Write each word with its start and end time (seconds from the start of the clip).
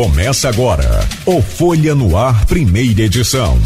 Começa 0.00 0.48
agora 0.48 1.06
o 1.26 1.42
Folha 1.42 1.94
no 1.94 2.16
Ar, 2.16 2.46
primeira 2.46 3.02
edição. 3.02 3.58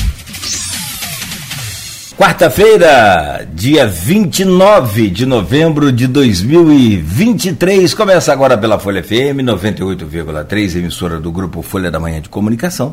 Quarta-feira, 2.18 3.46
dia 3.54 3.86
29 3.86 5.10
de 5.10 5.26
novembro 5.26 5.92
de 5.92 6.08
2023. 6.08 7.94
Começa 7.94 8.32
agora 8.32 8.58
pela 8.58 8.80
Folha 8.80 9.00
FM 9.00 9.44
98,3, 9.44 10.76
emissora 10.76 11.20
do 11.20 11.30
grupo 11.30 11.62
Folha 11.62 11.88
da 11.88 12.00
Manhã 12.00 12.20
de 12.20 12.28
Comunicação. 12.28 12.92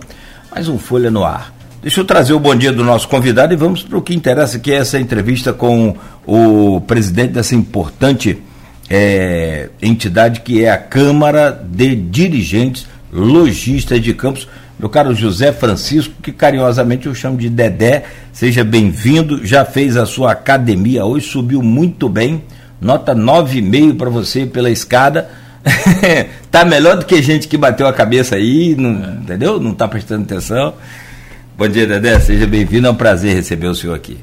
Mais 0.53 0.67
um 0.67 0.77
Folha 0.77 1.09
no 1.09 1.23
Ar. 1.23 1.51
Deixa 1.81 1.99
eu 1.99 2.05
trazer 2.05 2.33
o 2.33 2.39
bom 2.39 2.55
dia 2.55 2.71
do 2.71 2.83
nosso 2.83 3.07
convidado 3.07 3.53
e 3.55 3.57
vamos 3.57 3.81
para 3.81 3.97
o 3.97 4.03
que 4.03 4.13
interessa, 4.13 4.59
que 4.59 4.71
é 4.71 4.75
essa 4.75 4.99
entrevista 4.99 5.51
com 5.51 5.95
o 6.27 6.79
presidente 6.81 7.31
dessa 7.31 7.55
importante 7.55 8.37
é, 8.87 9.69
entidade 9.81 10.41
que 10.41 10.63
é 10.63 10.69
a 10.69 10.77
Câmara 10.77 11.49
de 11.49 11.95
Dirigentes 11.95 12.85
Logistas 13.11 14.01
de 14.01 14.13
Campos 14.13 14.47
meu 14.81 14.89
caro 14.89 15.13
José 15.13 15.53
Francisco, 15.53 16.15
que 16.23 16.31
carinhosamente 16.31 17.05
eu 17.05 17.13
chamo 17.13 17.37
de 17.37 17.47
Dedé, 17.51 18.03
seja 18.33 18.63
bem-vindo, 18.63 19.45
já 19.45 19.63
fez 19.63 19.95
a 19.95 20.07
sua 20.07 20.31
academia 20.31 21.05
hoje, 21.05 21.27
subiu 21.27 21.61
muito 21.61 22.09
bem, 22.09 22.43
nota 22.81 23.13
9,5 23.13 23.95
para 23.95 24.09
você 24.09 24.47
pela 24.47 24.71
escada. 24.71 25.29
tá 26.49 26.65
melhor 26.65 26.97
do 26.97 27.05
que 27.05 27.21
gente 27.21 27.47
que 27.47 27.59
bateu 27.59 27.85
a 27.85 27.93
cabeça 27.93 28.37
aí, 28.37 28.75
não, 28.75 29.05
é. 29.05 29.13
entendeu? 29.17 29.59
Não 29.59 29.71
tá 29.71 29.87
prestando 29.87 30.23
atenção. 30.23 30.73
Bom 31.55 31.67
dia, 31.67 31.85
Dedé, 31.85 32.19
seja 32.19 32.47
bem-vindo, 32.47 32.87
é 32.87 32.89
um 32.89 32.95
prazer 32.95 33.35
receber 33.35 33.67
o 33.67 33.75
senhor 33.75 33.93
aqui. 33.93 34.17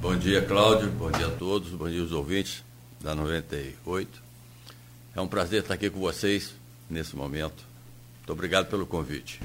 Bom 0.00 0.16
dia, 0.16 0.40
Cláudio, 0.40 0.88
bom 0.98 1.10
dia 1.10 1.26
a 1.26 1.32
todos, 1.32 1.68
bom 1.72 1.86
dia 1.86 2.00
aos 2.00 2.12
ouvintes 2.12 2.64
da 3.04 3.14
98. 3.14 4.08
É 5.14 5.20
um 5.20 5.28
prazer 5.28 5.60
estar 5.60 5.74
aqui 5.74 5.90
com 5.90 6.00
vocês 6.00 6.54
nesse 6.88 7.14
momento 7.14 7.67
muito 8.28 8.32
obrigado 8.32 8.66
pelo 8.66 8.84
convite. 8.84 9.40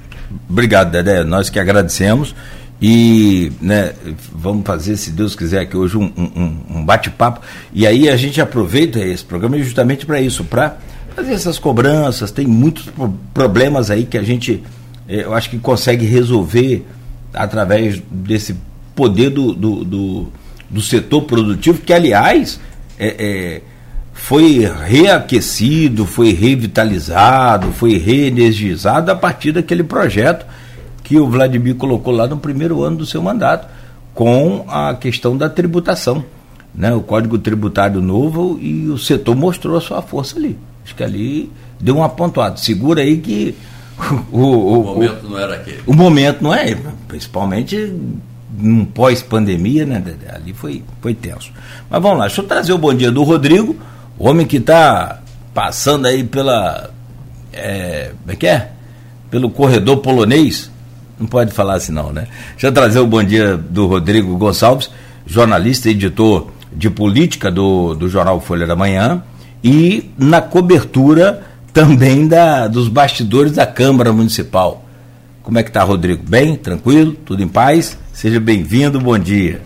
Obrigado, 0.50 0.92
Dedé. 0.92 1.23
Nós 1.23 1.50
que 1.50 1.58
agradecemos. 1.58 2.36
E 2.81 3.50
né, 3.62 3.94
vamos 4.30 4.66
fazer, 4.66 4.98
se 4.98 5.09
Deus 5.12 5.36
quiser, 5.36 5.62
aqui 5.62 5.78
hoje 5.78 5.98
um, 5.98 6.12
um, 6.17 6.80
um 6.80 6.86
bate-papo. 6.86 7.39
E 7.72 7.88
aí 7.88 8.09
a 8.09 8.17
gente 8.17 8.42
aproveita 8.42 9.00
esse 9.00 9.23
programa 9.23 9.58
justamente 9.58 10.06
para 10.06 10.20
isso, 10.20 10.44
para 10.44 10.78
fazer 11.16 11.31
essas 11.31 11.58
cobranças. 11.58 12.30
Tem 12.30 12.45
muitos 12.45 12.89
problemas 13.34 13.89
aí 13.89 14.06
que 14.06 14.17
a 14.17 14.23
gente, 14.23 14.61
eh, 15.08 15.23
eu 15.23 15.34
acho 15.34 15.50
que 15.50 15.59
consegue 15.59 16.06
resolver 16.06 16.86
através 17.34 18.02
desse 18.11 18.54
poder 18.94 19.30
do, 19.30 19.54
do, 19.54 19.86
do, 19.86 20.28
do 20.70 20.81
setor 20.81 21.22
produtivo, 21.22 21.80
que, 21.80 21.94
aliás, 21.94 22.59
é, 23.00 23.16
é 23.17 23.61
foi 24.24 24.60
reaquecido, 24.60 26.06
foi 26.06 26.32
revitalizado, 26.32 27.74
foi 27.74 27.98
reenergizado 27.98 29.12
a 29.12 29.16
partir 29.18 29.52
daquele 29.52 29.84
projeto 29.84 30.46
que 31.04 31.20
o 31.20 31.28
Vladimir 31.28 31.76
colocou 31.76 32.14
lá 32.14 32.26
no 32.26 32.38
primeiro 32.38 32.82
ano 32.84 32.96
do 32.96 33.06
seu 33.06 33.22
mandato, 33.22 33.68
com 34.14 34.64
a 34.70 34.96
questão 34.96 35.36
da 35.36 35.50
tributação. 35.50 36.24
Né? 36.74 36.94
O 36.94 37.02
Código 37.02 37.38
Tributário 37.38 38.02
Novo 38.02 38.58
e 38.62 38.88
o 38.88 38.98
setor 38.98 39.36
mostrou 39.36 39.76
a 39.76 39.82
sua 39.82 40.02
força 40.02 40.38
ali. 40.38 40.58
Acho 40.86 40.96
que 40.96 41.04
ali 41.04 41.52
deu 41.78 41.98
um 41.98 42.04
apontado. 42.04 42.62
Segura 42.62 43.02
aí 43.02 43.18
que. 43.18 43.54
O, 44.32 44.40
o, 44.40 44.80
o 44.80 44.84
momento 44.86 45.26
o, 45.26 45.30
não 45.30 45.38
era 45.38 45.56
aquele. 45.56 45.80
O 45.86 45.94
momento 45.94 46.42
não 46.42 46.54
é, 46.54 46.78
principalmente 47.10 47.94
num 48.58 48.86
pós-pandemia, 48.86 49.86
né? 49.86 50.02
Ali 50.34 50.54
foi, 50.54 50.82
foi 51.02 51.14
tenso. 51.14 51.52
Mas 51.90 52.02
vamos 52.02 52.20
lá, 52.20 52.26
deixa 52.26 52.42
eu 52.42 52.48
trazer 52.48 52.72
o 52.72 52.78
bom 52.78 52.94
dia 52.94 53.12
do 53.12 53.22
Rodrigo. 53.22 53.76
O 54.17 54.28
homem 54.28 54.45
que 54.45 54.58
está 54.58 55.22
passando 55.53 56.08
aí 56.08 56.23
pela. 56.23 56.92
É, 57.52 58.11
como 58.22 58.31
é 58.31 58.36
que 58.36 58.47
é? 58.47 58.70
Pelo 59.30 59.50
corredor 59.50 59.97
polonês. 59.97 60.72
Não 61.20 61.28
pode 61.28 61.52
falar 61.53 61.75
assim, 61.75 61.92
não, 61.92 62.11
né? 62.11 62.28
Deixa 62.52 62.67
eu 62.67 62.72
trazer 62.72 63.00
o 63.00 63.08
bom 63.08 63.23
dia 63.23 63.55
do 63.55 63.88
Rodrigo 63.88 64.36
Gonçalves, 64.38 64.89
jornalista 65.26 65.88
e 65.88 65.92
editor 65.92 66.48
de 66.71 66.89
política 66.89 67.52
do, 67.52 67.93
do 67.93 68.10
jornal 68.10 68.42
Folha 68.42 68.65
da 68.65 68.76
Manhã, 68.76 69.23
e 69.64 70.11
na 70.17 70.42
cobertura 70.42 71.43
também 71.71 72.27
da, 72.27 72.67
dos 72.67 72.88
bastidores 72.88 73.54
da 73.54 73.65
Câmara 73.65 74.11
Municipal. 74.11 74.83
Como 75.42 75.58
é 75.58 75.64
que 75.64 75.71
tá, 75.71 75.83
Rodrigo? 75.83 76.23
Bem? 76.27 76.55
Tranquilo? 76.55 77.14
Tudo 77.26 77.43
em 77.43 77.48
paz? 77.48 77.98
Seja 78.11 78.39
bem-vindo, 78.39 78.99
bom 78.99 79.17
dia. 79.17 79.61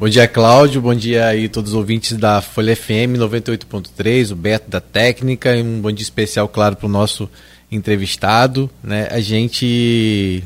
Bom 0.00 0.08
dia, 0.08 0.26
Cláudio. 0.26 0.80
Bom 0.80 0.94
dia 0.94 1.26
aí 1.26 1.46
todos 1.46 1.72
os 1.72 1.76
ouvintes 1.76 2.16
da 2.16 2.40
Folha 2.40 2.74
FM 2.74 3.18
98.3, 3.18 4.32
o 4.32 4.34
Beto 4.34 4.70
da 4.70 4.80
Técnica, 4.80 5.54
e 5.54 5.62
um 5.62 5.78
bom 5.78 5.92
dia 5.92 6.02
especial, 6.02 6.48
claro, 6.48 6.74
para 6.74 6.86
o 6.86 6.88
nosso 6.88 7.28
entrevistado. 7.70 8.70
Né? 8.82 9.08
A 9.10 9.20
gente 9.20 10.42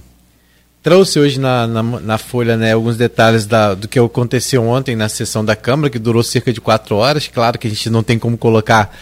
trouxe 0.82 1.20
hoje 1.20 1.38
na, 1.38 1.68
na, 1.68 1.84
na 1.84 2.18
Folha 2.18 2.56
né, 2.56 2.72
alguns 2.72 2.96
detalhes 2.96 3.46
da, 3.46 3.74
do 3.74 3.86
que 3.86 3.96
aconteceu 3.96 4.66
ontem 4.66 4.96
na 4.96 5.08
sessão 5.08 5.44
da 5.44 5.54
Câmara, 5.54 5.88
que 5.88 6.00
durou 6.00 6.24
cerca 6.24 6.52
de 6.52 6.60
quatro 6.60 6.96
horas. 6.96 7.28
Claro 7.28 7.56
que 7.56 7.68
a 7.68 7.70
gente 7.70 7.88
não 7.88 8.02
tem 8.02 8.18
como 8.18 8.36
colocar 8.36 8.92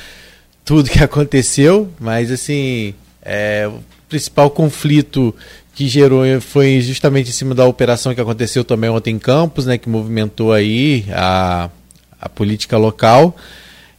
tudo 0.67 0.91
que 0.91 1.01
aconteceu, 1.03 1.91
mas 1.99 2.31
assim, 2.31 2.93
é, 3.23 3.67
o 3.69 3.81
principal 4.07 4.51
conflito 4.51 5.35
que 5.75 5.89
gerou 5.89 6.25
foi 6.41 6.81
justamente 6.81 7.31
em 7.31 7.33
cima 7.33 7.55
da 7.55 7.67
operação 7.67 8.15
que 8.15 8.21
aconteceu 8.21 8.65
também 8.65 8.91
ontem 8.91 9.15
em 9.15 9.19
Campos, 9.19 9.67
né, 9.67 9.79
que 9.79 9.89
movimentou 9.89 10.53
aí 10.53 11.05
a, 11.11 11.71
a 12.21 12.29
política 12.29 12.77
local. 12.77 13.35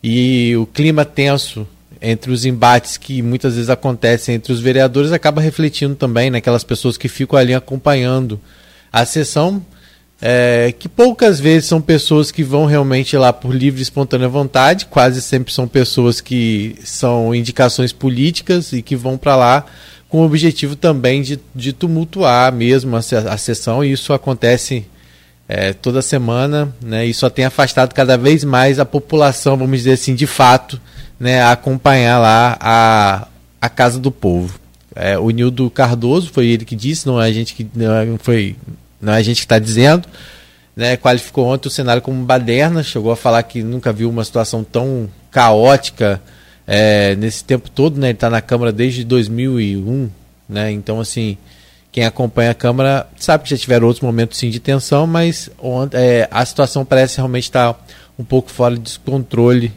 E 0.03 0.55
o 0.57 0.65
clima 0.65 1.05
tenso 1.05 1.65
entre 2.01 2.31
os 2.31 2.45
embates 2.45 2.97
que 2.97 3.21
muitas 3.21 3.55
vezes 3.55 3.69
acontecem 3.69 4.35
entre 4.35 4.51
os 4.51 4.59
vereadores 4.59 5.13
acaba 5.13 5.41
refletindo 5.41 5.95
também 5.95 6.29
naquelas 6.29 6.63
pessoas 6.63 6.97
que 6.97 7.07
ficam 7.07 7.39
ali 7.39 7.53
acompanhando 7.53 8.39
a 8.91 9.05
sessão, 9.05 9.65
é, 10.21 10.73
que 10.77 10.89
poucas 10.89 11.39
vezes 11.39 11.67
são 11.67 11.81
pessoas 11.81 12.29
que 12.29 12.43
vão 12.43 12.65
realmente 12.65 13.15
lá 13.17 13.31
por 13.31 13.55
livre 13.55 13.79
e 13.79 13.83
espontânea 13.83 14.27
vontade, 14.27 14.85
quase 14.85 15.21
sempre 15.21 15.53
são 15.53 15.67
pessoas 15.67 16.19
que 16.19 16.75
são 16.83 17.33
indicações 17.33 17.93
políticas 17.93 18.73
e 18.73 18.81
que 18.81 18.95
vão 18.95 19.17
para 19.17 19.35
lá 19.35 19.65
com 20.13 20.19
o 20.19 20.25
objetivo 20.25 20.75
também 20.75 21.23
de, 21.23 21.39
de 21.55 21.73
tumultuar 21.73 22.53
mesmo 22.53 22.95
a, 22.95 22.99
a 22.99 23.35
sessão, 23.35 23.83
e 23.83 23.93
isso 23.93 24.13
acontece 24.13 24.85
é, 25.49 25.73
toda 25.73 26.03
semana, 26.03 26.71
né, 26.79 27.03
e 27.03 27.11
só 27.15 27.31
tem 27.31 27.45
afastado 27.45 27.95
cada 27.95 28.15
vez 28.15 28.43
mais 28.43 28.77
a 28.77 28.85
população, 28.85 29.57
vamos 29.57 29.79
dizer 29.79 29.93
assim, 29.93 30.13
de 30.13 30.27
fato, 30.27 30.79
né, 31.19 31.41
a 31.41 31.53
acompanhar 31.53 32.19
lá 32.19 32.55
a, 32.59 33.27
a 33.59 33.67
Casa 33.69 33.99
do 33.99 34.11
Povo. 34.11 34.59
É, 34.95 35.17
o 35.17 35.31
Nildo 35.31 35.67
Cardoso, 35.71 36.29
foi 36.31 36.45
ele 36.45 36.63
que 36.63 36.75
disse, 36.75 37.07
não 37.07 37.19
é 37.19 37.25
a 37.25 37.31
gente 37.31 37.55
que, 37.55 37.67
não 37.73 37.91
é, 37.95 38.07
foi, 38.19 38.55
não 39.01 39.13
é 39.13 39.17
a 39.17 39.23
gente 39.23 39.37
que 39.37 39.45
está 39.45 39.57
dizendo, 39.57 40.07
né, 40.75 40.95
qualificou 40.95 41.47
ontem 41.47 41.69
o 41.69 41.71
cenário 41.71 42.03
como 42.03 42.23
baderna, 42.23 42.83
chegou 42.83 43.11
a 43.11 43.15
falar 43.15 43.41
que 43.41 43.63
nunca 43.63 43.91
viu 43.91 44.11
uma 44.11 44.23
situação 44.23 44.63
tão 44.63 45.09
caótica 45.31 46.21
é, 46.67 47.15
nesse 47.15 47.43
tempo 47.43 47.69
todo, 47.69 47.99
né? 47.99 48.07
Ele 48.07 48.13
está 48.13 48.29
na 48.29 48.41
Câmara 48.41 48.71
desde 48.71 49.03
2001, 49.03 50.09
né? 50.47 50.71
Então, 50.71 50.99
assim, 50.99 51.37
quem 51.91 52.05
acompanha 52.05 52.51
a 52.51 52.55
Câmara 52.55 53.07
sabe 53.17 53.43
que 53.43 53.49
já 53.51 53.57
tiveram 53.57 53.87
outros 53.87 54.03
momentos 54.03 54.37
sim 54.37 54.49
de 54.49 54.59
tensão, 54.59 55.05
mas 55.05 55.49
é, 55.91 56.27
a 56.31 56.45
situação 56.45 56.83
parece 56.83 57.17
realmente 57.17 57.43
estar 57.43 57.73
tá 57.73 57.79
um 58.17 58.23
pouco 58.23 58.49
fora 58.49 58.75
de 58.75 58.81
descontrole 58.81 59.71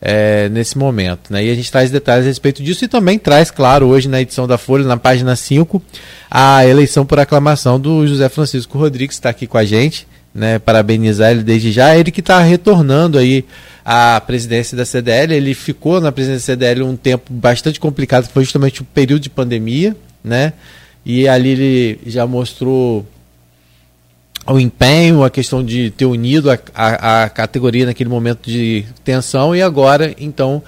é, 0.00 0.48
nesse 0.48 0.78
momento. 0.78 1.32
Né? 1.32 1.44
E 1.44 1.50
a 1.50 1.54
gente 1.54 1.70
traz 1.70 1.90
detalhes 1.90 2.24
a 2.24 2.28
respeito 2.28 2.62
disso 2.62 2.84
e 2.84 2.88
também 2.88 3.18
traz, 3.18 3.50
claro, 3.50 3.86
hoje 3.86 4.08
na 4.08 4.20
edição 4.20 4.46
da 4.46 4.56
Folha, 4.56 4.84
na 4.84 4.96
página 4.96 5.36
5, 5.36 5.82
a 6.30 6.64
eleição 6.66 7.04
por 7.04 7.18
aclamação 7.18 7.78
do 7.78 8.06
José 8.06 8.28
Francisco 8.28 8.78
Rodrigues, 8.78 9.16
que 9.16 9.20
está 9.20 9.30
aqui 9.30 9.46
com 9.46 9.58
a 9.58 9.64
gente. 9.64 10.06
Né, 10.32 10.60
parabenizar 10.60 11.32
ele 11.32 11.42
desde 11.42 11.72
já, 11.72 11.96
ele 11.96 12.12
que 12.12 12.20
está 12.20 12.38
retornando 12.40 13.18
aí 13.18 13.44
a 13.84 14.20
presidência 14.20 14.76
da 14.76 14.84
CDL. 14.84 15.34
Ele 15.34 15.54
ficou 15.54 16.00
na 16.00 16.12
presidência 16.12 16.56
da 16.56 16.66
CDL 16.66 16.84
um 16.84 16.96
tempo 16.96 17.32
bastante 17.32 17.80
complicado, 17.80 18.28
foi 18.28 18.44
justamente 18.44 18.80
o 18.80 18.84
período 18.84 19.22
de 19.22 19.30
pandemia, 19.30 19.96
né? 20.22 20.52
E 21.04 21.26
ali 21.26 21.48
ele 21.48 22.00
já 22.06 22.26
mostrou 22.26 23.04
o 24.46 24.58
empenho, 24.58 25.22
a 25.22 25.30
questão 25.30 25.64
de 25.64 25.90
ter 25.90 26.04
unido 26.04 26.50
a, 26.50 26.58
a, 26.74 27.24
a 27.24 27.28
categoria 27.28 27.86
naquele 27.86 28.10
momento 28.10 28.48
de 28.48 28.84
tensão 29.04 29.54
e 29.54 29.62
agora, 29.62 30.14
então, 30.18 30.62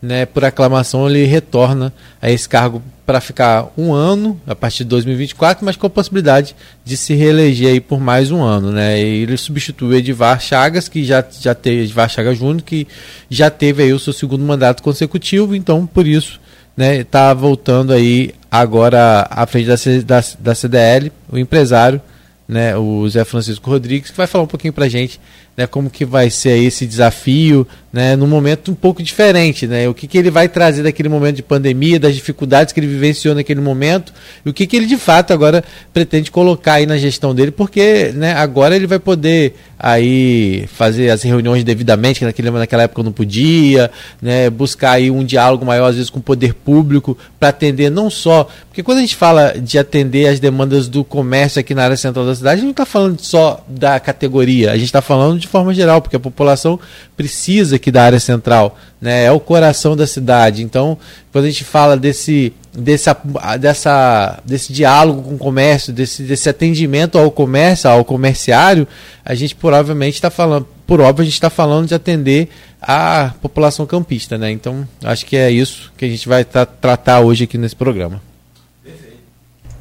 né, 0.00 0.24
por 0.26 0.44
aclamação, 0.44 1.08
ele 1.08 1.24
retorna 1.24 1.92
a 2.22 2.30
esse 2.30 2.48
cargo 2.48 2.82
para 3.04 3.20
ficar 3.20 3.72
um 3.76 3.92
ano 3.92 4.38
a 4.46 4.54
partir 4.54 4.84
de 4.84 4.90
2024, 4.90 5.64
mas 5.64 5.76
com 5.76 5.86
a 5.86 5.90
possibilidade 5.90 6.54
de 6.84 6.96
se 6.96 7.14
reeleger 7.14 7.68
aí 7.68 7.80
por 7.80 7.98
mais 7.98 8.30
um 8.30 8.42
ano, 8.42 8.70
né? 8.70 9.00
E 9.00 9.22
ele 9.22 9.36
substitui 9.36 9.96
Edivar 9.96 10.38
Chagas, 10.40 10.88
que 10.88 11.04
já, 11.04 11.24
já 11.40 11.54
teve 11.54 11.82
Edivar 11.82 12.08
Chagas 12.08 12.38
Júnior, 12.38 12.62
que 12.62 12.86
já 13.30 13.50
teve 13.50 13.82
aí 13.82 13.92
o 13.92 13.98
seu 13.98 14.12
segundo 14.12 14.44
mandato 14.44 14.82
consecutivo, 14.82 15.54
então 15.54 15.86
por 15.86 16.06
isso, 16.06 16.38
né, 16.76 16.98
está 16.98 17.32
voltando 17.34 17.92
aí 17.92 18.34
agora 18.50 19.26
à 19.30 19.46
frente 19.46 19.66
da, 19.66 19.76
da, 20.04 20.24
da 20.38 20.54
CDL, 20.54 21.10
o 21.30 21.38
empresário, 21.38 22.00
né, 22.46 22.76
o 22.76 23.08
Zé 23.08 23.24
Francisco 23.24 23.68
Rodrigues, 23.68 24.10
que 24.10 24.16
vai 24.16 24.26
falar 24.26 24.44
um 24.44 24.48
pouquinho 24.48 24.72
para 24.72 24.84
a 24.84 24.88
gente 24.88 25.18
né, 25.58 25.66
como 25.66 25.90
que 25.90 26.04
vai 26.04 26.30
ser 26.30 26.56
esse 26.56 26.86
desafio, 26.86 27.66
né, 27.92 28.14
num 28.14 28.28
momento 28.28 28.70
um 28.70 28.74
pouco 28.76 29.02
diferente, 29.02 29.66
né? 29.66 29.88
O 29.88 29.94
que, 29.94 30.06
que 30.06 30.16
ele 30.16 30.30
vai 30.30 30.48
trazer 30.48 30.84
daquele 30.84 31.08
momento 31.08 31.34
de 31.34 31.42
pandemia, 31.42 31.98
das 31.98 32.14
dificuldades 32.14 32.72
que 32.72 32.78
ele 32.78 32.86
vivenciou 32.86 33.34
naquele 33.34 33.60
momento, 33.60 34.12
e 34.46 34.50
o 34.50 34.52
que, 34.52 34.68
que 34.68 34.76
ele 34.76 34.86
de 34.86 34.96
fato 34.96 35.32
agora 35.32 35.64
pretende 35.92 36.30
colocar 36.30 36.74
aí 36.74 36.86
na 36.86 36.96
gestão 36.96 37.34
dele, 37.34 37.50
porque 37.50 38.12
né, 38.14 38.34
agora 38.34 38.76
ele 38.76 38.86
vai 38.86 39.00
poder 39.00 39.54
aí 39.76 40.64
fazer 40.74 41.10
as 41.10 41.22
reuniões 41.22 41.64
devidamente, 41.64 42.20
que 42.20 42.24
naquele, 42.24 42.50
naquela 42.50 42.84
época 42.84 43.02
não 43.02 43.12
podia, 43.12 43.90
né, 44.22 44.50
buscar 44.50 44.92
aí 44.92 45.10
um 45.10 45.24
diálogo 45.24 45.64
maior 45.64 45.88
às 45.88 45.96
vezes 45.96 46.10
com 46.10 46.18
o 46.18 46.22
poder 46.22 46.54
público 46.54 47.18
para 47.40 47.48
atender 47.48 47.90
não 47.90 48.10
só, 48.10 48.48
porque 48.68 48.82
quando 48.82 48.98
a 48.98 49.00
gente 49.00 49.16
fala 49.16 49.54
de 49.58 49.78
atender 49.78 50.28
as 50.28 50.38
demandas 50.38 50.88
do 50.88 51.02
comércio 51.02 51.58
aqui 51.58 51.74
na 51.74 51.84
área 51.84 51.96
central 51.96 52.26
da 52.26 52.34
cidade, 52.34 52.54
a 52.54 52.56
gente 52.56 52.64
não 52.64 52.70
está 52.70 52.86
falando 52.86 53.18
só 53.20 53.64
da 53.68 53.98
categoria, 53.98 54.70
a 54.70 54.76
gente 54.76 54.86
está 54.86 55.00
falando 55.00 55.40
de 55.40 55.47
forma 55.48 55.74
geral, 55.74 56.00
porque 56.00 56.16
a 56.16 56.20
população 56.20 56.78
precisa 57.16 57.76
aqui 57.76 57.90
da 57.90 58.04
área 58.04 58.20
central, 58.20 58.78
né, 59.00 59.24
é 59.24 59.32
o 59.32 59.40
coração 59.40 59.96
da 59.96 60.06
cidade. 60.06 60.62
Então, 60.62 60.96
quando 61.32 61.46
a 61.46 61.50
gente 61.50 61.64
fala 61.64 61.96
desse 61.96 62.52
desse, 62.78 63.10
dessa, 63.58 64.38
desse 64.44 64.72
diálogo 64.72 65.22
com 65.22 65.34
o 65.34 65.38
comércio, 65.38 65.92
desse, 65.92 66.22
desse 66.22 66.48
atendimento 66.48 67.18
ao 67.18 67.30
comércio, 67.30 67.90
ao 67.90 68.04
comerciário, 68.04 68.86
a 69.24 69.34
gente 69.34 69.54
provavelmente 69.54 70.14
está 70.14 70.30
falando, 70.30 70.66
por 70.86 71.00
óbvio, 71.00 71.22
a 71.22 71.24
gente 71.24 71.34
está 71.34 71.50
falando 71.50 71.88
de 71.88 71.94
atender 71.94 72.48
a 72.80 73.34
população 73.42 73.84
campista, 73.84 74.38
né? 74.38 74.50
Então, 74.50 74.86
acho 75.02 75.26
que 75.26 75.36
é 75.36 75.50
isso 75.50 75.92
que 75.96 76.04
a 76.04 76.08
gente 76.08 76.28
vai 76.28 76.44
tra 76.44 76.64
tratar 76.64 77.20
hoje 77.20 77.44
aqui 77.44 77.58
nesse 77.58 77.74
programa. 77.74 78.22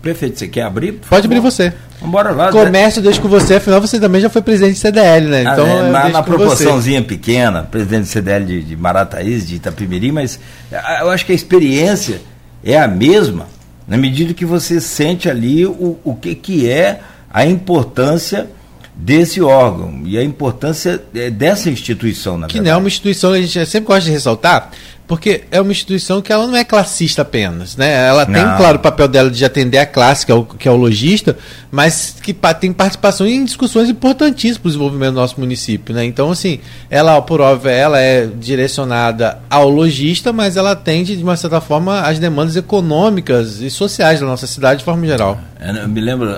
Prefeito, 0.07 0.39
você 0.39 0.48
quer 0.48 0.62
abrir? 0.62 0.94
Pode 0.94 1.25
abrir 1.25 1.42
você. 1.42 1.74
Vambora 2.00 2.31
lá. 2.31 2.50
Comércio, 2.50 3.01
deixo 3.01 3.19
com 3.19 3.27
você, 3.27 3.56
afinal 3.56 3.81
você 3.81 4.00
também 4.00 4.21
já 4.21 4.30
foi 4.30 4.42
presidente 4.42 4.75
de 4.75 4.80
CDL, 4.80 5.27
né? 5.27 5.44
Ah, 5.45 5.51
então, 5.51 5.65
ah, 5.65 6.07
é, 6.07 6.12
na 6.13 6.24
proporçãozinha 6.24 7.01
você. 7.01 7.07
pequena, 7.07 7.63
presidente 7.63 8.04
de 8.04 8.07
CDL 8.07 8.45
de, 8.45 8.63
de 8.63 8.77
Marataízes, 8.77 9.45
de 9.50 9.56
Itapimirim, 9.56 10.13
mas 10.13 10.39
ah, 10.71 11.00
eu 11.01 11.09
acho 11.09 11.25
que 11.25 11.33
a 11.33 11.36
experiência 11.36 12.21
é 12.63 12.77
a 12.77 12.88
mesma 12.88 13.48
na 13.86 13.98
medida 13.98 14.33
que 14.33 14.45
você 14.45 14.80
sente 14.80 15.30
ali 15.30 15.65
o, 15.65 16.00
o 16.01 16.15
que, 16.15 16.36
que 16.36 16.69
é 16.69 17.01
a 17.30 17.45
importância 17.45 18.48
desse 18.95 19.42
órgão 19.42 20.03
e 20.06 20.18
a 20.18 20.24
importância 20.24 21.03
é, 21.13 21.30
dessa 21.30 21.69
instituição, 21.69 22.38
na 22.38 22.48
Que 22.48 22.53
verdade. 22.53 22.71
não 22.71 22.77
é 22.77 22.80
uma 22.81 22.88
instituição, 22.88 23.33
a 23.33 23.42
gente 23.42 23.65
sempre 23.65 23.88
gosta 23.88 24.06
de 24.06 24.12
ressaltar, 24.12 24.71
porque 25.07 25.45
é 25.50 25.62
uma 25.62 25.71
instituição 25.71 26.21
que 26.21 26.33
ela 26.33 26.45
não 26.45 26.56
é 26.56 26.65
classista 26.65 27.21
apenas, 27.21 27.77
né? 27.77 28.07
Ela 28.07 28.25
não. 28.25 28.33
tem, 28.33 28.44
claro, 28.57 28.77
o 28.77 28.81
papel 28.81 29.07
dela 29.07 29.31
de 29.31 29.45
atender 29.45 29.77
a 29.77 29.86
classe, 29.86 30.25
que 30.25 30.31
é 30.33 30.36
o, 30.36 30.44
que 30.44 30.68
é 30.68 30.71
o 30.71 30.75
lojista, 30.75 31.38
mas 31.71 32.18
que 32.21 32.33
tem 32.59 32.74
participação 32.74 33.25
em 33.25 33.45
discussões 33.45 33.89
importantíssimas 33.89 34.57
para 34.57 34.68
o 34.68 34.71
desenvolvimento 34.71 35.13
do 35.13 35.21
nosso 35.21 35.39
município, 35.39 35.95
né? 35.95 36.04
Então, 36.04 36.30
assim, 36.30 36.59
ela, 36.89 37.21
por 37.21 37.39
óbvio, 37.39 37.71
ela 37.71 38.00
é 38.00 38.25
direcionada 38.25 39.39
ao 39.50 39.69
lojista, 39.69 40.33
mas 40.33 40.57
ela 40.57 40.71
atende, 40.71 41.15
de 41.15 41.24
uma 41.24 41.38
certa 41.38 41.62
forma, 41.62 42.01
as 42.01 42.19
demandas 42.19 42.57
econômicas 42.57 43.62
e 43.62 43.69
sociais 43.69 44.19
da 44.19 44.25
nossa 44.25 44.45
cidade 44.45 44.80
de 44.80 44.86
forma 44.86 45.06
geral. 45.06 45.39
É, 45.57 45.71
eu 45.83 45.88
me 45.88 46.01
lembro, 46.01 46.36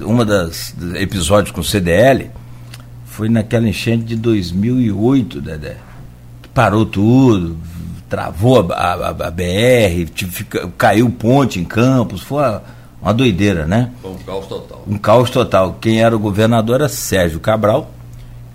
uma 0.00 0.24
das 0.24 0.74
episódios 0.96 1.52
com 1.52 1.60
o 1.60 1.64
CDL 1.64 2.30
foi 3.06 3.28
naquela 3.28 3.68
enchente 3.68 4.04
de 4.04 4.16
2008, 4.16 5.40
Dedé. 5.40 5.76
Parou 6.52 6.84
tudo, 6.84 7.56
travou 8.08 8.72
a, 8.72 8.74
a, 8.74 9.08
a 9.10 9.30
BR, 9.30 10.06
fica, 10.14 10.68
caiu 10.78 11.10
ponte 11.10 11.60
em 11.60 11.64
Campos, 11.64 12.22
foi 12.22 12.42
uma, 12.42 12.62
uma 13.02 13.14
doideira, 13.14 13.66
né? 13.66 13.90
Foi 14.00 14.12
um 14.12 14.18
caos 14.18 14.46
total. 14.46 14.84
Um 14.86 14.98
caos 14.98 15.30
total. 15.30 15.78
Quem 15.80 16.02
era 16.02 16.16
o 16.16 16.18
governador 16.18 16.76
era 16.76 16.88
Sérgio 16.88 17.38
Cabral, 17.38 17.90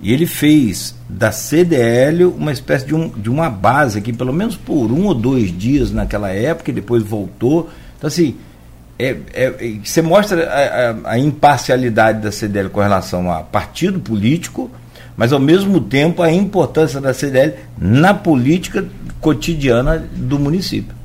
e 0.02 0.12
ele 0.12 0.26
fez 0.26 0.96
da 1.08 1.32
CDL 1.32 2.26
uma 2.26 2.52
espécie 2.52 2.86
de, 2.86 2.94
um, 2.94 3.08
de 3.10 3.30
uma 3.30 3.50
base 3.50 4.00
aqui, 4.00 4.12
pelo 4.12 4.34
menos 4.34 4.58
por 4.58 4.92
um 4.92 5.06
ou 5.06 5.14
dois 5.14 5.58
dias 5.58 5.92
naquela 5.92 6.30
época, 6.30 6.72
e 6.72 6.74
depois 6.74 7.04
voltou. 7.04 7.70
Então, 7.98 8.08
assim, 8.10 8.36
é, 9.00 9.18
é, 9.34 9.78
você 9.84 10.02
mostra 10.02 10.44
a, 10.46 11.10
a, 11.10 11.14
a 11.14 11.20
imparcialidade 11.20 12.22
da 12.22 12.32
CDL 12.32 12.70
com 12.70 12.82
relação 12.82 13.32
a 13.32 13.42
partido 13.42 14.00
político, 14.00 14.70
mas 15.16 15.32
ao 15.32 15.40
mesmo 15.40 15.80
tempo 15.80 16.22
a 16.22 16.32
importância 16.32 17.00
da 17.00 17.14
CDL 17.14 17.54
na 17.78 18.14
política 18.14 18.86
cotidiana 19.20 20.04
do 20.16 20.40
município. 20.40 20.96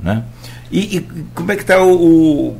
Né? 0.00 0.22
E, 0.70 0.98
e 0.98 1.00
como 1.34 1.52
é 1.52 1.56
que 1.56 1.62
está 1.62 1.82
o, 1.82 2.48
o, 2.50 2.56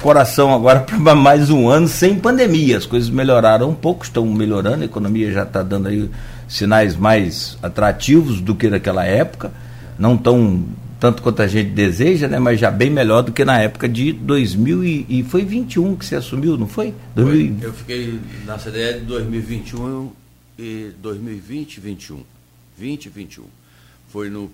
coração 0.00 0.54
agora 0.54 0.80
para 1.02 1.14
mais 1.14 1.50
um 1.50 1.68
ano 1.68 1.88
sem 1.88 2.16
pandemia? 2.16 2.78
As 2.78 2.86
coisas 2.86 3.10
melhoraram 3.10 3.70
um 3.70 3.74
pouco, 3.74 4.04
estão 4.04 4.24
melhorando, 4.26 4.82
a 4.82 4.86
economia 4.86 5.32
já 5.32 5.42
está 5.42 5.62
dando 5.62 5.88
aí 5.88 6.10
sinais 6.48 6.96
mais 6.96 7.58
atrativos 7.62 8.40
do 8.40 8.54
que 8.54 8.68
naquela 8.70 9.04
época, 9.04 9.50
não 9.98 10.16
tão 10.16 10.64
tanto 10.98 11.22
quanto 11.22 11.42
a 11.42 11.46
gente 11.46 11.70
deseja, 11.70 12.26
né, 12.26 12.38
mas 12.38 12.58
já 12.58 12.70
bem 12.70 12.90
melhor 12.90 13.22
do 13.22 13.32
que 13.32 13.44
na 13.44 13.60
época 13.60 13.88
de 13.88 14.12
2000 14.12 14.84
e, 14.84 15.06
e 15.08 15.22
foi 15.22 15.44
21 15.44 15.96
que 15.96 16.06
você 16.06 16.16
assumiu, 16.16 16.56
não 16.56 16.66
foi? 16.66 16.94
foi? 17.14 17.54
Eu 17.60 17.72
fiquei 17.72 18.18
na 18.44 18.58
CDL 18.58 19.00
de 19.00 19.06
2021 19.06 20.10
e 20.58 20.90
2020 21.00 21.80
21. 21.80 22.20
20 22.78 23.06
e 23.06 23.08
21 23.08 23.44
foi 24.08 24.30
no, 24.30 24.50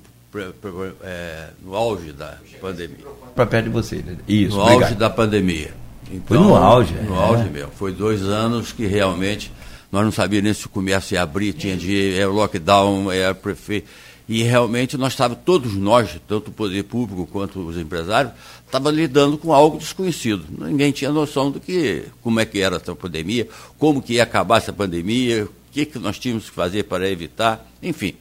é, 1.02 1.48
no 1.64 1.74
auge 1.74 2.12
da 2.12 2.36
pandemia. 2.60 3.06
Para 3.34 3.46
perto 3.46 3.66
de 3.66 3.70
você, 3.70 3.96
né? 3.96 4.16
Isso. 4.26 4.56
No 4.56 4.62
obrigado. 4.62 4.82
auge 4.84 4.94
da 4.96 5.10
pandemia. 5.10 5.74
Então, 6.10 6.22
foi 6.26 6.38
no 6.38 6.56
auge. 6.56 6.94
No 6.94 7.14
é. 7.14 7.18
auge 7.18 7.50
mesmo. 7.50 7.70
Foi 7.76 7.92
dois 7.92 8.22
anos 8.22 8.72
que 8.72 8.86
realmente 8.86 9.52
nós 9.90 10.04
não 10.04 10.10
sabíamos 10.10 10.44
nem 10.44 10.54
se 10.54 10.66
o 10.66 10.68
comércio 10.68 11.14
ia 11.14 11.22
abrir, 11.22 11.52
tinha 11.52 11.76
de 11.76 12.14
era 12.14 12.30
lockdown, 12.30 13.12
era 13.12 13.34
prefeito. 13.34 13.88
E 14.28 14.42
realmente 14.42 14.96
nós 14.96 15.12
estávamos, 15.12 15.42
todos 15.44 15.74
nós, 15.74 16.18
tanto 16.28 16.48
o 16.48 16.54
poder 16.54 16.84
público 16.84 17.26
quanto 17.30 17.58
os 17.60 17.76
empresários, 17.76 18.32
estavam 18.64 18.92
lidando 18.92 19.36
com 19.36 19.52
algo 19.52 19.78
desconhecido. 19.78 20.44
Ninguém 20.66 20.92
tinha 20.92 21.10
noção 21.10 21.50
do 21.50 21.58
que, 21.58 22.04
como 22.22 22.40
é 22.40 22.44
que 22.44 22.60
era 22.60 22.76
essa 22.76 22.94
pandemia, 22.94 23.48
como 23.78 24.00
que 24.00 24.14
ia 24.14 24.22
acabar 24.22 24.58
essa 24.58 24.72
pandemia, 24.72 25.44
o 25.44 25.50
que, 25.72 25.84
que 25.84 25.98
nós 25.98 26.18
tínhamos 26.18 26.48
que 26.48 26.54
fazer 26.54 26.84
para 26.84 27.08
evitar, 27.08 27.66
enfim 27.82 28.14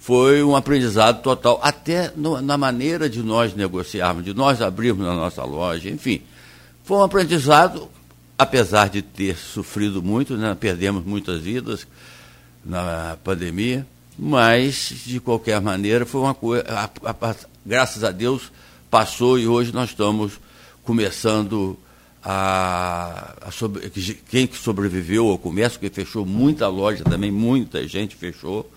foi 0.00 0.42
um 0.42 0.56
aprendizado 0.56 1.22
total, 1.22 1.60
até 1.62 2.10
no, 2.16 2.40
na 2.40 2.56
maneira 2.56 3.08
de 3.08 3.22
nós 3.22 3.54
negociarmos, 3.54 4.24
de 4.24 4.32
nós 4.32 4.62
abrirmos 4.62 5.06
a 5.06 5.14
nossa 5.14 5.44
loja, 5.44 5.90
enfim. 5.90 6.22
Foi 6.82 6.96
um 6.96 7.02
aprendizado, 7.02 7.86
apesar 8.38 8.88
de 8.88 9.02
ter 9.02 9.36
sofrido 9.36 10.02
muito, 10.02 10.38
né, 10.38 10.56
perdemos 10.58 11.04
muitas 11.04 11.42
vidas 11.42 11.86
na 12.64 13.18
pandemia, 13.22 13.86
mas, 14.22 14.92
de 15.06 15.18
qualquer 15.18 15.58
maneira, 15.62 16.04
foi 16.04 16.20
uma 16.20 16.34
coisa, 16.34 16.62
graças 17.64 18.04
a 18.04 18.10
Deus, 18.10 18.52
passou 18.90 19.38
e 19.38 19.48
hoje 19.48 19.72
nós 19.72 19.88
estamos 19.88 20.38
começando 20.84 21.74
a, 22.22 23.34
a 23.40 23.50
sobre, 23.50 23.88
quem 24.28 24.46
que 24.46 24.58
sobreviveu 24.58 25.30
ao 25.30 25.38
comércio, 25.38 25.80
que 25.80 25.88
fechou 25.88 26.26
muita 26.26 26.68
loja 26.68 27.02
também, 27.02 27.30
muita 27.30 27.88
gente 27.88 28.14
fechou, 28.14 28.70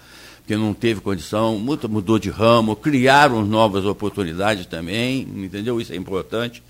que 0.48 0.56
não 0.56 0.74
teve 0.74 1.02
condição, 1.02 1.60
mudou 1.60 2.18
de 2.18 2.30
ramo, 2.30 2.74
criaram 2.74 3.46
novas 3.46 3.86
oportunidades 3.86 4.66
também, 4.66 5.24
entendeu? 5.24 5.82
Isso 5.82 5.92
é 5.92 5.98
importante. 5.98 6.64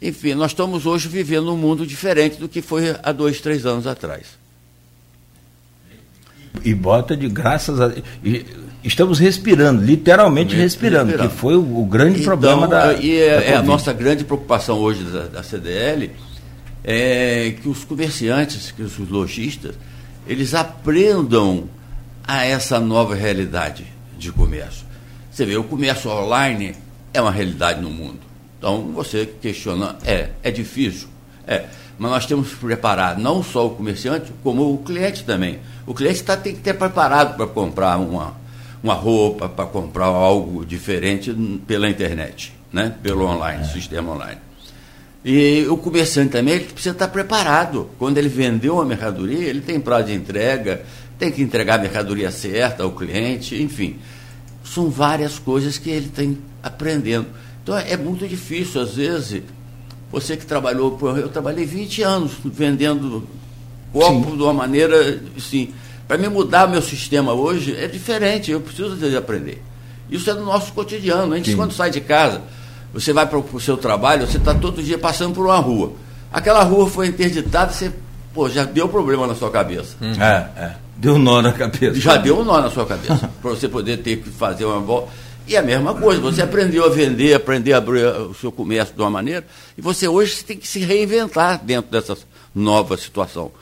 Enfim, 0.00 0.32
nós 0.32 0.52
estamos 0.52 0.86
hoje 0.86 1.08
vivendo 1.08 1.52
um 1.52 1.58
mundo 1.58 1.86
diferente 1.86 2.38
do 2.38 2.48
que 2.48 2.62
foi 2.62 2.96
há 3.02 3.12
dois, 3.12 3.38
três 3.42 3.66
anos 3.66 3.86
atrás. 3.86 4.45
E 6.64 6.74
bota 6.74 7.16
de 7.16 7.28
graças 7.28 7.80
a. 7.80 7.92
E 8.24 8.46
estamos 8.82 9.18
respirando, 9.18 9.82
literalmente 9.84 10.54
respirando, 10.54 11.10
respirando, 11.10 11.30
que 11.30 11.36
foi 11.36 11.56
o, 11.56 11.80
o 11.80 11.86
grande 11.86 12.20
então, 12.20 12.24
problema 12.24 12.68
da. 12.68 12.94
E 12.94 13.18
é, 13.18 13.36
da 13.36 13.42
é 13.42 13.56
a 13.56 13.62
nossa 13.62 13.92
grande 13.92 14.24
preocupação 14.24 14.78
hoje 14.78 15.02
da, 15.04 15.26
da 15.26 15.42
CDL 15.42 16.10
é 16.84 17.52
que 17.60 17.68
os 17.68 17.84
comerciantes, 17.84 18.70
que 18.70 18.80
os 18.80 18.96
lojistas, 18.96 19.74
eles 20.26 20.54
aprendam 20.54 21.68
a 22.24 22.44
essa 22.44 22.78
nova 22.78 23.14
realidade 23.14 23.84
de 24.16 24.30
comércio. 24.30 24.86
Você 25.30 25.44
vê, 25.44 25.56
o 25.56 25.64
comércio 25.64 26.10
online 26.10 26.76
é 27.12 27.20
uma 27.20 27.32
realidade 27.32 27.80
no 27.80 27.90
mundo. 27.90 28.20
Então, 28.58 28.92
você 28.94 29.26
questiona, 29.26 29.96
é, 30.04 30.30
é 30.42 30.50
difícil? 30.50 31.08
É, 31.46 31.64
mas 31.98 32.10
nós 32.10 32.26
temos 32.26 32.50
que 32.50 32.56
preparar 32.56 33.18
não 33.18 33.42
só 33.42 33.66
o 33.66 33.70
comerciante, 33.70 34.32
como 34.42 34.72
o 34.72 34.78
cliente 34.78 35.24
também. 35.24 35.58
O 35.86 35.94
cliente 35.94 36.22
tá, 36.22 36.36
tem 36.36 36.54
que 36.54 36.60
ter 36.60 36.74
preparado 36.74 37.36
para 37.36 37.46
comprar 37.46 37.96
uma, 37.98 38.34
uma 38.82 38.94
roupa, 38.94 39.48
para 39.48 39.66
comprar 39.66 40.06
algo 40.06 40.64
diferente 40.64 41.32
pela 41.66 41.88
internet, 41.88 42.52
né? 42.72 42.94
pelo 43.02 43.26
online, 43.26 43.62
é. 43.62 43.66
sistema 43.66 44.12
online. 44.12 44.40
E 45.24 45.66
o 45.68 45.76
comerciante 45.76 46.30
também 46.30 46.54
ele 46.54 46.64
precisa 46.66 46.94
estar 46.94 47.08
preparado. 47.08 47.90
Quando 47.98 48.18
ele 48.18 48.28
vendeu 48.28 48.74
uma 48.74 48.84
mercadoria, 48.84 49.48
ele 49.48 49.60
tem 49.60 49.80
prazo 49.80 50.06
de 50.06 50.14
entrega, 50.14 50.82
tem 51.18 51.32
que 51.32 51.42
entregar 51.42 51.78
a 51.78 51.82
mercadoria 51.82 52.30
certa 52.30 52.84
ao 52.84 52.92
cliente, 52.92 53.60
enfim. 53.60 53.96
São 54.62 54.88
várias 54.88 55.38
coisas 55.38 55.78
que 55.78 55.90
ele 55.90 56.08
tem 56.08 56.38
aprendendo. 56.62 57.26
Então 57.62 57.76
é 57.76 57.96
muito 57.96 58.28
difícil, 58.28 58.80
às 58.80 58.94
vezes, 58.94 59.42
você 60.20 60.34
que 60.34 60.46
trabalhou, 60.46 60.98
eu 61.18 61.28
trabalhei 61.28 61.66
20 61.66 62.02
anos 62.02 62.32
vendendo 62.42 63.28
copo 63.92 64.30
Sim. 64.30 64.36
de 64.38 64.42
uma 64.42 64.54
maneira, 64.54 65.20
assim, 65.36 65.74
para 66.08 66.16
me 66.16 66.26
mudar 66.26 66.66
meu 66.66 66.80
sistema 66.80 67.34
hoje 67.34 67.76
é 67.76 67.86
diferente, 67.86 68.50
eu 68.50 68.62
preciso 68.62 68.96
de 68.96 69.14
aprender. 69.14 69.62
Isso 70.10 70.30
é 70.30 70.34
do 70.34 70.42
nosso 70.42 70.72
cotidiano. 70.72 71.34
A 71.34 71.36
gente, 71.36 71.50
Sim. 71.50 71.56
quando 71.56 71.72
sai 71.72 71.90
de 71.90 72.00
casa, 72.00 72.40
você 72.94 73.12
vai 73.12 73.26
para 73.26 73.38
o 73.38 73.60
seu 73.60 73.76
trabalho, 73.76 74.26
você 74.26 74.38
está 74.38 74.54
todo 74.54 74.82
dia 74.82 74.96
passando 74.96 75.34
por 75.34 75.44
uma 75.44 75.58
rua. 75.58 75.92
Aquela 76.32 76.62
rua 76.62 76.88
foi 76.88 77.08
interditada, 77.08 77.70
você 77.70 77.92
pô, 78.32 78.48
já 78.48 78.64
deu 78.64 78.88
problema 78.88 79.26
na 79.26 79.34
sua 79.34 79.50
cabeça. 79.50 79.96
Uhum. 80.00 80.22
É, 80.22 80.50
é. 80.56 80.76
Deu 80.96 81.16
um 81.16 81.18
nó 81.18 81.42
na 81.42 81.52
cabeça. 81.52 82.00
Já 82.00 82.16
deu 82.16 82.40
um 82.40 82.44
nó 82.44 82.58
na 82.58 82.70
sua 82.70 82.86
cabeça. 82.86 83.30
para 83.42 83.50
você 83.50 83.68
poder 83.68 83.98
ter 83.98 84.16
que 84.16 84.30
fazer 84.30 84.64
uma 84.64 84.80
volta. 84.80 85.10
E 85.46 85.56
a 85.56 85.62
mesma 85.62 85.94
coisa, 85.94 86.20
você 86.20 86.42
aprendeu 86.42 86.84
a 86.84 86.88
vender, 86.88 87.34
aprender 87.34 87.72
a 87.72 87.78
abrir 87.78 88.04
o 88.04 88.34
seu 88.34 88.50
comércio 88.50 88.94
de 88.94 89.00
uma 89.00 89.10
maneira, 89.10 89.46
e 89.78 89.80
você 89.80 90.08
hoje 90.08 90.44
tem 90.44 90.56
que 90.56 90.66
se 90.66 90.80
reinventar 90.80 91.64
dentro 91.64 91.90
dessa 91.90 92.18
nova 92.54 92.96
situação. 92.96 93.52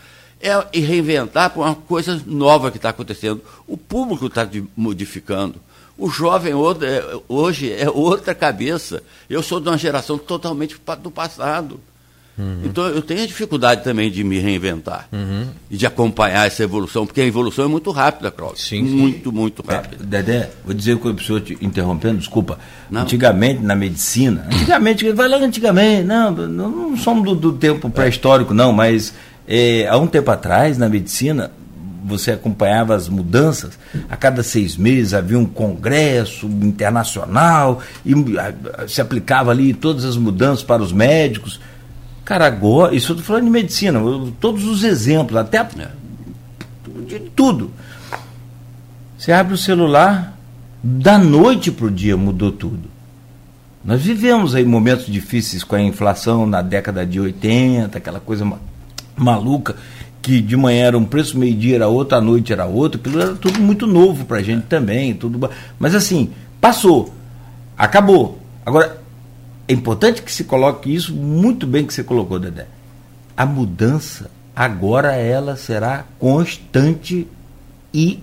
É, 0.40 0.66
e 0.72 0.80
reinventar 0.80 1.50
por 1.50 1.60
uma 1.64 1.74
coisa 1.74 2.22
nova 2.26 2.70
que 2.70 2.76
está 2.76 2.90
acontecendo. 2.90 3.42
O 3.66 3.76
público 3.76 4.26
está 4.26 4.48
modificando. 4.76 5.60
O 5.96 6.10
jovem 6.10 6.52
é, 6.52 7.20
hoje 7.28 7.72
é 7.72 7.88
outra 7.88 8.34
cabeça. 8.34 9.02
Eu 9.28 9.42
sou 9.42 9.60
de 9.60 9.68
uma 9.68 9.78
geração 9.78 10.18
totalmente 10.18 10.78
do 11.00 11.10
passado. 11.10 11.80
Uhum. 12.36 12.62
Então 12.64 12.86
eu 12.86 13.00
tenho 13.00 13.22
a 13.22 13.26
dificuldade 13.26 13.84
também 13.84 14.10
de 14.10 14.24
me 14.24 14.38
reinventar 14.38 15.08
uhum. 15.12 15.46
e 15.70 15.76
de 15.76 15.86
acompanhar 15.86 16.46
essa 16.46 16.62
evolução, 16.62 17.06
porque 17.06 17.20
a 17.20 17.24
evolução 17.24 17.64
é 17.64 17.68
muito 17.68 17.90
rápida, 17.90 18.30
Cláudio. 18.30 18.60
Sim, 18.60 18.82
muito, 18.82 19.30
sim. 19.30 19.36
muito 19.36 19.62
rápida. 19.62 20.02
É, 20.02 20.06
Dedé, 20.06 20.50
vou 20.64 20.74
dizer 20.74 20.98
que 20.98 21.08
o 21.08 21.14
pessoa 21.14 21.40
te 21.40 21.56
interrompendo, 21.60 22.18
desculpa. 22.18 22.58
Não. 22.90 23.02
Antigamente, 23.02 23.62
na 23.62 23.76
medicina, 23.76 24.46
antigamente, 24.52 25.10
vai 25.12 25.28
lá 25.28 25.36
antigamente, 25.36 26.04
não, 26.04 26.30
não 26.32 26.96
somos 26.96 27.24
do, 27.24 27.34
do 27.34 27.52
tempo 27.52 27.88
pré-histórico, 27.88 28.52
não, 28.52 28.72
mas 28.72 29.14
é, 29.46 29.86
há 29.88 29.96
um 29.96 30.06
tempo 30.06 30.30
atrás, 30.30 30.76
na 30.76 30.88
medicina, 30.88 31.52
você 32.04 32.32
acompanhava 32.32 32.94
as 32.94 33.08
mudanças, 33.08 33.78
a 34.10 34.16
cada 34.16 34.42
seis 34.42 34.76
meses 34.76 35.14
havia 35.14 35.38
um 35.38 35.46
congresso 35.46 36.46
internacional 36.46 37.80
e 38.04 38.12
se 38.86 39.00
aplicava 39.00 39.50
ali 39.50 39.72
todas 39.72 40.04
as 40.04 40.16
mudanças 40.16 40.62
para 40.62 40.82
os 40.82 40.92
médicos. 40.92 41.60
Cara, 42.24 42.46
agora, 42.46 42.94
isso 42.94 43.12
eu 43.12 43.16
estou 43.16 43.26
falando 43.26 43.44
de 43.44 43.50
medicina, 43.50 44.00
todos 44.40 44.64
os 44.64 44.82
exemplos, 44.82 45.36
até 45.36 45.58
a, 45.58 45.68
de 47.06 47.20
tudo. 47.20 47.70
Você 49.18 49.30
abre 49.32 49.54
o 49.54 49.58
celular, 49.58 50.36
da 50.82 51.18
noite 51.18 51.70
para 51.70 51.86
o 51.86 51.90
dia 51.90 52.16
mudou 52.16 52.50
tudo. 52.50 52.88
Nós 53.84 54.00
vivemos 54.00 54.54
aí 54.54 54.64
momentos 54.64 55.06
difíceis 55.06 55.62
com 55.62 55.76
a 55.76 55.82
inflação 55.82 56.46
na 56.46 56.62
década 56.62 57.04
de 57.04 57.20
80, 57.20 57.98
aquela 57.98 58.20
coisa 58.20 58.50
maluca 59.16 59.76
que 60.24 60.40
de 60.40 60.56
manhã 60.56 60.86
era 60.86 60.96
um 60.96 61.04
preço, 61.04 61.38
meio-dia 61.38 61.74
era 61.74 61.86
outro, 61.86 62.16
à 62.16 62.20
noite 62.20 62.50
era 62.50 62.64
outro, 62.64 62.98
aquilo 62.98 63.20
era 63.20 63.34
tudo 63.34 63.60
muito 63.60 63.86
novo 63.86 64.24
para 64.24 64.38
a 64.38 64.42
gente 64.42 64.62
também, 64.62 65.12
tudo. 65.12 65.50
Mas 65.78 65.94
assim, 65.94 66.30
passou, 66.58 67.14
acabou. 67.76 68.38
Agora, 68.64 69.02
é 69.66 69.72
importante 69.72 70.22
que 70.22 70.30
se 70.30 70.44
coloque 70.44 70.94
isso 70.94 71.14
muito 71.14 71.66
bem 71.66 71.86
que 71.86 71.94
você 71.94 72.04
colocou, 72.04 72.38
Dedé. 72.38 72.66
A 73.36 73.46
mudança, 73.46 74.30
agora 74.54 75.14
ela 75.14 75.56
será 75.56 76.04
constante 76.18 77.26
e 77.92 78.20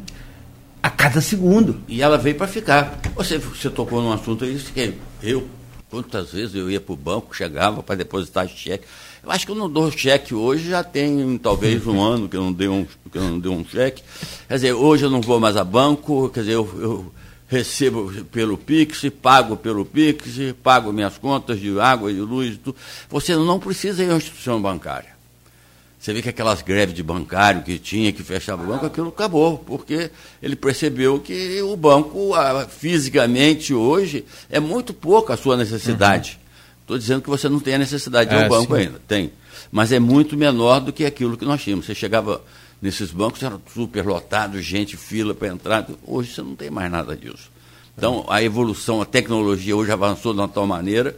a 0.81 0.89
cada 0.89 1.19
segundo. 1.19 1.81
E 1.87 2.01
ela 2.01 2.17
veio 2.17 2.35
para 2.35 2.47
ficar. 2.47 2.99
Você, 3.15 3.37
você 3.37 3.69
tocou 3.69 4.01
num 4.01 4.11
assunto 4.11 4.43
aí 4.43 4.57
que 4.57 4.93
eu, 5.21 5.47
quantas 5.89 6.31
vezes 6.31 6.55
eu 6.55 6.69
ia 6.69 6.79
para 6.79 6.93
o 6.93 6.97
banco, 6.97 7.35
chegava 7.35 7.81
para 7.83 7.95
depositar 7.95 8.47
cheque. 8.47 8.85
Eu 9.23 9.31
acho 9.31 9.45
que 9.45 9.51
eu 9.51 9.55
não 9.55 9.69
dou 9.69 9.91
cheque 9.91 10.33
hoje, 10.33 10.69
já 10.69 10.83
tem 10.83 11.37
talvez 11.37 11.85
um 11.85 12.01
ano 12.01 12.29
que 12.29 12.37
eu 12.37 12.43
não 12.43 12.53
dei 12.53 12.67
um, 12.67 12.85
que 13.11 13.17
eu 13.17 13.23
não 13.23 13.39
dei 13.39 13.51
um 13.51 13.65
cheque. 13.65 14.03
Quer 14.47 14.55
dizer, 14.55 14.73
hoje 14.73 15.05
eu 15.05 15.09
não 15.09 15.21
vou 15.21 15.39
mais 15.39 15.57
a 15.57 15.63
banco, 15.63 16.29
quer 16.29 16.41
dizer, 16.41 16.53
eu, 16.53 16.69
eu 16.79 17.13
recebo 17.51 18.09
pelo 18.31 18.57
Pix, 18.57 19.09
pago 19.21 19.57
pelo 19.57 19.83
Pix, 19.83 20.23
pago 20.63 20.93
minhas 20.93 21.17
contas 21.17 21.59
de 21.59 21.77
água 21.77 22.09
e 22.09 22.15
de 22.15 22.21
luz. 22.21 22.57
Tudo. 22.57 22.77
Você 23.09 23.35
não 23.35 23.59
precisa 23.59 24.01
ir 24.01 24.09
à 24.09 24.15
instituição 24.15 24.61
bancária. 24.61 25.11
Você 25.99 26.13
vê 26.13 26.21
que 26.21 26.29
aquelas 26.29 26.61
greves 26.61 26.95
de 26.95 27.03
bancário 27.03 27.61
que 27.61 27.77
tinha, 27.77 28.11
que 28.13 28.23
fechava 28.23 28.63
o 28.63 28.65
banco, 28.65 28.85
aquilo 28.85 29.09
acabou, 29.09 29.57
porque 29.57 30.09
ele 30.41 30.55
percebeu 30.55 31.19
que 31.19 31.61
o 31.61 31.75
banco, 31.75 32.31
fisicamente 32.69 33.73
hoje, 33.73 34.25
é 34.49 34.59
muito 34.59 34.93
pouco 34.93 35.33
a 35.33 35.37
sua 35.37 35.57
necessidade. 35.57 36.39
Estou 36.81 36.97
dizendo 36.97 37.21
que 37.21 37.29
você 37.29 37.49
não 37.49 37.59
tem 37.59 37.75
a 37.75 37.77
necessidade 37.77 38.29
de 38.29 38.35
é, 38.35 38.45
um 38.45 38.49
banco 38.49 38.75
sim. 38.75 38.81
ainda, 38.81 39.01
tem. 39.07 39.31
Mas 39.71 39.91
é 39.91 39.99
muito 39.99 40.35
menor 40.37 40.79
do 40.79 40.91
que 40.91 41.05
aquilo 41.05 41.37
que 41.37 41.45
nós 41.45 41.61
tínhamos. 41.61 41.85
Você 41.85 41.93
chegava 41.93 42.41
nesses 42.81 43.11
bancos, 43.11 43.43
era 43.43 43.59
super 43.73 44.05
lotado, 44.05 44.61
gente, 44.61 44.97
fila 44.97 45.33
para 45.33 45.49
entrar. 45.49 45.87
Hoje 46.05 46.33
você 46.33 46.41
não 46.41 46.55
tem 46.55 46.69
mais 46.69 46.91
nada 46.91 47.15
disso. 47.15 47.51
Então, 47.97 48.25
a 48.27 48.41
evolução, 48.41 49.01
a 49.01 49.05
tecnologia 49.05 49.75
hoje 49.75 49.91
avançou 49.91 50.33
de 50.33 50.39
uma 50.39 50.47
tal 50.47 50.65
maneira 50.65 51.15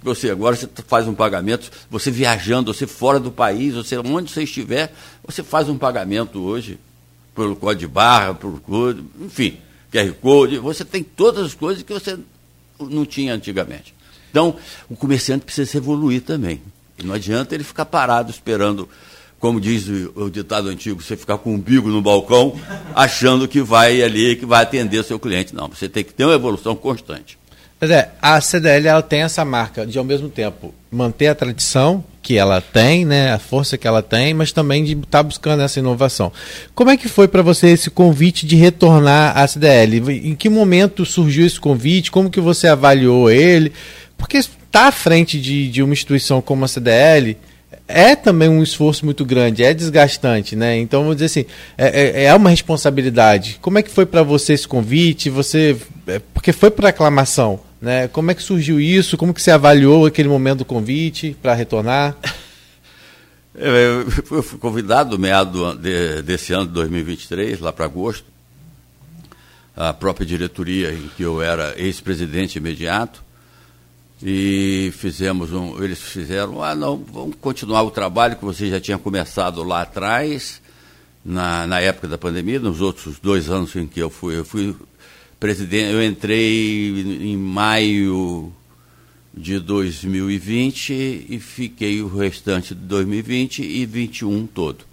que 0.00 0.04
você 0.04 0.30
agora 0.30 0.56
você 0.56 0.68
faz 0.86 1.06
um 1.06 1.14
pagamento, 1.14 1.70
você 1.90 2.10
viajando, 2.10 2.74
você 2.74 2.86
fora 2.86 3.18
do 3.18 3.30
país, 3.30 3.74
você 3.74 3.96
onde 3.98 4.30
você 4.30 4.42
estiver, 4.42 4.92
você 5.24 5.42
faz 5.42 5.68
um 5.68 5.78
pagamento 5.78 6.40
hoje 6.40 6.78
pelo 7.34 7.56
código 7.56 7.80
de 7.80 7.86
barra, 7.86 8.34
por 8.34 8.60
código, 8.60 9.08
enfim, 9.20 9.58
QR 9.90 10.12
Code, 10.20 10.58
você 10.58 10.84
tem 10.84 11.02
todas 11.02 11.46
as 11.46 11.54
coisas 11.54 11.82
que 11.82 11.92
você 11.92 12.18
não 12.78 13.06
tinha 13.06 13.34
antigamente. 13.34 13.94
Então, 14.30 14.56
o 14.88 14.96
comerciante 14.96 15.44
precisa 15.44 15.76
evoluir 15.76 16.22
também. 16.22 16.60
E 16.98 17.02
não 17.02 17.14
adianta 17.14 17.54
ele 17.54 17.64
ficar 17.64 17.84
parado 17.84 18.30
esperando, 18.30 18.88
como 19.44 19.60
diz 19.60 19.86
o, 19.86 20.22
o 20.22 20.30
ditado 20.30 20.70
antigo, 20.70 21.02
você 21.02 21.18
ficar 21.18 21.36
com 21.36 21.50
o 21.50 21.52
umbigo 21.56 21.90
no 21.90 22.00
balcão, 22.00 22.58
achando 22.94 23.46
que 23.46 23.60
vai 23.60 24.00
ali, 24.00 24.36
que 24.36 24.46
vai 24.46 24.62
atender 24.62 25.04
seu 25.04 25.18
cliente. 25.18 25.54
Não, 25.54 25.68
você 25.68 25.86
tem 25.86 26.02
que 26.02 26.14
ter 26.14 26.24
uma 26.24 26.32
evolução 26.32 26.74
constante. 26.74 27.36
Mas 27.78 27.90
é, 27.90 28.10
a 28.22 28.40
CDL 28.40 28.88
ela 28.88 29.02
tem 29.02 29.20
essa 29.20 29.44
marca 29.44 29.84
de, 29.86 29.98
ao 29.98 30.04
mesmo 30.04 30.30
tempo, 30.30 30.72
manter 30.90 31.26
a 31.26 31.34
tradição 31.34 32.02
que 32.22 32.38
ela 32.38 32.58
tem, 32.62 33.04
né, 33.04 33.34
a 33.34 33.38
força 33.38 33.76
que 33.76 33.86
ela 33.86 34.00
tem, 34.00 34.32
mas 34.32 34.50
também 34.50 34.82
de 34.82 34.92
estar 34.92 35.18
tá 35.18 35.22
buscando 35.22 35.62
essa 35.62 35.78
inovação. 35.78 36.32
Como 36.74 36.88
é 36.88 36.96
que 36.96 37.06
foi 37.06 37.28
para 37.28 37.42
você 37.42 37.66
esse 37.66 37.90
convite 37.90 38.46
de 38.46 38.56
retornar 38.56 39.36
à 39.36 39.46
CDL? 39.46 40.10
Em 40.26 40.34
que 40.34 40.48
momento 40.48 41.04
surgiu 41.04 41.46
esse 41.46 41.60
convite? 41.60 42.10
Como 42.10 42.30
que 42.30 42.40
você 42.40 42.66
avaliou 42.66 43.30
ele? 43.30 43.74
Porque 44.16 44.38
estar 44.38 44.54
tá 44.70 44.86
à 44.86 44.90
frente 44.90 45.38
de, 45.38 45.68
de 45.68 45.82
uma 45.82 45.92
instituição 45.92 46.40
como 46.40 46.64
a 46.64 46.68
CDL 46.68 47.36
é 47.86 48.16
também 48.16 48.48
um 48.48 48.62
esforço 48.62 49.04
muito 49.04 49.24
grande, 49.24 49.62
é 49.62 49.74
desgastante, 49.74 50.56
né? 50.56 50.78
Então, 50.78 51.02
vamos 51.02 51.16
dizer 51.16 51.26
assim, 51.26 51.46
é, 51.76 52.22
é, 52.22 52.24
é 52.24 52.34
uma 52.34 52.50
responsabilidade. 52.50 53.58
Como 53.60 53.78
é 53.78 53.82
que 53.82 53.90
foi 53.90 54.06
para 54.06 54.22
você 54.22 54.54
esse 54.54 54.66
convite? 54.66 55.28
Você, 55.28 55.76
é, 56.06 56.20
porque 56.32 56.52
foi 56.52 56.70
por 56.70 56.86
aclamação, 56.86 57.60
né? 57.80 58.08
Como 58.08 58.30
é 58.30 58.34
que 58.34 58.42
surgiu 58.42 58.80
isso? 58.80 59.16
Como 59.16 59.34
que 59.34 59.42
você 59.42 59.50
avaliou 59.50 60.06
aquele 60.06 60.28
momento 60.28 60.58
do 60.58 60.64
convite 60.64 61.36
para 61.42 61.54
retornar? 61.54 62.16
Eu 63.56 64.10
fui 64.42 64.58
convidado 64.58 65.12
no 65.12 65.18
meado 65.18 65.76
de, 65.76 66.22
desse 66.22 66.52
ano 66.52 66.66
de 66.66 66.72
2023, 66.72 67.60
lá 67.60 67.72
para 67.72 67.84
agosto, 67.84 68.24
a 69.76 69.92
própria 69.92 70.26
diretoria 70.26 70.92
em 70.92 71.08
que 71.16 71.22
eu 71.22 71.40
era 71.40 71.72
ex-presidente 71.76 72.58
imediato, 72.58 73.22
e 74.24 74.90
fizemos 74.96 75.52
um. 75.52 75.84
Eles 75.84 76.00
fizeram, 76.00 76.62
ah, 76.62 76.74
não, 76.74 76.96
vamos 76.96 77.36
continuar 77.38 77.82
o 77.82 77.90
trabalho 77.90 78.36
que 78.36 78.44
você 78.44 78.70
já 78.70 78.80
tinha 78.80 78.96
começado 78.96 79.62
lá 79.62 79.82
atrás, 79.82 80.62
na, 81.22 81.66
na 81.66 81.78
época 81.80 82.08
da 82.08 82.16
pandemia, 82.16 82.58
nos 82.58 82.80
outros 82.80 83.18
dois 83.20 83.50
anos 83.50 83.76
em 83.76 83.86
que 83.86 84.00
eu 84.00 84.08
fui. 84.08 84.38
Eu 84.38 84.44
fui 84.44 84.74
presidente, 85.38 85.92
eu 85.92 86.02
entrei 86.02 87.02
em 87.20 87.36
maio 87.36 88.50
de 89.36 89.58
2020 89.58 91.26
e 91.28 91.38
fiquei 91.38 92.00
o 92.00 92.08
restante 92.08 92.74
de 92.74 92.80
2020 92.80 93.62
e 93.62 93.84
21 93.84 94.46
todo. 94.46 94.86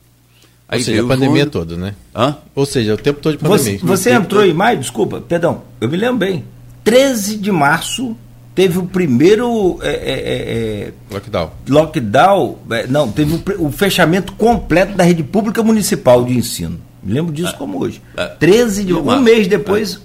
Aí 0.68 0.80
Ou 0.80 0.86
seja, 0.86 1.04
a 1.04 1.08
pandemia 1.08 1.44
junho... 1.44 1.52
toda, 1.52 1.78
né? 1.78 1.96
Hã? 2.14 2.36
Ou 2.54 2.66
seja, 2.66 2.96
o 2.96 2.98
tempo 2.98 3.22
todo 3.22 3.38
de 3.38 3.38
pandemia. 3.38 3.80
Você, 3.80 3.86
você 3.86 4.10
entrou 4.12 4.42
todo... 4.42 4.52
em 4.52 4.54
maio, 4.54 4.80
desculpa, 4.80 5.22
perdão, 5.22 5.64
eu 5.80 5.88
me 5.88 5.96
lembro 5.96 6.18
bem. 6.18 6.44
13 6.84 7.38
de 7.38 7.52
março 7.52 8.18
teve 8.53 8.77
o 8.77 8.86
primeiro 8.86 9.79
é, 9.81 9.89
é, 9.89 9.93
é, 9.93 10.81
é 10.89 10.93
lockdown. 11.10 11.51
Lockdown, 11.67 12.60
é, 12.72 12.88
não, 12.88 13.12
teve 13.12 13.36
o, 13.36 13.67
o, 13.67 13.72
fechamento 13.72 14.34
completo 14.34 14.93
da 14.93 15.03
rede 15.03 15.24
pública 15.24 15.63
municipal 15.63 16.24
de 16.24 16.38
ensino. 16.38 16.79
Me 17.01 17.13
lembro 17.13 17.34
disso 17.34 17.55
como 17.58 17.81
hoje. 17.81 18.01
É. 18.15 18.27
13 18.27 18.84
de 18.84 18.93
um 18.93 19.22
mês 19.22 19.48
depois. 19.48 20.00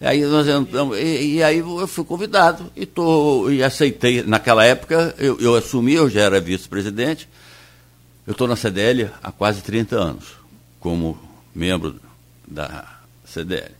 Aí 0.00 0.22
nós 0.26 0.46
entramos, 0.46 0.98
e, 0.98 1.36
e, 1.36 1.42
aí 1.42 1.58
eu 1.58 1.86
fui 1.86 2.04
convidado 2.04 2.70
e, 2.76 2.84
tô, 2.84 3.48
e 3.50 3.62
aceitei. 3.62 4.22
Naquela 4.22 4.64
época 4.64 5.14
eu, 5.18 5.40
eu 5.40 5.54
assumi, 5.54 5.94
eu 5.94 6.10
já 6.10 6.20
era 6.20 6.40
vice-presidente. 6.40 7.28
Eu 8.26 8.32
estou 8.32 8.46
na 8.46 8.56
CDL 8.56 9.10
há 9.22 9.32
quase 9.32 9.62
30 9.62 9.96
anos, 9.96 10.24
como 10.78 11.18
membro 11.54 11.96
da 12.46 12.84
CDL. 13.24 13.72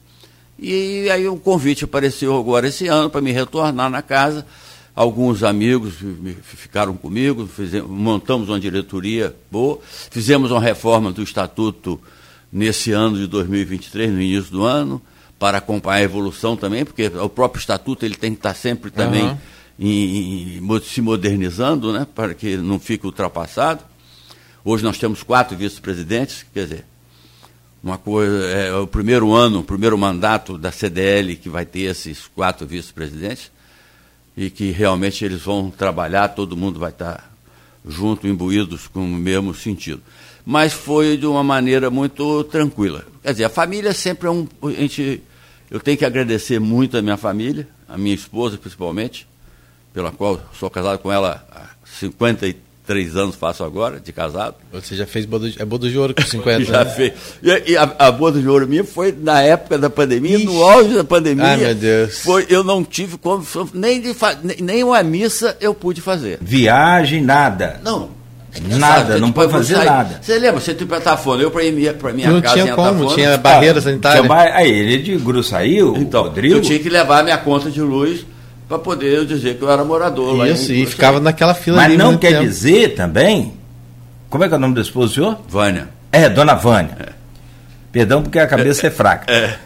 E 0.59 1.09
aí 1.11 1.27
o 1.29 1.37
convite 1.37 1.85
apareceu 1.85 2.37
agora 2.39 2.69
esse 2.69 2.87
ano 2.87 3.11
para 3.11 3.21
me 3.21 3.33
retornar 3.33 3.91
na 3.91 4.03
casa, 4.03 4.47
Alguns 4.95 5.43
amigos 5.43 5.95
ficaram 6.45 6.97
comigo, 6.97 7.49
fizemos, 7.49 7.91
montamos 7.91 8.49
uma 8.49 8.61
diretoria 8.61 9.35
boa, 9.51 9.81
fizemos 9.83 10.53
uma 10.53 10.61
reforma 10.61 11.11
do 11.11 11.21
estatuto 11.21 12.01
nesse 12.53 12.93
ano 12.93 13.17
de 13.17 13.27
2023, 13.27 14.13
no 14.13 14.23
início 14.23 14.53
do 14.53 14.63
ano, 14.63 15.03
para 15.37 15.59
acompanhar 15.59 15.99
a 15.99 16.03
evolução 16.03 16.57
também, 16.57 16.85
porque 16.85 17.09
o 17.09 17.29
próprio 17.29 17.59
estatuto 17.59 18.07
ele 18.07 18.15
tem 18.15 18.31
que 18.31 18.39
estar 18.39 18.55
sempre 18.55 18.89
também 18.93 19.25
uhum. 19.25 19.39
em, 19.81 20.59
em, 20.59 20.81
se 20.85 21.01
modernizando, 21.01 21.93
né, 21.93 22.07
para 22.15 22.33
que 22.33 22.57
não 22.57 22.79
fique 22.79 23.05
ultrapassado. 23.05 23.83
Hoje 24.65 24.85
nós 24.85 24.97
temos 24.97 25.25
quatro 25.25 25.57
vice-presidentes, 25.57 26.47
quer 26.55 26.63
dizer, 26.63 26.87
uma 27.85 27.99
coisa, 27.99 28.47
é 28.47 28.75
o 28.75 28.87
primeiro 28.87 29.35
ano, 29.35 29.61
o 29.61 29.63
primeiro 29.63 29.97
mandato 29.99 30.57
da 30.57 30.73
CDL 30.73 31.37
que 31.37 31.51
vai 31.51 31.67
ter 31.67 31.81
esses 31.81 32.27
quatro 32.35 32.67
vice-presidentes 32.67 33.53
e 34.35 34.49
que 34.49 34.71
realmente 34.71 35.23
eles 35.23 35.43
vão 35.43 35.71
trabalhar, 35.71 36.29
todo 36.29 36.57
mundo 36.57 36.81
vai 36.81 36.91
estar 36.91 37.31
junto, 37.87 38.27
imbuídos 38.27 38.89
com 38.89 39.01
o 39.01 39.07
mesmo 39.07 39.55
sentido. 39.55 40.03
Mas 40.47 40.73
foi 40.73 41.19
de 41.19 41.27
uma 41.27 41.45
maneira 41.45 41.91
muito 41.91 42.45
tranquila. 42.45 43.05
Quer 43.23 43.33
dizer, 43.33 43.45
a 43.45 43.51
família 43.51 43.93
sempre 43.93 44.29
é 44.29 44.31
um. 44.31 44.49
A 44.63 44.71
gente, 44.71 45.23
eu 45.71 45.79
tenho 45.79 45.99
que 45.99 46.07
agradecer 46.07 46.59
muito 46.59 46.97
a 46.97 47.03
minha 47.03 47.19
família, 47.19 47.69
a 47.87 47.99
minha 47.99 48.15
esposa 48.15 48.57
principalmente, 48.57 49.27
pela 49.93 50.11
qual 50.11 50.41
sou 50.59 50.71
casado 50.71 50.99
com 51.01 51.13
ela 51.13 51.47
há 51.51 51.69
53 51.87 52.57
três 52.87 53.17
anos 53.17 53.35
faço 53.35 53.65
agora, 53.65 53.99
de 53.99 54.13
casado. 54.13 54.57
Você 54.73 54.95
já 54.95 55.07
fez 55.07 55.25
boda 55.25 55.49
de, 55.49 55.61
é 55.61 55.65
boda 55.65 55.89
de 55.89 55.99
ouro 55.99 56.15
com 56.15 56.23
50 56.23 56.65
Já 56.65 56.85
né? 56.85 56.91
fez. 56.91 57.13
E, 57.43 57.73
e 57.73 57.77
a, 57.77 57.83
a, 57.99 58.13
boda 58.13 58.41
de 58.41 58.49
ouro 58.49 58.67
minha 58.67 58.85
foi 58.85 59.15
na 59.17 59.41
época 59.41 59.79
da 59.79 59.89
pandemia, 59.89 60.37
Ixi. 60.37 60.45
no 60.45 60.63
auge 60.63 60.95
da 60.95 61.05
pandemia. 61.05 61.45
Ai, 61.45 61.57
meu 61.57 61.75
Deus. 61.75 62.19
Foi, 62.21 62.47
eu 62.49 62.63
não 62.63 62.85
tive 62.85 63.17
como, 63.19 63.45
nem, 63.73 64.01
de, 64.01 64.15
nem, 64.43 64.57
nem 64.61 64.85
uma 64.85 65.03
missa 65.03 65.57
eu 65.61 65.75
pude 65.75 66.01
fazer. 66.01 66.39
Viagem, 66.41 67.23
nada. 67.23 67.81
Não. 67.83 68.11
Nada, 68.69 69.09
sabe, 69.09 69.21
não 69.21 69.33
pode 69.33 69.51
fazer 69.51 69.75
sair. 69.75 69.87
nada. 69.87 70.21
Você 70.23 70.39
lembra? 70.39 70.61
Você 70.61 70.75
tem 70.75 70.87
Petafone, 70.87 71.43
eu 71.43 71.51
para 71.51 71.65
ir 71.65 71.95
para 71.95 72.13
minha 72.13 72.31
não 72.31 72.41
casa 72.41 72.55
tinha 72.55 72.75
como, 72.75 72.89
Atafone, 72.89 73.15
tinha 73.15 73.37
barreira 73.37 73.81
sanitária. 73.81 74.23
Tinha 74.23 74.55
aí 74.55 74.71
ele 74.71 74.99
de 74.99 75.17
Gruçaí, 75.17 75.79
então, 75.79 76.23
Rodrigo. 76.23 76.55
Eu 76.55 76.61
tinha 76.61 76.79
que 76.79 76.89
levar 76.89 77.21
a 77.21 77.23
minha 77.25 77.39
conta 77.39 77.69
de 77.69 77.81
luz 77.81 78.25
para 78.69 78.79
poder 78.79 79.25
dizer 79.27 79.57
que 79.57 79.63
eu 79.63 79.71
era 79.71 79.85
morador 79.85 80.37
lá. 80.37 80.49
Isso, 80.49 80.73
e 80.73 80.87
ficava 80.87 81.21
naquela 81.21 81.55
fila 81.55 81.77
Mas 81.77 81.97
não 81.97 82.17
quer 82.17 82.33
tempo. 82.33 82.45
dizer 82.45 82.95
também. 82.95 83.55
Como 84.31 84.43
é 84.43 84.49
que 84.49 84.55
é 84.55 84.57
o 84.57 84.61
nome 84.61 84.75
do 84.75 84.81
esposo 84.81 85.09
do 85.09 85.15
senhor? 85.15 85.39
Vânia. 85.49 85.89
É, 86.11 86.29
dona 86.29 86.55
Vânia. 86.55 86.97
É. 86.99 87.13
Perdão 87.93 88.23
porque 88.23 88.39
a 88.39 88.47
cabeça 88.47 88.87
é, 88.87 88.89
é 88.89 88.91
fraca. 88.91 89.33
É. 89.33 89.57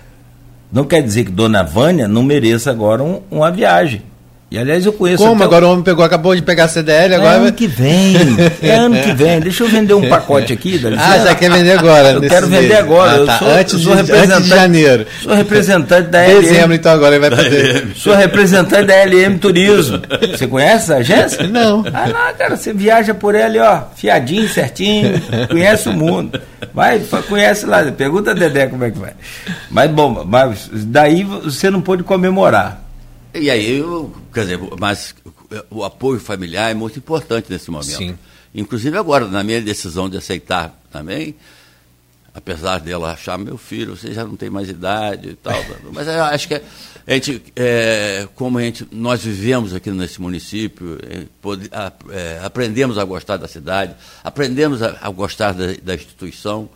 Não 0.71 0.85
quer 0.85 1.03
dizer 1.03 1.25
que 1.25 1.31
dona 1.31 1.63
Vânia 1.63 2.07
não 2.07 2.23
mereça 2.23 2.71
agora 2.71 3.03
um, 3.03 3.23
uma 3.31 3.51
viagem. 3.51 4.03
E 4.51 4.59
aliás 4.59 4.87
eu 4.87 4.95
conheço. 4.95 5.23
Como? 5.23 5.45
Agora 5.45 5.67
o... 5.67 5.73
homem 5.73 5.85
pegou, 5.85 6.03
acabou 6.03 6.35
de 6.35 6.41
pegar 6.41 6.65
a 6.65 6.69
CDL, 6.69 7.17
agora. 7.17 7.35
É 7.35 7.37
ano 7.37 7.53
que 7.53 7.67
vem. 7.67 8.17
É 8.63 8.77
ano 8.77 8.97
que 9.03 9.13
vem. 9.13 9.41
Deixa 9.41 9.63
eu 9.63 9.69
vender 9.69 9.93
um 9.93 10.01
pacote 10.09 10.55
aqui. 10.55 10.81
Ah, 10.99 11.19
já 11.19 11.35
quer 11.35 11.51
vender 11.51 11.73
agora? 11.73 12.13
Eu 12.13 12.21
quero 12.23 12.47
vender 12.47 12.69
mês. 12.69 12.79
agora. 12.79 13.25
Ah, 13.25 13.27
tá. 13.27 13.39
sou, 13.39 13.49
antes, 13.49 13.83
sou 13.83 14.03
de, 14.03 14.13
antes 14.13 14.43
de 14.45 14.49
janeiro. 14.49 15.07
Sou 15.23 15.35
representante 15.35 16.09
da 16.09 16.23
LM. 16.23 16.41
Dezembro, 16.41 16.75
então 16.75 16.93
agora 16.93 17.17
ele 17.17 17.29
vai 17.29 17.45
poder. 17.45 17.89
Sou 17.97 18.15
representante 18.15 18.87
da 18.87 19.05
LM 19.05 19.39
Turismo. 19.39 20.01
Você 20.31 20.47
conhece 20.47 20.95
a 20.95 20.97
agência? 20.97 21.47
Não. 21.47 21.85
Ah, 21.93 22.07
não, 22.07 22.35
cara, 22.35 22.57
você 22.57 22.73
viaja 22.73 23.13
por 23.13 23.35
ela, 23.35 23.91
ó, 23.93 23.97
fiadinho, 23.97 24.49
certinho, 24.49 25.21
conhece 25.51 25.89
o 25.89 25.93
mundo. 25.93 26.41
Vai, 26.73 27.01
conhece 27.29 27.67
lá, 27.67 27.83
pergunta 27.85 28.31
a 28.31 28.35
Dedé 28.35 28.67
como 28.67 28.85
é 28.85 28.91
que 28.91 28.99
vai. 28.99 29.13
Mas 29.71 29.91
bom, 29.91 30.25
mas 30.27 30.71
daí 30.73 31.23
você 31.23 31.71
não 31.71 31.81
pôde 31.81 32.03
comemorar. 32.03 32.88
E 33.35 33.51
aí, 33.51 33.79
eu, 33.79 34.15
quer 34.33 34.41
dizer, 34.43 34.59
mas 34.79 35.15
o 35.71 35.85
apoio 35.85 36.19
familiar 36.19 36.71
é 36.71 36.75
muito 36.75 36.99
importante 36.99 37.51
nesse 37.51 37.71
momento. 37.71 37.97
Sim. 37.97 38.19
Inclusive 38.55 38.97
agora, 38.97 39.27
na 39.27 39.43
minha 39.45 39.61
decisão 39.61 40.09
de 40.09 40.17
aceitar 40.17 40.81
também, 40.91 41.35
apesar 42.35 42.79
dela 42.79 43.13
achar, 43.13 43.37
meu 43.39 43.59
filho, 43.59 43.97
você 43.97 44.13
já 44.13 44.25
não 44.25 44.37
tem 44.37 44.49
mais 44.49 44.69
idade 44.69 45.31
e 45.31 45.35
tal, 45.35 45.63
mas 45.93 46.07
eu 46.07 46.23
acho 46.25 46.49
que 46.49 46.55
a 46.55 47.15
gente, 47.15 47.43
é, 47.57 48.29
como 48.35 48.59
a 48.59 48.63
gente, 48.63 48.87
nós 48.93 49.23
vivemos 49.23 49.75
aqui 49.75 49.91
nesse 49.91 50.21
município, 50.21 50.99
é, 51.03 51.25
pode, 51.41 51.69
a, 51.73 51.93
é, 52.11 52.41
aprendemos 52.43 52.99
a 52.99 53.05
gostar 53.05 53.37
da 53.37 53.49
cidade, 53.49 53.95
aprendemos 54.23 54.83
a, 54.83 54.99
a 55.01 55.11
gostar 55.11 55.53
da, 55.53 55.67
da, 55.83 55.95
instituição, 55.95 56.69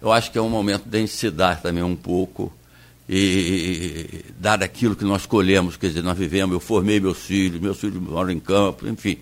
eu 0.00 0.12
acho 0.12 0.30
que 0.30 0.38
é 0.38 0.42
um 0.42 0.48
momento 0.48 0.88
de 0.88 0.96
a 0.96 1.00
gente 1.00 1.12
se 1.12 1.30
dar 1.30 1.60
também 1.60 1.82
um 1.82 1.96
pouco 1.96 2.52
e 3.08 4.24
dar 4.38 4.62
aquilo 4.62 4.96
que 4.96 5.04
nós 5.04 5.22
escolhemos, 5.22 5.76
quer 5.76 5.88
dizer, 5.88 6.02
nós 6.02 6.16
vivemos, 6.16 6.54
eu 6.54 6.60
formei 6.60 7.00
meus 7.00 7.18
filhos, 7.18 7.60
meus 7.60 7.78
filhos 7.78 8.00
moram 8.00 8.30
em 8.30 8.40
campo, 8.40 8.88
enfim. 8.88 9.18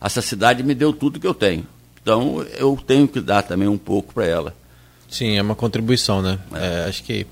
Essa 0.00 0.22
cidade 0.22 0.62
me 0.62 0.74
deu 0.74 0.92
tudo 0.92 1.18
que 1.18 1.26
eu 1.26 1.34
tenho. 1.34 1.66
Então, 2.00 2.42
eu 2.58 2.78
tenho 2.86 3.08
que 3.08 3.20
dar 3.20 3.42
também 3.42 3.66
um 3.66 3.78
pouco 3.78 4.14
para 4.14 4.26
ela. 4.26 4.54
Sim, 5.08 5.36
é 5.36 5.42
uma 5.42 5.54
contribuição, 5.54 6.20
né? 6.20 6.38
É. 6.52 6.84
É, 6.84 6.88
acho 6.88 7.02
que 7.02 7.26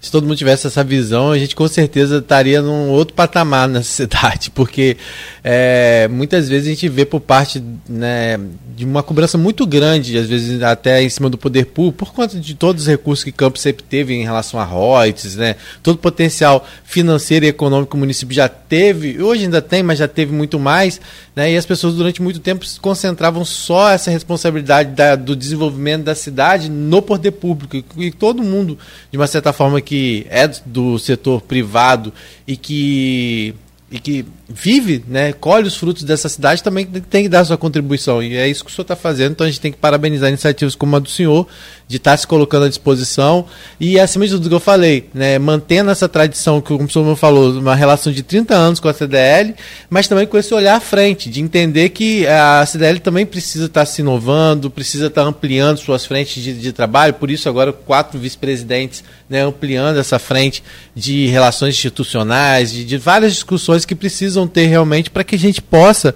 se 0.00 0.10
todo 0.12 0.24
mundo 0.24 0.36
tivesse 0.36 0.66
essa 0.66 0.84
visão, 0.84 1.32
a 1.32 1.38
gente 1.38 1.56
com 1.56 1.66
certeza 1.66 2.18
estaria 2.18 2.60
num 2.60 2.90
outro 2.90 3.14
patamar 3.14 3.68
nessa 3.68 3.88
cidade, 4.04 4.50
porque 4.50 4.96
é, 5.42 6.06
muitas 6.08 6.48
vezes 6.48 6.68
a 6.68 6.70
gente 6.70 6.88
vê 6.88 7.04
por 7.04 7.20
parte 7.20 7.62
né, 7.88 8.38
de 8.76 8.84
uma 8.84 9.02
cobrança 9.02 9.38
muito 9.38 9.66
grande, 9.66 10.18
às 10.18 10.28
vezes 10.28 10.62
até 10.62 11.02
em 11.02 11.08
cima 11.08 11.30
do 11.30 11.38
poder 11.38 11.66
público, 11.66 11.98
por 11.98 12.12
conta 12.12 12.38
de 12.38 12.54
todos 12.54 12.82
os 12.82 12.88
recursos 12.88 13.24
que 13.24 13.32
Campos 13.32 13.62
sempre 13.62 13.82
teve 13.82 14.14
em 14.14 14.22
relação 14.22 14.60
a 14.60 14.64
royalties, 14.64 15.36
né, 15.36 15.56
todo 15.82 15.96
o 15.96 15.98
potencial 15.98 16.66
financeiro 16.84 17.46
e 17.46 17.48
econômico 17.48 17.90
que 17.90 17.96
o 17.96 17.98
município 17.98 18.34
já 18.34 18.48
teve, 18.48 19.22
hoje 19.22 19.44
ainda 19.44 19.62
tem, 19.62 19.82
mas 19.82 19.98
já 19.98 20.06
teve 20.06 20.32
muito 20.32 20.58
mais, 20.58 21.00
né, 21.34 21.50
e 21.50 21.56
as 21.56 21.64
pessoas 21.64 21.94
durante 21.94 22.20
muito 22.20 22.38
tempo 22.38 22.66
se 22.66 22.78
concentravam 22.78 23.44
só 23.44 23.90
essa 23.90 24.10
responsabilidade 24.10 24.90
da, 24.92 25.16
do 25.16 25.34
desenvolvimento 25.34 26.04
da 26.04 26.14
cidade 26.14 26.68
no 26.68 27.00
poder 27.00 27.32
público, 27.32 27.82
e 27.96 28.10
todo 28.10 28.42
mundo, 28.42 28.78
de 29.10 29.16
uma 29.16 29.26
certa 29.26 29.52
forma, 29.52 29.80
que 29.86 30.26
é 30.28 30.46
do 30.66 30.98
setor 30.98 31.40
privado 31.40 32.12
e 32.46 32.56
que 32.56 33.54
e 33.90 34.00
que 34.00 34.26
vive, 34.48 35.04
né, 35.06 35.32
colhe 35.32 35.68
os 35.68 35.76
frutos 35.76 36.02
dessa 36.02 36.28
cidade, 36.28 36.60
também 36.60 36.84
tem 36.86 37.22
que 37.22 37.28
dar 37.28 37.44
sua 37.44 37.56
contribuição. 37.56 38.20
E 38.20 38.36
é 38.36 38.48
isso 38.48 38.64
que 38.64 38.70
o 38.70 38.74
senhor 38.74 38.82
está 38.82 38.96
fazendo, 38.96 39.32
então 39.32 39.46
a 39.46 39.48
gente 39.48 39.60
tem 39.60 39.70
que 39.70 39.78
parabenizar 39.78 40.28
iniciativas 40.28 40.74
como 40.74 40.96
a 40.96 40.98
do 40.98 41.08
senhor, 41.08 41.46
de 41.88 41.98
estar 41.98 42.12
tá 42.12 42.16
se 42.16 42.26
colocando 42.26 42.64
à 42.64 42.68
disposição. 42.68 43.46
E 43.78 43.98
acima 44.00 44.26
de 44.26 44.32
tudo 44.32 44.48
que 44.48 44.54
eu 44.54 44.60
falei, 44.60 45.08
né, 45.14 45.38
mantendo 45.38 45.90
essa 45.90 46.08
tradição, 46.08 46.60
que 46.60 46.72
o 46.72 46.88
senhor 46.88 47.16
falou, 47.16 47.52
uma 47.52 47.74
relação 47.74 48.12
de 48.12 48.22
30 48.22 48.54
anos 48.54 48.80
com 48.80 48.88
a 48.88 48.92
CDL, 48.92 49.54
mas 49.88 50.08
também 50.08 50.26
com 50.26 50.36
esse 50.36 50.52
olhar 50.52 50.76
à 50.76 50.80
frente, 50.80 51.30
de 51.30 51.40
entender 51.40 51.90
que 51.90 52.26
a 52.26 52.64
CDL 52.66 52.98
também 53.00 53.24
precisa 53.24 53.66
estar 53.66 53.80
tá 53.80 53.86
se 53.86 54.02
inovando, 54.02 54.70
precisa 54.70 55.06
estar 55.06 55.22
tá 55.22 55.28
ampliando 55.28 55.78
suas 55.78 56.04
frentes 56.04 56.42
de, 56.42 56.52
de 56.54 56.72
trabalho, 56.72 57.14
por 57.14 57.30
isso 57.30 57.48
agora 57.48 57.72
quatro 57.72 58.18
vice-presidentes 58.18 59.04
né, 59.28 59.42
ampliando 59.42 59.98
essa 59.98 60.18
frente 60.18 60.62
de 60.94 61.26
relações 61.26 61.74
institucionais, 61.74 62.72
de, 62.72 62.84
de 62.84 62.96
várias 62.96 63.32
discussões 63.32 63.84
que 63.84 63.94
precisam 63.94 64.46
ter 64.46 64.66
realmente 64.66 65.10
para 65.10 65.24
que 65.24 65.34
a 65.34 65.38
gente 65.38 65.60
possa 65.60 66.14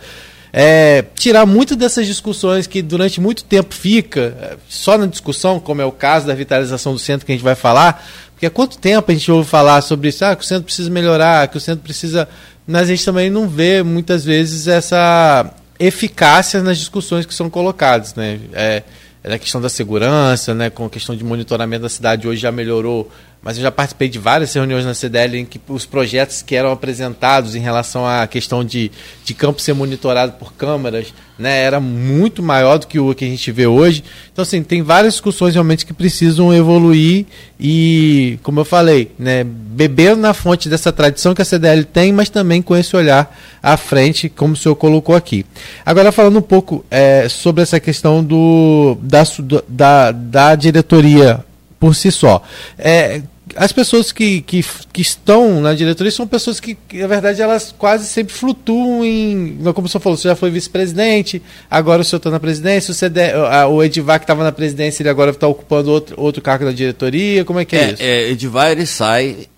é, 0.52 1.04
tirar 1.14 1.46
muito 1.46 1.76
dessas 1.76 2.06
discussões 2.06 2.66
que 2.66 2.82
durante 2.82 3.20
muito 3.20 3.44
tempo 3.44 3.74
fica 3.74 4.36
é, 4.40 4.56
só 4.68 4.98
na 4.98 5.06
discussão, 5.06 5.60
como 5.60 5.80
é 5.80 5.84
o 5.84 5.92
caso 5.92 6.26
da 6.26 6.34
vitalização 6.34 6.92
do 6.92 6.98
centro 6.98 7.24
que 7.24 7.32
a 7.32 7.34
gente 7.34 7.44
vai 7.44 7.54
falar, 7.54 8.04
porque 8.40 8.46
há 8.46 8.50
quanto 8.50 8.78
tempo 8.78 9.10
a 9.10 9.14
gente 9.14 9.30
ouve 9.30 9.48
falar 9.48 9.82
sobre 9.82 10.08
isso, 10.08 10.24
ah, 10.24 10.34
que 10.34 10.42
o 10.42 10.46
centro 10.46 10.64
precisa 10.64 10.88
melhorar, 10.90 11.46
que 11.48 11.58
o 11.58 11.60
centro 11.60 11.82
precisa. 11.82 12.26
Mas 12.66 12.82
a 12.82 12.86
gente 12.86 13.04
também 13.04 13.28
não 13.28 13.48
vê 13.48 13.82
muitas 13.82 14.24
vezes 14.24 14.66
essa 14.66 15.52
eficácia 15.78 16.62
nas 16.62 16.78
discussões 16.78 17.26
que 17.26 17.34
são 17.34 17.50
colocadas. 17.50 18.14
Né? 18.14 18.40
É, 18.54 18.82
é 19.22 19.34
a 19.34 19.38
questão 19.38 19.60
da 19.60 19.68
segurança, 19.68 20.54
né, 20.54 20.70
com 20.70 20.86
a 20.86 20.90
questão 20.90 21.14
de 21.14 21.22
monitoramento 21.22 21.82
da 21.82 21.88
cidade 21.90 22.26
hoje 22.26 22.40
já 22.40 22.50
melhorou 22.50 23.10
mas 23.42 23.56
eu 23.56 23.62
já 23.62 23.70
participei 23.70 24.08
de 24.08 24.18
várias 24.18 24.52
reuniões 24.52 24.84
na 24.84 24.92
CDL 24.92 25.38
em 25.38 25.44
que 25.46 25.58
os 25.68 25.86
projetos 25.86 26.42
que 26.42 26.54
eram 26.54 26.70
apresentados 26.70 27.54
em 27.54 27.60
relação 27.60 28.06
à 28.06 28.26
questão 28.26 28.62
de, 28.62 28.90
de 29.24 29.32
campo 29.32 29.62
ser 29.62 29.72
monitorado 29.72 30.32
por 30.32 30.52
câmeras, 30.52 31.14
né, 31.38 31.62
era 31.62 31.80
muito 31.80 32.42
maior 32.42 32.78
do 32.78 32.86
que 32.86 32.98
o 32.98 33.14
que 33.14 33.24
a 33.24 33.28
gente 33.28 33.50
vê 33.50 33.66
hoje. 33.66 34.04
Então, 34.30 34.42
assim, 34.42 34.62
tem 34.62 34.82
várias 34.82 35.14
discussões 35.14 35.54
realmente 35.54 35.86
que 35.86 35.94
precisam 35.94 36.52
evoluir 36.54 37.24
e, 37.58 38.38
como 38.42 38.60
eu 38.60 38.64
falei, 38.64 39.10
né, 39.18 39.42
beber 39.42 40.14
na 40.18 40.34
fonte 40.34 40.68
dessa 40.68 40.92
tradição 40.92 41.34
que 41.34 41.40
a 41.40 41.44
CDL 41.44 41.84
tem, 41.84 42.12
mas 42.12 42.28
também 42.28 42.60
com 42.60 42.76
esse 42.76 42.94
olhar 42.94 43.34
à 43.62 43.78
frente, 43.78 44.28
como 44.28 44.52
o 44.52 44.56
senhor 44.56 44.74
colocou 44.76 45.16
aqui. 45.16 45.46
Agora, 45.84 46.12
falando 46.12 46.38
um 46.38 46.42
pouco 46.42 46.84
é, 46.90 47.26
sobre 47.30 47.62
essa 47.62 47.80
questão 47.80 48.22
do, 48.22 48.98
da, 49.00 49.22
da, 49.66 50.12
da 50.12 50.54
diretoria 50.54 51.42
por 51.80 51.94
si 51.94 52.12
só. 52.12 52.42
É, 52.78 53.22
as 53.56 53.72
pessoas 53.72 54.12
que, 54.12 54.42
que, 54.42 54.64
que, 54.92 55.02
estão 55.02 55.60
na 55.60 55.74
diretoria 55.74 56.12
são 56.12 56.26
pessoas 56.26 56.60
que, 56.60 56.76
na 56.92 57.06
verdade, 57.06 57.40
elas 57.40 57.74
quase 57.76 58.06
sempre 58.06 58.34
flutuam 58.34 59.04
em. 59.04 59.58
Como 59.74 59.86
o 59.86 59.90
senhor 59.90 60.00
falou, 60.00 60.16
você 60.16 60.28
já 60.28 60.36
foi 60.36 60.50
vice-presidente, 60.50 61.42
agora 61.68 62.02
o 62.02 62.04
senhor 62.04 62.18
está 62.18 62.30
na 62.30 62.38
presidência, 62.38 62.92
o, 62.92 62.94
CD, 62.94 63.20
o 63.68 63.82
Edivar 63.82 64.20
que 64.20 64.24
estava 64.24 64.44
na 64.44 64.52
presidência, 64.52 65.02
ele 65.02 65.08
agora 65.08 65.30
está 65.30 65.48
ocupando 65.48 65.90
outro, 65.90 66.20
outro 66.20 66.42
cargo 66.42 66.66
na 66.66 66.72
diretoria. 66.72 67.44
Como 67.44 67.58
é 67.58 67.64
que 67.64 67.74
é, 67.74 67.80
é 67.80 67.92
isso? 67.92 68.02
É, 68.02 68.30
Edivar 68.30 68.70
ele 68.70 68.86
sai 68.86 69.48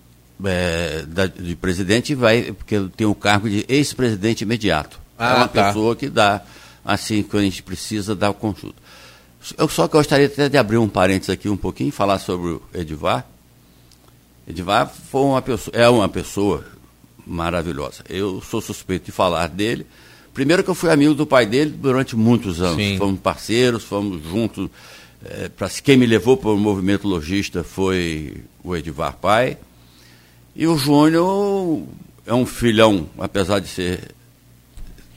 é, 0.43 1.03
da, 1.07 1.27
de 1.27 1.55
presidente 1.55 2.15
vai, 2.15 2.53
porque 2.57 2.79
tem 2.95 3.05
o 3.05 3.13
cargo 3.13 3.49
de 3.49 3.65
ex-presidente 3.67 4.41
imediato. 4.41 4.99
Ah, 5.19 5.29
é 5.29 5.35
uma 5.35 5.47
tá. 5.47 5.67
pessoa 5.67 5.95
que 5.95 6.09
dá, 6.09 6.41
assim, 6.83 7.21
quando 7.21 7.41
a 7.41 7.45
gente 7.45 7.61
precisa, 7.61 8.15
dar 8.15 8.31
o 8.31 8.33
conjunto. 8.33 8.75
Eu 9.57 9.67
só 9.67 9.87
gostaria 9.87 10.27
até 10.27 10.47
de 10.47 10.57
abrir 10.57 10.77
um 10.77 10.87
parênteses 10.87 11.29
aqui 11.29 11.49
um 11.49 11.57
pouquinho 11.57 11.89
e 11.89 11.91
falar 11.91 12.19
sobre 12.19 12.51
o 12.51 12.61
Edivar. 12.73 13.27
Edivar 14.47 14.87
foi 14.87 15.21
uma 15.21 15.41
pessoa, 15.41 15.75
é 15.75 15.89
uma 15.89 16.07
pessoa 16.07 16.65
maravilhosa. 17.25 18.03
Eu 18.09 18.41
sou 18.41 18.61
suspeito 18.61 19.05
de 19.05 19.11
falar 19.11 19.47
dele. 19.47 19.85
Primeiro 20.33 20.63
que 20.63 20.69
eu 20.69 20.75
fui 20.75 20.89
amigo 20.89 21.13
do 21.13 21.25
pai 21.25 21.45
dele 21.45 21.71
durante 21.71 22.15
muitos 22.15 22.61
anos. 22.61 22.77
Sim. 22.77 22.97
Fomos 22.97 23.19
parceiros, 23.19 23.83
fomos 23.83 24.23
juntos. 24.23 24.69
É, 25.23 25.49
pra, 25.49 25.69
quem 25.69 25.97
me 25.97 26.05
levou 26.05 26.35
para 26.35 26.49
o 26.49 26.57
movimento 26.57 27.07
logista 27.07 27.63
foi 27.63 28.43
o 28.63 28.75
Edivar 28.75 29.17
Pai. 29.17 29.57
E 30.55 30.67
o 30.67 30.77
Júnior 30.77 31.83
é 32.25 32.33
um 32.33 32.45
filhão, 32.45 33.09
apesar 33.17 33.59
de 33.59 33.67
ser, 33.67 34.13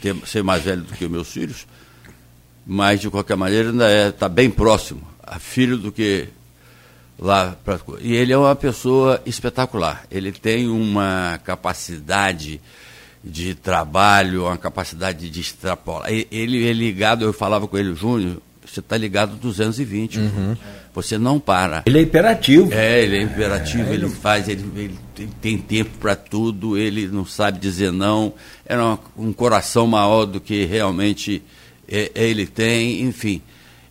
ter, 0.01 0.15
ser 0.27 0.43
mais 0.43 0.63
velho 0.63 0.83
do 0.83 0.95
que 0.95 1.05
os 1.05 1.11
meus 1.11 1.29
filhos, 1.29 1.67
mas 2.67 3.01
de 3.01 3.09
qualquer 3.09 3.37
maneira 3.37 3.71
ainda 3.71 3.85
está 3.85 4.09
é, 4.09 4.11
tá 4.11 4.29
bem 4.29 4.51
próximo, 4.51 5.03
a 5.23 5.39
filho 5.39 5.79
do 5.79 5.93
que 5.93 6.27
lá. 7.17 7.57
Pra, 7.65 7.79
e 8.01 8.15
ele 8.15 8.33
é 8.33 8.37
uma 8.37 8.57
pessoa 8.57 9.23
espetacular. 9.25 10.05
Ele 10.11 10.33
tem 10.33 10.69
uma 10.69 11.39
capacidade 11.45 12.61
de 13.23 13.55
trabalho, 13.55 14.47
uma 14.47 14.57
capacidade 14.57 15.31
de 15.31 15.41
extrapolar. 15.41 16.11
Ele 16.11 16.69
é 16.69 16.73
ligado, 16.73 17.25
eu 17.25 17.33
falava 17.33 17.69
com 17.69 17.79
ele, 17.79 17.95
Júnior, 17.95 18.43
você 18.65 18.81
está 18.81 18.97
ligado 18.97 19.37
220. 19.37 20.19
Uhum. 20.19 20.57
Você 20.93 21.19
não 21.19 21.39
para. 21.39 21.83
Ele 21.85 21.99
é 21.99 22.03
imperativo. 22.03 22.73
É, 22.73 23.03
ele 23.03 23.19
é 23.19 23.23
imperativo, 23.23 23.91
é, 23.91 23.95
ele 23.95 24.09
faz, 24.09 24.49
ele, 24.49 24.65
ele, 24.75 24.99
ele 25.19 25.31
tem 25.43 25.59
tempo 25.59 25.91
para 26.01 26.17
tudo, 26.17 26.77
ele 26.79 27.07
não 27.07 27.27
sabe 27.27 27.59
dizer 27.59 27.93
não. 27.93 28.33
É 28.65 28.77
uma, 28.77 28.99
um 29.17 29.33
coração 29.33 29.87
maior 29.87 30.25
do 30.25 30.41
que 30.41 30.65
realmente 30.65 31.43
é, 31.89 32.11
ele 32.15 32.47
tem, 32.47 33.03
enfim. 33.03 33.41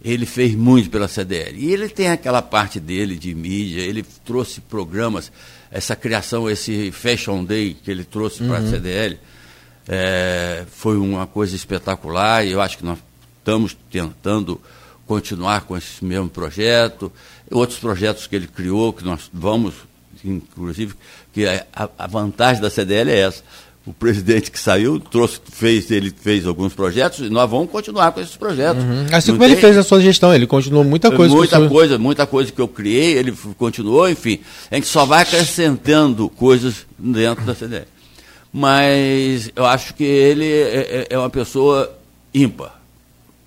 Ele 0.03 0.25
fez 0.25 0.53
muito 0.53 0.89
pela 0.89 1.08
CDL. 1.08 1.58
E 1.58 1.73
ele 1.73 1.89
tem 1.89 2.10
aquela 2.10 2.41
parte 2.41 2.79
dele 2.79 3.15
de 3.15 3.34
mídia, 3.34 3.81
ele 3.81 4.03
trouxe 4.23 4.62
programas, 4.62 5.31
essa 5.71 5.95
criação, 5.95 6.49
esse 6.49 6.91
Fashion 6.91 7.43
Day 7.43 7.73
que 7.73 7.89
ele 7.89 8.03
trouxe 8.03 8.43
uhum. 8.43 8.49
para 8.49 8.60
a 8.60 8.67
CDL, 8.67 9.17
é, 9.88 10.65
foi 10.71 10.97
uma 10.97 11.27
coisa 11.27 11.55
espetacular 11.55 12.45
e 12.45 12.51
eu 12.51 12.62
acho 12.62 12.77
que 12.77 12.86
nós 12.86 12.97
estamos 13.39 13.77
tentando 13.91 14.60
continuar 15.05 15.62
com 15.62 15.77
esse 15.77 16.03
mesmo 16.03 16.29
projeto, 16.29 17.12
outros 17.51 17.77
projetos 17.79 18.25
que 18.25 18.36
ele 18.36 18.47
criou, 18.47 18.91
que 18.91 19.03
nós 19.03 19.29
vamos, 19.31 19.75
inclusive, 20.23 20.95
que 21.31 21.45
a, 21.45 21.89
a 21.97 22.08
vantagem 22.08 22.62
da 22.62 22.69
CDL 22.69 23.12
é 23.12 23.19
essa. 23.19 23.43
O 23.86 23.93
presidente 23.93 24.50
que 24.50 24.60
saiu 24.60 25.00
trouxe, 25.00 25.39
fez, 25.52 25.91
ele 25.91 26.12
fez 26.12 26.48
alguns 26.48 26.74
projetos 26.74 27.19
e 27.19 27.30
nós 27.30 27.48
vamos 27.50 27.69
continuar 27.69 28.12
com 28.12 28.19
esses 28.19 28.36
projetos. 28.36 28.84
Uhum. 28.84 29.06
Assim 29.12 29.32
Não 29.32 29.38
como 29.38 29.48
tem... 29.48 29.52
ele 29.52 29.62
fez 29.62 29.78
a 29.78 29.84
sua 29.84 30.02
gestão, 30.02 30.34
ele 30.34 30.48
continuou 30.48 30.84
muita 30.84 31.12
coisa. 31.12 31.36
Muita 31.36 31.58
sua... 31.58 31.69
coisa, 31.69 31.98
muita 32.00 32.26
coisa 32.26 32.52
que 32.52 32.60
eu 32.60 32.67
criei, 32.67 33.13
ele 33.13 33.32
continuou, 33.58 34.10
enfim. 34.10 34.39
A 34.71 34.76
gente 34.76 34.88
só 34.88 35.06
vai 35.06 35.21
acrescentando 35.21 36.28
coisas 36.30 36.88
dentro 36.98 37.45
da 37.45 37.54
CDL. 37.54 37.86
Mas 38.52 39.52
eu 39.56 39.65
acho 39.65 39.93
que 39.93 40.04
ele 40.04 40.45
é, 40.45 40.78
é, 40.80 41.08
é 41.12 41.19
uma 41.19 41.30
pessoa 41.30 41.91
ímpar 42.34 42.86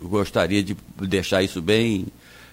gostaria 0.02 0.62
de 0.62 0.76
deixar 1.00 1.42
isso 1.42 1.60
bem 1.60 2.06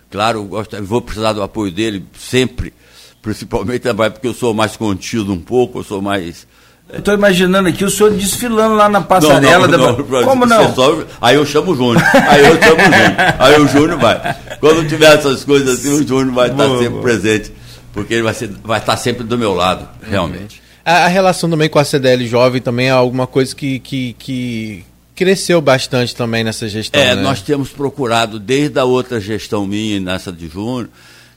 claro. 0.09 0.43
Gostaria, 0.43 0.85
vou 0.85 1.01
precisar 1.01 1.33
do 1.33 1.43
apoio 1.43 1.71
dele 1.71 2.05
sempre, 2.17 2.73
principalmente 3.21 3.81
também 3.81 4.09
porque 4.09 4.27
eu 4.27 4.33
sou 4.33 4.53
mais 4.53 4.75
contido 4.75 5.31
um 5.31 5.39
pouco, 5.39 5.79
eu 5.79 5.83
sou 5.83 6.01
mais. 6.01 6.47
Estou 6.93 7.13
imaginando 7.13 7.67
aqui 7.67 7.83
o 7.83 7.89
senhor 7.89 8.11
desfilando 8.11 8.75
lá 8.75 8.87
na 8.87 9.01
passarela. 9.01 9.67
Não, 9.67 9.77
não, 9.77 9.95
da... 9.95 10.03
não, 10.03 10.23
Como 10.23 10.45
não? 10.45 10.73
Só... 10.75 11.03
Aí 11.19 11.35
eu 11.35 11.45
chamo 11.45 11.71
o 11.71 11.75
Júnior. 11.75 12.03
Aí 12.27 12.45
eu 12.45 12.59
chamo 12.61 12.75
o 12.75 12.83
Júnior. 12.83 13.35
Aí 13.39 13.61
o 13.61 13.67
Júnior 13.67 13.99
vai. 13.99 14.35
Quando 14.59 14.87
tiver 14.87 15.13
essas 15.13 15.43
coisas 15.43 15.79
assim, 15.79 15.89
o 15.89 16.07
Júnior 16.07 16.33
vai 16.33 16.49
estar 16.49 16.69
sempre 16.69 16.89
boa. 16.89 17.01
presente. 17.01 17.51
Porque 17.91 18.13
ele 18.13 18.23
vai, 18.23 18.33
ser, 18.33 18.49
vai 18.63 18.79
estar 18.79 18.97
sempre 18.97 19.23
do 19.23 19.37
meu 19.37 19.53
lado, 19.53 19.87
realmente. 20.03 20.61
A, 20.83 21.05
a 21.05 21.07
relação 21.07 21.49
também 21.49 21.69
com 21.69 21.79
a 21.79 21.83
CDL 21.83 22.27
Jovem 22.27 22.61
também 22.61 22.87
é 22.87 22.91
alguma 22.91 23.25
coisa 23.25 23.55
que, 23.55 23.79
que, 23.79 24.15
que 24.19 24.85
cresceu 25.15 25.61
bastante 25.61 26.15
também 26.15 26.43
nessa 26.43 26.67
gestão. 26.67 27.01
É, 27.01 27.15
né? 27.15 27.21
nós 27.21 27.41
temos 27.41 27.69
procurado, 27.69 28.37
desde 28.37 28.77
a 28.77 28.83
outra 28.83 29.19
gestão 29.19 29.65
minha, 29.65 29.99
nessa 29.99 30.31
de 30.31 30.47
junho, 30.47 30.89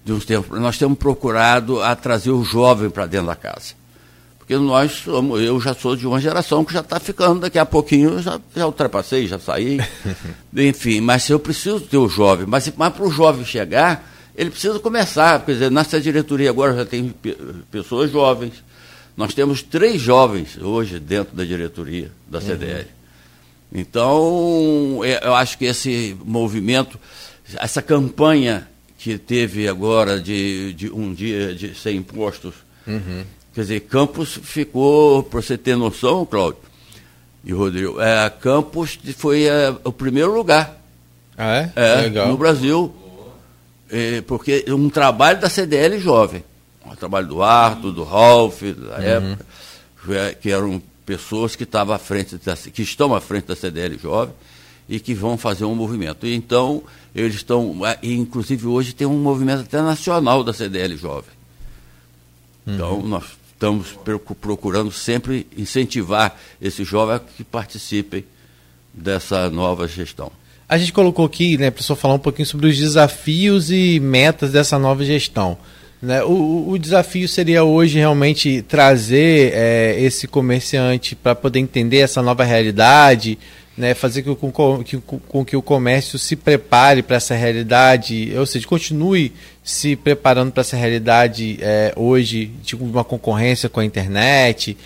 de 0.04 0.12
uns 0.12 0.24
tempos, 0.24 0.61
nós 0.61 0.76
temos 0.76 0.98
procurado 0.98 1.80
a 1.80 1.94
trazer 1.94 2.32
o 2.32 2.44
jovem 2.44 2.90
para 2.90 3.06
dentro 3.06 3.28
da 3.28 3.37
casa. 3.37 3.78
Porque 4.48 4.64
nós 4.64 4.92
somos, 5.04 5.42
eu 5.42 5.61
já 5.61 5.74
sou 5.74 5.94
de 5.94 6.06
uma 6.06 6.18
geração 6.18 6.64
que 6.64 6.72
já 6.72 6.80
está 6.80 6.98
ficando, 6.98 7.40
daqui 7.40 7.58
a 7.58 7.66
pouquinho 7.66 8.12
eu 8.12 8.22
já, 8.22 8.40
já 8.56 8.64
ultrapassei, 8.64 9.26
já 9.26 9.38
saí. 9.38 9.78
Enfim, 10.56 11.02
mas 11.02 11.28
eu 11.28 11.38
preciso 11.38 11.80
ter 11.80 11.98
o 11.98 12.08
jovem. 12.08 12.46
Mas, 12.46 12.72
mas 12.74 12.94
para 12.94 13.04
o 13.04 13.11
jovem 13.11 13.44
chegar, 13.44 14.11
ele 14.34 14.48
precisa 14.48 14.78
começar. 14.78 15.44
Quer 15.44 15.52
dizer, 15.52 15.70
nossa 15.70 16.00
diretoria 16.00 16.48
agora 16.48 16.74
já 16.74 16.87
tem 16.87 17.14
pessoas 17.70 18.11
jovens. 18.11 18.54
Nós 19.14 19.34
temos 19.34 19.61
três 19.61 20.00
jovens 20.00 20.56
hoje 20.56 20.98
dentro 20.98 21.37
da 21.37 21.44
diretoria 21.44 22.11
da 22.26 22.40
CDL. 22.40 22.87
Uhum. 23.70 23.80
Então, 23.80 25.00
é, 25.04 25.26
eu 25.26 25.34
acho 25.34 25.58
que 25.58 25.66
esse 25.66 26.16
movimento, 26.24 26.98
essa 27.58 27.82
campanha 27.82 28.66
que 28.96 29.18
teve 29.18 29.68
agora 29.68 30.18
de, 30.18 30.72
de 30.72 30.90
um 30.90 31.12
dia 31.12 31.54
de 31.54 31.74
sem 31.74 31.98
impostos, 31.98 32.54
uhum. 32.87 33.24
Quer 33.58 33.62
dizer, 33.62 33.80
Campos 33.80 34.38
ficou, 34.40 35.20
para 35.24 35.42
você 35.42 35.58
ter 35.58 35.74
noção, 35.76 36.24
Cláudio 36.24 36.60
e 37.44 37.52
Rodrigo, 37.52 38.00
é, 38.00 38.30
Campos 38.30 38.96
foi 39.16 39.46
é, 39.46 39.74
o 39.82 39.90
primeiro 39.90 40.32
lugar 40.32 40.80
ah, 41.36 41.56
é? 41.56 41.72
é 41.74 42.08
no 42.08 42.36
Brasil, 42.36 42.94
é, 43.90 44.20
porque 44.20 44.64
um 44.68 44.88
trabalho 44.88 45.40
da 45.40 45.50
CDL 45.50 45.98
jovem, 45.98 46.44
um 46.86 46.94
trabalho 46.94 47.26
do 47.26 47.42
Arthur, 47.42 47.90
do 47.90 48.04
Ralph, 48.04 48.62
da 48.62 48.96
uhum. 48.96 49.02
época, 49.02 50.34
que 50.40 50.52
eram 50.52 50.80
pessoas 51.04 51.56
que, 51.56 51.64
estavam 51.64 51.96
à 51.96 51.98
frente 51.98 52.36
da, 52.36 52.56
que 52.56 52.82
estão 52.82 53.12
à 53.12 53.20
frente 53.20 53.46
da 53.46 53.56
CDL 53.56 53.98
Jovem 53.98 54.34
e 54.88 55.00
que 55.00 55.14
vão 55.14 55.36
fazer 55.36 55.64
um 55.64 55.74
movimento. 55.74 56.28
E 56.28 56.34
então, 56.34 56.84
eles 57.12 57.34
estão, 57.34 57.74
inclusive 58.04 58.68
hoje 58.68 58.92
tem 58.92 59.06
um 59.06 59.18
movimento 59.18 59.62
até 59.62 59.82
nacional 59.82 60.44
da 60.44 60.52
CDL 60.52 60.96
Jovem. 60.96 61.38
Então, 62.64 62.98
uhum. 62.98 63.08
nós 63.08 63.38
estamos 63.58 63.98
procurando 64.40 64.92
sempre 64.92 65.48
incentivar 65.56 66.38
esses 66.62 66.86
jovens 66.86 67.16
a 67.16 67.18
que 67.18 67.42
participem 67.42 68.24
dessa 68.94 69.50
nova 69.50 69.88
gestão. 69.88 70.30
A 70.68 70.78
gente 70.78 70.92
colocou 70.92 71.26
aqui, 71.26 71.58
né, 71.58 71.70
para 71.70 71.82
falar 71.96 72.14
um 72.14 72.20
pouquinho 72.20 72.46
sobre 72.46 72.68
os 72.68 72.78
desafios 72.78 73.70
e 73.70 73.98
metas 73.98 74.52
dessa 74.52 74.78
nova 74.78 75.04
gestão. 75.04 75.58
Né? 76.00 76.22
O, 76.22 76.68
o, 76.70 76.78
desafio 76.78 77.26
seria 77.26 77.64
hoje 77.64 77.98
realmente 77.98 78.62
trazer 78.62 79.52
é, 79.52 79.96
esse 79.98 80.28
comerciante 80.28 81.16
para 81.16 81.34
poder 81.34 81.58
entender 81.58 81.98
essa 81.98 82.22
nova 82.22 82.44
realidade, 82.44 83.36
né? 83.78 83.94
fazer 83.94 84.22
com, 84.22 84.50
com, 84.50 84.82
que, 84.82 84.98
com 84.98 85.44
que 85.44 85.56
o 85.56 85.62
comércio 85.62 86.18
se 86.18 86.34
prepare 86.36 87.02
para 87.02 87.16
essa 87.16 87.34
realidade, 87.34 88.32
ou 88.36 88.44
seja, 88.44 88.66
continue 88.66 89.32
se 89.62 89.94
preparando 89.96 90.50
para 90.50 90.62
essa 90.62 90.76
realidade 90.76 91.58
é, 91.60 91.92
hoje 91.96 92.46
de 92.46 92.64
tipo, 92.64 92.84
uma 92.84 93.04
concorrência 93.04 93.68
com 93.68 93.80
a 93.80 93.84
internet 93.84 94.76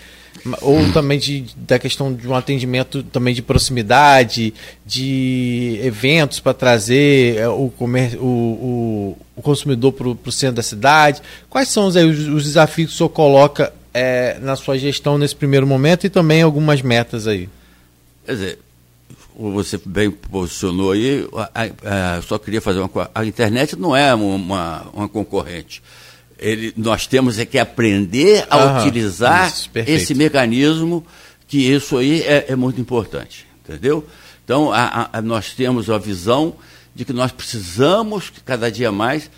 ou 0.61 0.93
também 0.93 1.19
de, 1.19 1.45
da 1.57 1.79
questão 1.79 2.13
de 2.13 2.27
um 2.27 2.35
atendimento 2.35 3.03
também 3.03 3.35
de 3.35 3.43
proximidade, 3.43 4.53
de 4.85 5.79
eventos 5.83 6.41
para 6.41 6.53
trazer 6.53 7.37
é, 7.37 7.49
o, 7.49 7.69
comer, 7.71 8.17
o, 8.17 8.27
o, 8.27 9.19
o 9.37 9.43
consumidor 9.43 9.93
para 9.93 10.09
o 10.09 10.33
centro 10.33 10.57
da 10.57 10.63
cidade. 10.63 11.23
Quais 11.49 11.69
são 11.69 11.87
os, 11.87 11.97
os 11.97 12.45
desafios 12.45 12.91
que 12.91 12.95
o 12.95 12.97
senhor 12.97 13.11
coloca 13.11 13.73
é, 13.95 14.39
na 14.41 14.57
sua 14.57 14.79
gestão 14.79 15.17
nesse 15.17 15.37
primeiro 15.37 15.67
momento 15.67 16.07
e 16.07 16.11
também 16.11 16.43
algumas 16.43 16.83
metas 16.83 17.27
aí? 17.27 17.49
Quer 18.27 18.33
dizer, 18.33 18.59
você 19.37 19.81
bem 19.85 20.11
posicionou 20.11 20.93
aí, 20.93 21.27
a, 21.55 22.17
a, 22.17 22.23
só 22.23 22.39
queria 22.39 22.61
fazer 22.61 22.81
uma 22.81 22.89
coisa. 22.89 23.11
A 23.15 23.25
internet 23.25 23.77
não 23.77 23.97
é 23.97 24.15
uma, 24.15 24.87
uma 24.93 25.09
concorrente 25.09 25.83
ele, 26.43 26.75
nós 26.77 27.07
temos 27.07 27.39
é 27.39 27.47
que 27.47 27.59
aprender 27.59 28.45
a 28.51 28.57
Aham, 28.57 28.81
utilizar 28.81 29.49
isso, 29.49 29.71
esse 29.87 30.15
mecanismo, 30.15 31.07
que 31.47 31.59
isso 31.59 31.97
aí 31.97 32.21
é, 32.23 32.47
é 32.49 32.57
muito 32.57 32.81
importante, 32.81 33.47
entendeu? 33.65 34.05
Então, 34.45 34.73
a, 34.73 35.09
a, 35.13 35.23
nós 35.23 35.55
temos 35.55 35.89
a 35.89 35.97
visão 35.99 36.55
de 36.95 37.05
que 37.05 37.13
nós 37.13 37.31
precisamos, 37.31 38.33
cada 38.45 38.71
dia 38.71 38.91
mais, 38.91 39.31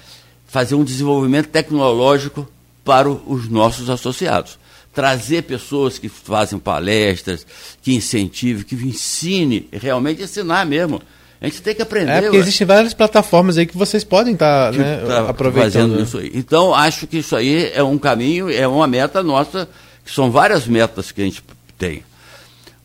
fazer 0.46 0.74
um 0.74 0.82
desenvolvimento 0.82 1.48
tecnológico 1.48 2.48
para 2.82 3.08
os 3.08 3.48
nossos 3.48 3.90
associados. 3.90 4.58
Trazer 4.94 5.42
pessoas 5.42 5.98
que 5.98 6.08
fazem 6.08 6.58
palestras, 6.58 7.46
que 7.82 7.94
incentivem, 7.94 8.62
que 8.62 8.74
ensine, 8.76 9.68
realmente 9.72 10.22
ensinar 10.22 10.64
mesmo. 10.64 11.02
A 11.40 11.46
gente 11.46 11.60
tem 11.60 11.74
que 11.74 11.82
aprender. 11.82 12.10
É, 12.10 12.22
porque 12.22 12.36
existem 12.38 12.66
várias 12.66 12.94
plataformas 12.94 13.58
aí 13.58 13.66
que 13.66 13.76
vocês 13.76 14.02
podem 14.02 14.32
estar 14.32 14.72
tá, 14.72 14.78
né, 14.78 15.04
tá 15.06 15.28
aproveitando. 15.28 16.00
Isso 16.00 16.18
aí. 16.18 16.30
Então, 16.32 16.74
acho 16.74 17.06
que 17.06 17.18
isso 17.18 17.36
aí 17.36 17.70
é 17.74 17.82
um 17.82 17.98
caminho, 17.98 18.50
é 18.50 18.66
uma 18.66 18.86
meta 18.86 19.22
nossa, 19.22 19.68
que 20.04 20.10
são 20.10 20.30
várias 20.30 20.66
metas 20.66 21.12
que 21.12 21.20
a 21.20 21.24
gente 21.24 21.42
tem. 21.76 22.02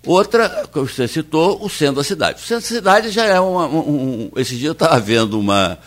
Outra, 0.05 0.67
que 0.71 0.79
você 0.79 1.07
citou, 1.07 1.63
o 1.63 1.69
centro 1.69 1.95
da 1.95 2.03
cidade. 2.03 2.39
O 2.39 2.45
centro 2.45 2.63
da 2.63 2.75
cidade 2.75 3.09
já 3.11 3.25
é 3.25 3.39
uma. 3.39 3.67
Um, 3.67 3.79
um, 3.79 4.31
esse 4.35 4.55
dia 4.55 4.69
eu 4.69 4.73
estava 4.73 4.99
vendo 4.99 5.39
uma. 5.39 5.77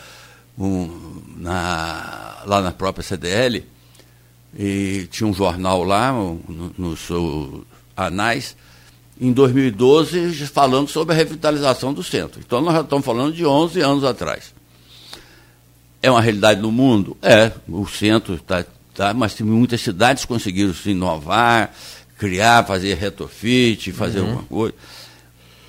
Um, 0.59 1.23
na, 1.37 2.43
lá 2.47 2.61
na 2.61 2.73
própria 2.73 3.03
CDL, 3.03 3.65
e 4.59 5.09
tinha 5.11 5.27
um 5.27 5.35
jornal 5.35 5.83
lá, 5.83 6.12
no, 6.12 6.73
no 6.77 6.97
seu 6.97 7.65
anais, 7.97 8.57
em 9.21 9.33
2012 9.33 10.47
falando 10.47 10.88
sobre 10.88 11.15
a 11.15 11.17
revitalização 11.17 11.93
do 11.93 12.03
centro. 12.03 12.41
Então 12.45 12.61
nós 12.61 12.75
já 12.75 12.81
estamos 12.81 13.05
falando 13.05 13.35
de 13.35 13.47
11 13.47 13.81
anos 13.81 14.05
atrás. 14.05 14.55
É 16.03 16.11
uma 16.11 16.21
realidade 16.21 16.61
no 16.61 16.73
mundo? 16.73 17.17
É, 17.23 17.53
o 17.69 17.87
centro 17.87 18.35
está, 18.35 18.65
tá, 18.95 19.15
mas 19.15 19.41
muitas 19.41 19.81
cidades 19.81 20.25
conseguiram 20.25 20.75
se 20.75 20.91
inovar, 20.91 21.73
criar, 22.19 22.67
fazer 22.67 22.95
retrofit, 22.95 23.93
fazer 23.93 24.21
uhum. 24.21 24.27
alguma 24.27 24.43
coisa. 24.45 24.75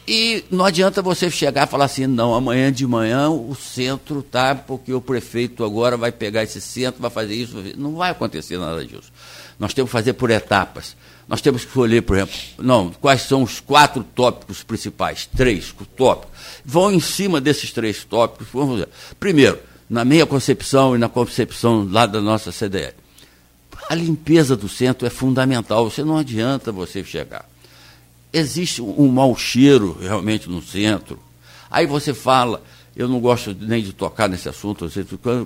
E 0.07 0.43
não 0.51 0.65
adianta 0.65 1.01
você 1.01 1.31
chegar 1.31 1.65
e 1.65 1.69
falar 1.69 1.85
assim, 1.85 2.05
não, 2.05 2.33
amanhã 2.35 2.71
de 2.71 2.85
manhã 2.85 3.29
o 3.29 3.55
centro 3.55 4.21
tá, 4.21 4.53
porque 4.53 4.93
o 4.93 4.99
prefeito 4.99 5.63
agora 5.63 5.95
vai 5.95 6.11
pegar 6.11 6.43
esse 6.43 6.59
centro, 6.59 7.01
vai 7.01 7.09
fazer 7.09 7.35
isso. 7.35 7.55
Não 7.77 7.95
vai 7.95 8.11
acontecer 8.11 8.57
nada 8.57 8.85
disso. 8.85 9.11
Nós 9.57 9.73
temos 9.73 9.89
que 9.89 9.93
fazer 9.93 10.13
por 10.13 10.29
etapas. 10.29 10.95
Nós 11.25 11.39
temos 11.39 11.61
que 11.61 11.69
escolher, 11.69 12.01
por 12.01 12.17
exemplo, 12.17 12.35
não, 12.57 12.91
quais 12.91 13.21
são 13.21 13.43
os 13.43 13.61
quatro 13.61 14.03
tópicos 14.03 14.61
principais, 14.61 15.25
três 15.25 15.73
tópicos. 15.95 16.37
Vão 16.65 16.91
em 16.91 16.99
cima 16.99 17.39
desses 17.39 17.71
três 17.71 18.03
tópicos. 18.03 18.47
Vamos 18.51 18.79
ver. 18.79 18.89
Primeiro, 19.17 19.57
na 19.89 20.03
minha 20.03 20.25
concepção 20.25 20.95
e 20.95 20.97
na 20.97 21.07
concepção 21.07 21.87
lá 21.89 22.05
da 22.05 22.19
nossa 22.19 22.51
CDL, 22.51 22.93
a 23.89 23.95
limpeza 23.95 24.57
do 24.57 24.67
centro 24.67 25.07
é 25.07 25.09
fundamental. 25.09 25.89
Você 25.89 26.03
não 26.03 26.17
adianta 26.17 26.73
você 26.73 27.03
chegar. 27.05 27.45
Existe 28.33 28.81
um 28.81 29.07
mau 29.09 29.37
cheiro 29.37 29.95
realmente 30.01 30.49
no 30.49 30.61
centro. 30.61 31.19
Aí 31.69 31.85
você 31.85 32.13
fala, 32.13 32.63
eu 32.95 33.07
não 33.07 33.19
gosto 33.19 33.55
nem 33.59 33.83
de 33.83 33.93
tocar 33.93 34.27
nesse 34.27 34.49
assunto, 34.49 34.89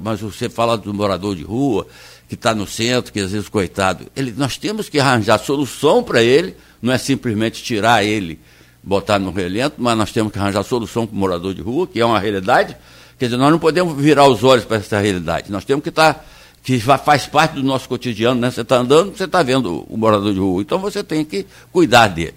mas 0.01 0.21
você 0.21 0.49
fala 0.49 0.77
do 0.77 0.93
morador 0.93 1.35
de 1.35 1.43
rua, 1.43 1.85
que 2.27 2.35
está 2.35 2.53
no 2.55 2.67
centro, 2.67 3.11
que 3.13 3.19
às 3.19 3.31
vezes, 3.31 3.47
coitado, 3.47 4.07
ele, 4.15 4.33
nós 4.35 4.57
temos 4.57 4.89
que 4.89 4.99
arranjar 4.99 5.37
solução 5.39 6.03
para 6.03 6.21
ele, 6.21 6.55
não 6.81 6.91
é 6.93 6.97
simplesmente 6.97 7.63
tirar 7.63 8.03
ele, 8.03 8.39
botar 8.83 9.19
no 9.19 9.31
relento, 9.31 9.75
mas 9.77 9.97
nós 9.97 10.11
temos 10.11 10.31
que 10.31 10.39
arranjar 10.39 10.63
solução 10.63 11.07
para 11.07 11.15
o 11.15 11.17
morador 11.17 11.53
de 11.53 11.61
rua, 11.61 11.87
que 11.87 11.99
é 11.99 12.05
uma 12.05 12.19
realidade. 12.19 12.75
Quer 13.17 13.25
dizer, 13.25 13.37
nós 13.37 13.51
não 13.51 13.59
podemos 13.59 13.97
virar 13.97 14.27
os 14.27 14.43
olhos 14.43 14.65
para 14.65 14.77
essa 14.77 14.99
realidade. 14.99 15.51
Nós 15.51 15.65
temos 15.65 15.83
que 15.83 15.89
estar, 15.89 16.13
tá, 16.13 16.23
que 16.63 16.79
faz 16.79 17.25
parte 17.25 17.55
do 17.55 17.63
nosso 17.63 17.87
cotidiano, 17.89 18.39
né? 18.39 18.51
Você 18.51 18.61
está 18.61 18.77
andando, 18.77 19.15
você 19.15 19.23
está 19.23 19.41
vendo 19.41 19.85
o 19.89 19.97
morador 19.97 20.33
de 20.33 20.39
rua. 20.39 20.61
Então 20.61 20.79
você 20.79 21.03
tem 21.03 21.25
que 21.25 21.45
cuidar 21.71 22.07
dele. 22.07 22.35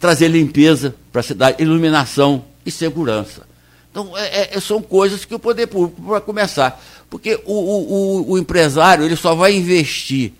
Trazer 0.00 0.26
limpeza 0.28 0.94
para 1.12 1.20
a 1.20 1.22
cidade, 1.22 1.62
iluminação 1.62 2.44
e 2.66 2.70
segurança. 2.70 3.42
Então, 3.90 4.16
é, 4.16 4.56
é, 4.56 4.60
são 4.60 4.80
coisas 4.80 5.24
que 5.24 5.34
o 5.34 5.38
poder 5.38 5.66
público 5.66 6.00
vai 6.02 6.20
começar. 6.20 6.82
Porque 7.08 7.40
o, 7.44 7.52
o, 7.52 8.30
o, 8.32 8.38
empresário 8.38 9.04
ele 9.04 9.16
só 9.16 9.34
vai 9.34 9.54
investir 9.54 10.32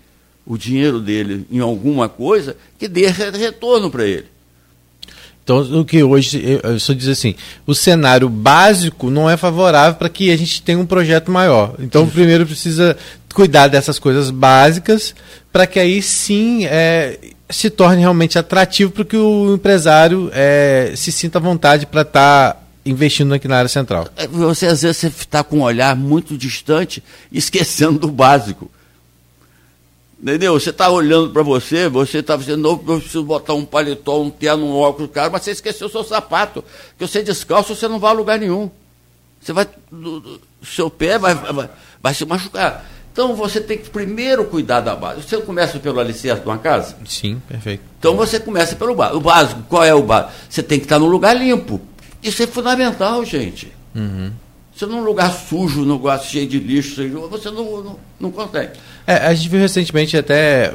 o 0.45 0.57
dinheiro 0.57 0.99
dele 0.99 1.45
em 1.51 1.59
alguma 1.59 2.07
coisa 2.07 2.55
que 2.79 2.87
dê 2.87 3.07
retorno 3.07 3.91
para 3.91 4.05
ele. 4.05 4.25
Então, 5.43 5.59
o 5.79 5.83
que 5.83 6.01
hoje, 6.03 6.59
eu 6.63 6.79
só 6.79 6.93
dizer 6.93 7.11
assim, 7.11 7.35
o 7.65 7.73
cenário 7.73 8.29
básico 8.29 9.09
não 9.09 9.29
é 9.29 9.35
favorável 9.35 9.95
para 9.95 10.07
que 10.07 10.31
a 10.31 10.37
gente 10.37 10.61
tenha 10.61 10.79
um 10.79 10.85
projeto 10.85 11.31
maior. 11.31 11.75
Então, 11.79 12.03
Isso. 12.03 12.13
primeiro 12.13 12.45
precisa 12.45 12.95
cuidar 13.33 13.67
dessas 13.67 13.97
coisas 13.97 14.29
básicas 14.29 15.15
para 15.51 15.65
que 15.65 15.79
aí 15.79 16.01
sim 16.01 16.65
é, 16.65 17.19
se 17.51 17.69
torne 17.69 17.99
realmente 17.99 18.37
atrativo 18.37 18.91
para 18.91 19.05
que 19.05 19.17
o 19.17 19.55
empresário 19.55 20.29
é, 20.33 20.93
se 20.95 21.11
sinta 21.11 21.37
à 21.37 21.41
vontade 21.41 21.85
para 21.85 22.01
estar 22.01 22.53
tá 22.53 22.61
investindo 22.85 23.33
aqui 23.33 23.47
na 23.47 23.57
área 23.57 23.69
central. 23.69 24.07
É, 24.15 24.27
você 24.27 24.67
às 24.67 24.81
vezes 24.81 25.03
está 25.03 25.43
com 25.43 25.59
um 25.59 25.63
olhar 25.63 25.95
muito 25.95 26.37
distante, 26.37 27.03
esquecendo 27.31 27.99
do 27.99 28.09
básico. 28.09 28.69
Entendeu? 30.21 30.53
Você 30.53 30.69
está 30.69 30.87
olhando 30.89 31.31
para 31.31 31.41
você, 31.41 31.89
você 31.89 32.19
está 32.19 32.35
dizendo, 32.35 32.61
não, 32.61 32.71
eu 32.71 32.99
preciso 32.99 33.23
botar 33.23 33.55
um 33.55 33.65
paletó, 33.65 34.21
um 34.21 34.29
terno, 34.29 34.67
um 34.67 34.75
óculos 34.75 35.09
caro, 35.11 35.31
mas 35.31 35.41
você 35.41 35.51
esqueceu 35.51 35.87
o 35.87 35.89
seu 35.89 36.03
sapato. 36.03 36.63
Que 36.97 37.07
você 37.07 37.23
descalço, 37.23 37.75
você 37.75 37.87
não 37.87 37.99
vai 37.99 38.11
a 38.11 38.13
lugar 38.13 38.37
nenhum. 38.37 38.69
Você 39.41 39.51
vai. 39.51 39.67
Seu 40.63 40.91
pé 40.91 41.17
vai, 41.17 41.33
vai, 41.33 41.69
vai 41.99 42.13
se 42.13 42.23
machucar. 42.23 42.85
Então 43.11 43.35
você 43.35 43.59
tem 43.59 43.77
que 43.77 43.89
primeiro 43.89 44.45
cuidar 44.45 44.79
da 44.79 44.95
base. 44.95 45.21
Você 45.21 45.37
começa 45.37 45.77
pelo 45.79 45.99
alicerce 45.99 46.41
de 46.41 46.47
uma 46.47 46.57
casa? 46.57 46.95
Sim, 47.05 47.41
perfeito. 47.47 47.83
Então 47.99 48.15
você 48.15 48.39
começa 48.39 48.75
pelo 48.75 48.95
básico. 48.95 49.17
O 49.17 49.21
básico, 49.21 49.63
qual 49.67 49.83
é 49.83 49.93
o 49.93 50.01
básico? 50.01 50.33
Você 50.49 50.63
tem 50.63 50.79
que 50.79 50.85
estar 50.85 50.97
num 50.97 51.07
lugar 51.07 51.35
limpo. 51.35 51.81
Isso 52.23 52.41
é 52.41 52.47
fundamental, 52.47 53.23
gente. 53.25 53.71
Uhum. 53.93 54.31
Você 54.73 54.85
num 54.85 55.03
lugar 55.03 55.31
sujo, 55.31 55.81
num 55.81 55.93
lugar 55.93 56.19
cheio 56.21 56.47
de 56.47 56.57
lixo, 56.57 57.07
você 57.29 57.51
não, 57.51 57.83
não, 57.83 57.99
não 58.19 58.31
consegue. 58.31 58.71
É, 59.05 59.15
a 59.15 59.33
gente 59.33 59.49
viu 59.49 59.59
recentemente 59.59 60.15
até 60.15 60.73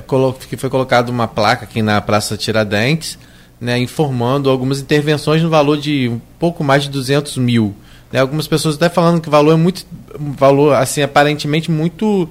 que 0.49 0.57
foi 0.57 0.69
colocada 0.69 1.11
uma 1.11 1.27
placa 1.27 1.65
aqui 1.65 1.81
na 1.81 2.01
Praça 2.01 2.37
Tiradentes, 2.37 3.19
né, 3.61 3.79
informando 3.79 4.51
algumas 4.51 4.81
intervenções 4.81 5.43
no 5.43 5.49
valor 5.49 5.79
de 5.79 6.09
um 6.09 6.21
pouco 6.39 6.63
mais 6.63 6.83
de 6.85 6.91
200 6.91 7.39
mil. 7.39 7.75
Né, 8.13 8.21
algumas 8.21 8.47
pessoas 8.47 8.77
até 8.77 8.89
falando 8.89 9.21
que 9.21 9.29
o 9.29 9.31
valor 9.31 9.53
é 9.53 9.57
muito, 9.57 9.85
valor 10.19 10.75
assim 10.75 11.03
aparentemente 11.03 11.71
muito 11.71 12.29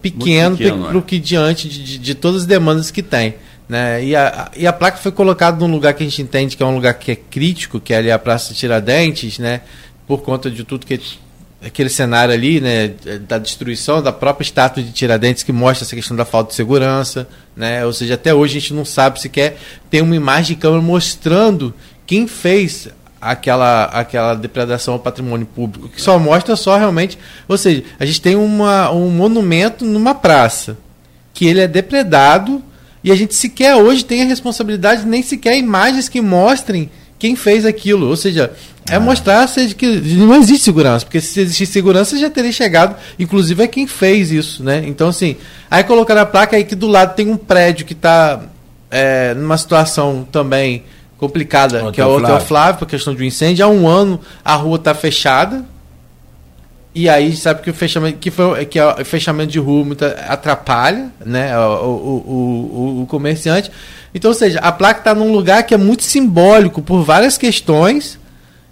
pequeno, 0.00 0.56
para 0.56 0.96
o 0.96 1.00
é. 1.00 1.02
que 1.02 1.18
diante 1.18 1.68
de, 1.68 1.82
de, 1.82 1.98
de 1.98 2.14
todas 2.14 2.42
as 2.42 2.46
demandas 2.46 2.90
que 2.90 3.02
tem. 3.02 3.34
Né? 3.68 4.04
E, 4.04 4.16
a, 4.16 4.50
e 4.56 4.66
a 4.66 4.72
placa 4.72 4.96
foi 4.96 5.12
colocada 5.12 5.58
num 5.58 5.72
lugar 5.72 5.94
que 5.94 6.02
a 6.02 6.06
gente 6.06 6.20
entende 6.22 6.56
que 6.56 6.62
é 6.62 6.66
um 6.66 6.74
lugar 6.74 6.94
que 6.94 7.12
é 7.12 7.16
crítico, 7.16 7.78
que 7.78 7.94
é 7.94 7.98
ali 7.98 8.10
a 8.10 8.18
Praça 8.18 8.52
Tiradentes, 8.52 9.38
né? 9.38 9.60
por 10.10 10.22
conta 10.22 10.50
de 10.50 10.64
tudo 10.64 10.84
que 10.84 11.00
aquele 11.64 11.88
cenário 11.88 12.34
ali, 12.34 12.60
né, 12.60 12.94
da 13.28 13.38
destruição 13.38 14.02
da 14.02 14.12
própria 14.12 14.44
estátua 14.44 14.82
de 14.82 14.90
Tiradentes 14.90 15.44
que 15.44 15.52
mostra 15.52 15.84
essa 15.84 15.94
questão 15.94 16.16
da 16.16 16.24
falta 16.24 16.50
de 16.50 16.56
segurança, 16.56 17.28
né? 17.54 17.84
Ou 17.86 17.92
seja, 17.92 18.14
até 18.14 18.34
hoje 18.34 18.56
a 18.56 18.60
gente 18.60 18.74
não 18.74 18.84
sabe 18.84 19.20
sequer 19.20 19.58
tem 19.88 20.00
uma 20.00 20.16
imagem 20.16 20.56
de 20.56 20.60
câmera 20.60 20.82
mostrando 20.82 21.72
quem 22.06 22.26
fez 22.26 22.88
aquela 23.20 23.84
aquela 23.86 24.34
depredação 24.34 24.94
ao 24.94 25.00
patrimônio 25.00 25.46
público, 25.46 25.88
que 25.88 26.00
só 26.00 26.18
mostra 26.18 26.56
só 26.56 26.76
realmente, 26.76 27.18
ou 27.46 27.58
seja, 27.58 27.84
a 27.98 28.06
gente 28.06 28.20
tem 28.20 28.36
uma, 28.36 28.90
um 28.90 29.10
monumento 29.10 29.84
numa 29.84 30.14
praça 30.14 30.78
que 31.34 31.46
ele 31.46 31.60
é 31.60 31.68
depredado 31.68 32.62
e 33.02 33.10
a 33.10 33.14
gente 33.14 33.34
sequer 33.34 33.76
hoje 33.76 34.04
tem 34.04 34.22
a 34.22 34.26
responsabilidade, 34.26 35.06
nem 35.06 35.22
sequer 35.22 35.56
imagens 35.56 36.08
que 36.08 36.20
mostrem 36.20 36.90
quem 37.18 37.36
fez 37.36 37.64
aquilo. 37.64 38.08
Ou 38.08 38.16
seja, 38.16 38.52
é 38.88 38.96
ah. 38.96 39.00
mostrar 39.00 39.46
seja, 39.46 39.74
que 39.74 39.86
não 39.86 40.36
existe 40.36 40.64
segurança, 40.64 41.04
porque 41.04 41.20
se 41.20 41.40
existisse 41.40 41.72
segurança 41.72 42.18
já 42.18 42.28
teria 42.28 42.52
chegado, 42.52 42.96
inclusive 43.18 43.62
é 43.62 43.66
quem 43.66 43.86
fez 43.86 44.30
isso, 44.30 44.62
né? 44.62 44.82
Então, 44.86 45.08
assim, 45.08 45.36
aí 45.70 45.84
colocar 45.84 46.16
a 46.18 46.26
placa 46.26 46.56
aí 46.56 46.64
que 46.64 46.74
do 46.74 46.86
lado 46.88 47.14
tem 47.14 47.28
um 47.30 47.36
prédio 47.36 47.86
que 47.86 47.92
está 47.92 48.40
é, 48.90 49.34
numa 49.34 49.56
situação 49.56 50.26
também 50.30 50.82
complicada, 51.20 51.92
que 51.92 52.00
é 52.00 52.06
o 52.06 52.16
Hotel 52.16 52.40
Flávio, 52.40 52.78
por 52.78 52.88
questão 52.88 53.14
de 53.14 53.22
um 53.22 53.26
incêndio. 53.26 53.64
Há 53.64 53.68
um 53.68 53.86
ano 53.86 54.18
a 54.42 54.54
rua 54.54 54.76
está 54.76 54.94
fechada, 54.94 55.64
e 56.94 57.08
aí 57.08 57.36
sabe 57.36 57.60
que 57.60 57.70
o 57.70 57.74
fechamento 57.74 58.18
que 58.18 58.30
foi 58.30 58.64
que 58.64 58.80
o 58.80 59.04
fechamento 59.04 59.52
de 59.52 59.58
rua 59.58 59.84
muita, 59.84 60.08
atrapalha, 60.26 61.10
né, 61.24 61.56
o, 61.58 61.62
o, 61.62 62.98
o, 62.98 63.02
o 63.02 63.06
comerciante. 63.06 63.70
Então, 64.14 64.30
ou 64.30 64.34
seja, 64.34 64.58
a 64.58 64.72
placa 64.72 65.00
está 65.00 65.14
num 65.14 65.30
lugar 65.30 65.62
que 65.62 65.74
é 65.74 65.76
muito 65.76 66.02
simbólico 66.02 66.82
por 66.82 67.04
várias 67.04 67.38
questões, 67.38 68.18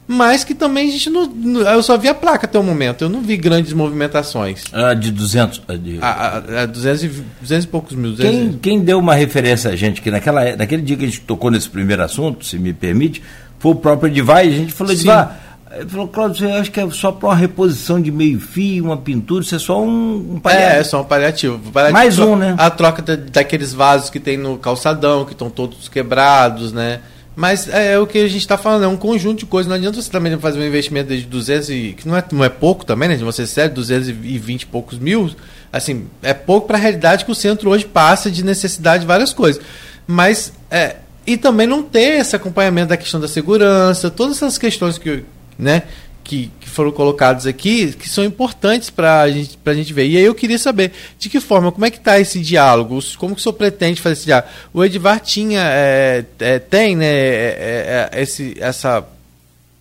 mas 0.09 0.43
que 0.43 0.55
também 0.55 0.89
a 0.89 0.91
gente 0.91 1.11
não, 1.11 1.31
eu 1.61 1.83
só 1.83 1.99
vi 1.99 2.09
a 2.09 2.15
placa 2.15 2.47
até 2.47 2.59
o 2.59 2.63
momento, 2.63 3.05
eu 3.05 3.11
não 3.11 3.21
vi 3.21 3.37
grandes 3.37 3.75
movimentações. 3.75 4.65
Ah, 4.73 4.95
de 4.95 5.13
200, 5.13 5.63
ah, 5.69 5.77
de... 5.77 5.99
A, 6.01 6.09
a, 6.09 6.63
a 6.63 6.67
200, 6.67 7.05
e, 7.05 7.09
200 7.43 7.65
e 7.65 7.69
poucos 7.69 7.95
mil. 7.95 8.17
Quem, 8.17 8.53
quem 8.55 8.81
deu 8.81 8.99
uma 8.99 9.15
referência 9.15 9.71
a 9.71 9.77
gente 9.77 10.01
que 10.01 10.11
naquela 10.11 10.57
naquele 10.57 10.81
dia 10.81 10.97
que 10.97 11.05
a 11.05 11.07
gente 11.09 11.21
tocou 11.21 11.51
nesse 11.51 11.69
primeiro 11.69 12.03
assunto, 12.03 12.47
se 12.47 12.59
me 12.59 12.73
permite, 12.73 13.23
foi 13.59 13.73
o 13.73 13.75
próprio 13.75 14.11
Edivai, 14.11 14.49
a 14.49 14.51
gente 14.51 14.73
falou 14.73 14.95
Edivai, 14.95 15.29
ele 15.73 15.89
falou, 15.89 16.09
Cláudio, 16.09 16.49
você 16.49 16.53
acha 16.53 16.71
que 16.71 16.81
é 16.81 16.91
só 16.91 17.13
para 17.13 17.29
uma 17.29 17.37
reposição 17.37 18.01
de 18.01 18.11
meio 18.11 18.41
fio, 18.41 18.87
uma 18.87 18.97
pintura, 18.97 19.45
isso 19.45 19.55
é 19.55 19.59
só 19.59 19.83
um, 19.83 20.37
um 20.37 20.41
paliativo. 20.41 20.77
É, 20.77 20.81
é 20.81 20.85
só 20.85 21.03
um 21.03 21.05
paliativo. 21.05 21.59
paliativo. 21.71 21.99
Mais 21.99 22.19
um, 22.19 22.35
né? 22.35 22.55
A 22.59 22.71
troca 22.71 23.03
da, 23.03 23.17
daqueles 23.17 23.75
vasos 23.75 24.09
que 24.09 24.19
tem 24.19 24.39
no 24.39 24.57
calçadão, 24.57 25.27
que 25.27 25.33
estão 25.33 25.51
todos 25.51 25.89
quebrados, 25.89 26.73
né? 26.73 27.01
Mas 27.39 27.69
é, 27.69 27.93
é 27.93 27.99
o 28.01 28.05
que 28.05 28.19
a 28.19 28.27
gente 28.27 28.41
está 28.41 28.59
falando, 28.59 28.83
é 28.83 28.89
um 28.89 28.97
conjunto 28.97 29.39
de 29.39 29.47
coisas. 29.47 29.69
Não 29.69 29.77
adianta 29.77 30.03
você 30.03 30.11
também 30.11 30.37
fazer 30.41 30.59
um 30.59 30.67
investimento 30.67 31.17
de 31.17 31.23
200 31.23 31.71
e, 31.71 31.95
que 31.97 32.09
não 32.09 32.17
é, 32.17 32.25
não 32.33 32.43
é 32.43 32.49
pouco 32.49 32.85
também, 32.85 33.09
né? 33.09 33.17
Você 33.19 33.47
sério, 33.47 33.77
220 33.77 34.63
e 34.63 34.67
poucos 34.67 34.99
mil. 34.99 35.31
Assim, 35.73 36.09
é 36.21 36.35
pouco 36.35 36.67
para 36.67 36.77
a 36.77 36.81
realidade 36.81 37.25
que 37.25 37.31
o 37.31 37.37
centro 37.37 37.71
hoje 37.71 37.85
passa 37.85 38.29
de 38.29 38.45
necessidade 38.45 39.03
de 39.03 39.07
várias 39.07 39.33
coisas. 39.33 39.63
Mas, 40.05 40.53
é, 40.69 40.97
e 41.25 41.37
também 41.37 41.65
não 41.65 41.81
ter 41.81 42.19
esse 42.19 42.35
acompanhamento 42.35 42.89
da 42.89 42.97
questão 42.97 43.21
da 43.21 43.29
segurança, 43.29 44.11
todas 44.11 44.39
essas 44.39 44.59
questões 44.59 44.99
que 44.99 45.23
né? 45.57 45.85
Que, 46.29 46.51
que 46.61 46.69
foram 46.69 46.93
colocados 46.93 47.47
aqui, 47.47 47.91
que 47.95 48.07
são 48.07 48.23
importantes 48.23 48.91
para 48.91 49.31
gente, 49.31 49.59
a 49.65 49.73
gente 49.73 49.95
ver. 49.95 50.07
E 50.09 50.19
aí 50.19 50.23
eu 50.23 50.35
queria 50.35 50.59
saber 50.59 50.93
de 51.19 51.31
que 51.31 51.41
forma, 51.41 51.73
como 51.73 51.87
é 51.87 51.91
que 51.91 51.97
está 51.97 52.21
esse 52.21 52.39
diálogo? 52.41 52.99
Como 53.17 53.35
que 53.35 53.41
o 53.41 53.43
senhor 53.43 53.55
pretende 53.55 53.99
fazer 53.99 54.13
esse 54.13 54.25
diálogo? 54.27 54.51
O 54.75 54.85
Edvar 54.85 55.21
tinha, 55.21 55.63
é, 55.63 56.23
é, 56.39 56.59
tem, 56.59 56.95
né, 56.95 57.07
é, 57.07 58.11
é, 58.13 58.23
esse, 58.23 58.55
essa, 58.61 59.03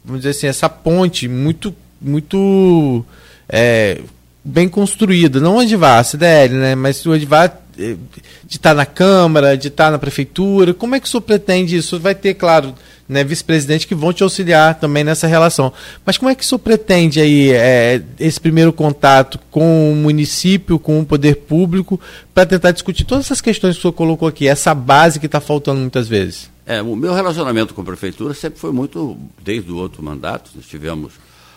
vamos 0.05 0.21
dizer 0.21 0.29
assim, 0.29 0.47
essa 0.47 0.69
ponte 0.69 1.27
muito, 1.27 1.75
muito 1.99 3.05
é, 3.49 3.99
bem 4.41 4.69
construída. 4.69 5.41
Não 5.41 5.57
o 5.57 5.61
Edvar, 5.61 5.99
a 5.99 6.03
CDL, 6.05 6.53
né, 6.53 6.75
mas 6.75 7.05
o 7.05 7.13
Edvar 7.13 7.61
de 7.77 8.55
estar 8.57 8.71
tá 8.71 8.75
na 8.75 8.85
Câmara, 8.85 9.55
de 9.55 9.67
estar 9.67 9.85
tá 9.85 9.91
na 9.91 9.99
Prefeitura? 9.99 10.73
Como 10.73 10.95
é 10.95 10.99
que 10.99 11.05
o 11.05 11.09
senhor 11.09 11.21
pretende 11.21 11.77
isso? 11.77 11.99
Vai 11.99 12.15
ter, 12.15 12.33
claro, 12.33 12.73
né, 13.07 13.23
vice-presidente 13.23 13.87
que 13.87 13.95
vão 13.95 14.11
te 14.11 14.23
auxiliar 14.23 14.75
também 14.75 15.03
nessa 15.03 15.27
relação. 15.27 15.71
Mas 16.05 16.17
como 16.17 16.29
é 16.29 16.35
que 16.35 16.43
o 16.43 16.45
senhor 16.45 16.59
pretende 16.59 17.21
aí 17.21 17.51
é, 17.51 18.01
esse 18.19 18.39
primeiro 18.39 18.73
contato 18.73 19.39
com 19.49 19.91
o 19.91 19.95
município, 19.95 20.77
com 20.77 20.99
o 20.99 21.05
poder 21.05 21.35
público, 21.35 21.99
para 22.33 22.45
tentar 22.45 22.71
discutir 22.71 23.05
todas 23.05 23.25
essas 23.25 23.41
questões 23.41 23.75
que 23.75 23.79
o 23.79 23.81
senhor 23.83 23.93
colocou 23.93 24.27
aqui, 24.27 24.47
essa 24.47 24.73
base 24.73 25.19
que 25.19 25.25
está 25.25 25.39
faltando 25.39 25.79
muitas 25.79 26.07
vezes? 26.07 26.49
É, 26.65 26.81
o 26.81 26.95
meu 26.97 27.13
relacionamento 27.13 27.73
com 27.73 27.81
a 27.81 27.85
prefeitura 27.85 28.33
sempre 28.33 28.59
foi 28.59 28.73
muito, 28.73 29.17
desde 29.41 29.71
o 29.71 29.77
outro 29.77 30.03
mandato, 30.03 30.51
nós 30.53 30.65
tivemos 30.65 31.13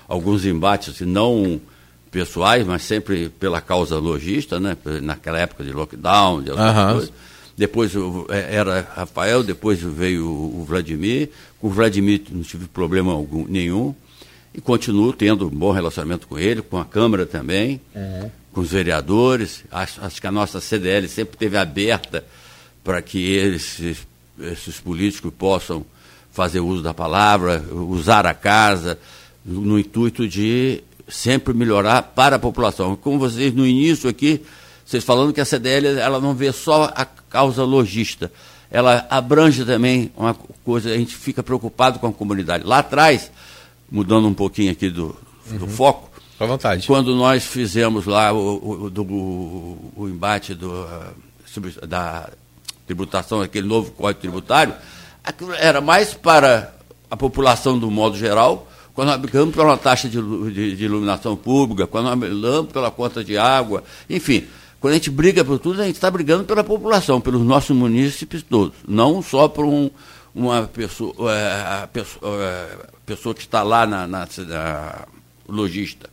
alguns 0.06 0.44
embates, 0.44 1.00
não 1.00 1.61
pessoais, 2.10 2.66
mas 2.66 2.82
sempre 2.82 3.28
pela 3.28 3.60
causa 3.60 3.98
logista, 3.98 4.58
né? 4.58 4.76
naquela 5.02 5.38
época 5.38 5.62
de 5.64 5.72
lockdown, 5.72 6.42
de 6.42 6.50
outras 6.50 6.92
coisas. 6.92 7.12
Depois 7.56 7.92
é, 8.30 8.56
era 8.56 8.88
Rafael, 8.96 9.42
depois 9.42 9.80
veio 9.80 10.26
o 10.26 10.64
Vladimir. 10.66 11.30
Com 11.60 11.66
o 11.66 11.70
Vladimir 11.70 12.22
não 12.30 12.42
tive 12.42 12.66
problema 12.66 13.12
algum, 13.12 13.46
nenhum. 13.46 13.94
E 14.54 14.60
continuo 14.60 15.12
tendo 15.12 15.46
um 15.46 15.50
bom 15.50 15.70
relacionamento 15.70 16.26
com 16.26 16.38
ele, 16.38 16.62
com 16.62 16.78
a 16.78 16.84
Câmara 16.84 17.26
também, 17.26 17.80
uhum. 17.94 18.30
com 18.52 18.60
os 18.62 18.70
vereadores. 18.70 19.62
Acho, 19.70 20.02
acho, 20.02 20.20
que 20.20 20.26
a 20.26 20.32
nossa 20.32 20.60
CDL 20.60 21.06
sempre 21.06 21.34
esteve 21.34 21.56
aberta 21.56 22.24
para 22.82 23.00
que 23.02 23.18
eles, 23.18 23.96
esses 24.40 24.80
políticos 24.80 25.32
possam 25.38 25.84
fazer 26.32 26.60
uso 26.60 26.82
da 26.82 26.94
palavra, 26.94 27.62
usar 27.70 28.26
a 28.26 28.32
casa, 28.32 28.98
no 29.44 29.78
intuito 29.78 30.26
de 30.26 30.82
sempre 31.10 31.52
melhorar 31.52 32.02
para 32.02 32.36
a 32.36 32.38
população. 32.38 32.96
Como 32.96 33.18
vocês 33.18 33.52
no 33.52 33.66
início 33.66 34.08
aqui, 34.08 34.42
vocês 34.84 35.04
falando 35.04 35.32
que 35.32 35.40
a 35.40 35.44
CDL 35.44 35.98
ela 35.98 36.20
não 36.20 36.34
vê 36.34 36.52
só 36.52 36.92
a 36.94 37.04
causa 37.04 37.64
logista, 37.64 38.32
ela 38.70 39.06
abrange 39.10 39.64
também 39.64 40.12
uma 40.16 40.34
coisa, 40.64 40.90
a 40.90 40.96
gente 40.96 41.16
fica 41.16 41.42
preocupado 41.42 41.98
com 41.98 42.06
a 42.06 42.12
comunidade. 42.12 42.64
Lá 42.64 42.78
atrás, 42.78 43.30
mudando 43.90 44.28
um 44.28 44.34
pouquinho 44.34 44.70
aqui 44.70 44.88
do, 44.88 45.16
do 45.46 45.64
uhum. 45.64 45.70
foco, 45.70 46.10
à 46.38 46.46
vontade. 46.46 46.86
quando 46.86 47.14
nós 47.14 47.44
fizemos 47.44 48.06
lá 48.06 48.32
o, 48.32 48.84
o, 48.84 48.90
do, 48.90 49.02
o, 49.02 50.08
embate 50.08 50.54
do, 50.54 50.86
da 51.86 52.30
tributação, 52.86 53.40
aquele 53.42 53.66
novo 53.66 53.90
código 53.90 54.20
tributário, 54.20 54.74
era 55.58 55.80
mais 55.80 56.14
para 56.14 56.72
a 57.10 57.16
população 57.16 57.78
do 57.78 57.90
modo 57.90 58.16
geral, 58.16 58.69
quando 59.00 59.08
nós 59.08 59.18
brigamos 59.18 59.54
pela 59.54 59.78
taxa 59.78 60.10
de, 60.10 60.20
de, 60.52 60.76
de, 60.76 60.84
iluminação 60.84 61.34
pública, 61.34 61.86
quando 61.86 62.04
nós 62.04 62.18
brigamos 62.18 62.70
pela 62.70 62.90
conta 62.90 63.24
de 63.24 63.38
água, 63.38 63.82
enfim, 64.10 64.44
quando 64.78 64.92
a 64.92 64.96
gente 64.96 65.10
briga 65.10 65.42
por 65.42 65.58
tudo, 65.58 65.80
a 65.80 65.86
gente 65.86 65.94
está 65.94 66.10
brigando 66.10 66.44
pela 66.44 66.62
população, 66.62 67.18
pelos 67.18 67.40
nossos 67.40 67.74
munícipes 67.74 68.42
todos, 68.42 68.74
não 68.86 69.22
só 69.22 69.48
por 69.48 69.64
um, 69.64 69.88
uma 70.34 70.64
pessoa, 70.64 71.34
é, 71.34 71.86
pessoa, 71.86 72.42
é, 72.42 72.76
pessoa, 73.06 73.34
que 73.34 73.40
está 73.40 73.62
lá 73.62 73.86
na, 73.86 74.06
na, 74.06 74.28
na 74.46 75.06
logista, 75.48 76.10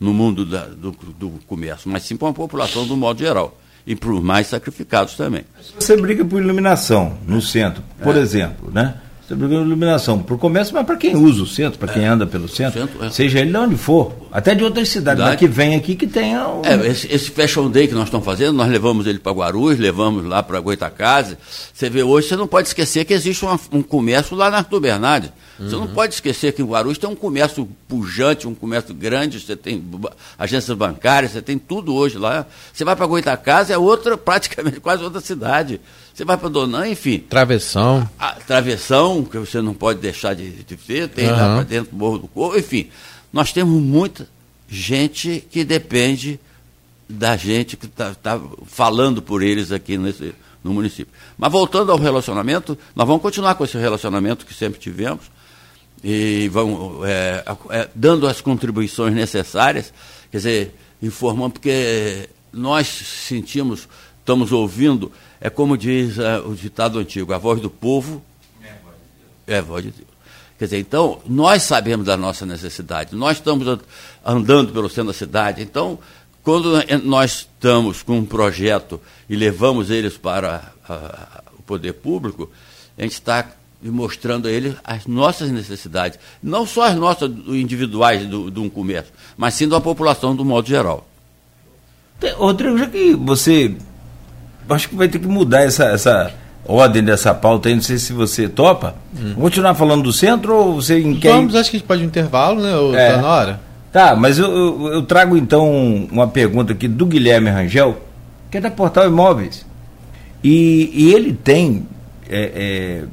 no 0.00 0.14
mundo 0.14 0.46
da, 0.46 0.64
do, 0.64 0.92
do 0.92 1.32
comércio, 1.46 1.90
mas 1.90 2.04
sim 2.04 2.16
para 2.16 2.30
a 2.30 2.32
população 2.32 2.86
do 2.86 2.96
modo 2.96 3.18
geral 3.18 3.54
e 3.86 3.94
para 3.94 4.12
os 4.12 4.22
mais 4.22 4.46
sacrificados 4.46 5.12
também. 5.12 5.44
Você 5.78 5.94
briga 5.94 6.24
por 6.24 6.40
iluminação 6.40 7.18
no 7.26 7.42
centro, 7.42 7.82
por 8.02 8.16
é. 8.16 8.20
exemplo, 8.20 8.70
né? 8.72 8.98
Iluminação 9.34 10.18
para 10.18 10.34
o 10.34 10.38
comércio, 10.38 10.74
mas 10.74 10.84
para 10.84 10.96
quem 10.96 11.16
usa 11.16 11.42
o 11.42 11.46
centro, 11.46 11.78
para 11.78 11.92
quem 11.92 12.04
é. 12.04 12.08
anda 12.08 12.26
pelo 12.26 12.48
centro, 12.48 12.80
centro 12.80 13.04
é. 13.04 13.10
seja 13.10 13.40
ele 13.40 13.50
de 13.50 13.56
onde 13.56 13.76
for, 13.76 14.12
até 14.30 14.54
de 14.54 14.64
outras 14.64 14.88
cidades, 14.88 15.22
mas 15.22 15.36
que 15.36 15.46
vem 15.46 15.74
aqui 15.74 15.94
que 15.94 16.06
tenha. 16.06 16.48
Um... 16.48 16.62
É, 16.64 16.86
esse, 16.88 17.12
esse 17.12 17.30
Fashion 17.30 17.70
Day 17.70 17.88
que 17.88 17.94
nós 17.94 18.04
estamos 18.04 18.24
fazendo, 18.24 18.52
nós 18.54 18.68
levamos 18.68 19.06
ele 19.06 19.18
para 19.18 19.32
Guarulhos, 19.32 19.78
levamos 19.78 20.24
lá 20.24 20.42
para 20.42 20.60
Goitacazes. 20.60 21.36
Você 21.72 21.88
vê 21.88 22.02
hoje, 22.02 22.28
você 22.28 22.36
não 22.36 22.46
pode 22.46 22.68
esquecer 22.68 23.04
que 23.04 23.14
existe 23.14 23.44
uma, 23.44 23.58
um 23.72 23.82
comércio 23.82 24.36
lá 24.36 24.50
na 24.50 24.58
Arthur 24.58 24.80
Bernardes. 24.80 25.30
Uhum. 25.58 25.68
Você 25.68 25.76
não 25.76 25.82
uhum. 25.82 25.94
pode 25.94 26.14
esquecer 26.14 26.52
que 26.52 26.62
em 26.62 26.64
Guarulhos 26.64 26.96
tem 26.96 27.08
um 27.08 27.14
comércio 27.14 27.68
pujante, 27.86 28.48
um 28.48 28.54
comércio 28.54 28.94
grande, 28.94 29.38
você 29.38 29.54
tem 29.54 29.84
agências 30.38 30.76
bancárias, 30.76 31.32
você 31.32 31.42
tem 31.42 31.58
tudo 31.58 31.94
hoje 31.94 32.16
lá. 32.16 32.46
Você 32.72 32.84
vai 32.84 32.96
para 32.96 33.06
Goitacazes, 33.06 33.70
é 33.70 33.78
outra, 33.78 34.16
praticamente 34.18 34.80
quase 34.80 35.04
outra 35.04 35.20
cidade. 35.20 35.80
Você 36.20 36.24
vai 36.26 36.36
para 36.36 36.50
Donan, 36.50 36.86
enfim. 36.86 37.18
Travessão. 37.18 38.06
A, 38.18 38.28
a, 38.28 38.34
travessão, 38.34 39.24
que 39.24 39.38
você 39.38 39.62
não 39.62 39.72
pode 39.72 40.00
deixar 40.00 40.34
de, 40.34 40.50
de 40.50 40.76
ver, 40.76 41.08
tem 41.08 41.24
uhum. 41.24 41.30
lá 41.30 41.54
para 41.54 41.62
dentro 41.62 41.92
do 41.92 41.96
Morro 41.96 42.18
do 42.18 42.28
Corvo, 42.28 42.58
enfim. 42.58 42.90
Nós 43.32 43.54
temos 43.54 43.80
muita 43.80 44.28
gente 44.68 45.42
que 45.50 45.64
depende 45.64 46.38
da 47.08 47.38
gente 47.38 47.74
que 47.74 47.86
está 47.86 48.14
tá 48.14 48.38
falando 48.66 49.22
por 49.22 49.42
eles 49.42 49.72
aqui 49.72 49.96
nesse, 49.96 50.34
no 50.62 50.74
município. 50.74 51.10
Mas 51.38 51.50
voltando 51.50 51.90
ao 51.90 51.96
relacionamento, 51.96 52.76
nós 52.94 53.06
vamos 53.06 53.22
continuar 53.22 53.54
com 53.54 53.64
esse 53.64 53.78
relacionamento 53.78 54.44
que 54.44 54.52
sempre 54.52 54.78
tivemos 54.78 55.24
e 56.04 56.50
vamos 56.52 57.02
é, 57.08 57.44
é, 57.70 57.88
dando 57.94 58.26
as 58.26 58.42
contribuições 58.42 59.14
necessárias, 59.14 59.90
quer 60.30 60.36
dizer, 60.36 60.74
informando, 61.00 61.54
porque 61.54 62.28
nós 62.52 62.86
sentimos, 62.88 63.88
estamos 64.18 64.52
ouvindo 64.52 65.10
é 65.40 65.48
como 65.48 65.76
diz 65.76 66.18
uh, 66.18 66.46
o 66.46 66.54
ditado 66.54 66.98
antigo, 66.98 67.32
a 67.32 67.38
voz 67.38 67.60
do 67.60 67.70
povo 67.70 68.22
é 69.46 69.58
a 69.58 69.62
voz 69.62 69.84
de 69.84 69.90
Deus. 69.90 70.08
Quer 70.58 70.66
dizer, 70.66 70.78
então, 70.78 71.20
nós 71.26 71.62
sabemos 71.62 72.06
da 72.06 72.16
nossa 72.16 72.44
necessidade, 72.44 73.16
nós 73.16 73.38
estamos 73.38 73.66
andando 74.24 74.72
pelo 74.72 74.88
centro 74.88 75.06
da 75.06 75.12
cidade, 75.14 75.62
então, 75.62 75.98
quando 76.42 76.72
nós 77.02 77.30
estamos 77.30 78.02
com 78.02 78.18
um 78.18 78.24
projeto 78.24 79.00
e 79.28 79.34
levamos 79.34 79.90
eles 79.90 80.16
para 80.16 80.72
o 81.58 81.62
poder 81.62 81.94
público, 81.94 82.50
a 82.98 83.02
gente 83.02 83.12
está 83.12 83.50
mostrando 83.82 84.46
a 84.46 84.50
eles 84.50 84.74
as 84.84 85.06
nossas 85.06 85.50
necessidades, 85.50 86.18
não 86.42 86.66
só 86.66 86.82
as 86.82 86.94
nossas 86.94 87.30
individuais 87.48 88.26
do, 88.26 88.50
de 88.50 88.60
um 88.60 88.68
comércio, 88.68 89.12
mas 89.38 89.54
sim 89.54 89.66
da 89.66 89.80
população 89.80 90.36
do 90.36 90.44
modo 90.44 90.68
geral. 90.68 91.08
Rodrigo, 92.36 92.76
já 92.76 92.86
que 92.86 93.14
você 93.14 93.74
acho 94.74 94.88
que 94.88 94.94
vai 94.94 95.08
ter 95.08 95.18
que 95.18 95.26
mudar 95.26 95.62
essa, 95.62 95.84
essa 95.84 96.32
ordem 96.64 97.02
dessa 97.02 97.34
pauta 97.34 97.68
aí, 97.68 97.74
não 97.74 97.82
sei 97.82 97.98
se 97.98 98.12
você 98.12 98.48
topa. 98.48 98.94
Hum. 99.14 99.34
Vamos 99.34 99.42
continuar 99.42 99.74
falando 99.74 100.02
do 100.02 100.12
centro 100.12 100.54
ou 100.54 100.74
você 100.76 101.00
quer... 101.14 101.32
Vamos, 101.32 101.54
acho 101.54 101.70
que 101.70 101.76
a 101.76 101.78
gente 101.78 101.86
pode 101.86 102.02
um 102.02 102.06
intervalo, 102.06 102.60
né? 102.60 102.76
Ou 102.76 102.94
é. 102.94 103.12
tá 103.12 103.22
na 103.22 103.28
hora? 103.28 103.60
Tá, 103.92 104.14
mas 104.14 104.38
eu, 104.38 104.48
eu, 104.48 104.92
eu, 104.92 105.02
trago 105.02 105.36
então 105.36 105.68
uma 106.12 106.28
pergunta 106.28 106.72
aqui 106.72 106.86
do 106.86 107.04
Guilherme 107.04 107.50
Rangel, 107.50 108.00
que 108.48 108.58
é 108.58 108.60
da 108.60 108.70
Portal 108.70 109.06
Imóveis. 109.06 109.66
E, 110.44 110.90
e 110.94 111.12
ele 111.12 111.32
tem 111.32 111.86
é, 112.28 113.04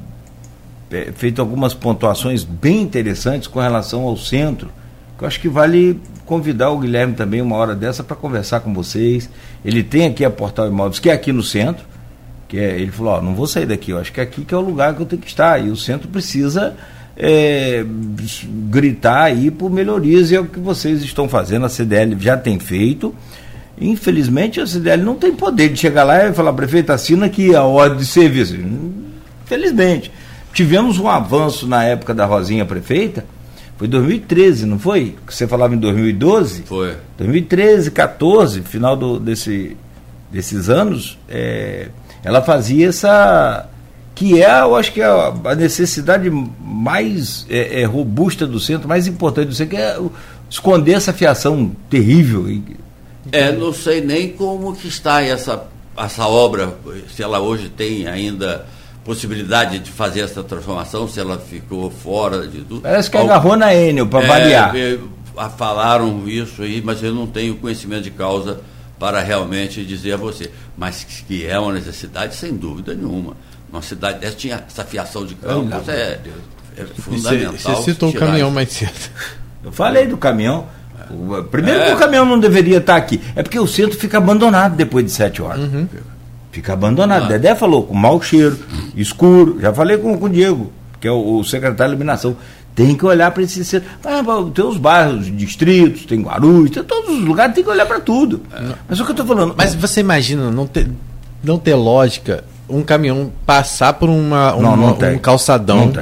é, 0.92 0.98
é 0.98 1.12
feito 1.14 1.42
algumas 1.42 1.74
pontuações 1.74 2.44
bem 2.44 2.82
interessantes 2.82 3.48
com 3.48 3.60
relação 3.60 4.04
ao 4.04 4.16
centro, 4.16 4.70
eu 5.20 5.28
acho 5.28 5.40
que 5.40 5.50
vale 5.50 6.00
convidar 6.26 6.70
o 6.70 6.80
Guilherme 6.80 7.14
também 7.14 7.42
uma 7.42 7.56
hora 7.56 7.76
dessa 7.76 8.04
para 8.04 8.16
conversar 8.16 8.60
com 8.60 8.74
vocês. 8.74 9.30
Ele 9.64 9.84
tem 9.84 10.06
aqui 10.06 10.24
a 10.24 10.30
Portal 10.30 10.68
Imóveis, 10.68 11.00
que 11.00 11.10
é 11.10 11.14
aqui 11.14 11.32
no 11.32 11.42
centro, 11.42 11.86
que 12.48 12.58
é, 12.58 12.80
ele 12.80 12.92
falou, 12.92 13.14
ó, 13.14 13.22
não 13.22 13.34
vou 13.34 13.48
sair 13.48 13.66
daqui, 13.66 13.92
eu 13.92 14.00
acho 14.00 14.12
que 14.12 14.20
é 14.20 14.24
aqui 14.24 14.46
que 14.46 14.54
é 14.54 14.58
o 14.58 14.62
lugar 14.62 14.94
que 14.96 15.02
eu 15.02 15.06
tenho 15.06 15.22
que 15.22 15.28
estar. 15.28 15.60
E 15.64 15.70
o 15.70 15.76
centro 15.76 16.08
precisa 16.08 16.76
é, 17.16 17.84
gritar 18.70 19.24
aí 19.24 19.50
por 19.50 19.72
melhorias, 19.72 20.32
e 20.32 20.36
é 20.36 20.40
o 20.40 20.46
que 20.46 20.60
vocês 20.60 21.02
estão 21.02 21.28
fazendo, 21.28 21.66
a 21.66 21.70
CDL 21.70 22.16
já 22.20 22.38
tem 22.38 22.60
feito. 22.60 23.14
Infelizmente 23.80 24.60
a 24.60 24.66
CDL 24.66 25.04
não 25.04 25.16
tem 25.16 25.34
poder 25.34 25.70
de 25.70 25.80
chegar 25.80 26.04
lá 26.04 26.26
e 26.26 26.34
falar, 26.34 26.54
prefeito, 26.54 26.92
assina 26.92 27.26
aqui 27.26 27.56
a 27.56 27.64
ordem 27.64 27.98
de 27.98 28.06
serviço. 28.06 28.56
Infelizmente. 29.44 30.12
Tivemos 30.54 30.98
um 30.98 31.08
avanço 31.08 31.68
na 31.68 31.84
época 31.84 32.16
da 32.16 32.26
Rosinha 32.26 32.66
prefeita, 32.66 33.24
foi 33.78 33.88
2013, 33.88 34.66
não 34.66 34.80
foi? 34.80 35.16
Você 35.28 35.48
falava 35.48 35.76
em 35.76 35.78
2012? 35.78 36.64
Foi. 36.64 36.96
2013, 37.18 37.92
14, 37.92 38.62
final 38.64 38.98
do, 38.98 39.20
desse, 39.20 39.78
desses 40.32 40.68
anos, 40.68 41.18
é, 41.30 41.90
ela 42.24 42.42
fazia 42.42 42.90
essa. 42.90 43.70
que 44.16 44.42
é, 44.42 44.62
eu 44.62 44.76
acho 44.76 44.92
que 44.92 45.00
é 45.00 45.06
a 45.06 45.56
necessidade 45.56 46.28
mais 46.60 47.46
é, 47.50 47.82
é, 47.82 47.86
robusta 47.86 48.48
do 48.48 48.60
centro, 48.60 48.90
mais 48.90 49.06
importante 49.06 49.50
do 49.50 49.54
centro, 49.54 49.76
que 49.76 49.82
é 49.82 50.00
esconder 50.50 50.94
essa 50.94 51.14
fiação 51.14 51.72
terrível. 51.88 52.48
É, 53.32 53.52
não 53.52 53.72
sei 53.72 54.02
nem 54.02 54.30
como 54.30 54.76
que 54.76 54.88
está 54.88 55.22
essa, 55.22 55.68
essa 55.96 56.26
obra, 56.26 56.74
se 57.16 57.22
ela 57.22 57.40
hoje 57.40 57.70
tem 57.70 58.08
ainda 58.08 58.66
possibilidade 59.08 59.80
de 59.80 59.90
fazer 59.90 60.20
essa 60.20 60.44
transformação, 60.44 61.08
se 61.08 61.18
ela 61.18 61.40
ficou 61.40 61.90
fora 61.90 62.46
de 62.46 62.60
tudo. 62.60 62.82
Parece 62.82 63.10
que 63.10 63.16
agarrou 63.16 63.56
na 63.56 63.74
Enel, 63.74 64.06
para 64.06 64.26
é, 64.26 64.28
variar. 64.28 64.76
É, 64.76 65.00
falaram 65.58 66.28
isso 66.28 66.62
aí, 66.62 66.82
mas 66.84 67.02
eu 67.02 67.14
não 67.16 67.26
tenho 67.26 67.56
conhecimento 67.56 68.04
de 68.04 68.12
causa 68.12 68.60
para 69.00 69.22
realmente 69.22 69.86
dizer 69.86 70.14
a 70.14 70.18
você. 70.18 70.52
Mas 70.78 71.06
que 71.06 71.48
é 71.48 71.58
uma 71.58 71.72
necessidade, 71.72 72.36
sem 72.36 72.54
dúvida 72.54 72.94
nenhuma. 72.94 73.38
Uma 73.72 73.82
cidade 73.82 74.20
dessa 74.20 74.36
tinha 74.36 74.62
essa 74.68 74.84
fiação 74.84 75.26
de 75.26 75.36
campos, 75.36 75.88
é, 75.88 76.20
é, 76.76 76.86
fundamental. 76.86 77.76
Você 77.78 77.92
citou 77.94 78.10
o 78.10 78.14
caminhão 78.14 78.52
mais 78.52 78.70
cedo. 78.74 78.92
Eu 79.64 79.72
falei 79.72 80.06
do 80.06 80.18
caminhão. 80.18 80.68
Primeiro 81.50 81.80
é. 81.80 81.86
que 81.86 81.94
o 81.94 81.98
caminhão 81.98 82.26
não 82.26 82.38
deveria 82.38 82.80
estar 82.80 82.98
aqui. 82.98 83.22
É 83.38 83.42
porque 83.42 83.58
o 83.58 83.68
centro 83.68 83.98
fica 83.98 84.18
abandonado 84.18 84.76
depois 84.76 85.06
de 85.06 85.12
sete 85.12 85.42
horas. 85.42 85.62
Uhum. 85.62 85.88
Fica 86.58 86.74
abandonado. 86.74 87.26
Ah. 87.26 87.28
Dedé 87.28 87.54
falou, 87.54 87.84
com 87.84 87.94
mau 87.94 88.20
cheiro, 88.20 88.58
escuro. 88.96 89.60
Já 89.62 89.72
falei 89.72 89.96
com, 89.96 90.18
com 90.18 90.26
o 90.26 90.30
Diego, 90.30 90.74
que 91.00 91.08
é 91.08 91.12
o, 91.12 91.38
o 91.38 91.44
secretário 91.44 91.92
de 91.92 91.98
iluminação. 91.98 92.36
Tem 92.74 92.96
que 92.96 93.06
olhar 93.06 93.30
para 93.30 93.44
esse. 93.44 93.78
Ah, 94.04 94.24
tem 94.52 94.66
os 94.66 94.78
bairros, 94.78 95.28
distritos, 95.38 96.08
tem 96.08 96.20
Guarulhos, 96.20 96.72
tem 96.72 96.84
todos 96.84 97.16
os 97.16 97.24
lugares, 97.24 97.54
tem 97.54 97.64
que 97.64 97.70
olhar 97.70 97.86
para 97.86 98.00
tudo. 98.00 98.42
É. 98.52 98.74
Mas 98.90 99.00
o 99.00 99.04
que 99.04 99.12
eu 99.12 99.14
estou 99.14 99.28
falando. 99.28 99.54
Mas 99.56 99.76
você 99.76 100.00
imagina 100.00 100.50
não 100.50 100.66
ter, 100.66 100.90
não 101.44 101.60
ter 101.60 101.76
lógica 101.76 102.44
um 102.68 102.82
caminhão 102.82 103.32
passar 103.46 103.94
por 103.94 104.10
uma, 104.10 104.56
uma 104.56 104.76
não, 104.76 104.98
não 104.98 105.14
um 105.14 105.20
calçadão. 105.20 105.94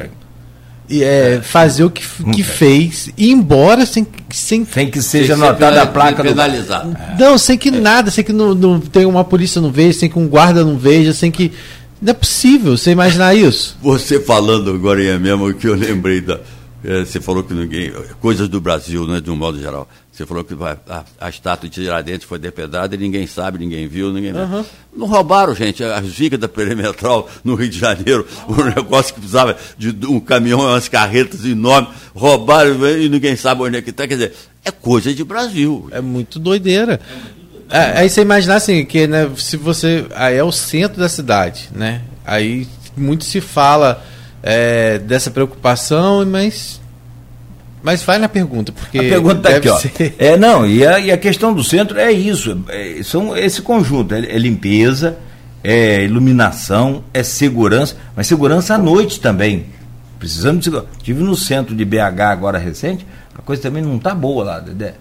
E, 0.88 1.03
é, 1.03 1.41
fazer 1.41 1.83
o 1.83 1.89
que, 1.89 2.03
que 2.31 2.43
fez 2.43 3.09
e 3.17 3.29
ir 3.29 3.31
embora 3.31 3.86
sem, 3.86 4.05
sem, 4.29 4.63
sem 4.65 4.91
que 4.91 5.01
seja 5.01 5.36
notada 5.36 5.81
a 5.81 5.86
placa 5.88 6.21
penalizado. 6.21 6.89
Do... 6.89 7.23
Não, 7.23 7.38
sem 7.38 7.57
que 7.57 7.69
é. 7.69 7.71
nada, 7.71 8.11
sem 8.11 8.23
que 8.23 8.31
não, 8.31 8.53
não 8.53 8.79
tenha 8.79 9.07
uma 9.07 9.23
polícia 9.23 9.59
não 9.59 9.71
veja, 9.71 9.99
sem 9.99 10.09
que 10.09 10.19
um 10.19 10.27
guarda 10.27 10.63
não 10.63 10.77
veja, 10.77 11.13
sem 11.13 11.31
que. 11.31 11.51
Não 12.01 12.11
é 12.11 12.13
possível 12.13 12.77
você 12.77 12.91
imaginar 12.91 13.33
isso. 13.33 13.77
Você 13.81 14.19
falando 14.19 14.69
agora 14.69 15.03
é 15.03 15.17
mesmo 15.17 15.51
que 15.53 15.67
eu 15.67 15.75
lembrei 15.75 16.21
da. 16.21 16.39
É, 16.83 17.03
você 17.03 17.19
falou 17.19 17.43
que 17.43 17.53
ninguém. 17.53 17.91
Coisas 18.21 18.47
do 18.47 18.61
Brasil, 18.61 19.07
né, 19.07 19.19
de 19.19 19.31
um 19.31 19.36
modo 19.36 19.59
geral. 19.59 19.89
Você 20.16 20.26
falou 20.26 20.45
que 20.45 20.53
a, 20.53 21.03
a 21.20 21.30
estátua 21.30 21.68
de 21.68 21.82
Tiradentes 21.82 22.26
foi 22.26 22.39
depedrada 22.39 22.95
e 22.95 22.97
ninguém 22.97 23.28
sabe, 23.28 23.57
ninguém 23.59 23.86
viu, 23.86 24.13
ninguém 24.13 24.32
uhum. 24.32 24.63
Não 24.95 25.07
roubaram, 25.07 25.53
gente, 25.53 25.84
as 25.84 26.05
vigas 26.05 26.39
da 26.39 26.47
perimetral 26.47 27.30
no 27.43 27.53
Rio 27.55 27.68
de 27.68 27.78
Janeiro, 27.78 28.26
um 28.47 28.63
negócio 28.63 29.13
que 29.13 29.20
precisava 29.20 29.57
de 29.78 29.89
um 30.05 30.22
caminhão, 30.22 30.61
umas 30.61 30.88
carretas 30.88 31.43
enormes, 31.43 31.89
roubaram 32.13 32.88
e 32.97 33.09
ninguém 33.09 33.36
sabe 33.36 33.63
onde 33.63 33.76
é 33.76 33.82
que 33.82 33.89
está. 33.89 34.07
Quer 34.07 34.13
dizer, 34.13 34.34
é 34.63 34.72
coisa 34.72 35.13
de 35.13 35.22
Brasil. 35.22 35.89
É 35.91 35.99
muito 35.99 36.39
doideira. 36.39 37.01
É, 37.70 37.99
aí 37.99 38.09
você 38.09 38.22
imaginar 38.22 38.55
assim, 38.55 38.86
que 38.86 39.07
né, 39.07 39.30
se 39.36 39.57
você. 39.57 40.05
Aí 40.16 40.38
é 40.38 40.43
o 40.45 40.51
centro 40.51 40.97
da 40.97 41.09
cidade, 41.09 41.70
né? 41.76 42.03
Aí 42.26 42.66
muito 42.95 43.26
se 43.26 43.41
fala 43.41 44.01
é, 44.41 44.97
dessa 44.97 45.30
preocupação, 45.30 46.26
mas 46.26 46.80
mas 47.86 48.01
vai 48.01 48.17
na 48.17 48.27
pergunta, 48.27 48.71
porque. 48.71 48.97
A 48.97 49.03
pergunta 49.03 49.47
está 49.47 49.57
aqui, 49.57 49.69
ó. 49.69 49.77
Ser... 49.77 50.15
É, 50.17 50.36
não, 50.36 50.65
e 50.65 50.83
a, 50.83 50.99
e 50.99 51.11
a 51.11 51.17
questão 51.19 51.53
do 51.53 51.63
centro 51.63 51.99
é 51.99 52.11
isso. 52.11 52.57
É, 52.67 52.99
são 53.03 53.38
esse 53.38 53.61
conjunto. 53.61 54.15
É, 54.15 54.21
é, 54.21 54.39
limpeza, 54.39 55.19
é 55.63 56.03
iluminação, 56.03 57.03
é 57.13 57.21
segurança, 57.21 57.95
mas 58.15 58.25
segurança 58.25 58.73
à 58.73 58.77
noite 58.79 59.19
também. 59.19 59.67
Precisamos 60.17 60.61
de 60.61 60.65
segurança. 60.65 60.89
Estive 60.97 61.21
no 61.21 61.36
centro 61.36 61.75
de 61.75 61.86
BH 61.86 62.21
agora 62.21 62.57
recente, 62.57 63.05
a 63.38 63.41
coisa 63.43 63.61
também 63.61 63.83
não 63.83 63.97
está 63.97 64.15
boa 64.15 64.43
lá, 64.43 64.59
Dedé. 64.59 64.95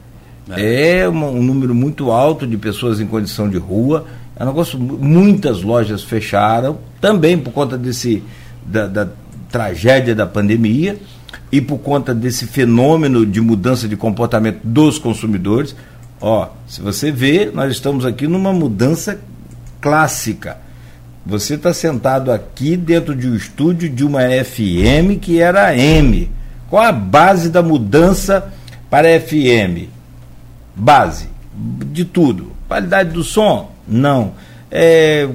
É, 0.50 0.98
é 0.98 1.08
um, 1.08 1.38
um 1.38 1.42
número 1.42 1.74
muito 1.74 2.10
alto 2.10 2.46
de 2.46 2.58
pessoas 2.58 3.00
em 3.00 3.06
condição 3.06 3.48
de 3.48 3.56
rua. 3.56 4.04
É 4.36 4.44
um 4.44 4.48
negócio, 4.48 4.78
muitas 4.78 5.62
lojas 5.62 6.02
fecharam, 6.02 6.76
também 7.00 7.38
por 7.38 7.50
conta 7.50 7.78
desse 7.78 8.22
da, 8.66 8.86
da 8.86 9.08
tragédia 9.50 10.14
da 10.14 10.26
pandemia 10.26 10.98
e 11.50 11.60
por 11.60 11.78
conta 11.78 12.14
desse 12.14 12.46
fenômeno 12.46 13.24
de 13.24 13.40
mudança 13.40 13.86
de 13.86 13.96
comportamento 13.96 14.60
dos 14.64 14.98
consumidores. 14.98 15.74
Ó, 16.20 16.48
se 16.66 16.80
você 16.80 17.10
vê, 17.10 17.50
nós 17.52 17.72
estamos 17.72 18.04
aqui 18.04 18.26
numa 18.26 18.52
mudança 18.52 19.20
clássica. 19.80 20.58
Você 21.26 21.54
está 21.54 21.72
sentado 21.72 22.30
aqui 22.30 22.76
dentro 22.76 23.14
de 23.14 23.28
um 23.28 23.34
estúdio 23.34 23.88
de 23.88 24.04
uma 24.04 24.22
FM 24.22 25.18
que 25.20 25.40
era 25.40 25.76
M. 25.76 26.30
Qual 26.68 26.82
a 26.82 26.92
base 26.92 27.50
da 27.50 27.62
mudança 27.62 28.52
para 28.90 29.20
FM? 29.20 29.88
Base 30.74 31.28
de 31.92 32.04
tudo. 32.04 32.52
Qualidade 32.68 33.10
do 33.10 33.22
som? 33.22 33.72
Não. 33.86 34.32
É, 34.70 35.28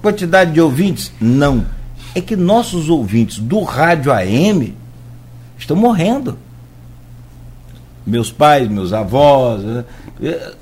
quantidade 0.00 0.52
de 0.52 0.60
ouvintes? 0.60 1.12
Não. 1.20 1.66
É 2.14 2.20
que 2.20 2.36
nossos 2.36 2.88
ouvintes 2.88 3.38
do 3.38 3.60
rádio 3.62 4.12
AM 4.12 4.74
estão 5.58 5.76
morrendo. 5.76 6.38
Meus 8.06 8.30
pais, 8.30 8.68
meus 8.68 8.92
avós. 8.92 9.62
Né? 9.62 9.84
É, 10.22 10.52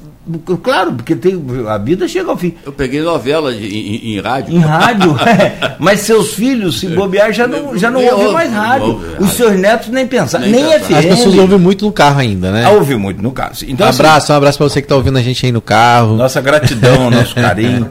claro, 0.63 0.95
porque 0.95 1.15
tem, 1.15 1.41
a 1.69 1.77
vida 1.77 2.09
chega 2.09 2.31
ao 2.31 2.37
fim. 2.37 2.55
Eu 2.65 2.73
peguei 2.73 3.03
novela 3.03 3.53
de, 3.55 3.67
em, 3.67 4.15
em, 4.15 4.21
rádio. 4.21 4.55
Em 4.55 4.59
rádio, 4.59 5.15
é. 5.29 5.77
Mas 5.79 6.01
seus 6.01 6.33
filhos, 6.33 6.81
se 6.81 6.89
bobear, 6.89 7.33
já 7.33 7.47
não, 7.47 7.77
já 7.77 7.91
não 7.91 8.03
ouvem 8.05 8.33
mais 8.33 8.51
rádio. 8.51 8.87
Ouve, 8.87 9.07
Os 9.21 9.33
seus 9.33 9.53
netos 9.59 9.89
nem 9.89 10.07
pensar. 10.07 10.39
Nem, 10.39 10.53
nem 10.53 10.81
FM. 10.81 10.93
As 10.93 11.05
pessoas 11.05 11.37
ouvem 11.37 11.59
muito 11.59 11.85
no 11.85 11.93
carro 11.93 12.21
ainda, 12.21 12.51
né? 12.51 12.65
Ah, 12.65 12.71
ouvem 12.71 12.97
muito 12.97 13.23
no 13.23 13.31
carro. 13.31 13.53
Então, 13.69 13.87
um 13.87 13.91
abraço, 13.91 14.17
assim, 14.17 14.33
um 14.33 14.37
abraço 14.37 14.59
para 14.59 14.69
você 14.69 14.81
que 14.81 14.87
está 14.87 14.97
ouvindo 14.97 15.19
a 15.19 15.23
gente 15.23 15.45
aí 15.45 15.53
no 15.53 15.61
carro. 15.61 16.17
Nossa 16.17 16.41
gratidão, 16.41 17.11
nosso 17.11 17.35
carinho. 17.37 17.91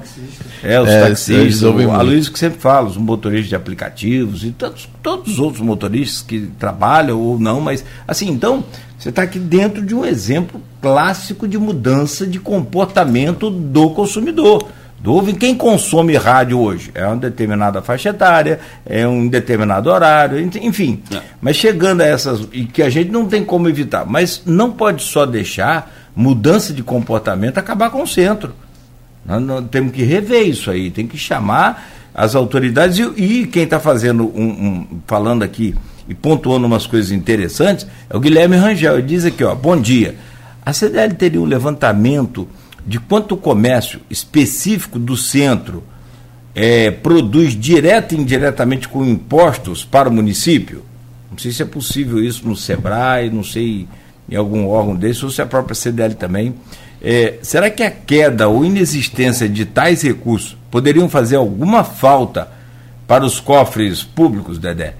É, 0.64 0.80
os 0.80 0.90
é, 0.90 1.08
taxistas, 1.08 1.62
o, 1.62 1.92
a 1.92 2.02
Luiz 2.02 2.30
que 2.30 2.40
sempre 2.40 2.60
fala, 2.60 2.88
os 2.88 2.98
motoristas 2.98 3.50
de 3.50 3.56
aplicativos 3.56 4.44
e 4.44 4.52
todos, 4.52 4.90
todos 5.02 5.34
os 5.34 5.40
outros 5.40 5.62
motoristas 5.62 6.22
que 6.22 6.50
trabalham 6.58 7.20
ou 7.20 7.38
não, 7.38 7.60
mas 7.60 7.84
assim, 8.08 8.30
então, 8.30 8.64
você 8.98 9.10
está 9.10 9.24
aqui 9.24 9.38
dentro 9.38 9.86
de 9.86 9.94
um 9.94 10.06
exemplo 10.06 10.62
clássico 10.82 11.48
de 11.48 11.58
mudança 11.58 12.26
de 12.26 12.40
comportamento 12.40 13.50
do 13.50 13.90
consumidor. 13.90 14.68
Do, 15.04 15.22
quem 15.36 15.54
consome 15.54 16.16
rádio 16.16 16.58
hoje? 16.58 16.90
É 16.96 17.06
uma 17.06 17.18
determinada 17.18 17.82
faixa 17.82 18.10
etária, 18.10 18.62
é 18.86 19.06
um 19.06 19.28
determinado 19.28 19.90
horário, 19.90 20.40
enfim. 20.40 21.04
É. 21.14 21.20
Mas 21.42 21.58
chegando 21.58 22.00
a 22.00 22.06
essas. 22.06 22.48
E 22.54 22.64
que 22.64 22.82
a 22.82 22.90
gente 22.90 23.12
não 23.12 23.26
tem 23.26 23.44
como 23.44 23.68
evitar. 23.68 24.06
Mas 24.06 24.44
não 24.46 24.72
pode 24.72 25.04
só 25.04 25.26
deixar 25.26 25.94
mudança 26.16 26.72
de 26.72 26.82
comportamento 26.82 27.58
acabar 27.58 27.90
com 27.90 28.02
o 28.02 28.08
centro. 28.08 28.54
Nós, 29.26 29.42
nós 29.42 29.66
temos 29.70 29.94
que 29.94 30.04
rever 30.04 30.48
isso 30.48 30.70
aí, 30.70 30.92
tem 30.92 31.08
que 31.08 31.18
chamar 31.18 31.92
as 32.14 32.36
autoridades 32.36 32.98
e, 32.98 33.04
e 33.22 33.48
quem 33.48 33.64
está 33.64 33.80
fazendo 33.80 34.26
um, 34.26 34.44
um, 34.44 34.88
falando 35.08 35.44
aqui 35.44 35.74
e 36.08 36.14
pontuando 36.14 36.68
umas 36.68 36.86
coisas 36.86 37.12
interessantes 37.12 37.88
é 38.10 38.16
o 38.16 38.20
Guilherme 38.20 38.56
Rangel. 38.56 38.98
Ele 38.98 39.08
diz 39.08 39.26
aqui, 39.26 39.44
ó, 39.44 39.56
bom 39.56 39.80
dia. 39.80 40.16
A 40.66 40.72
CDL 40.74 41.14
teria 41.16 41.42
um 41.42 41.46
levantamento 41.46 42.48
de 42.86 43.00
quanto 43.00 43.36
o 43.36 43.38
comércio 43.38 44.00
específico 44.10 45.00
do 45.00 45.16
centro 45.16 45.84
é, 46.54 46.92
produz 46.92 47.60
direto 47.60 48.14
e 48.14 48.18
indiretamente 48.18 48.88
com 48.88 49.04
impostos 49.04 49.84
para 49.84 50.10
o 50.10 50.14
município? 50.14 50.84
Não 51.32 51.38
sei 51.38 51.52
se 51.52 51.64
é 51.64 51.66
possível 51.66 52.24
isso 52.24 52.48
no 52.48 52.56
SEBRAE, 52.56 53.30
não 53.30 53.44
sei 53.44 53.88
em 54.30 54.36
algum 54.36 54.68
órgão 54.68 54.96
desse, 54.96 55.26
ou 55.26 55.32
se 55.32 55.42
a 55.42 55.46
própria 55.46 55.74
CDL 55.74 56.14
também 56.14 56.54
é, 57.04 57.40
será 57.42 57.70
que 57.70 57.84
a 57.84 57.92
queda 57.92 58.48
ou 58.48 58.64
inexistência 58.64 59.50
de 59.50 59.66
tais 59.66 60.02
recursos 60.02 60.56
poderiam 60.72 61.10
fazer 61.10 61.36
alguma 61.36 61.84
falta 61.84 62.50
para 63.06 63.26
os 63.26 63.42
cofres 63.42 64.02
públicos, 64.04 64.58
Dedé? 64.58 64.96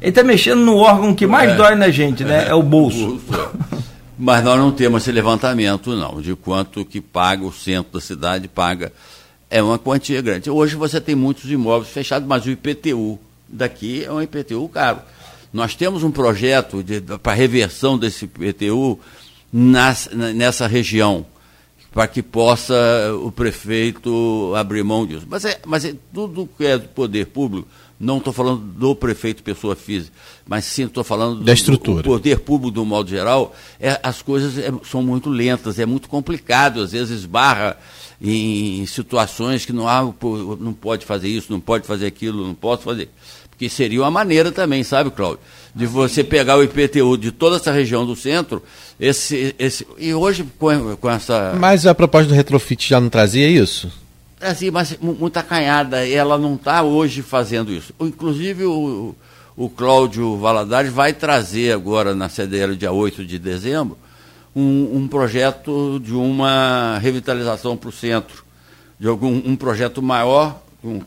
Ele 0.00 0.10
está 0.10 0.22
mexendo 0.22 0.60
no 0.60 0.76
órgão 0.76 1.12
que 1.12 1.26
mais 1.26 1.50
é, 1.50 1.56
dói 1.56 1.74
na 1.74 1.90
gente, 1.90 2.22
né? 2.22 2.44
É, 2.44 2.50
é 2.50 2.54
o 2.54 2.62
bolso. 2.62 3.20
É. 3.32 3.78
Mas 4.16 4.44
nós 4.44 4.56
não 4.56 4.70
temos 4.70 5.02
esse 5.02 5.10
levantamento, 5.10 5.96
não, 5.96 6.20
de 6.20 6.36
quanto 6.36 6.84
que 6.84 7.00
paga 7.00 7.44
o 7.44 7.52
centro 7.52 7.94
da 7.94 8.00
cidade, 8.00 8.46
paga. 8.46 8.92
É 9.50 9.60
uma 9.60 9.78
quantia 9.78 10.22
grande. 10.22 10.48
Hoje 10.50 10.76
você 10.76 11.00
tem 11.00 11.16
muitos 11.16 11.50
imóveis 11.50 11.90
fechados, 11.90 12.28
mas 12.28 12.44
o 12.46 12.50
IPTU 12.50 13.18
daqui 13.48 14.04
é 14.04 14.12
um 14.12 14.22
IPTU 14.22 14.68
caro. 14.68 15.00
Nós 15.52 15.74
temos 15.74 16.04
um 16.04 16.10
projeto 16.10 16.84
para 17.20 17.32
reversão 17.32 17.98
desse 17.98 18.26
IPTU 18.26 19.00
nas, 19.52 20.08
nessa 20.12 20.66
região 20.66 21.26
para 21.92 22.06
que 22.06 22.22
possa 22.22 22.74
o 23.22 23.32
prefeito 23.32 24.52
abrir 24.56 24.84
mão 24.84 25.06
disso. 25.06 25.26
Mas 25.28 25.44
é, 25.44 25.60
mas 25.66 25.84
é 25.84 25.94
tudo 26.12 26.48
que 26.56 26.64
é 26.64 26.78
do 26.78 26.88
poder 26.88 27.26
público, 27.26 27.66
não 27.98 28.18
estou 28.18 28.32
falando 28.32 28.60
do 28.60 28.94
prefeito 28.94 29.42
pessoa 29.42 29.74
física, 29.74 30.16
mas 30.46 30.64
sim 30.64 30.84
estou 30.84 31.02
falando 31.02 31.42
da 31.42 31.52
estrutura. 31.52 32.02
Do 32.02 32.08
poder 32.08 32.40
público 32.40 32.80
um 32.80 32.84
modo 32.84 33.10
geral, 33.10 33.54
é, 33.80 33.98
as 34.02 34.22
coisas 34.22 34.56
é, 34.56 34.72
são 34.84 35.02
muito 35.02 35.28
lentas, 35.28 35.78
é 35.78 35.86
muito 35.86 36.08
complicado, 36.08 36.80
às 36.80 36.92
vezes 36.92 37.20
esbarra 37.20 37.76
em 38.20 38.84
situações 38.86 39.64
que 39.64 39.72
não 39.72 39.88
há, 39.88 40.02
não 40.60 40.72
pode 40.72 41.06
fazer 41.06 41.28
isso, 41.28 41.50
não 41.50 41.60
pode 41.60 41.86
fazer 41.86 42.06
aquilo, 42.06 42.46
não 42.46 42.54
posso 42.54 42.82
fazer. 42.82 43.08
Porque 43.58 43.68
seria 43.68 44.00
uma 44.00 44.10
maneira 44.10 44.52
também, 44.52 44.84
sabe, 44.84 45.10
Cláudio? 45.10 45.40
de 45.74 45.86
você 45.86 46.24
pegar 46.24 46.56
o 46.56 46.62
IPTU 46.64 47.16
de 47.16 47.30
toda 47.30 47.56
essa 47.56 47.70
região 47.70 48.04
do 48.04 48.16
centro, 48.16 48.60
esse, 48.98 49.54
esse, 49.58 49.86
e 49.96 50.12
hoje 50.12 50.44
com, 50.58 50.96
com 50.96 51.10
essa. 51.10 51.54
Mas 51.58 51.86
a 51.86 51.94
proposta 51.94 52.28
do 52.28 52.34
retrofit 52.34 52.88
já 52.88 53.00
não 53.00 53.08
trazia 53.08 53.48
isso? 53.48 53.88
assim, 54.40 54.70
mas 54.70 54.96
muito 55.00 55.36
acanhada, 55.36 56.06
e 56.06 56.14
ela 56.14 56.38
não 56.38 56.54
está 56.54 56.82
hoje 56.82 57.22
fazendo 57.22 57.72
isso. 57.72 57.92
Inclusive, 57.98 58.64
o, 58.64 59.14
o 59.56 59.68
Cláudio 59.68 60.36
Valadares 60.36 60.92
vai 60.92 61.12
trazer 61.12 61.72
agora 61.72 62.14
na 62.14 62.28
CDL, 62.28 62.76
dia 62.76 62.92
8 62.92 63.24
de 63.24 63.38
dezembro, 63.38 63.98
um, 64.54 64.96
um 64.96 65.08
projeto 65.08 66.00
de 66.00 66.12
uma 66.12 66.98
revitalização 66.98 67.76
para 67.76 67.88
o 67.88 67.92
centro, 67.92 68.44
de 68.98 69.08
algum 69.08 69.42
um 69.44 69.56
projeto 69.56 70.00
maior, 70.00 70.60
um, 70.84 71.00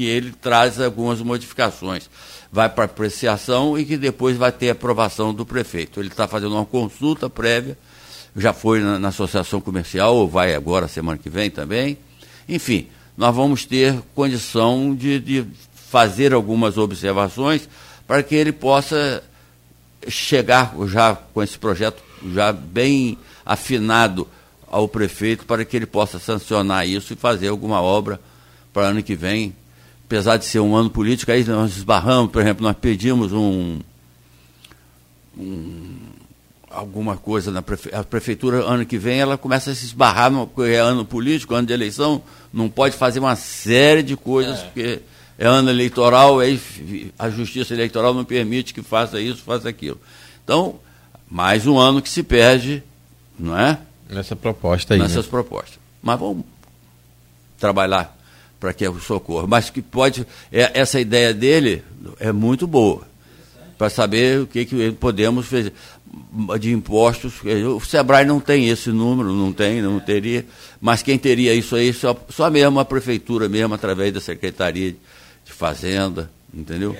que 0.00 0.06
ele 0.06 0.32
traz 0.32 0.80
algumas 0.80 1.20
modificações. 1.20 2.08
Vai 2.50 2.70
para 2.70 2.86
apreciação 2.86 3.78
e 3.78 3.84
que 3.84 3.98
depois 3.98 4.34
vai 4.34 4.50
ter 4.50 4.70
aprovação 4.70 5.34
do 5.34 5.44
prefeito. 5.44 6.00
Ele 6.00 6.08
está 6.08 6.26
fazendo 6.26 6.54
uma 6.54 6.64
consulta 6.64 7.28
prévia, 7.28 7.76
já 8.34 8.54
foi 8.54 8.80
na, 8.80 8.98
na 8.98 9.08
associação 9.08 9.60
comercial, 9.60 10.16
ou 10.16 10.26
vai 10.26 10.54
agora, 10.54 10.88
semana 10.88 11.18
que 11.18 11.28
vem 11.28 11.50
também. 11.50 11.98
Enfim, 12.48 12.86
nós 13.14 13.36
vamos 13.36 13.66
ter 13.66 13.94
condição 14.14 14.94
de, 14.94 15.20
de 15.20 15.46
fazer 15.90 16.32
algumas 16.32 16.78
observações 16.78 17.68
para 18.06 18.22
que 18.22 18.34
ele 18.34 18.52
possa 18.52 19.22
chegar 20.08 20.74
já 20.86 21.14
com 21.14 21.42
esse 21.42 21.58
projeto 21.58 22.02
já 22.32 22.54
bem 22.54 23.18
afinado 23.44 24.26
ao 24.66 24.88
prefeito 24.88 25.44
para 25.44 25.62
que 25.62 25.76
ele 25.76 25.84
possa 25.84 26.18
sancionar 26.18 26.88
isso 26.88 27.12
e 27.12 27.16
fazer 27.16 27.48
alguma 27.48 27.82
obra 27.82 28.18
para 28.72 28.86
ano 28.86 29.02
que 29.02 29.14
vem. 29.14 29.54
Apesar 30.10 30.38
de 30.38 30.44
ser 30.44 30.58
um 30.58 30.74
ano 30.74 30.90
político, 30.90 31.30
aí 31.30 31.44
nós 31.44 31.76
esbarramos, 31.76 32.32
por 32.32 32.42
exemplo, 32.42 32.64
nós 32.64 32.74
pedimos 32.74 33.32
um, 33.32 33.78
um 35.38 35.96
alguma 36.68 37.16
coisa 37.16 37.52
na 37.52 37.62
prefe... 37.62 37.94
a 37.94 38.02
prefeitura 38.02 38.56
ano 38.56 38.84
que 38.84 38.98
vem 38.98 39.20
ela 39.20 39.38
começa 39.38 39.70
a 39.70 39.74
se 39.74 39.84
esbarrar 39.84 40.28
no 40.28 40.50
é 40.64 40.78
ano 40.78 41.04
político, 41.04 41.54
ano 41.54 41.68
de 41.68 41.72
eleição, 41.72 42.20
não 42.52 42.68
pode 42.68 42.96
fazer 42.96 43.20
uma 43.20 43.36
série 43.36 44.02
de 44.02 44.16
coisas 44.16 44.58
é. 44.58 44.62
porque 44.64 45.00
é 45.38 45.46
ano 45.46 45.70
eleitoral, 45.70 46.40
aí 46.40 46.60
a 47.16 47.30
justiça 47.30 47.72
eleitoral 47.72 48.12
não 48.12 48.24
permite 48.24 48.74
que 48.74 48.82
faça 48.82 49.20
isso, 49.20 49.44
faça 49.44 49.68
aquilo. 49.68 50.00
Então, 50.42 50.80
mais 51.30 51.68
um 51.68 51.78
ano 51.78 52.02
que 52.02 52.08
se 52.08 52.24
perde, 52.24 52.82
não 53.38 53.56
é? 53.56 53.78
Nessa 54.08 54.34
proposta 54.34 54.94
aí. 54.94 54.98
Nessas 54.98 55.26
né? 55.26 55.30
propostas. 55.30 55.78
Mas 56.02 56.18
vamos 56.18 56.44
trabalhar 57.60 58.18
para 58.60 58.72
que 58.74 58.86
o 58.86 59.00
socorro. 59.00 59.48
Mas 59.48 59.70
que 59.70 59.80
pode. 59.82 60.26
É, 60.52 60.78
essa 60.78 61.00
ideia 61.00 61.34
dele 61.34 61.82
é 62.20 62.30
muito 62.30 62.66
boa. 62.66 63.08
Para 63.76 63.88
saber 63.88 64.42
o 64.42 64.46
que, 64.46 64.66
que 64.66 64.92
podemos 64.92 65.46
fazer 65.46 65.72
de 66.58 66.72
impostos. 66.72 67.34
O 67.76 67.80
Sebrae 67.80 68.24
não 68.24 68.40
tem 68.40 68.68
esse 68.68 68.90
número, 68.90 69.32
não 69.32 69.52
tem, 69.52 69.80
não 69.80 69.98
teria. 70.00 70.44
Mas 70.80 71.02
quem 71.02 71.18
teria 71.18 71.54
isso 71.54 71.76
aí, 71.76 71.92
só, 71.92 72.16
só 72.28 72.50
mesmo 72.50 72.80
a 72.80 72.84
prefeitura 72.84 73.48
mesmo, 73.48 73.74
através 73.74 74.12
da 74.12 74.20
Secretaria 74.20 74.94
de 75.44 75.52
Fazenda, 75.52 76.30
entendeu? 76.52 76.96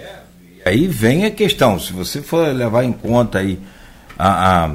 Aí 0.65 0.87
vem 0.87 1.25
a 1.25 1.31
questão, 1.31 1.79
se 1.79 1.93
você 1.93 2.23
for 2.23 2.55
levar 2.55 2.85
em 2.85 2.93
conta 2.93 3.39
aí 3.39 3.59
a, 4.19 4.65
a 4.67 4.75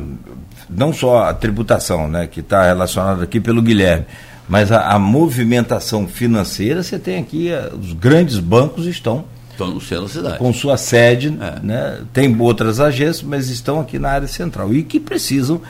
não 0.70 0.92
só 0.92 1.26
a 1.26 1.34
tributação, 1.34 2.08
né, 2.08 2.28
que 2.28 2.40
está 2.40 2.66
relacionada 2.66 3.24
aqui 3.24 3.40
pelo 3.40 3.62
Guilherme, 3.62 4.06
mas 4.48 4.72
a, 4.72 4.92
a, 4.92 5.00
movimentação 5.00 6.08
financeira, 6.08 6.84
você 6.84 7.00
tem 7.00 7.20
aqui, 7.20 7.52
a, 7.52 7.72
os 7.74 7.94
grandes 7.94 8.40
bancos 8.40 8.86
estão 8.86 9.26
Estão 9.56 9.72
no 9.72 9.80
centro 9.80 10.04
da 10.04 10.10
cidade. 10.10 10.38
Com 10.38 10.54
sua 10.54 10.76
sede, 10.76 11.28
é. 11.28 11.60
né? 11.66 12.02
tem 12.12 12.40
outras 12.42 12.82
agências, 12.82 13.24
mas 13.24 13.50
estão 13.50 13.80
aqui 13.80 13.98
na 13.98 14.10
área 14.10 14.28
central. 14.28 14.74
E 14.74 14.84
que 14.84 15.00
precisam, 15.00 15.62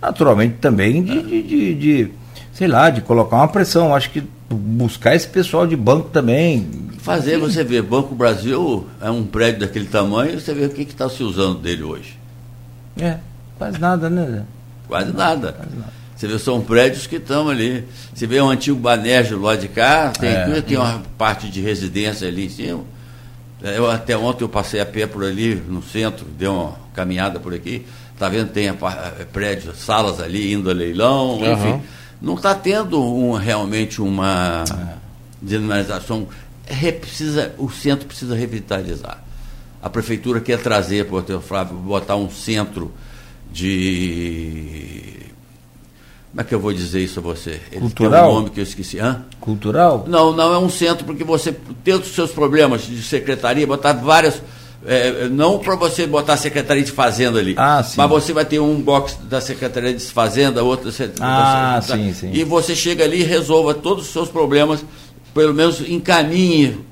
naturalmente, 0.00 0.54
também 0.62 1.02
de, 1.02 1.18
é. 1.18 1.22
de, 1.22 1.42
de, 1.42 1.74
de, 1.74 2.12
sei 2.54 2.66
lá, 2.66 2.88
de 2.88 3.02
colocar 3.02 3.36
uma 3.36 3.48
pressão. 3.48 3.94
Acho 3.94 4.08
que 4.10 4.22
buscar 4.50 5.14
esse 5.14 5.28
pessoal 5.28 5.66
de 5.66 5.76
banco 5.76 6.08
também. 6.08 6.66
Fazer, 7.00 7.36
você 7.36 7.62
vê, 7.62 7.82
Banco 7.82 8.14
Brasil 8.14 8.86
é 8.98 9.10
um 9.10 9.24
prédio 9.24 9.60
daquele 9.60 9.86
tamanho, 9.86 10.40
você 10.40 10.54
vê 10.54 10.64
o 10.64 10.70
que 10.70 10.80
está 10.80 11.06
se 11.10 11.22
usando 11.22 11.58
dele 11.58 11.82
hoje. 11.82 12.18
É, 12.98 13.18
quase 13.58 13.78
nada, 13.78 14.08
né? 14.08 14.44
Quase 14.88 15.12
nada. 15.12 15.52
Quase 15.52 15.76
nada. 15.76 16.03
Você 16.16 16.28
vê, 16.28 16.38
são 16.38 16.60
prédios 16.60 17.06
que 17.06 17.16
estão 17.16 17.48
ali. 17.48 17.84
Você 18.14 18.26
vê 18.26 18.40
um 18.40 18.48
antigo 18.48 18.78
Banerjo 18.78 19.40
lá 19.40 19.56
de 19.56 19.68
cá, 19.68 20.10
tem, 20.10 20.30
é. 20.30 20.60
tem 20.60 20.76
uma 20.76 21.02
parte 21.18 21.48
de 21.48 21.60
residência 21.60 22.28
ali 22.28 22.46
em 22.46 22.50
cima. 22.50 22.84
É, 23.62 23.78
eu, 23.78 23.90
até 23.90 24.16
ontem 24.16 24.44
eu 24.44 24.48
passei 24.48 24.80
a 24.80 24.86
pé 24.86 25.06
por 25.06 25.24
ali, 25.24 25.54
no 25.54 25.82
centro, 25.82 26.26
dei 26.38 26.48
uma 26.48 26.76
caminhada 26.94 27.40
por 27.40 27.54
aqui. 27.54 27.84
Está 28.12 28.28
vendo? 28.28 28.50
Tem 28.50 28.70
prédios, 29.32 29.78
salas 29.78 30.20
ali 30.20 30.52
indo 30.52 30.70
a 30.70 30.72
leilão, 30.72 31.38
uhum. 31.38 31.52
enfim. 31.52 31.82
Não 32.22 32.34
está 32.34 32.54
tendo 32.54 33.02
um, 33.02 33.32
realmente 33.32 34.00
uma 34.00 34.64
é. 34.70 34.94
dinamização. 35.42 36.28
É, 36.66 36.92
precisa, 36.92 37.52
o 37.58 37.68
centro 37.70 38.06
precisa 38.06 38.36
revitalizar. 38.36 39.22
A 39.82 39.90
prefeitura 39.90 40.40
quer 40.40 40.58
trazer, 40.58 41.06
por 41.06 41.22
Flávio, 41.42 41.76
botar 41.76 42.16
um 42.16 42.30
centro 42.30 42.92
de. 43.52 45.02
Como 46.34 46.40
é 46.40 46.44
que 46.44 46.52
eu 46.52 46.58
vou 46.58 46.72
dizer 46.72 47.00
isso 47.00 47.20
a 47.20 47.22
você? 47.22 47.60
Ele 47.70 47.82
Cultural? 47.82 48.28
um 48.32 48.34
nome 48.34 48.50
que 48.50 48.58
eu 48.58 48.64
esqueci. 48.64 48.98
Hã? 48.98 49.24
Cultural? 49.40 50.04
Não, 50.08 50.32
não 50.32 50.52
é 50.52 50.58
um 50.58 50.68
centro, 50.68 51.04
porque 51.04 51.22
você, 51.22 51.54
tem 51.84 51.94
os 51.94 52.08
seus 52.08 52.32
problemas 52.32 52.82
de 52.82 53.00
secretaria, 53.04 53.64
botar 53.64 53.92
várias. 53.92 54.42
É, 54.84 55.28
não 55.28 55.60
para 55.60 55.76
você 55.76 56.06
botar 56.06 56.34
a 56.34 56.36
Secretaria 56.36 56.82
de 56.82 56.92
Fazenda 56.92 57.38
ali, 57.38 57.54
ah, 57.56 57.82
sim. 57.82 57.94
mas 57.96 58.10
você 58.10 58.34
vai 58.34 58.44
ter 58.44 58.58
um 58.58 58.82
box 58.82 59.16
da 59.22 59.40
Secretaria 59.40 59.94
de 59.94 60.04
Fazenda, 60.04 60.62
outro 60.62 60.90
ah, 61.20 61.80
da, 61.80 61.96
sim, 61.96 62.12
sim. 62.12 62.30
e 62.34 62.44
você 62.44 62.76
chega 62.76 63.02
ali 63.02 63.20
e 63.20 63.24
resolva 63.24 63.72
todos 63.72 64.04
os 64.04 64.12
seus 64.12 64.28
problemas, 64.28 64.84
pelo 65.32 65.54
menos 65.54 65.80
encaminhe 65.80 66.84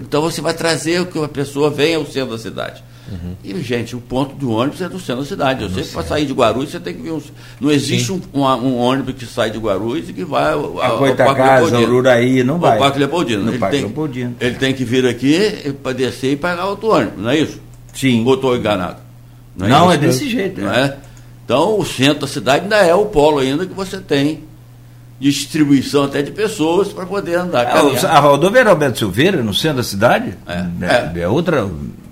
então 0.00 0.20
você 0.20 0.40
vai 0.40 0.52
trazer 0.52 1.06
que 1.06 1.22
a 1.22 1.28
pessoa 1.28 1.70
venha 1.70 1.96
ao 1.98 2.06
centro 2.06 2.32
da 2.32 2.38
cidade. 2.38 2.82
Uhum. 3.10 3.34
E, 3.42 3.60
gente, 3.62 3.96
o 3.96 4.00
ponto 4.00 4.34
do 4.34 4.50
ônibus 4.50 4.80
é 4.80 4.88
do 4.88 4.98
centro 5.00 5.22
da 5.22 5.28
cidade. 5.28 5.62
Eu 5.62 5.70
sei 5.70 5.82
que 5.82 5.90
para 5.90 6.02
sair 6.02 6.26
de 6.26 6.32
Guarulhos 6.32 6.70
você 6.70 6.80
tem 6.80 6.94
que 6.94 7.02
vir. 7.02 7.12
Um, 7.12 7.20
não 7.60 7.70
existe 7.70 8.12
um, 8.12 8.20
um, 8.32 8.42
um, 8.42 8.76
ônibus 8.78 9.14
que 9.14 9.26
sai 9.26 9.50
de 9.50 9.58
Guarulhos 9.58 10.08
e 10.08 10.12
que 10.12 10.24
vai 10.24 10.52
ao, 10.52 10.80
ao 10.80 10.98
Parque 10.98 11.42
Leopoldino. 11.42 11.82
Ururaí, 11.82 12.44
não 12.44 12.58
vai. 12.58 12.76
O 12.76 12.80
Parque 12.80 12.98
Leopoldino. 12.98 13.50
Ele, 13.50 13.58
Parque 13.58 13.76
tem, 13.76 13.84
Leopoldino. 13.84 14.36
ele 14.40 14.54
tem 14.56 14.74
que 14.74 14.84
vir 14.84 15.06
aqui 15.06 15.74
para 15.82 15.92
descer 15.92 16.32
e 16.32 16.36
pagar 16.36 16.66
outro 16.66 16.90
ônibus, 16.90 17.22
não 17.22 17.30
é 17.30 17.38
isso? 17.38 17.60
Sim. 17.92 18.24
Ou 18.24 18.34
estou 18.34 18.56
enganado? 18.56 18.98
Não, 19.56 19.66
é, 19.66 19.70
não 19.70 19.92
é 19.92 19.96
desse 19.96 20.28
jeito. 20.28 20.60
Não 20.60 20.72
é. 20.72 20.84
é? 20.84 20.96
Então, 21.44 21.78
o 21.78 21.84
centro 21.84 22.20
da 22.20 22.26
cidade 22.28 22.62
ainda 22.62 22.76
é 22.76 22.94
o 22.94 23.06
polo 23.06 23.38
ainda 23.38 23.66
que 23.66 23.74
você 23.74 23.98
tem 23.98 24.44
distribuição 25.20 26.04
até 26.04 26.22
de 26.22 26.30
pessoas 26.30 26.88
para 26.88 27.04
poder 27.04 27.34
andar. 27.34 27.64
É, 27.64 28.06
a 28.06 28.18
rodovia 28.20 28.66
Alberto 28.66 28.98
Silveira, 28.98 29.42
no 29.42 29.52
centro 29.52 29.78
da 29.78 29.82
cidade, 29.82 30.34
é, 30.46 30.66
é, 30.80 31.20
é, 31.20 31.28
outra 31.28 31.68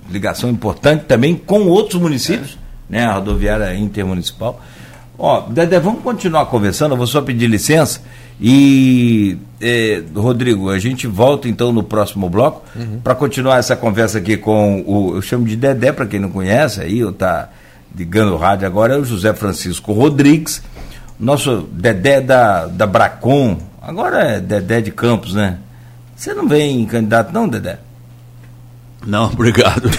ligação 0.09 0.51
importante 0.51 1.05
também 1.05 1.37
com 1.37 1.67
outros 1.67 2.01
municípios, 2.01 2.59
né, 2.89 3.05
a 3.05 3.15
rodoviária 3.15 3.75
intermunicipal. 3.75 4.61
Ó, 5.19 5.41
Dedé, 5.49 5.81
vamos 5.81 6.03
continuar 6.03 6.47
conversando, 6.47 6.93
eu 6.93 6.97
vou 6.97 7.07
só 7.07 7.21
pedir 7.21 7.49
licença. 7.49 8.01
E, 8.41 9.37
eh, 9.61 10.03
Rodrigo, 10.15 10.71
a 10.71 10.79
gente 10.79 11.09
volta 11.09 11.49
então 11.49 11.73
no 11.73 11.83
próximo 11.83 12.31
bloco 12.31 12.63
uhum. 12.77 13.01
para 13.03 13.17
continuar 13.17 13.59
essa 13.59 13.75
conversa 13.75 14.19
aqui 14.19 14.37
com 14.37 14.85
o. 14.87 15.17
Eu 15.17 15.23
chamo 15.23 15.45
de 15.45 15.57
Dedé, 15.57 15.91
para 15.91 16.07
quem 16.07 16.21
não 16.21 16.31
conhece, 16.31 16.81
aí 16.81 17.01
eu 17.01 17.13
tá 17.13 17.51
ligando 17.97 18.33
o 18.33 18.37
rádio 18.37 18.65
agora, 18.65 18.95
é 18.95 18.97
o 18.97 19.05
José 19.05 19.35
Francisco 19.35 19.93
Rodrigues 19.93 20.63
nosso 21.19 21.69
Dedé 21.73 22.21
da, 22.21 22.67
da 22.67 22.87
Bracon, 22.87 23.59
agora 23.83 24.23
é 24.23 24.41
Dedé 24.41 24.81
de 24.81 24.93
Campos, 24.93 25.35
né? 25.35 25.59
Você 26.15 26.33
não 26.33 26.47
vem 26.47 26.85
candidato, 26.87 27.33
não, 27.33 27.49
Dedé? 27.49 27.79
Não, 29.07 29.27
obrigado. 29.27 29.89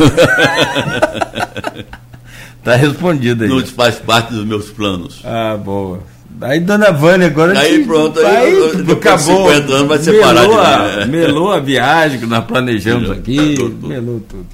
tá 2.64 2.76
respondido 2.76 3.44
aí. 3.44 3.50
Não 3.50 3.66
faz 3.66 3.96
parte 3.96 4.34
dos 4.34 4.46
meus 4.46 4.70
planos. 4.70 5.22
Ah, 5.24 5.58
boa. 5.58 6.04
Aí, 6.42 6.60
dona 6.60 6.92
Vânia, 6.92 7.28
agora. 7.28 7.60
Aí, 7.60 7.84
pronto, 7.86 8.20
aí, 8.26 8.54
eu, 8.54 8.94
acabou. 8.94 9.50
50 9.50 9.74
anos 9.74 9.88
vai 9.88 10.00
separar 10.00 10.48
melou 10.48 10.64
de 10.64 11.06
mim. 11.06 11.12
Melou 11.12 11.52
a 11.52 11.60
viagem 11.60 12.20
que 12.20 12.26
nós 12.26 12.46
planejamos 12.46 13.02
melou, 13.04 13.18
aqui. 13.18 13.56
Tudo. 13.56 13.88
Melou 13.88 14.20
tudo. 14.22 14.46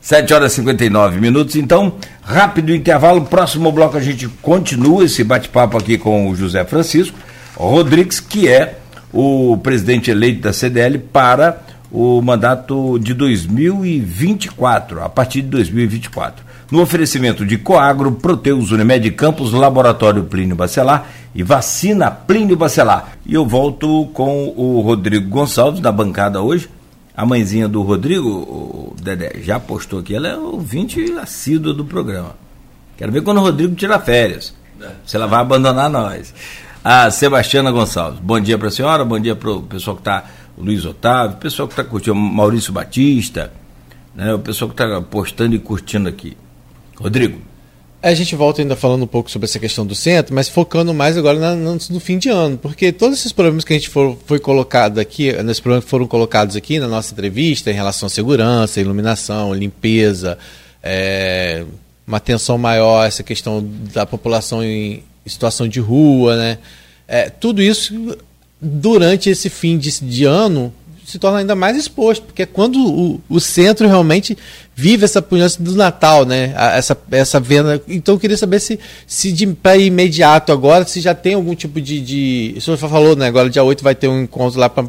7 0.00 0.34
horas 0.34 0.52
e 0.52 0.56
59 0.56 1.20
minutos. 1.20 1.56
Então, 1.56 1.94
rápido 2.22 2.74
intervalo. 2.74 3.22
Próximo 3.22 3.70
bloco 3.72 3.96
a 3.96 4.00
gente 4.00 4.28
continua 4.42 5.04
esse 5.04 5.22
bate-papo 5.24 5.78
aqui 5.78 5.96
com 5.96 6.28
o 6.28 6.34
José 6.34 6.64
Francisco 6.64 7.16
Rodrigues, 7.56 8.18
que 8.18 8.48
é 8.48 8.78
o 9.12 9.56
presidente 9.58 10.10
eleito 10.10 10.40
da 10.42 10.52
CDL 10.52 10.98
para 10.98 11.62
o 11.92 12.22
mandato 12.22 12.98
de 12.98 13.12
2024, 13.14 15.02
a 15.02 15.08
partir 15.08 15.42
de 15.42 15.48
2024. 15.48 16.44
No 16.70 16.80
oferecimento 16.80 17.44
de 17.44 17.58
Coagro, 17.58 18.12
Proteus 18.12 18.70
Unimed 18.70 19.10
Campos, 19.12 19.52
Laboratório 19.52 20.24
Plínio 20.24 20.56
Bacelar 20.56 21.06
e 21.34 21.42
Vacina 21.42 22.10
Plínio 22.10 22.56
Bacelar. 22.56 23.12
E 23.26 23.34
eu 23.34 23.46
volto 23.46 24.06
com 24.14 24.54
o 24.56 24.80
Rodrigo 24.80 25.28
Gonçalves 25.28 25.80
na 25.80 25.92
bancada 25.92 26.40
hoje 26.40 26.68
a 27.14 27.26
mãezinha 27.26 27.68
do 27.68 27.82
Rodrigo, 27.82 28.28
o 28.28 28.96
Dedé, 29.00 29.40
já 29.42 29.60
postou 29.60 29.98
aqui, 30.00 30.14
ela 30.14 30.28
é 30.28 30.36
ouvinte 30.36 31.00
assídua 31.20 31.74
do 31.74 31.84
programa. 31.84 32.34
Quero 32.96 33.12
ver 33.12 33.22
quando 33.22 33.38
o 33.38 33.42
Rodrigo 33.42 33.74
tira 33.74 33.98
férias. 33.98 34.54
Se 35.04 35.16
ela 35.16 35.26
vai 35.26 35.40
abandonar 35.40 35.90
nós. 35.90 36.32
a 36.82 37.10
Sebastiana 37.10 37.70
Gonçalves. 37.70 38.18
Bom 38.18 38.40
dia 38.40 38.58
para 38.58 38.68
a 38.68 38.70
senhora, 38.70 39.04
bom 39.04 39.20
dia 39.20 39.36
para 39.36 39.50
o 39.52 39.62
pessoal 39.62 39.94
que 39.94 40.00
está, 40.00 40.24
o 40.56 40.62
Luiz 40.62 40.84
Otávio, 40.84 41.36
o 41.36 41.40
pessoal 41.40 41.66
que 41.66 41.72
está 41.74 41.84
curtindo, 41.84 42.14
Maurício 42.14 42.72
Batista, 42.72 43.52
né, 44.14 44.32
o 44.34 44.38
pessoal 44.38 44.70
que 44.70 44.82
está 44.82 45.00
postando 45.00 45.54
e 45.54 45.58
curtindo 45.58 46.08
aqui. 46.08 46.36
Rodrigo. 46.96 47.40
A 48.02 48.14
gente 48.14 48.34
volta 48.34 48.60
ainda 48.60 48.74
falando 48.74 49.04
um 49.04 49.06
pouco 49.06 49.30
sobre 49.30 49.46
essa 49.46 49.60
questão 49.60 49.86
do 49.86 49.94
centro, 49.94 50.34
mas 50.34 50.48
focando 50.48 50.92
mais 50.92 51.16
agora 51.16 51.38
na, 51.38 51.54
no, 51.54 51.78
no, 51.88 52.00
fim 52.00 52.18
de 52.18 52.28
ano, 52.28 52.58
porque 52.58 52.90
todos 52.90 53.20
esses 53.20 53.30
problemas 53.30 53.62
que 53.62 53.72
a 53.72 53.76
gente 53.76 53.88
for, 53.88 54.18
foi 54.26 54.40
colocado 54.40 54.98
aqui, 54.98 55.32
nesses 55.44 55.60
problemas 55.60 55.84
que 55.84 55.90
foram 55.90 56.08
colocados 56.08 56.56
aqui 56.56 56.80
na 56.80 56.88
nossa 56.88 57.12
entrevista 57.12 57.70
em 57.70 57.74
relação 57.74 58.08
à 58.08 58.10
segurança, 58.10 58.80
iluminação, 58.80 59.54
limpeza, 59.54 60.36
é, 60.82 61.64
uma 62.04 62.16
atenção 62.16 62.58
maior 62.58 63.06
essa 63.06 63.22
questão 63.22 63.64
da 63.94 64.04
população 64.04 64.64
em 64.64 65.04
situação 65.24 65.68
de 65.68 65.78
rua, 65.78 66.36
né? 66.36 66.58
É, 67.06 67.30
tudo 67.30 67.62
isso 67.62 68.16
durante 68.62 69.28
esse 69.28 69.50
fim 69.50 69.76
de, 69.76 69.90
de 70.04 70.24
ano 70.24 70.72
se 71.04 71.18
torna 71.18 71.40
ainda 71.40 71.54
mais 71.54 71.76
exposto, 71.76 72.22
porque 72.24 72.42
é 72.42 72.46
quando 72.46 72.78
o, 72.78 73.20
o 73.28 73.40
centro 73.40 73.88
realmente 73.88 74.38
vive 74.74 75.04
essa 75.04 75.20
pujança 75.20 75.62
do 75.62 75.74
Natal, 75.74 76.24
né? 76.24 76.54
Essa, 76.56 76.96
essa 77.10 77.38
venda. 77.38 77.82
Então 77.86 78.14
eu 78.14 78.18
queria 78.18 78.36
saber 78.36 78.60
se, 78.60 78.78
se 79.06 79.46
para 79.54 79.76
imediato 79.76 80.52
agora, 80.52 80.86
se 80.86 81.00
já 81.00 81.14
tem 81.14 81.34
algum 81.34 81.54
tipo 81.54 81.80
de. 81.80 82.00
de... 82.00 82.54
O 82.56 82.60
senhor 82.60 82.76
falou, 82.76 83.14
né? 83.14 83.26
Agora 83.26 83.50
dia 83.50 83.62
8 83.62 83.84
vai 83.84 83.94
ter 83.94 84.08
um 84.08 84.22
encontro 84.22 84.58
lá 84.58 84.68
para 84.68 84.84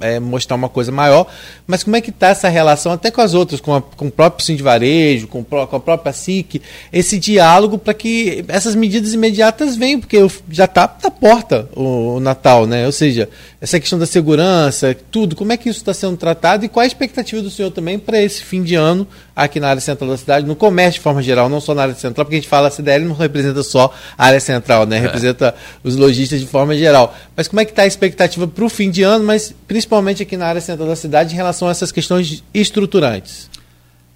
é, 0.00 0.18
mostrar 0.18 0.56
uma 0.56 0.68
coisa 0.68 0.90
maior. 0.90 1.26
Mas 1.66 1.84
como 1.84 1.96
é 1.96 2.00
que 2.00 2.10
está 2.10 2.28
essa 2.28 2.48
relação 2.48 2.92
até 2.92 3.10
com 3.10 3.20
as 3.20 3.34
outras, 3.34 3.60
com, 3.60 3.74
a, 3.74 3.82
com 3.82 4.08
o 4.08 4.10
próprio 4.10 4.44
Sim 4.44 4.56
de 4.56 4.62
Varejo, 4.62 5.28
com, 5.28 5.44
com 5.44 5.76
a 5.76 5.80
própria 5.80 6.12
SIC, 6.12 6.60
esse 6.92 7.18
diálogo 7.18 7.78
para 7.78 7.94
que 7.94 8.44
essas 8.48 8.74
medidas 8.74 9.12
imediatas 9.12 9.76
venham, 9.76 10.00
porque 10.00 10.18
já 10.50 10.64
está 10.64 10.96
na 11.02 11.10
porta 11.10 11.68
o, 11.74 12.16
o, 12.16 12.20
Natal, 12.20 12.66
né? 12.66 12.86
Ou 12.86 12.92
seja, 12.92 13.28
essa 13.60 13.78
questão 13.78 13.98
da 13.98 14.06
segurança, 14.06 14.96
tudo, 15.10 15.36
como 15.36 15.52
é 15.52 15.56
que 15.56 15.68
isso 15.68 15.78
está 15.78 15.94
sendo 15.94 16.16
tratado 16.16 16.64
e 16.64 16.68
qual 16.68 16.82
a 16.82 16.86
expectativa 16.86 17.42
do 17.42 17.50
senhor 17.50 17.70
também 17.70 17.98
para 17.98 18.20
esse 18.20 18.42
fim 18.42 18.62
de 18.62 18.74
ano? 18.74 19.06
Aqui 19.38 19.60
na 19.60 19.68
área 19.68 19.80
central 19.80 20.10
da 20.10 20.16
cidade, 20.16 20.44
no 20.44 20.56
comércio 20.56 20.94
de 20.94 21.00
forma 21.00 21.22
geral, 21.22 21.48
não 21.48 21.60
só 21.60 21.72
na 21.72 21.82
área 21.82 21.94
central, 21.94 22.24
porque 22.24 22.34
a 22.34 22.40
gente 22.40 22.48
fala 22.48 22.66
a 22.66 22.70
CDL 22.70 23.04
não 23.04 23.14
representa 23.14 23.62
só 23.62 23.94
a 24.16 24.26
área 24.26 24.40
central, 24.40 24.84
né? 24.84 24.96
É. 24.96 25.00
Representa 25.00 25.54
os 25.84 25.94
lojistas 25.94 26.40
de 26.40 26.46
forma 26.46 26.76
geral. 26.76 27.16
Mas 27.36 27.46
como 27.46 27.60
é 27.60 27.64
que 27.64 27.70
está 27.70 27.82
a 27.82 27.86
expectativa 27.86 28.48
para 28.48 28.64
o 28.64 28.68
fim 28.68 28.90
de 28.90 29.04
ano, 29.04 29.24
mas 29.24 29.54
principalmente 29.68 30.24
aqui 30.24 30.36
na 30.36 30.46
área 30.46 30.60
central 30.60 30.88
da 30.88 30.96
cidade, 30.96 31.32
em 31.32 31.36
relação 31.36 31.68
a 31.68 31.70
essas 31.70 31.92
questões 31.92 32.42
estruturantes? 32.52 33.48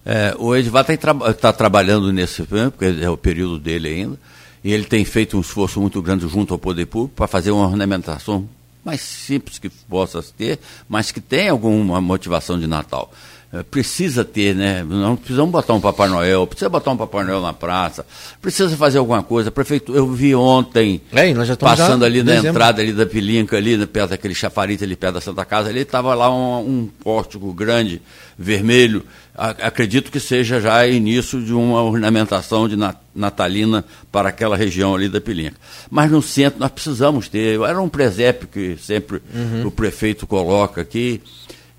É, 0.05 0.35
o 0.37 0.57
Edvar 0.57 0.85
está 0.91 1.15
tá 1.35 1.53
trabalhando 1.53 2.13
nesse 2.13 2.43
porque 2.43 2.87
é 3.01 3.09
o 3.09 3.17
período 3.17 3.61
dele 3.61 3.89
ainda, 3.89 4.19
e 4.65 4.73
ele 4.73 4.85
tem 4.85 5.05
feito 5.05 5.37
um 5.37 5.41
esforço 5.41 5.81
muito 5.81 6.03
grande 6.03 6.27
junto 6.27 6.53
ao 6.53 6.59
poder 6.59 6.87
público 6.87 7.15
para 7.15 7.29
fazer 7.29 7.53
uma 7.53 7.67
ornamentação 7.67 8.49
mais 8.85 9.01
simples 9.01 9.61
que 9.61 9.69
possa 9.69 10.21
ter, 10.37 10.59
mas 10.89 11.13
que 11.13 11.21
tenha 11.21 11.53
alguma 11.53 12.01
motivação 12.01 12.59
de 12.59 12.67
Natal. 12.67 13.13
É, 13.53 13.63
precisa 13.63 14.25
ter, 14.25 14.55
né? 14.55 14.83
Não 14.83 15.15
precisamos 15.15 15.53
botar 15.53 15.75
um 15.75 15.81
Papai 15.81 16.09
Noel, 16.09 16.47
precisa 16.47 16.71
botar 16.71 16.91
um 16.91 16.97
Papai 16.97 17.23
Noel 17.23 17.43
na 17.43 17.53
praça, 17.53 18.07
precisa 18.41 18.75
fazer 18.79 18.97
alguma 18.97 19.23
coisa. 19.23 19.51
Prefeito, 19.51 19.95
eu 19.95 20.11
vi 20.11 20.35
ontem, 20.35 21.03
é, 21.13 21.35
passando 21.57 22.03
ali 22.03 22.23
na 22.23 22.37
entrada 22.37 22.81
ali 22.81 22.95
da 22.95 23.05
Pilinca, 23.05 23.59
ali 23.59 23.87
perto 23.87 24.09
daquele 24.09 24.35
chafarite 24.35 24.83
ali 24.83 24.97
perto 24.97 25.17
da 25.17 25.21
Santa 25.21 25.45
Casa, 25.45 25.69
ali 25.69 25.81
estava 25.81 26.15
lá 26.15 26.35
um, 26.35 26.61
um 26.61 26.89
pórtico 27.05 27.53
grande, 27.53 28.01
vermelho. 28.39 29.05
acredito 29.37 30.11
que 30.11 30.19
seja 30.19 30.59
já 30.59 30.87
início 30.87 31.43
de 31.43 31.53
uma 31.53 31.83
ornamentação 31.83 32.67
de 32.67 32.79
natalina 33.15 33.85
para 34.11 34.31
aquela 34.31 34.57
região 34.57 34.95
ali 34.95 35.11
da 35.11 35.21
Pilinca. 35.21 35.57
Mas 35.91 36.11
no 36.11 36.23
centro 36.23 36.59
nós 36.59 36.71
precisamos 36.71 37.29
ter, 37.29 37.61
era 37.61 37.83
um 37.83 37.89
presépio 37.91 38.49
que 38.49 38.79
sempre 38.79 39.21
uhum. 39.35 39.67
o 39.67 39.71
prefeito 39.71 40.27
coloca 40.27 40.81
aqui 40.81 41.21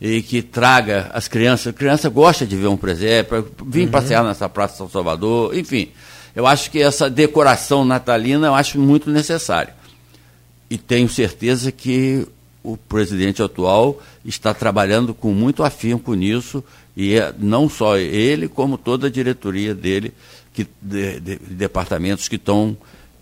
e 0.03 0.21
que 0.21 0.41
traga 0.41 1.09
as 1.13 1.29
crianças. 1.29 1.67
A 1.67 1.73
criança 1.73 2.09
gosta 2.09 2.45
de 2.45 2.57
ver 2.57 2.67
um 2.67 2.75
presépio, 2.75 3.47
vir 3.65 3.85
uhum. 3.85 3.91
passear 3.91 4.21
nessa 4.21 4.49
Praça 4.49 4.75
São 4.75 4.89
Salvador, 4.89 5.57
enfim. 5.57 5.91
Eu 6.35 6.45
acho 6.45 6.69
que 6.69 6.81
essa 6.81 7.09
decoração 7.09 7.85
natalina 7.85 8.47
eu 8.47 8.53
acho 8.53 8.77
muito 8.77 9.09
necessária. 9.09 9.73
E 10.69 10.77
tenho 10.77 11.07
certeza 11.07 11.71
que 11.71 12.27
o 12.61 12.75
presidente 12.75 13.41
atual 13.41 14.01
está 14.25 14.53
trabalhando 14.53 15.13
com 15.13 15.31
muito 15.31 15.63
afinco 15.63 16.13
nisso, 16.15 16.61
e 16.97 17.15
é, 17.15 17.33
não 17.39 17.69
só 17.69 17.97
ele, 17.97 18.49
como 18.49 18.77
toda 18.77 19.07
a 19.07 19.09
diretoria 19.09 19.73
dele, 19.73 20.13
que, 20.53 20.67
de, 20.81 21.19
de, 21.21 21.39
de 21.39 21.53
departamentos 21.53 22.27
que 22.27 22.35
estão 22.35 22.65
uhum. 22.65 22.77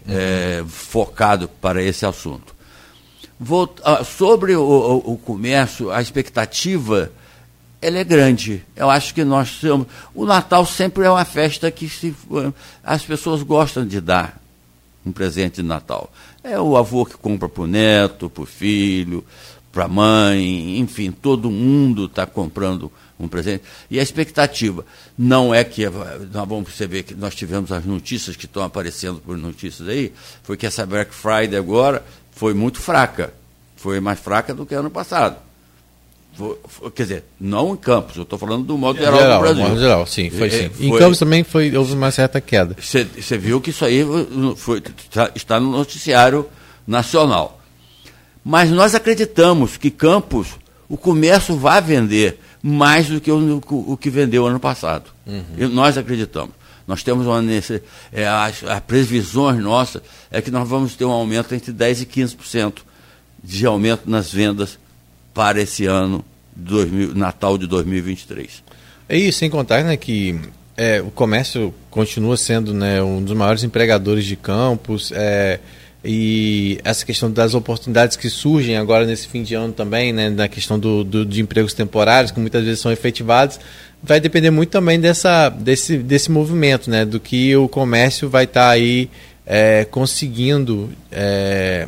é, 0.08 0.64
focados 0.68 1.48
para 1.62 1.84
esse 1.84 2.08
assunto. 2.08 2.56
Vou, 3.44 3.74
ah, 3.84 4.04
sobre 4.04 4.56
o, 4.56 4.62
o, 4.62 5.14
o, 5.14 5.18
comércio, 5.18 5.90
a 5.90 6.00
expectativa 6.00 7.12
ela 7.82 7.98
é 7.98 8.04
grande. 8.04 8.64
Eu 8.76 8.88
acho 8.88 9.16
que 9.16 9.24
nós 9.24 9.60
temos. 9.60 9.88
O 10.14 10.28
Natal 10.28 10.64
sempre 10.64 11.06
é 11.06 11.10
uma 11.10 11.26
festa 11.26 11.72
que 11.72 11.90
se, 11.90 12.14
as 12.84 13.04
pessoas 13.04 13.42
gostam 13.42 13.84
de 13.84 14.00
dar 14.00 14.40
um 15.04 15.12
presente 15.12 15.56
de 15.56 15.64
Natal. 15.64 16.14
É 16.44 16.60
o 16.60 16.78
avô 16.78 17.04
que 17.04 17.18
compra 17.18 17.50
para 17.50 17.64
o 17.64 17.68
neto, 17.68 18.30
para 18.30 18.44
o 18.44 18.46
filho, 18.46 19.26
para 19.72 19.86
a 19.86 19.88
mãe, 19.88 20.78
enfim, 20.78 21.12
todo 21.12 21.50
mundo 21.50 22.06
está 22.06 22.28
comprando 22.28 22.92
um 23.20 23.28
presente. 23.28 23.64
E 23.90 24.00
a 24.00 24.04
expectativa 24.04 24.86
não 25.18 25.54
é 25.54 25.64
que 25.64 25.86
nós 25.90 26.48
vamos 26.48 26.66
perceber 26.66 27.04
que 27.04 27.16
nós 27.16 27.34
tivemos 27.34 27.72
as 27.72 27.86
notícias 27.86 28.36
que 28.36 28.46
estão 28.46 28.64
aparecendo 28.64 29.20
por 29.20 29.38
notícias 29.38 29.88
aí, 29.88 30.12
foi 30.44 30.58
que 30.58 30.66
essa 30.66 30.86
Black 30.86 31.14
Friday 31.14 31.56
agora 31.56 32.04
foi 32.42 32.56
muito 32.56 32.80
fraca. 32.80 33.32
Foi 33.76 34.00
mais 34.00 34.20
fraca 34.20 34.52
do 34.52 34.66
que 34.66 34.74
ano 34.74 34.90
passado. 34.90 35.36
Foi, 36.34 36.58
foi, 36.68 36.90
quer 36.90 37.04
dizer, 37.04 37.24
não 37.40 37.76
em 37.76 37.78
Campos, 37.78 38.16
eu 38.16 38.24
estou 38.24 38.40
falando 38.40 38.64
do 38.64 38.76
modo 38.80 38.98
geral, 38.98 39.20
geral 39.20 39.38
do 39.38 39.44
Brasil. 39.44 39.64
Modo 39.64 39.80
geral, 39.80 40.08
sim, 40.08 40.32
foi 40.32 40.50
sim. 40.50 40.70
Foi, 40.70 40.88
em 40.88 40.98
Campos 40.98 41.20
também 41.20 41.44
foi, 41.44 41.78
houve 41.78 41.94
uma 41.94 42.10
certa 42.10 42.42
queda. 42.42 42.76
Você 42.82 43.38
viu 43.38 43.62
que 43.62 43.70
isso 43.70 43.86
aí 43.86 44.04
foi, 44.56 44.82
tá, 44.82 45.30
está 45.36 45.60
no 45.60 45.70
noticiário 45.70 46.50
nacional. 46.88 47.62
Mas 48.44 48.72
nós 48.72 48.96
acreditamos 48.96 49.78
que 49.78 49.92
Campos, 49.92 50.48
o 50.90 50.98
comércio 50.98 51.56
vai 51.56 51.80
vender 51.80 52.40
mais 52.64 53.08
do 53.08 53.22
que 53.22 53.32
o, 53.32 53.62
o 53.70 53.96
que 53.96 54.10
vendeu 54.10 54.48
ano 54.48 54.60
passado. 54.60 55.12
Uhum. 55.28 55.70
nós 55.70 55.96
acreditamos. 55.96 56.56
Nós 56.92 57.04
temos 57.04 57.26
uma 57.26 57.42
é, 58.12 58.28
as, 58.28 58.66
as 58.66 58.80
previsões 58.82 59.58
nossas 59.64 60.02
é 60.30 60.42
que 60.42 60.52
nós 60.52 60.68
vamos 60.68 60.94
ter 60.94 61.06
um 61.06 61.12
aumento 61.12 61.56
entre 61.56 61.72
10% 61.72 62.02
e 62.02 62.06
15% 62.06 62.74
de 63.42 63.66
aumento 63.66 64.10
nas 64.10 64.30
vendas 64.30 64.78
para 65.34 65.62
esse 65.62 65.86
ano, 65.86 66.22
2000, 66.54 67.16
Natal 67.16 67.58
de 67.58 67.66
2023. 67.66 68.62
É 69.08 69.18
isso, 69.18 69.40
sem 69.40 69.50
contar 69.50 69.86
né, 69.86 69.96
que 69.96 70.38
é, 70.76 71.02
o 71.02 71.10
comércio 71.10 71.74
continua 71.90 72.36
sendo 72.36 72.74
né, 72.74 73.02
um 73.02 73.24
dos 73.24 73.38
maiores 73.38 73.64
empregadores 73.64 74.26
de 74.26 74.36
campos. 74.36 75.14
É, 75.16 75.62
e 76.04 76.78
essa 76.84 77.06
questão 77.06 77.32
das 77.32 77.54
oportunidades 77.54 78.18
que 78.18 78.30
surgem 78.30 78.76
agora 78.76 79.06
nesse 79.06 79.30
fim 79.30 79.44
de 79.44 79.56
ano 79.56 79.72
também, 79.72 80.12
né, 80.12 80.30
na 80.30 80.50
questão 80.50 80.78
do, 80.78 81.06
do, 81.06 81.26
de 81.26 81.42
empregos 81.42 81.74
temporários, 81.74 82.32
que 82.32 82.40
muitas 82.42 82.66
vezes 82.66 82.82
são 82.82 82.92
efetivados, 82.92 83.62
vai 84.04 84.20
depender 84.20 84.50
muito 84.50 84.70
também 84.70 85.00
dessa, 85.00 85.50
desse, 85.50 85.98
desse 85.98 86.32
movimento, 86.32 86.90
né, 86.90 87.06
do 87.06 87.20
que 87.20 87.56
o 87.56 87.68
comércio 87.68 88.30
vai 88.30 88.46
estar 88.46 88.62
tá 88.62 88.70
aí 88.70 89.10
é, 89.46 89.86
conseguindo 89.86 90.90
é, 91.12 91.88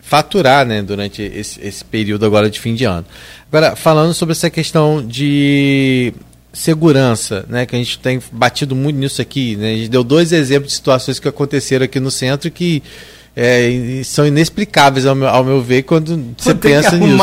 faturar 0.00 0.66
né, 0.66 0.82
durante 0.82 1.22
esse, 1.22 1.60
esse 1.60 1.84
período 1.84 2.26
agora 2.26 2.50
de 2.50 2.60
fim 2.60 2.74
de 2.74 2.84
ano. 2.84 3.06
Agora, 3.50 3.74
falando 3.74 4.12
sobre 4.12 4.32
essa 4.32 4.50
questão 4.50 5.04
de 5.04 6.12
segurança, 6.52 7.44
né, 7.48 7.66
que 7.66 7.74
a 7.74 7.78
gente 7.78 7.98
tem 7.98 8.20
batido 8.30 8.76
muito 8.76 8.96
nisso 8.96 9.22
aqui, 9.22 9.56
né, 9.56 9.72
a 9.72 9.76
gente 9.76 9.88
deu 9.88 10.04
dois 10.04 10.32
exemplos 10.32 10.70
de 10.70 10.76
situações 10.76 11.18
que 11.18 11.28
aconteceram 11.28 11.84
aqui 11.84 11.98
no 11.98 12.10
centro 12.10 12.50
que 12.50 12.82
é, 13.34 14.02
são 14.04 14.26
inexplicáveis 14.26 15.06
ao 15.06 15.14
meu, 15.14 15.28
ao 15.28 15.42
meu 15.42 15.60
ver 15.62 15.82
quando 15.82 16.34
você 16.36 16.54
pensa 16.54 16.96
nisso. 16.96 17.16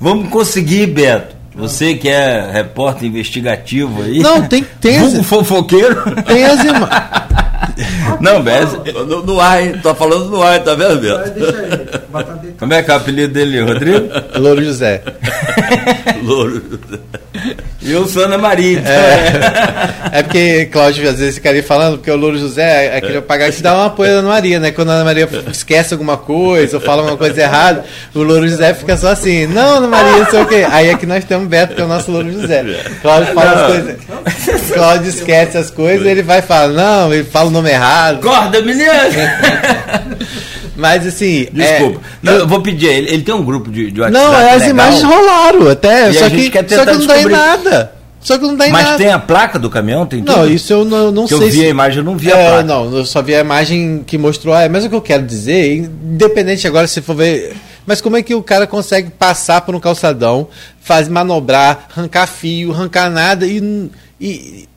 Vamos 0.00 0.28
conseguir, 0.30 0.86
Beto. 0.86 1.41
Você 1.54 1.94
que 1.94 2.08
é 2.08 2.50
repórter 2.50 3.06
investigativo 3.08 4.02
aí. 4.02 4.20
Não, 4.20 4.46
tem, 4.46 4.64
tem 4.80 4.98
as, 4.98 5.26
fofoqueiro. 5.26 6.02
Tem 6.22 6.44
as. 6.44 6.60
Não, 8.20 8.42
Bez. 8.42 8.72
No, 9.06 9.22
no 9.22 9.40
ar, 9.40 9.62
hein? 9.62 9.78
Tô 9.82 9.94
falando 9.94 10.28
no 10.28 10.42
ar, 10.42 10.60
tá 10.60 10.74
vendo, 10.74 11.00
Beto? 11.00 11.30
Deixa 11.30 11.58
aí. 11.58 12.54
Como 12.58 12.74
é 12.74 12.82
que 12.82 12.90
é 12.90 12.94
o 12.94 12.96
apelido 12.96 13.32
dele, 13.32 13.60
Rodrigo? 13.60 14.08
Louro 14.36 14.62
José. 14.64 15.02
Louro 16.22 16.62
José. 16.70 17.00
E 17.80 17.94
o 17.96 18.06
Sana 18.06 18.38
Maria. 18.38 18.78
Então. 18.78 18.92
É, 18.92 20.18
é 20.18 20.22
porque, 20.22 20.66
Cláudio, 20.66 21.08
às 21.08 21.18
vezes 21.18 21.34
ficaria 21.34 21.62
falando, 21.62 21.98
porque 21.98 22.10
o 22.10 22.16
Louro 22.16 22.38
José 22.38 22.86
é 22.86 22.96
aquele 22.98 23.20
pagar 23.20 23.50
que 23.50 23.60
dá 23.60 23.74
uma 23.74 23.86
apoio 23.86 24.22
na 24.22 24.28
Maria, 24.28 24.60
né? 24.60 24.70
Quando 24.70 24.90
a 24.90 24.94
Ana 24.94 25.04
Maria 25.04 25.28
esquece 25.50 25.92
alguma 25.92 26.16
coisa 26.16 26.76
ou 26.76 26.82
fala 26.82 27.02
uma 27.02 27.16
coisa 27.16 27.40
errada, 27.40 27.84
o 28.14 28.22
Louro 28.22 28.46
José 28.46 28.72
fica 28.74 28.96
só 28.96 29.08
assim, 29.08 29.46
não, 29.46 29.78
Ana 29.78 29.88
Maria, 29.88 30.18
não 30.18 30.30
sei 30.30 30.42
o 30.42 30.46
quê. 30.46 30.66
Aí 30.70 30.90
aqui 30.90 31.06
nós 31.06 31.24
temos 31.24 31.46
o 31.46 31.48
Beto, 31.48 31.74
que 31.74 31.80
é 31.80 31.84
o 31.84 31.88
nosso 31.88 32.10
Louro 32.12 32.30
José. 32.30 32.62
Cláudio 33.02 33.34
fala 33.34 33.54
não. 33.54 33.64
as 33.64 33.72
coisas. 33.72 34.70
Cláudio 34.72 35.08
esquece 35.08 35.58
as 35.58 35.70
coisas, 35.70 36.06
ele 36.06 36.22
vai 36.22 36.40
falar, 36.40 36.68
não, 36.68 37.12
ele 37.12 37.24
fala 37.24 37.48
o 37.48 37.51
nome 37.52 37.70
errado. 37.70 38.20
Corda, 38.20 38.60
menino! 38.60 38.90
Mas 40.74 41.06
assim. 41.06 41.46
Desculpa. 41.52 42.00
É, 42.00 42.10
não, 42.22 42.32
eu 42.32 42.48
vou 42.48 42.60
pedir, 42.60 42.86
ele, 42.86 43.10
ele 43.10 43.22
tem 43.22 43.34
um 43.34 43.44
grupo 43.44 43.70
de, 43.70 43.90
de 43.90 44.00
WhatsApp. 44.00 44.24
Não, 44.24 44.34
as 44.34 44.52
legal, 44.54 44.68
imagens 44.70 45.02
rolaram 45.02 45.68
até. 45.68 46.12
Só 46.12 46.28
que, 46.30 46.50
só 46.74 46.84
que 46.84 46.92
não 46.92 47.06
dá 47.06 47.20
em 47.20 47.26
nada. 47.26 47.92
Só 48.22 48.38
que 48.38 48.44
não 48.44 48.56
dá 48.56 48.68
em 48.68 48.72
Mas 48.72 48.84
nada. 48.84 48.98
tem 48.98 49.12
a 49.12 49.18
placa 49.18 49.58
do 49.58 49.68
caminhão? 49.68 50.06
Tem 50.06 50.22
tudo? 50.22 50.36
Não, 50.36 50.46
isso 50.46 50.72
eu 50.72 50.84
não, 50.84 51.10
não 51.10 51.24
que 51.24 51.36
sei. 51.36 51.48
Eu 51.48 51.50
vi 51.50 51.58
se... 51.58 51.66
a 51.66 51.68
imagem, 51.68 51.98
eu 51.98 52.04
não 52.04 52.16
vi 52.16 52.30
é, 52.30 52.32
a 52.32 52.50
placa. 52.50 52.62
Não, 52.62 52.96
eu 52.96 53.04
só 53.04 53.20
vi 53.20 53.34
a 53.34 53.40
imagem 53.40 54.04
que 54.06 54.16
mostrou. 54.16 54.54
Ah, 54.54 54.68
mas 54.68 54.84
o 54.84 54.88
que 54.88 54.94
eu 54.94 55.00
quero 55.00 55.24
dizer, 55.24 55.76
independente 55.76 56.66
agora 56.66 56.86
se 56.86 57.00
for 57.00 57.16
ver. 57.16 57.54
Mas 57.84 58.00
como 58.00 58.16
é 58.16 58.22
que 58.22 58.32
o 58.32 58.42
cara 58.42 58.64
consegue 58.64 59.10
passar 59.10 59.62
por 59.62 59.74
um 59.74 59.80
calçadão, 59.80 60.46
faz 60.80 61.08
manobrar, 61.08 61.88
arrancar 61.96 62.28
fio, 62.28 62.72
arrancar 62.72 63.10
nada 63.10 63.44
e, 63.44 63.90
e 64.20 64.68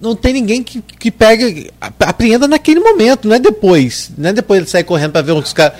não 0.00 0.14
tem 0.14 0.32
ninguém 0.32 0.62
que, 0.62 0.80
que 0.80 1.10
pega, 1.10 1.70
apreenda 1.80 2.46
naquele 2.46 2.80
momento, 2.80 3.28
não 3.28 3.36
é 3.36 3.38
depois. 3.38 4.10
Não 4.16 4.30
é 4.30 4.32
depois 4.32 4.60
ele 4.60 4.68
sair 4.68 4.84
correndo 4.84 5.12
para 5.12 5.22
ver 5.22 5.32
os 5.32 5.52
caras. 5.52 5.78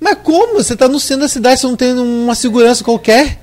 Mas 0.00 0.18
como? 0.22 0.54
Você 0.54 0.72
está 0.72 0.88
no 0.88 0.98
centro 0.98 1.22
da 1.22 1.28
cidade, 1.28 1.60
você 1.60 1.66
não 1.66 1.76
tem 1.76 1.92
uma 1.92 2.34
segurança 2.34 2.82
qualquer? 2.82 3.38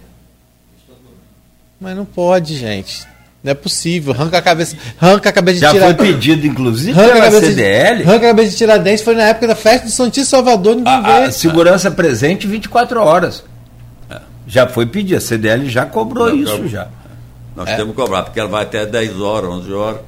Mas 1.79 1.95
não 1.95 2.03
pode, 2.03 2.57
gente. 2.57 3.07
Não 3.41 3.51
é 3.51 3.55
possível. 3.55 4.13
Arranca 4.13 4.37
a 4.37 4.41
cabeça. 4.41 4.75
Arranca 4.99 5.29
a 5.29 5.31
cabeça 5.31 5.55
de 5.55 5.61
Já 5.61 5.71
tirar. 5.71 5.85
foi 5.85 5.93
pedido, 5.93 6.45
inclusive, 6.45 6.91
arranca 6.91 7.13
pela 7.13 7.27
a 7.27 7.41
CDL. 7.41 7.97
De, 7.97 8.03
arranca 8.03 8.25
a 8.25 8.29
cabeça 8.29 8.49
de 8.49 8.57
Tiradentes. 8.57 9.03
Foi 9.03 9.15
na 9.15 9.23
época 9.23 9.47
da 9.47 9.55
festa 9.55 9.87
de 9.87 9.93
Santíssimo 9.93 10.25
Salvador. 10.25 10.75
Ninguém 10.75 10.93
a, 10.93 11.23
a 11.23 11.31
segurança 11.31 11.89
presente 11.89 12.45
24 12.45 12.99
horas. 13.01 13.45
Já 14.45 14.67
foi 14.67 14.85
pedir. 14.85 15.15
A 15.15 15.21
CDL 15.21 15.69
já 15.69 15.85
cobrou 15.85 16.35
não, 16.35 16.35
isso. 16.35 16.67
já. 16.67 16.89
Nós 17.59 17.67
é. 17.67 17.75
temos 17.75 17.93
que 17.93 18.01
cobrar, 18.01 18.23
porque 18.23 18.39
ela 18.39 18.47
vai 18.47 18.63
até 18.63 18.85
10 18.85 19.19
horas, 19.19 19.49
11 19.49 19.73
horas. 19.73 19.99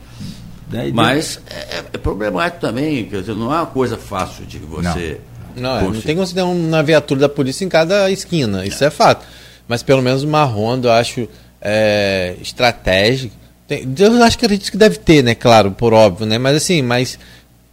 Mas 0.93 1.37
é, 1.49 1.79
é, 1.79 1.97
problemático 1.97 2.61
também. 2.61 3.03
Quer 3.03 3.19
dizer, 3.19 3.35
não 3.35 3.53
é 3.53 3.57
uma 3.57 3.65
coisa 3.65 3.97
fácil 3.97 4.45
de 4.45 4.57
você. 4.57 5.19
Não, 5.53 5.81
não, 5.81 5.91
não 5.91 6.01
tem 6.01 6.15
como 6.15 6.25
você 6.25 6.33
ter 6.33 6.43
uma 6.43 6.81
viatura 6.81 7.19
da 7.19 7.29
polícia 7.29 7.65
em 7.65 7.69
cada 7.69 8.09
esquina. 8.09 8.65
Isso 8.65 8.81
é 8.85 8.89
fato. 8.89 9.25
Mas 9.67 9.83
pelo 9.83 10.01
menos 10.01 10.23
uma 10.23 10.45
Honda, 10.45 10.87
eu 10.87 10.91
acho 10.93 11.27
é, 11.61 12.35
estratégica. 12.41 13.35
Tem, 13.67 13.85
eu 13.99 14.23
acho 14.23 14.37
que 14.37 14.45
acredito 14.45 14.71
que 14.71 14.77
deve 14.77 14.95
ter, 14.95 15.21
né? 15.21 15.35
Claro, 15.35 15.71
por 15.71 15.93
óbvio, 15.93 16.25
né? 16.25 16.37
Mas 16.37 16.55
assim, 16.55 16.81
mas 16.81 17.19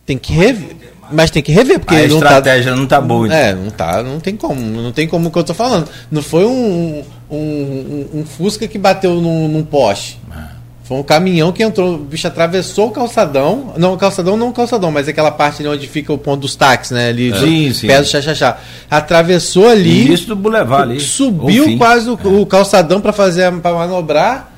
tem 0.04 0.18
que 0.18 0.32
rever. 0.32 0.76
Mas 1.12 1.30
tem 1.30 1.40
que 1.40 1.52
rever, 1.52 1.78
porque 1.78 1.94
a 1.94 2.08
não 2.08 2.18
tá 2.18 2.26
estratégia 2.26 2.72
tá, 2.72 2.76
não 2.76 2.86
tá 2.86 3.00
boa. 3.00 3.32
É, 3.32 3.54
não 3.54 3.70
tá, 3.70 4.02
não 4.02 4.18
tem 4.18 4.36
como, 4.36 4.60
não 4.60 4.90
tem 4.90 5.06
como 5.06 5.28
o 5.28 5.30
que 5.32 5.38
eu 5.38 5.44
tô 5.44 5.54
falando. 5.54 5.88
Não 6.10 6.20
foi 6.20 6.44
um, 6.44 7.04
um, 7.30 7.36
um, 7.36 8.20
um 8.20 8.24
Fusca 8.24 8.66
que 8.66 8.78
bateu 8.78 9.20
num, 9.20 9.48
num 9.48 9.64
poste. 9.64 10.20
É. 10.34 10.58
Foi 10.88 10.96
um 10.96 11.02
caminhão 11.02 11.52
que 11.52 11.62
entrou, 11.62 11.96
o 11.96 11.98
bicho 11.98 12.26
atravessou 12.26 12.88
o 12.88 12.90
calçadão. 12.90 13.74
Não, 13.76 13.92
o 13.92 13.98
calçadão 13.98 14.38
não 14.38 14.48
o 14.48 14.52
calçadão, 14.54 14.90
mas 14.90 15.06
aquela 15.06 15.30
parte 15.30 15.60
ali 15.60 15.68
onde 15.68 15.86
fica 15.86 16.10
o 16.10 16.16
ponto 16.16 16.40
dos 16.40 16.56
táxis, 16.56 16.92
né? 16.92 17.10
Ali, 17.10 17.30
sim, 17.38 17.74
sim. 17.74 17.86
Perto 17.88 18.04
do 18.04 18.08
chachachá. 18.08 18.56
Atravessou 18.90 19.68
ali. 19.68 20.10
Isso 20.10 20.26
do 20.26 20.34
Boulevard 20.34 20.92
ali. 20.92 21.00
Subiu 21.00 21.76
quase 21.76 22.08
o, 22.08 22.18
é. 22.24 22.26
o 22.26 22.46
calçadão 22.46 23.02
para 23.02 23.12
fazer 23.12 23.52
para 23.60 23.76
manobrar. 23.76 24.50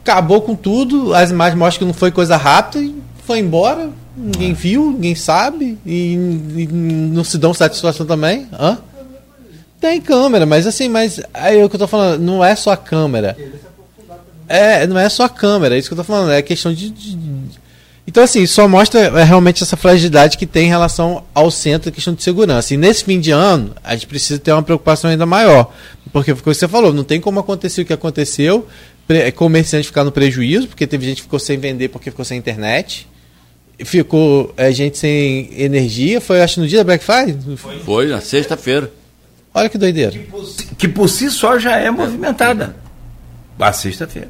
Acabou 0.00 0.42
com 0.42 0.54
tudo. 0.54 1.12
As 1.12 1.30
imagens 1.32 1.58
mostram 1.58 1.78
que 1.80 1.84
não 1.86 1.94
foi 1.94 2.12
coisa 2.12 2.36
rápida 2.36 2.84
e 2.84 2.94
foi 3.24 3.40
embora. 3.40 3.90
Ninguém 4.16 4.52
é. 4.52 4.54
viu, 4.54 4.92
ninguém 4.92 5.16
sabe. 5.16 5.76
E, 5.84 6.12
e, 6.56 6.68
não 6.70 7.24
se 7.24 7.36
dão 7.36 7.52
satisfação 7.52 8.06
também. 8.06 8.46
Hã? 8.52 8.78
Tem 9.80 10.00
câmera, 10.00 10.44
mas 10.44 10.66
assim, 10.66 10.88
mas 10.88 11.20
aí 11.32 11.58
é 11.58 11.64
o 11.64 11.68
que 11.68 11.76
eu 11.76 11.80
tô 11.80 11.86
falando, 11.86 12.20
não 12.20 12.44
é 12.44 12.56
só 12.56 12.72
a 12.72 12.76
câmera. 12.76 13.36
É, 14.48 14.86
não 14.86 14.98
é 14.98 15.08
só 15.08 15.24
a 15.24 15.28
câmera, 15.28 15.76
é 15.76 15.78
isso 15.78 15.88
que 15.88 15.92
eu 15.92 15.98
tô 15.98 16.04
falando, 16.04 16.32
é 16.32 16.42
questão 16.42 16.72
de. 16.72 16.90
de... 16.90 17.18
Então, 18.06 18.24
assim, 18.24 18.46
só 18.46 18.66
mostra 18.66 19.00
é, 19.00 19.22
realmente 19.22 19.62
essa 19.62 19.76
fragilidade 19.76 20.38
que 20.38 20.46
tem 20.46 20.66
em 20.66 20.70
relação 20.70 21.24
ao 21.34 21.50
centro, 21.50 21.92
questão 21.92 22.14
de 22.14 22.22
segurança. 22.22 22.72
E 22.72 22.76
nesse 22.78 23.04
fim 23.04 23.20
de 23.20 23.30
ano, 23.30 23.74
a 23.84 23.94
gente 23.94 24.06
precisa 24.06 24.38
ter 24.38 24.50
uma 24.50 24.62
preocupação 24.62 25.10
ainda 25.10 25.26
maior. 25.26 25.72
Porque 26.10 26.34
foi 26.34 26.40
o 26.40 26.42
que 26.42 26.54
você 26.54 26.66
falou, 26.66 26.92
não 26.92 27.04
tem 27.04 27.20
como 27.20 27.38
acontecer 27.38 27.82
o 27.82 27.84
que 27.84 27.92
aconteceu, 27.92 28.66
é, 29.10 29.30
comerciante 29.30 29.86
ficar 29.86 30.04
no 30.04 30.10
prejuízo, 30.10 30.68
porque 30.68 30.86
teve 30.86 31.04
gente 31.04 31.16
que 31.16 31.22
ficou 31.22 31.38
sem 31.38 31.58
vender 31.58 31.88
porque 31.88 32.10
ficou 32.10 32.24
sem 32.24 32.38
internet. 32.38 33.06
Ficou 33.84 34.52
é, 34.56 34.72
gente 34.72 34.96
sem 34.96 35.50
energia, 35.56 36.20
foi 36.20 36.40
acho 36.40 36.60
no 36.60 36.66
dia 36.66 36.78
da 36.78 36.84
Black 36.84 37.04
Friday? 37.04 37.36
Foi, 37.56 37.78
na 38.08 38.20
sexta-feira. 38.22 38.90
Olha 39.54 39.68
que 39.68 39.78
doideira. 39.78 40.12
Que 40.12 40.18
por, 40.18 40.44
si, 40.44 40.66
que 40.76 40.88
por 40.88 41.08
si 41.08 41.30
só 41.30 41.58
já 41.58 41.76
é 41.76 41.90
movimentada. 41.90 42.76
A 43.58 43.72
sexta-feira. 43.72 44.28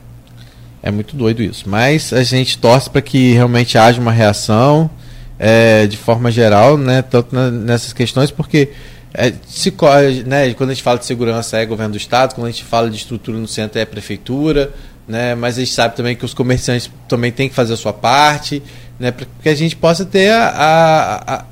É 0.82 0.90
muito 0.90 1.16
doido 1.16 1.42
isso. 1.42 1.68
Mas 1.68 2.12
a 2.12 2.22
gente 2.22 2.58
torce 2.58 2.88
para 2.88 3.02
que 3.02 3.32
realmente 3.32 3.76
haja 3.76 4.00
uma 4.00 4.12
reação 4.12 4.90
é, 5.38 5.86
de 5.86 5.96
forma 5.96 6.30
geral, 6.30 6.76
né, 6.76 7.02
tanto 7.02 7.34
na, 7.34 7.50
nessas 7.50 7.92
questões, 7.92 8.30
porque 8.30 8.70
é, 9.14 9.32
se, 9.46 9.72
né, 10.26 10.52
quando 10.54 10.70
a 10.70 10.74
gente 10.74 10.82
fala 10.82 10.98
de 10.98 11.06
segurança 11.06 11.56
é 11.58 11.64
governo 11.64 11.92
do 11.92 11.96
Estado, 11.98 12.34
quando 12.34 12.48
a 12.48 12.50
gente 12.50 12.64
fala 12.64 12.90
de 12.90 12.96
estrutura 12.96 13.38
no 13.38 13.46
centro 13.46 13.78
é 13.78 13.84
prefeitura, 13.84 14.72
né, 15.06 15.34
mas 15.34 15.56
a 15.56 15.60
gente 15.60 15.72
sabe 15.72 15.96
também 15.96 16.16
que 16.16 16.24
os 16.24 16.34
comerciantes 16.34 16.90
também 17.06 17.30
têm 17.30 17.48
que 17.48 17.54
fazer 17.54 17.74
a 17.74 17.76
sua 17.76 17.92
parte, 17.92 18.62
né, 18.98 19.10
para 19.10 19.26
que 19.42 19.48
a 19.48 19.54
gente 19.54 19.76
possa 19.76 20.04
ter 20.04 20.30
a, 20.30 20.48
a, 20.48 21.34
a, 21.34 21.44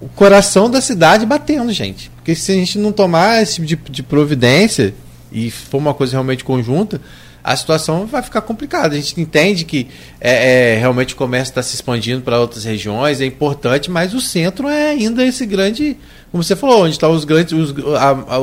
o 0.00 0.08
coração 0.08 0.70
da 0.70 0.80
cidade 0.80 1.26
batendo, 1.26 1.72
gente. 1.72 2.10
Porque 2.24 2.34
se 2.34 2.52
a 2.52 2.54
gente 2.54 2.78
não 2.78 2.90
tomar 2.90 3.42
esse 3.42 3.56
tipo 3.56 3.66
de, 3.66 3.92
de 3.92 4.02
providência 4.02 4.94
e 5.30 5.50
for 5.50 5.76
uma 5.76 5.92
coisa 5.92 6.12
realmente 6.12 6.42
conjunta, 6.42 6.98
a 7.44 7.54
situação 7.54 8.06
vai 8.06 8.22
ficar 8.22 8.40
complicada. 8.40 8.94
A 8.94 8.98
gente 8.98 9.20
entende 9.20 9.66
que 9.66 9.88
é, 10.18 10.72
é 10.72 10.78
realmente 10.78 11.12
o 11.12 11.18
comércio 11.18 11.50
está 11.50 11.62
se 11.62 11.74
expandindo 11.74 12.22
para 12.22 12.40
outras 12.40 12.64
regiões, 12.64 13.20
é 13.20 13.26
importante, 13.26 13.90
mas 13.90 14.14
o 14.14 14.22
centro 14.22 14.68
é 14.68 14.92
ainda 14.92 15.22
esse 15.22 15.44
grande, 15.44 15.98
como 16.32 16.42
você 16.42 16.56
falou, 16.56 16.84
onde 16.84 16.92
estão 16.92 17.12
os 17.12 17.26
grandes, 17.26 17.52
os, 17.52 17.74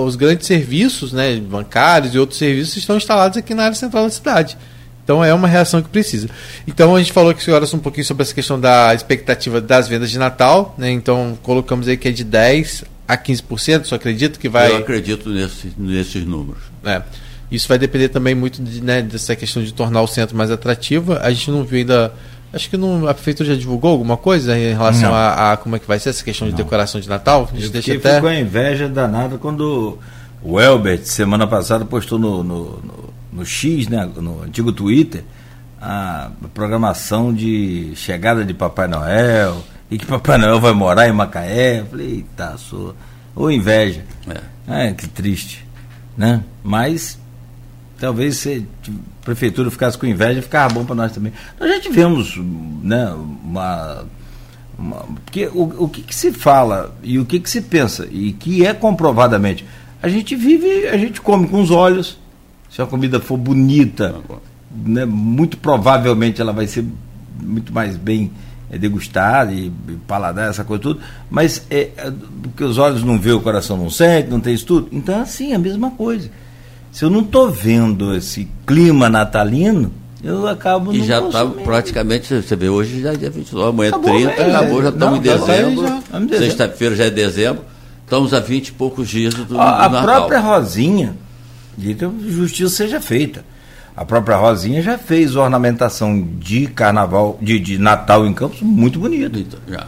os 0.05 0.15
grandes 0.15 0.45
serviços, 0.45 1.11
né, 1.11 1.37
bancários 1.37 2.13
e 2.13 2.19
outros 2.19 2.37
serviços 2.37 2.77
estão 2.77 2.95
instalados 2.95 3.35
aqui 3.35 3.55
na 3.55 3.63
área 3.63 3.75
central 3.75 4.03
da 4.03 4.11
cidade. 4.11 4.55
Então 5.03 5.25
é 5.25 5.33
uma 5.33 5.47
reação 5.47 5.81
que 5.81 5.89
precisa. 5.89 6.29
Então 6.67 6.95
a 6.95 6.99
gente 6.99 7.11
falou 7.11 7.33
que 7.33 7.49
agora 7.49 7.65
um 7.73 7.79
pouquinho 7.79 8.05
sobre 8.05 8.21
essa 8.21 8.35
questão 8.35 8.59
da 8.59 8.93
expectativa 8.93 9.59
das 9.59 9.87
vendas 9.87 10.11
de 10.11 10.19
Natal, 10.19 10.75
né? 10.77 10.91
Então 10.91 11.35
colocamos 11.41 11.87
aí 11.87 11.97
que 11.97 12.07
é 12.07 12.11
de 12.11 12.23
10 12.23 12.83
a 13.11 13.17
15%, 13.17 13.85
só 13.85 13.95
acredito 13.95 14.39
que 14.39 14.47
vai. 14.47 14.71
Eu 14.71 14.77
acredito 14.77 15.29
nesse, 15.29 15.73
nesses 15.77 16.25
números. 16.25 16.63
É. 16.85 17.01
Isso 17.51 17.67
vai 17.67 17.77
depender 17.77 18.07
também 18.07 18.33
muito 18.33 18.63
de, 18.63 18.81
né, 18.81 19.01
dessa 19.01 19.35
questão 19.35 19.61
de 19.61 19.73
tornar 19.73 20.01
o 20.01 20.07
centro 20.07 20.37
mais 20.37 20.49
atrativo. 20.49 21.13
A 21.13 21.29
gente 21.29 21.51
não 21.51 21.65
viu 21.65 21.79
ainda. 21.79 22.13
Acho 22.53 22.69
que 22.69 22.77
não, 22.77 23.07
a 23.07 23.13
prefeitura 23.13 23.49
já 23.49 23.55
divulgou 23.55 23.91
alguma 23.91 24.15
coisa 24.15 24.57
em 24.57 24.71
relação 24.71 25.13
a, 25.13 25.51
a, 25.51 25.57
como 25.57 25.75
é 25.75 25.79
que 25.79 25.87
vai 25.87 25.99
ser 25.99 26.09
essa 26.09 26.23
questão 26.23 26.47
de 26.47 26.53
não. 26.53 26.57
decoração 26.57 27.01
de 27.01 27.09
Natal. 27.09 27.49
A 27.51 27.55
gente 27.55 27.65
Eu 27.65 27.71
deixa 27.71 27.93
até... 27.93 28.15
ficou 28.15 28.29
a 28.29 28.39
inveja 28.39 28.87
danada 28.87 29.37
quando 29.37 29.99
o 30.41 30.59
Elbert, 30.59 31.03
semana 31.03 31.45
passada, 31.47 31.83
postou 31.85 32.17
no, 32.17 32.43
no, 32.43 32.63
no, 32.79 33.13
no 33.33 33.45
X, 33.45 33.87
né, 33.87 34.09
no 34.17 34.43
antigo 34.43 34.71
Twitter, 34.71 35.23
a 35.81 36.29
programação 36.53 37.33
de 37.33 37.93
chegada 37.95 38.43
de 38.43 38.53
Papai 38.53 38.87
Noel 38.87 39.63
e 39.91 39.97
que 39.97 40.05
Papai 40.05 40.37
Noel 40.37 40.61
vai 40.61 40.71
morar 40.71 41.09
em 41.09 41.11
Macaé. 41.11 41.81
Eu 41.81 41.85
falei, 41.85 42.07
eita, 42.07 42.57
sou. 42.57 42.95
Ou 43.35 43.51
inveja. 43.51 44.05
É. 44.67 44.87
é, 44.87 44.93
que 44.93 45.07
triste. 45.07 45.65
Né? 46.17 46.41
Mas 46.63 47.19
talvez 47.99 48.37
se 48.37 48.65
a 48.87 48.91
prefeitura 49.23 49.69
ficasse 49.69 49.97
com 49.97 50.05
inveja, 50.05 50.41
ficava 50.41 50.73
bom 50.73 50.85
para 50.85 50.95
nós 50.95 51.11
também. 51.11 51.33
Nós 51.59 51.69
já 51.69 51.79
tivemos 51.81 52.37
né, 52.37 53.13
uma. 53.43 54.05
porque 55.25 55.47
o, 55.47 55.83
o 55.83 55.89
que, 55.89 56.01
que, 56.01 56.15
se 56.15 56.31
fala 56.31 56.95
e 57.03 57.19
o 57.19 57.25
que, 57.25 57.39
que 57.39 57.49
se 57.49 57.61
pensa, 57.61 58.07
e 58.09 58.31
que 58.31 58.65
é 58.65 58.73
comprovadamente, 58.73 59.65
a 60.01 60.07
gente 60.07 60.35
vive, 60.35 60.87
a 60.87 60.97
gente 60.97 61.19
come 61.19 61.47
com 61.47 61.61
os 61.61 61.69
olhos. 61.69 62.17
Se 62.69 62.81
a 62.81 62.85
comida 62.85 63.19
for 63.19 63.35
bonita, 63.35 64.15
né, 64.73 65.03
muito 65.03 65.57
provavelmente 65.57 66.39
ela 66.39 66.53
vai 66.53 66.65
ser 66.67 66.85
muito 67.41 67.73
mais 67.73 67.97
bem 67.97 68.31
é, 68.71 68.77
degustada 68.77 69.51
e, 69.51 69.67
e 69.67 69.91
paladar, 70.07 70.49
essa 70.49 70.63
coisa 70.63 70.81
tudo. 70.81 71.01
Mas 71.29 71.65
é, 71.69 71.89
é, 71.97 72.11
porque 72.41 72.63
os 72.63 72.77
olhos 72.77 73.03
não 73.03 73.19
vê, 73.19 73.31
o 73.31 73.41
coração 73.41 73.77
não 73.77 73.89
sente, 73.89 74.29
não 74.29 74.39
tem 74.39 74.53
isso 74.53 74.65
tudo. 74.65 74.87
Então, 74.91 75.21
assim, 75.21 75.51
é 75.51 75.55
a 75.55 75.59
mesma 75.59 75.91
coisa 75.91 76.31
se 76.91 77.05
eu 77.05 77.09
não 77.09 77.21
estou 77.21 77.49
vendo 77.49 78.13
esse 78.15 78.47
clima 78.67 79.09
natalino, 79.09 79.93
eu 80.21 80.45
acabo 80.45 80.93
E 80.93 81.03
já 81.03 81.19
está 81.19 81.45
praticamente, 81.45 82.27
você 82.27 82.55
vê, 82.55 82.69
hoje 82.69 83.01
já 83.01 83.13
é 83.13 83.15
dia 83.15 83.29
29, 83.29 83.69
amanhã 83.69 83.89
é 83.89 83.99
30, 83.99 84.11
mesmo, 84.11 84.57
acabou, 84.57 84.83
já 84.83 84.89
estamos 84.89 85.17
em 85.17 85.21
dezembro. 85.21 86.03
Sexta-feira 86.37 86.95
já 86.95 87.05
é 87.05 87.09
dezembro. 87.09 87.63
Estamos 88.03 88.33
a 88.33 88.41
20 88.41 88.67
e 88.67 88.71
poucos 88.73 89.07
dias 89.07 89.33
do, 89.33 89.45
do 89.45 89.59
A, 89.59 89.85
a 89.85 90.01
própria 90.01 90.39
Rosinha, 90.39 91.15
justiça 92.27 92.75
seja 92.75 92.99
feita. 92.99 93.45
A 93.95 94.05
própria 94.05 94.37
Rosinha 94.37 94.81
já 94.81 94.97
fez 94.97 95.35
ornamentação 95.35 96.21
de 96.39 96.67
carnaval, 96.67 97.37
de, 97.41 97.59
de 97.59 97.77
Natal 97.77 98.25
em 98.25 98.33
Campos 98.33 98.61
muito 98.61 98.99
bonita. 98.99 99.37
Então, 99.37 99.59
já. 99.67 99.87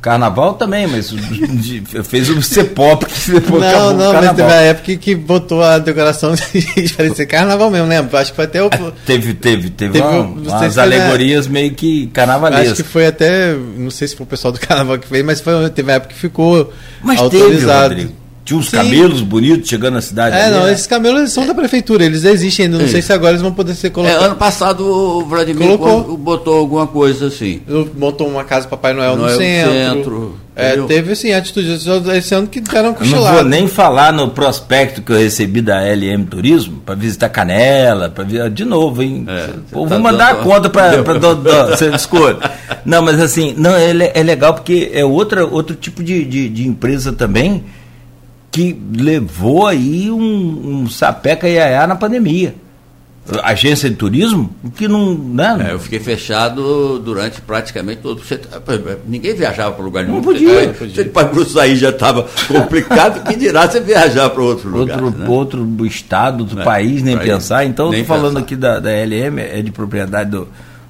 Carnaval 0.00 0.54
também, 0.54 0.86
mas 0.86 1.12
fez 2.04 2.30
o 2.30 2.40
C-pop 2.40 3.04
que 3.04 3.32
depois 3.32 3.60
Não, 3.60 3.92
não, 3.92 4.12
mas 4.12 4.30
teve 4.30 4.42
a 4.52 4.60
época 4.62 4.96
que 4.96 5.14
botou 5.16 5.60
a 5.60 5.78
decoração 5.78 6.34
de 6.38 6.94
parecer 6.96 7.26
carnaval 7.26 7.68
mesmo, 7.68 7.88
lembra? 7.88 8.20
Acho 8.20 8.30
que 8.30 8.36
foi 8.36 8.44
até 8.44 8.62
o. 8.62 8.66
Ah, 8.66 8.92
teve, 9.04 9.34
teve, 9.34 9.70
teve, 9.70 9.92
teve 9.94 10.06
uma, 10.06 10.20
umas 10.20 10.78
alegorias 10.78 11.46
na... 11.48 11.52
meio 11.52 11.74
que 11.74 12.06
carnavalescas. 12.08 12.72
Acho 12.72 12.84
que 12.84 12.88
foi 12.88 13.06
até. 13.06 13.54
Não 13.54 13.90
sei 13.90 14.06
se 14.06 14.14
foi 14.14 14.24
o 14.24 14.28
pessoal 14.28 14.52
do 14.52 14.60
carnaval 14.64 14.98
que 14.98 15.08
fez, 15.08 15.24
mas 15.24 15.40
foi, 15.40 15.68
teve 15.70 15.90
a 15.90 15.96
época 15.96 16.14
que 16.14 16.20
ficou 16.20 16.72
mas 17.02 17.18
autorizado. 17.18 17.88
Teve, 17.88 18.02
Rodrigo. 18.02 18.27
Tinha 18.48 18.58
uns 18.58 18.70
Sim. 18.70 18.78
camelos 18.78 19.20
bonitos 19.20 19.68
chegando 19.68 19.92
na 19.96 20.00
cidade. 20.00 20.34
É, 20.34 20.44
ali, 20.44 20.56
não, 20.56 20.66
é. 20.66 20.72
esses 20.72 20.86
camelos 20.86 21.30
são 21.30 21.46
da 21.46 21.52
prefeitura, 21.52 22.02
eles 22.02 22.24
existem 22.24 22.64
ainda. 22.64 22.78
Não 22.78 22.86
Sim. 22.86 22.92
sei 22.92 23.02
se 23.02 23.12
agora 23.12 23.32
eles 23.32 23.42
vão 23.42 23.52
poder 23.52 23.74
ser 23.74 23.90
colocados. 23.90 24.22
É, 24.22 24.24
ano 24.24 24.36
passado 24.36 24.86
o 24.86 25.26
Vladimir 25.26 25.76
Colocou. 25.76 26.16
botou 26.16 26.56
alguma 26.56 26.86
coisa 26.86 27.26
assim. 27.26 27.60
Botou 27.94 28.26
uma 28.26 28.44
casa 28.44 28.66
Papai 28.66 28.94
Noel, 28.94 29.16
Noel 29.16 29.32
no 29.32 29.36
centro. 29.36 29.72
centro 29.74 30.38
é, 30.56 30.76
teve 30.86 31.12
assim, 31.12 31.30
atitudes 31.30 31.86
esse 31.86 32.34
ano 32.34 32.46
que 32.46 32.60
deram 32.60 32.94
cochilado. 32.94 33.26
Não 33.26 33.34
vou 33.34 33.44
nem 33.44 33.68
falar 33.68 34.14
no 34.14 34.30
prospecto 34.30 35.02
que 35.02 35.12
eu 35.12 35.18
recebi 35.18 35.60
da 35.60 35.82
LM 35.82 36.24
Turismo 36.24 36.80
para 36.84 36.94
visitar 36.94 37.28
Canela, 37.28 38.08
para 38.08 38.48
de 38.48 38.64
novo, 38.64 39.02
hein? 39.02 39.26
É, 39.28 39.50
Pô, 39.70 39.82
tá 39.82 39.90
vou 39.90 39.98
mandar 40.00 40.32
dando... 40.32 40.40
a 40.40 40.42
conta 40.42 40.70
para 40.70 41.02
você 41.68 41.90
escolhe. 41.94 42.38
Não, 42.84 43.02
mas 43.02 43.20
assim, 43.20 43.54
não 43.58 43.72
é, 43.72 43.90
é 44.14 44.22
legal 44.22 44.54
porque 44.54 44.90
é 44.92 45.04
outra, 45.04 45.46
outro 45.46 45.76
tipo 45.76 46.02
de, 46.02 46.24
de, 46.24 46.48
de 46.48 46.66
empresa 46.66 47.12
também 47.12 47.62
que 48.50 48.76
levou 48.96 49.66
aí 49.66 50.10
um, 50.10 50.82
um 50.82 50.88
sapeca 50.88 51.48
iaiá 51.48 51.86
na 51.86 51.96
pandemia. 51.96 52.54
Agência 53.42 53.90
de 53.90 53.96
turismo, 53.96 54.50
que 54.74 54.88
não. 54.88 55.14
Né? 55.14 55.66
É, 55.68 55.72
eu 55.74 55.78
fiquei 55.78 56.00
fechado 56.00 56.98
durante 56.98 57.42
praticamente 57.42 58.00
todo. 58.00 58.22
Você, 58.22 58.40
ninguém 59.06 59.34
viajava 59.34 59.74
para 59.74 59.84
lugar 59.84 60.04
nenhum. 60.04 60.16
Não 60.16 60.22
podia. 60.22 60.72
Você 60.72 61.04
para 61.04 61.44
sair 61.44 61.76
já 61.76 61.90
estava 61.90 62.26
complicado, 62.46 63.24
que 63.24 63.36
dirá 63.36 63.68
você 63.68 63.80
viajar 63.80 64.30
para 64.30 64.42
outro 64.42 64.70
lugar. 64.70 65.02
Outro, 65.02 65.18
né? 65.18 65.28
outro 65.28 65.86
estado, 65.86 66.40
outro 66.40 66.60
é, 66.60 66.64
país, 66.64 67.02
nem 67.02 67.18
pensar. 67.18 67.66
Então, 67.66 67.90
estou 67.90 68.06
falando 68.06 68.34
pensar. 68.34 68.40
aqui 68.40 68.56
da, 68.56 68.80
da 68.80 68.90
LM, 68.90 69.38
é 69.40 69.60
de 69.60 69.72
propriedade 69.72 70.30
do, 70.30 70.48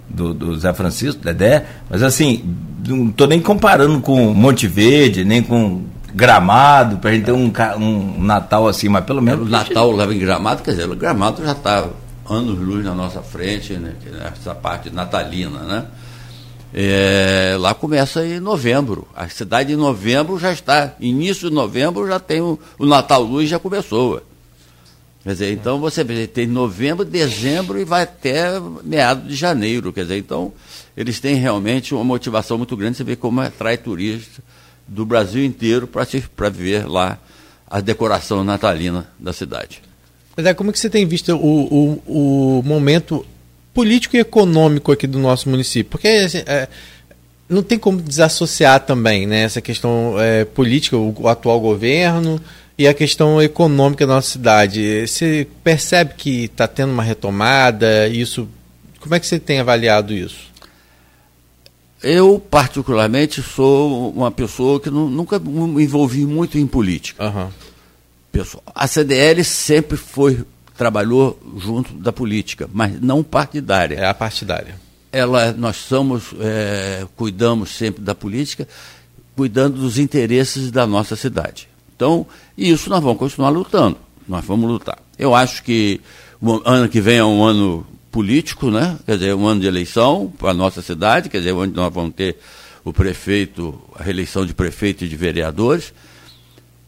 do, 0.08 0.32
do 0.32 0.58
Zé 0.58 0.72
Francisco, 0.72 1.20
Dedé, 1.22 1.64
mas 1.90 2.04
assim, 2.04 2.44
não 2.86 3.08
estou 3.08 3.26
nem 3.26 3.40
comparando 3.40 4.00
com 4.00 4.32
Monte 4.32 4.68
Verde, 4.68 5.24
nem 5.24 5.42
com 5.42 5.82
Gramado, 6.18 6.98
para 6.98 7.10
a 7.10 7.14
gente 7.14 7.26
ter 7.26 7.32
um, 7.32 7.52
um 7.78 8.24
Natal 8.24 8.66
assim, 8.66 8.88
mas 8.88 9.04
pelo 9.04 9.22
menos. 9.22 9.46
O 9.46 9.50
Natal 9.50 9.92
leva 9.92 10.12
em 10.12 10.18
Gramado, 10.18 10.64
quer 10.64 10.72
dizer, 10.72 10.90
o 10.90 10.96
Gramado 10.96 11.44
já 11.44 11.52
está 11.52 11.88
anos 12.28 12.58
luz 12.58 12.84
na 12.84 12.92
nossa 12.92 13.22
frente, 13.22 13.74
né, 13.74 13.94
essa 14.34 14.52
parte 14.52 14.90
natalina, 14.90 15.60
né? 15.60 15.86
É, 16.74 17.56
lá 17.58 17.72
começa 17.72 18.26
em 18.26 18.40
novembro. 18.40 19.06
A 19.14 19.28
cidade 19.28 19.72
em 19.72 19.76
novembro 19.76 20.38
já 20.40 20.52
está, 20.52 20.92
início 20.98 21.48
de 21.48 21.54
novembro 21.54 22.06
já 22.08 22.18
tem 22.18 22.40
o, 22.40 22.58
o 22.76 22.84
Natal 22.84 23.22
Luz 23.22 23.48
já 23.48 23.60
começou. 23.60 24.20
Quer 25.22 25.30
dizer, 25.30 25.52
então 25.52 25.78
você 25.78 26.04
tem 26.26 26.48
novembro, 26.48 27.04
dezembro 27.04 27.78
e 27.78 27.84
vai 27.84 28.02
até 28.02 28.60
meados 28.82 29.28
de 29.28 29.36
janeiro. 29.36 29.92
Quer 29.92 30.02
dizer, 30.02 30.18
então 30.18 30.52
eles 30.96 31.20
têm 31.20 31.36
realmente 31.36 31.94
uma 31.94 32.04
motivação 32.04 32.58
muito 32.58 32.76
grande. 32.76 32.96
Você 32.96 33.04
vê 33.04 33.14
como 33.14 33.40
atrai 33.40 33.76
turistas 33.78 34.42
do 34.88 35.04
Brasil 35.04 35.44
inteiro 35.44 35.86
para 35.86 36.48
ver 36.48 36.88
lá 36.88 37.18
a 37.70 37.80
decoração 37.80 38.42
natalina 38.42 39.06
da 39.18 39.32
cidade. 39.32 39.82
Mas 40.36 40.46
é 40.46 40.54
como 40.54 40.72
que 40.72 40.78
você 40.78 40.88
tem 40.88 41.06
visto 41.06 41.34
o, 41.36 42.00
o, 42.06 42.58
o 42.58 42.62
momento 42.62 43.26
político 43.74 44.16
e 44.16 44.20
econômico 44.20 44.90
aqui 44.90 45.06
do 45.06 45.18
nosso 45.18 45.48
município? 45.50 45.90
Porque 45.90 46.08
assim, 46.08 46.42
é, 46.46 46.68
não 47.48 47.62
tem 47.62 47.78
como 47.78 48.00
desassociar 48.00 48.80
também 48.80 49.26
né, 49.26 49.42
essa 49.42 49.60
questão 49.60 50.14
é, 50.18 50.44
política, 50.44 50.96
o, 50.96 51.14
o, 51.18 51.28
atual 51.28 51.60
governo 51.60 52.40
e 52.78 52.86
a 52.86 52.94
questão 52.94 53.42
econômica 53.42 54.06
da 54.06 54.14
nossa 54.14 54.30
cidade. 54.30 55.06
Você 55.06 55.46
percebe 55.64 56.14
que 56.16 56.44
está 56.44 56.68
tendo 56.68 56.92
uma 56.92 57.02
retomada? 57.02 58.06
Isso, 58.08 58.48
como 59.00 59.14
é 59.14 59.20
que 59.20 59.26
você 59.26 59.38
tem 59.38 59.58
avaliado 59.58 60.14
isso? 60.14 60.47
Eu, 62.02 62.38
particularmente, 62.38 63.42
sou 63.42 64.10
uma 64.12 64.30
pessoa 64.30 64.78
que 64.78 64.88
nunca 64.90 65.38
me 65.38 65.82
envolvi 65.82 66.24
muito 66.24 66.58
em 66.58 66.66
política. 66.66 67.24
Uhum. 67.24 67.48
Pessoal, 68.30 68.62
a 68.74 68.86
CDL 68.86 69.42
sempre 69.42 69.96
foi, 69.96 70.44
trabalhou 70.76 71.38
junto 71.56 71.92
da 71.94 72.12
política, 72.12 72.68
mas 72.72 73.00
não 73.00 73.24
partidária. 73.24 73.96
É 73.96 74.06
a 74.06 74.14
partidária. 74.14 74.76
Ela, 75.10 75.52
nós 75.52 75.76
somos, 75.76 76.34
é, 76.38 77.06
cuidamos 77.16 77.70
sempre 77.70 78.02
da 78.02 78.14
política, 78.14 78.68
cuidando 79.34 79.80
dos 79.80 79.98
interesses 79.98 80.70
da 80.70 80.86
nossa 80.86 81.16
cidade. 81.16 81.68
Então, 81.96 82.26
isso 82.56 82.88
nós 82.90 83.02
vamos 83.02 83.18
continuar 83.18 83.48
lutando. 83.48 83.96
Nós 84.28 84.44
vamos 84.44 84.70
lutar. 84.70 84.98
Eu 85.18 85.34
acho 85.34 85.64
que 85.64 86.00
o 86.40 86.60
ano 86.64 86.88
que 86.88 87.00
vem 87.00 87.18
é 87.18 87.24
um 87.24 87.42
ano 87.42 87.84
político, 88.10 88.70
né? 88.70 88.98
quer 89.04 89.16
dizer, 89.16 89.34
um 89.34 89.46
ano 89.46 89.60
de 89.60 89.66
eleição 89.66 90.32
para 90.38 90.50
a 90.50 90.54
nossa 90.54 90.82
cidade, 90.82 91.28
quer 91.28 91.38
dizer, 91.38 91.52
onde 91.52 91.74
nós 91.74 91.92
vamos 91.92 92.14
ter 92.14 92.36
o 92.84 92.92
prefeito, 92.92 93.78
a 93.94 94.02
reeleição 94.02 94.46
de 94.46 94.54
prefeito 94.54 95.04
e 95.04 95.08
de 95.08 95.16
vereadores. 95.16 95.92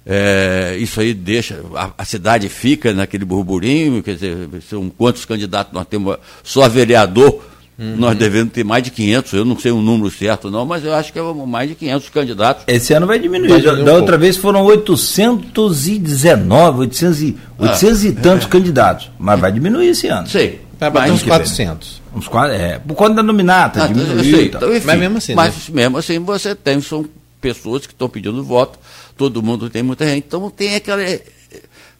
É, 0.04 0.76
isso 0.80 1.00
aí 1.00 1.12
deixa, 1.12 1.60
a, 1.74 1.90
a, 1.98 2.04
cidade 2.04 2.48
fica 2.48 2.94
naquele 2.94 3.24
burburinho, 3.24 4.02
quer 4.02 4.14
dizer, 4.14 4.48
são 4.68 4.88
quantos 4.88 5.26
candidatos 5.26 5.74
nós 5.74 5.86
temos, 5.86 6.16
só 6.42 6.66
vereador, 6.70 7.44
uhum. 7.78 7.96
nós 7.96 8.16
devemos 8.16 8.52
ter 8.52 8.64
mais 8.64 8.82
de 8.82 8.90
500, 8.90 9.32
eu 9.34 9.44
não 9.44 9.58
sei 9.58 9.70
o 9.70 9.82
número 9.82 10.10
certo 10.10 10.50
não, 10.50 10.64
mas 10.64 10.84
eu 10.84 10.94
acho 10.94 11.12
que 11.12 11.18
é 11.18 11.22
mais 11.46 11.68
de 11.68 11.74
500 11.74 12.08
candidatos. 12.08 12.64
Esse 12.66 12.94
ano 12.94 13.06
vai 13.06 13.18
diminuir, 13.18 13.50
vai 13.50 13.60
diminuir 13.60 13.84
da, 13.84 13.92
um 13.92 13.96
outra 13.96 14.16
vez 14.16 14.38
foram 14.38 14.62
819, 14.62 16.80
800 16.80 17.22
e, 17.22 17.36
800 17.58 18.02
ah, 18.02 18.08
e 18.08 18.12
tantos 18.12 18.46
é. 18.46 18.48
candidatos, 18.48 19.10
mas 19.18 19.38
vai 19.38 19.52
diminuir 19.52 19.88
esse 19.88 20.06
ano. 20.06 20.26
Sei. 20.26 20.69
Vai 20.80 20.90
bater 20.90 21.12
uns 21.12 21.22
400. 21.22 22.02
Uns, 22.14 22.26
é, 22.52 22.78
por 22.78 22.94
conta 22.94 23.16
da 23.16 23.22
nominata, 23.22 23.84
ah, 23.84 23.86
diminuiu. 23.86 24.24
Sei, 24.24 24.46
então, 24.46 24.74
enfim, 24.74 24.86
mas 24.86 24.98
mesmo 24.98 25.18
assim, 25.18 25.34
mas 25.34 25.68
né? 25.68 25.74
mesmo 25.74 25.98
assim 25.98 26.18
você 26.18 26.54
tem, 26.54 26.80
são 26.80 27.04
pessoas 27.38 27.86
que 27.86 27.92
estão 27.92 28.08
pedindo 28.08 28.42
voto, 28.42 28.78
todo 29.16 29.42
mundo 29.42 29.68
tem 29.68 29.82
muita 29.82 30.06
gente, 30.06 30.24
então 30.26 30.48
tem 30.50 30.74
aquele, 30.74 31.20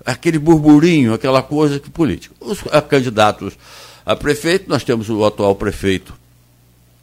aquele 0.05 0.39
burburinho, 0.39 1.13
aquela 1.13 1.43
coisa 1.43 1.79
que 1.79 1.91
político. 1.91 2.35
Os 2.41 2.63
candidatos 2.89 3.53
a 4.05 4.17
prefeito, 4.17 4.69
nós 4.69 4.83
temos 4.83 5.11
o 5.11 5.25
atual 5.25 5.55
prefeito 5.55 6.20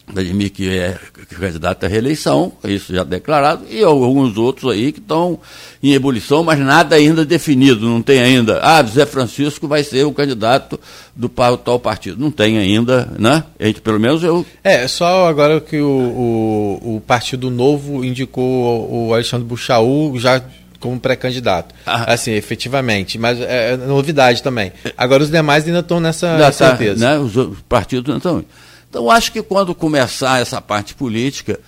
Vladimir, 0.10 0.50
que 0.52 0.70
é 0.70 0.98
candidato 1.38 1.86
à 1.86 1.88
reeleição, 1.90 2.54
isso 2.64 2.94
já 2.96 3.04
declarado, 3.04 3.66
e 3.70 3.84
alguns 3.84 4.38
outros 4.38 4.72
aí 4.72 4.94
que 4.94 5.00
estão 5.00 5.38
em 5.84 5.94
ebulição, 5.94 6.44
mas 6.44 6.58
nada 6.60 6.96
ainda 6.96 7.26
definido, 7.26 7.88
não 7.88 8.02
tem 8.02 8.20
ainda. 8.20 8.60
Ah, 8.64 8.82
José 8.82 9.06
Francisco 9.06 9.68
vai 9.68 9.84
ser 9.84 10.06
o 10.06 10.14
candidato 10.14 10.80
do 11.14 11.30
tal 11.30 11.80
partido. 11.80 12.22
Não 12.22 12.32
tem 12.32 12.58
ainda, 12.58 13.10
né? 13.20 13.44
A 13.60 13.66
gente, 13.66 13.82
pelo 13.82 14.00
menos 14.00 14.24
eu. 14.24 14.46
É, 14.64 14.88
só 14.88 15.28
agora 15.28 15.60
que 15.60 15.80
o, 15.80 16.80
o, 16.82 16.96
o 16.96 17.02
Partido 17.02 17.52
Novo 17.52 18.04
indicou 18.04 18.90
o 18.90 19.14
Alexandre 19.14 19.46
Buchaú 19.46 20.18
já 20.18 20.42
como 20.80 21.00
pré-candidato. 21.00 21.76
Ah. 21.86 22.14
Assim, 22.14 22.32
efetivamente. 22.32 23.18
Mas 23.18 23.40
é, 23.42 23.74
é 23.74 23.78
novidade 23.78 24.42
também. 24.42 24.72
Agora 24.98 25.24
os 25.24 25.30
demais 25.30 25.66
ainda 25.66 25.80
estão 25.80 26.00
nessa 26.00 26.38
tá, 26.38 26.52
certeza. 26.52 27.06
Né? 27.06 27.20
Os, 27.20 27.36
os 27.36 27.62
partidos 27.68 28.10
não 28.10 28.18
estão. 28.18 28.46
Então, 28.90 29.12
acho 29.12 29.32
que 29.32 29.42
quando 29.42 29.76
começar 29.76 30.40
essa 30.42 30.62
parte 30.62 30.94
política, 30.96 31.60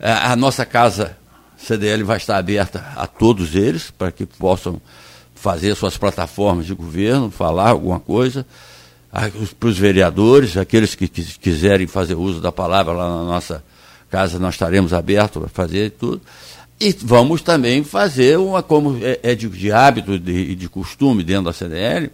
é, 0.00 0.12
a 0.12 0.34
nossa 0.34 0.64
casa 0.64 1.16
CDL 1.56 2.02
vai 2.02 2.16
estar 2.16 2.36
aberta 2.36 2.92
a 2.96 3.06
todos 3.06 3.54
eles, 3.54 3.90
para 3.90 4.10
que 4.10 4.26
possam 4.26 4.80
fazer 5.34 5.74
suas 5.74 5.96
plataformas 5.96 6.66
de 6.66 6.74
governo, 6.74 7.30
falar 7.30 7.70
alguma 7.70 8.00
coisa, 8.00 8.46
para 9.60 9.68
os 9.68 9.78
vereadores, 9.78 10.56
aqueles 10.56 10.94
que 10.94 11.06
quiserem 11.06 11.86
fazer 11.86 12.14
uso 12.14 12.40
da 12.40 12.50
palavra 12.50 12.92
lá 12.92 13.08
na 13.08 13.24
nossa 13.24 13.62
casa, 14.10 14.38
nós 14.38 14.54
estaremos 14.54 14.92
abertos 14.92 15.40
para 15.40 15.48
fazer 15.48 15.90
tudo. 15.90 16.22
E 16.80 16.96
vamos 17.00 17.42
também 17.42 17.84
fazer 17.84 18.38
uma, 18.38 18.62
como 18.62 18.98
é, 19.04 19.20
é 19.22 19.34
de, 19.34 19.48
de 19.48 19.70
hábito 19.70 20.14
e 20.14 20.18
de, 20.18 20.54
de 20.54 20.68
costume 20.68 21.22
dentro 21.22 21.44
da 21.44 21.52
CDL, 21.52 22.10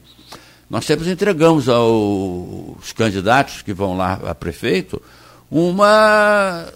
nós 0.71 0.85
sempre 0.85 1.11
entregamos 1.11 1.69
aos 1.69 2.93
candidatos 2.93 3.63
que 3.63 3.73
vão 3.73 3.97
lá 3.97 4.21
a 4.25 4.35
prefeito 4.35 5.01
uma 5.51 6.67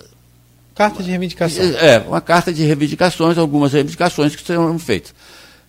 carta 0.75 1.03
de 1.03 1.11
reivindicação. 1.11 1.63
É, 1.63 1.99
uma 1.99 2.21
carta 2.21 2.53
de 2.53 2.65
reivindicações, 2.65 3.37
algumas 3.37 3.73
reivindicações 3.73 4.35
que 4.35 4.43
serão 4.43 4.79
feitas. 4.79 5.15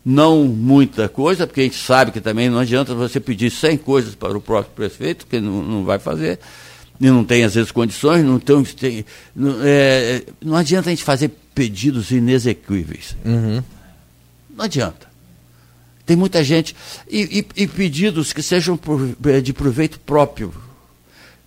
Não 0.06 0.46
muita 0.46 1.08
coisa, 1.08 1.48
porque 1.48 1.62
a 1.62 1.64
gente 1.64 1.78
sabe 1.78 2.12
que 2.12 2.22
também 2.22 2.50
não 2.50 2.60
adianta 2.60 2.94
você 2.94 3.20
pedir 3.20 3.50
100 3.50 3.78
coisas 3.78 4.16
para 4.16 4.38
o 4.38 4.42
próprio 4.42 4.74
prefeito, 4.74 5.26
que 5.26 5.40
não, 5.40 5.64
não 5.64 5.86
vai 5.86 6.00
fazer, 6.00 6.40
e 7.00 7.08
não 7.08 7.24
tem 7.24 7.44
às 7.44 7.56
vezes 7.56 7.72
condições, 7.72 8.24
não, 8.24 8.40
tem, 8.40 9.06
não, 9.36 9.58
é, 9.64 10.24
não 10.42 10.56
adianta 10.56 10.90
a 10.90 10.92
gente 10.92 11.04
fazer 11.04 11.30
pedidos 11.56 12.12
inexequíveis. 12.12 13.16
Uhum. 13.26 13.64
Não 14.56 14.66
adianta. 14.66 15.13
Tem 16.06 16.16
muita 16.18 16.44
gente. 16.44 16.76
E, 17.10 17.46
e, 17.56 17.64
e 17.64 17.68
pedidos 17.68 18.34
que 18.34 18.44
sejam 18.44 18.80
eh, 19.26 19.42
de 19.42 19.54
proveito 19.54 20.00
próprio. 20.00 20.54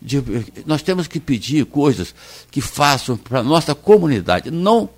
de, 0.01 0.23
nós 0.65 0.83
temos 0.83 1.07
que 1.07 1.21
pedir 1.21 1.67
coisas 1.67 2.15
que 2.51 2.61
façam 2.61 3.17
para 3.17 3.41
a 3.41 3.43
nossa 3.43 3.75
comunidade, 3.75 4.51
não 4.51 4.89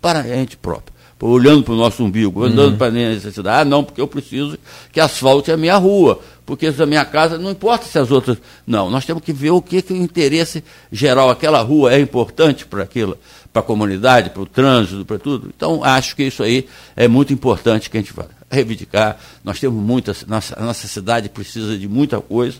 para 0.00 0.20
a 0.20 0.22
gente 0.22 0.56
própria. 0.56 0.94
Olhando 1.20 1.62
para 1.62 1.72
o 1.72 1.76
nosso 1.76 2.04
umbigo, 2.04 2.40
uhum. 2.40 2.46
andando 2.46 2.76
para 2.76 2.88
a 2.88 2.90
necessidade. 2.90 3.60
Ah, 3.60 3.64
não, 3.64 3.82
porque 3.82 3.98
eu 3.98 4.06
preciso 4.06 4.58
que 4.92 5.00
asfalte 5.00 5.50
a 5.50 5.56
minha 5.56 5.76
rua, 5.78 6.20
porque 6.44 6.66
a 6.66 6.84
minha 6.84 7.02
casa, 7.02 7.38
não 7.38 7.50
importa 7.50 7.86
se 7.86 7.98
as 7.98 8.10
outras. 8.10 8.36
Não, 8.66 8.90
nós 8.90 9.06
temos 9.06 9.22
que 9.22 9.32
ver 9.32 9.50
o 9.50 9.62
que, 9.62 9.80
que 9.80 9.94
o 9.94 9.96
interesse 9.96 10.62
geral, 10.92 11.30
aquela 11.30 11.62
rua 11.62 11.94
é 11.94 11.98
importante 11.98 12.66
para 12.66 12.82
aquilo, 12.82 13.16
para 13.54 13.62
a 13.62 13.64
comunidade, 13.64 14.30
para 14.30 14.42
o 14.42 14.46
trânsito, 14.46 15.06
para 15.06 15.18
tudo. 15.18 15.50
Então, 15.56 15.82
acho 15.82 16.14
que 16.14 16.24
isso 16.24 16.42
aí 16.42 16.68
é 16.94 17.08
muito 17.08 17.32
importante 17.32 17.88
que 17.88 17.96
a 17.96 18.00
gente 18.00 18.12
vá 18.12 18.26
reivindicar. 18.50 19.16
Nós 19.42 19.58
temos 19.58 19.82
muitas, 19.82 20.26
nossa, 20.26 20.60
a 20.60 20.62
nossa 20.62 20.86
cidade 20.86 21.30
precisa 21.30 21.78
de 21.78 21.88
muita 21.88 22.20
coisa, 22.20 22.58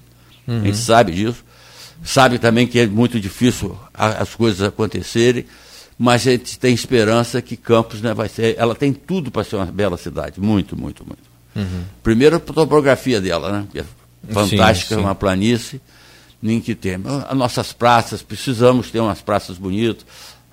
uhum. 0.49 0.63
a 0.63 0.65
gente 0.65 0.79
sabe 0.79 1.13
disso 1.13 1.45
sabe 2.05 2.39
também 2.39 2.67
que 2.67 2.79
é 2.79 2.87
muito 2.87 3.19
difícil 3.19 3.77
as 3.93 4.35
coisas 4.35 4.63
acontecerem, 4.63 5.47
mas 5.99 6.27
a 6.27 6.33
gente 6.33 6.59
tem 6.59 6.75
esperança 6.75 7.41
que 7.41 7.57
Campos 7.57 8.03
né, 8.03 8.13
vai 8.13 8.29
ser. 8.29 8.57
Ela 8.59 8.75
tem 8.75 8.93
tudo 8.93 9.31
para 9.31 9.43
ser 9.43 9.57
uma 9.57 9.67
bela 9.67 9.97
cidade. 9.97 10.41
Muito, 10.41 10.77
muito, 10.77 11.05
muito. 11.05 11.23
Uhum. 11.57 11.85
Primeiro 12.03 12.37
a 12.37 12.41
topografia 12.41 13.21
dela, 13.21 13.53
né? 13.53 13.67
Que 13.73 13.79
é 13.81 13.85
fantástica, 14.31 14.95
sim, 14.97 15.01
sim. 15.01 15.01
uma 15.01 15.15
planície 15.15 15.81
em 16.43 16.61
que 16.61 16.75
tem. 16.75 16.99
As 17.29 17.37
nossas 17.37 17.73
praças, 17.73 18.23
precisamos 18.23 18.91
ter 18.91 19.01
umas 19.01 19.23
praças 19.23 19.57
bonitas. 19.57 20.05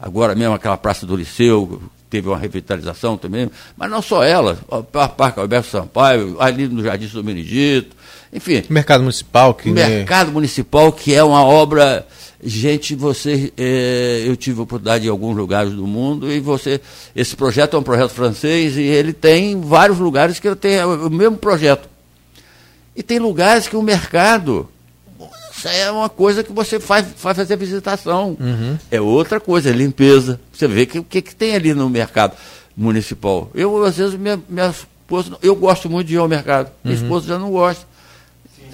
Agora 0.01 0.33
mesmo 0.33 0.55
aquela 0.55 0.77
praça 0.77 1.05
do 1.05 1.15
Liceu, 1.15 1.81
teve 2.09 2.27
uma 2.27 2.37
revitalização 2.37 3.15
também, 3.17 3.49
mas 3.77 3.89
não 3.89 4.01
só 4.01 4.23
ela, 4.23 4.59
o 4.67 4.83
Parque 4.83 5.39
Alberto 5.39 5.69
Sampaio, 5.69 6.35
ali 6.41 6.67
no 6.67 6.83
Jardim 6.83 7.07
do 7.07 7.23
Benedito, 7.23 7.95
enfim. 8.33 8.63
Mercado 8.69 9.01
Municipal. 9.01 9.53
Que, 9.53 9.69
Mercado? 9.69 10.31
Municipal, 10.31 10.91
que 10.91 11.13
é 11.13 11.23
uma 11.23 11.43
obra. 11.43 12.05
Gente, 12.43 12.95
você. 12.95 13.53
É, 13.57 14.23
eu 14.25 14.35
tive 14.35 14.59
a 14.59 14.63
oportunidade 14.63 15.05
em 15.05 15.09
alguns 15.09 15.37
lugares 15.37 15.73
do 15.73 15.85
mundo 15.85 16.31
e 16.31 16.39
você. 16.39 16.81
Esse 17.15 17.35
projeto 17.35 17.75
é 17.75 17.79
um 17.79 17.83
projeto 17.83 18.11
francês 18.11 18.77
e 18.77 18.81
ele 18.81 19.13
tem 19.13 19.59
vários 19.61 19.99
lugares 19.99 20.39
que 20.39 20.53
tem 20.55 20.83
o 20.83 21.09
mesmo 21.09 21.37
projeto. 21.37 21.87
E 22.95 23.03
tem 23.03 23.19
lugares 23.19 23.67
que 23.67 23.75
o 23.75 23.81
mercado. 23.81 24.67
Isso 25.62 25.68
é 25.68 25.91
uma 25.91 26.09
coisa 26.09 26.43
que 26.43 26.51
você 26.51 26.80
faz, 26.80 27.05
faz 27.16 27.38
fazer 27.38 27.55
visitação. 27.55 28.36
Uhum. 28.39 28.78
É 28.89 28.99
outra 28.99 29.39
coisa, 29.39 29.70
é 29.70 29.74
limpeza. 29.74 30.39
Você 30.51 30.68
vê 30.68 30.84
o 30.84 30.88
que, 30.88 31.03
que, 31.03 31.22
que 31.22 31.36
tem 31.36 31.55
ali 31.55 31.74
no 31.74 31.89
mercado 31.89 32.36
municipal. 32.76 33.49
Eu, 33.53 33.84
às 33.84 33.97
vezes, 33.97 34.16
minha, 34.16 34.41
minha 34.49 34.70
esposa. 34.70 35.38
Eu 35.41 35.55
gosto 35.55 35.89
muito 35.89 36.07
de 36.07 36.16
ir 36.16 36.18
ao 36.18 36.28
mercado. 36.28 36.72
Minha 36.84 36.97
uhum. 36.97 37.03
esposa 37.03 37.28
já 37.28 37.38
não 37.38 37.51
gosta 37.51 37.91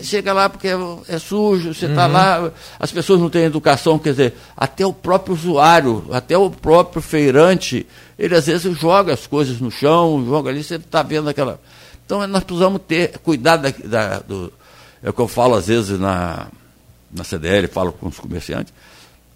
chega 0.04 0.34
lá 0.34 0.50
porque 0.50 0.68
é 1.08 1.20
sujo, 1.20 1.74
você 1.74 1.86
está 1.88 2.06
uhum. 2.06 2.14
lá, 2.14 2.52
as 2.80 2.92
pessoas 2.92 3.20
não 3.20 3.30
têm 3.30 3.44
educação, 3.44 3.98
quer 3.98 4.12
dizer, 4.12 4.34
até 4.56 4.86
o 4.86 4.94
próprio 4.94 5.34
usuário, 5.34 6.06
até 6.12 6.38
o 6.38 6.50
próprio 6.50 7.02
feirante, 7.02 7.86
ele 8.18 8.36
às 8.36 8.46
vezes 8.46 8.78
joga 8.78 9.14
as 9.14 9.28
coisas 9.28 9.60
no 9.60 9.72
chão, 9.72 10.24
joga 10.26 10.50
ali, 10.50 10.64
você 10.64 10.76
está 10.76 11.02
vendo 11.04 11.30
aquela. 11.30 11.60
Então 12.06 12.26
nós 12.28 12.44
precisamos 12.44 12.82
ter, 12.88 13.18
cuidado 13.20 13.64
da, 13.64 13.88
da, 13.88 14.20
do. 14.20 14.54
É 15.02 15.10
o 15.10 15.14
que 15.14 15.22
eu 15.22 15.28
falo 15.28 15.56
às 15.56 15.68
vezes 15.68 16.00
na, 16.00 16.48
na 17.18 17.24
CDL, 17.24 17.68
falo 17.68 17.91
com 17.91 18.07
os 18.07 18.20
comerciantes. 18.20 18.74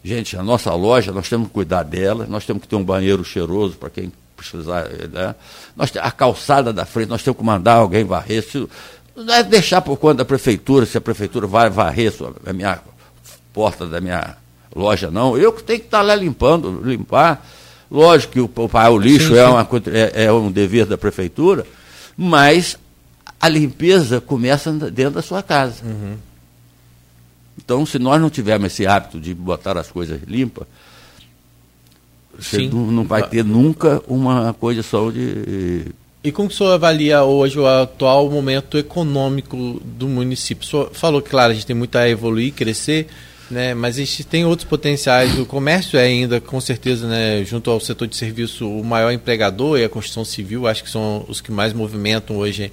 Gente, 0.03 0.35
a 0.35 0.41
nossa 0.41 0.73
loja, 0.73 1.11
nós 1.11 1.29
temos 1.29 1.47
que 1.47 1.53
cuidar 1.53 1.83
dela, 1.83 2.25
nós 2.27 2.45
temos 2.45 2.63
que 2.63 2.67
ter 2.67 2.75
um 2.75 2.83
banheiro 2.83 3.23
cheiroso 3.23 3.75
para 3.77 3.89
quem 3.89 4.11
precisar. 4.35 4.87
Né? 4.89 5.35
Nós, 5.75 5.91
a 5.95 6.11
calçada 6.11 6.73
da 6.73 6.85
frente, 6.85 7.09
nós 7.09 7.21
temos 7.21 7.37
que 7.37 7.45
mandar 7.45 7.75
alguém 7.75 8.03
varrer. 8.03 8.43
Se, 8.43 8.67
não 9.15 9.33
é 9.33 9.43
deixar 9.43 9.81
por 9.81 9.97
conta 9.97 10.15
da 10.15 10.25
prefeitura, 10.25 10.85
se 10.85 10.97
a 10.97 11.01
prefeitura 11.01 11.45
vai 11.45 11.69
varrer 11.69 12.13
a 12.45 12.53
minha 12.53 12.79
porta 13.53 13.85
da 13.85 14.01
minha 14.01 14.35
loja, 14.75 15.11
não. 15.11 15.37
Eu 15.37 15.53
que 15.53 15.63
tenho 15.63 15.79
que 15.79 15.85
estar 15.85 16.01
lá 16.01 16.15
limpando, 16.15 16.81
limpar. 16.83 17.45
Lógico 17.89 18.33
que 18.33 18.39
o, 18.39 18.49
o, 18.55 18.93
o 18.93 18.97
lixo 18.97 19.27
sim, 19.27 19.33
sim. 19.33 19.39
É, 19.39 19.47
uma, 19.47 19.67
é, 19.87 20.23
é, 20.25 20.31
um 20.31 20.49
dever 20.49 20.85
da 20.85 20.97
prefeitura, 20.97 21.65
mas 22.15 22.77
a 23.39 23.49
limpeza 23.49 24.21
começa 24.21 24.71
dentro 24.71 25.15
da 25.15 25.21
sua 25.21 25.43
casa. 25.43 25.83
Uhum. 25.83 26.15
Então, 27.71 27.85
se 27.85 27.97
nós 27.97 28.19
não 28.19 28.29
tivermos 28.29 28.73
esse 28.73 28.85
hábito 28.85 29.17
de 29.17 29.33
botar 29.33 29.77
as 29.77 29.89
coisas 29.89 30.19
limpas, 30.27 30.67
você 32.37 32.67
não, 32.67 32.91
não, 32.91 33.03
vai 33.05 33.25
ter 33.25 33.45
nunca 33.45 34.03
uma 34.09 34.53
condição 34.53 35.09
de 35.09 35.85
e 36.21 36.33
como 36.33 36.49
o 36.49 36.51
senhor 36.51 36.73
avalia 36.73 37.23
hoje 37.23 37.57
o 37.57 37.65
atual 37.65 38.29
momento 38.29 38.77
econômico 38.77 39.81
do 39.83 40.07
município? 40.07 40.67
O 40.67 40.69
senhor 40.69 40.93
falou 40.93 41.21
que, 41.21 41.29
claro, 41.29 41.51
a 41.51 41.53
gente 41.53 41.65
tem 41.65 41.75
muito 41.75 41.95
a 41.95 42.07
evoluir, 42.07 42.53
crescer, 42.53 43.07
né, 43.49 43.73
mas 43.73 43.95
a 43.95 43.99
gente 43.99 44.25
tem 44.25 44.45
outros 44.45 44.67
potenciais. 44.67 45.39
O 45.39 45.45
comércio 45.45 45.97
é 45.97 46.03
ainda, 46.03 46.41
com 46.41 46.59
certeza, 46.59 47.07
né, 47.07 47.43
junto 47.45 47.71
ao 47.71 47.79
setor 47.79 48.05
de 48.05 48.17
serviço, 48.17 48.69
o 48.69 48.83
maior 48.83 49.11
empregador 49.11 49.79
e 49.79 49.85
a 49.85 49.89
construção 49.89 50.25
civil, 50.25 50.67
acho 50.67 50.83
que 50.83 50.89
são 50.91 51.25
os 51.29 51.39
que 51.39 51.53
mais 51.53 51.71
movimentam 51.71 52.35
hoje 52.35 52.71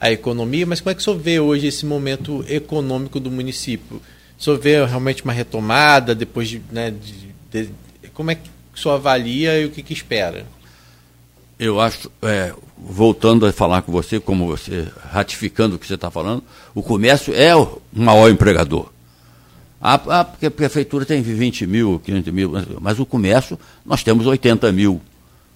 a 0.00 0.10
economia. 0.10 0.66
Mas 0.66 0.80
como 0.80 0.90
é 0.90 0.94
que 0.94 1.02
o 1.02 1.04
senhor 1.04 1.18
vê 1.18 1.38
hoje 1.38 1.66
esse 1.66 1.84
momento 1.84 2.44
econômico 2.48 3.20
do 3.20 3.30
município? 3.30 4.00
Senhor 4.38 4.58
vê 4.58 4.84
realmente 4.84 5.24
uma 5.24 5.32
retomada 5.32 6.14
depois 6.14 6.48
de. 6.48 6.62
Né, 6.70 6.90
de, 6.90 7.66
de 7.66 7.72
como 8.14 8.30
é 8.30 8.34
que 8.34 8.48
o 8.74 8.78
senhor 8.78 8.94
avalia 8.94 9.60
e 9.60 9.64
o 9.64 9.70
que, 9.70 9.82
que 9.82 9.92
espera? 9.92 10.46
eu 11.58 11.80
acho, 11.80 12.10
é, 12.22 12.54
voltando 12.76 13.44
a 13.44 13.52
falar 13.52 13.82
com 13.82 13.90
você, 13.90 14.20
como 14.20 14.46
você, 14.46 14.86
ratificando 15.10 15.74
o 15.74 15.78
que 15.78 15.86
você 15.86 15.94
está 15.94 16.10
falando, 16.10 16.44
o 16.74 16.82
comércio 16.82 17.34
é 17.34 17.54
o 17.56 17.80
maior 17.92 18.30
empregador. 18.30 18.90
Ah, 19.80 20.00
ah, 20.08 20.24
porque 20.24 20.46
a 20.46 20.50
prefeitura 20.50 21.04
tem 21.04 21.20
20 21.20 21.66
mil, 21.66 22.00
500 22.04 22.32
mil, 22.32 22.52
mas 22.80 22.98
o 23.00 23.06
comércio, 23.06 23.58
nós 23.84 24.02
temos 24.02 24.26
80 24.26 24.70
mil, 24.72 25.00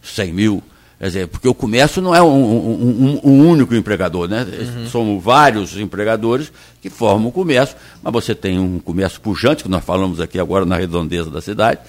100 0.02 0.32
mil. 0.32 0.62
Quer 1.02 1.06
dizer, 1.08 1.26
porque 1.26 1.48
o 1.48 1.54
comércio 1.54 2.00
não 2.00 2.14
é 2.14 2.22
um, 2.22 2.28
um, 2.28 3.20
um, 3.24 3.28
um 3.28 3.48
único 3.48 3.74
empregador, 3.74 4.28
né? 4.28 4.44
Uhum. 4.44 4.86
Somos 4.86 5.24
vários 5.24 5.76
empregadores 5.76 6.52
que 6.80 6.88
formam 6.88 7.26
o 7.26 7.32
comércio, 7.32 7.74
mas 8.00 8.12
você 8.12 8.36
tem 8.36 8.56
um 8.56 8.78
comércio 8.78 9.20
pujante, 9.20 9.64
que 9.64 9.68
nós 9.68 9.84
falamos 9.84 10.20
aqui 10.20 10.38
agora 10.38 10.64
na 10.64 10.76
redondeza 10.76 11.28
da 11.28 11.40
cidade, 11.40 11.80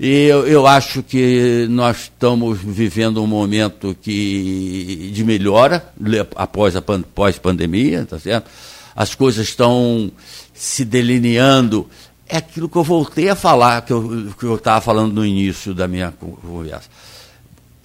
e 0.00 0.24
eu, 0.24 0.48
eu, 0.48 0.66
acho 0.66 1.00
que 1.00 1.68
nós 1.70 1.96
estamos 2.02 2.58
vivendo 2.58 3.22
um 3.22 3.26
momento 3.28 3.96
que, 4.02 5.12
de 5.14 5.22
melhora 5.22 5.88
após 6.34 6.74
a 6.74 6.82
pós-pandemia, 6.82 8.04
tá 8.04 8.18
certo? 8.18 8.50
As 8.96 9.14
coisas 9.14 9.46
estão 9.46 10.10
se 10.52 10.84
delineando. 10.84 11.88
É 12.28 12.38
aquilo 12.38 12.68
que 12.68 12.76
eu 12.76 12.82
voltei 12.82 13.28
a 13.28 13.36
falar, 13.36 13.82
que 13.82 13.92
eu 13.92 14.56
estava 14.56 14.80
falando 14.80 15.12
no 15.12 15.24
início 15.24 15.72
da 15.72 15.86
minha 15.86 16.12
conversa. 16.42 16.88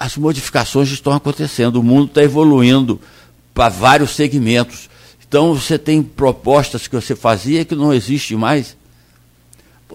As 0.03 0.17
modificações 0.17 0.91
estão 0.91 1.13
acontecendo, 1.13 1.77
o 1.77 1.83
mundo 1.83 2.07
está 2.07 2.21
evoluindo 2.21 2.99
para 3.53 3.69
vários 3.69 4.11
segmentos. 4.11 4.89
Então 5.25 5.55
você 5.55 5.79
tem 5.79 6.03
propostas 6.03 6.89
que 6.89 6.95
você 6.95 7.15
fazia 7.15 7.63
que 7.63 7.73
não 7.73 7.93
existe 7.93 8.35
mais. 8.35 8.75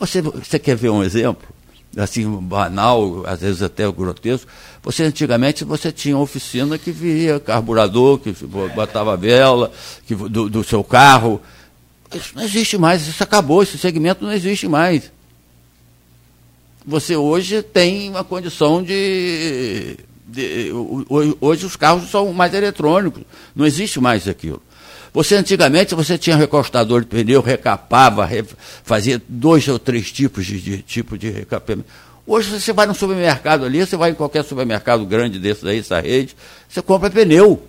Você, 0.01 0.23
você 0.23 0.59
quer 0.59 0.77
ver 0.77 0.89
um 0.89 1.05
exemplo? 1.05 1.47
assim, 1.95 2.27
banal, 2.27 3.23
às 3.27 3.41
vezes 3.41 3.61
até 3.61 3.91
grotesco. 3.93 4.51
Você 4.83 5.03
antigamente 5.03 5.63
você 5.63 5.93
tinha 5.93 6.17
oficina 6.17 6.79
que 6.79 6.91
via 6.91 7.39
carburador, 7.39 8.19
que 8.19 8.33
botava 8.75 9.15
vela, 9.15 9.71
que, 10.07 10.15
do, 10.15 10.49
do 10.49 10.65
seu 10.65 10.83
carro. 10.83 11.39
Isso 12.15 12.33
não 12.35 12.45
existe 12.45 12.79
mais, 12.79 13.07
isso 13.07 13.23
acabou, 13.23 13.63
esse 13.63 13.77
segmento 13.77 14.25
não 14.25 14.33
existe 14.33 14.67
mais. 14.67 15.13
Você 16.89 17.15
hoje 17.15 17.63
tem 17.63 18.09
uma 18.09 18.25
condição 18.25 18.83
de, 18.83 19.95
de 20.27 20.73
hoje 21.39 21.67
os 21.67 21.77
carros 21.77 22.11
são 22.11 22.33
mais 22.33 22.55
eletrônicos, 22.55 23.25
não 23.55 23.67
existe 23.67 24.01
mais 24.01 24.27
aquilo. 24.27 24.63
Você 25.13 25.35
antigamente 25.35 25.95
você 25.95 26.17
tinha 26.17 26.35
recostador 26.35 27.03
de 27.03 27.07
pneu, 27.07 27.43
recapava, 27.43 28.25
re, 28.25 28.43
fazia 28.83 29.21
dois 29.29 29.69
ou 29.69 29.79
três 29.79 30.11
tipos 30.11 30.47
de, 30.47 30.59
de 30.59 30.79
tipo 30.81 31.19
de 31.19 31.29
recapamento. 31.29 31.87
Hoje 32.27 32.59
você 32.59 32.73
vai 32.73 32.87
no 32.87 32.95
supermercado 32.95 33.67
ali, 33.67 33.85
você 33.85 33.95
vai 33.95 34.13
em 34.13 34.15
qualquer 34.15 34.43
supermercado 34.43 35.05
grande 35.05 35.39
desses 35.39 35.65
aí, 35.65 35.81
essa 35.81 36.01
rede, 36.01 36.35
você 36.67 36.81
compra 36.81 37.11
pneu. 37.11 37.63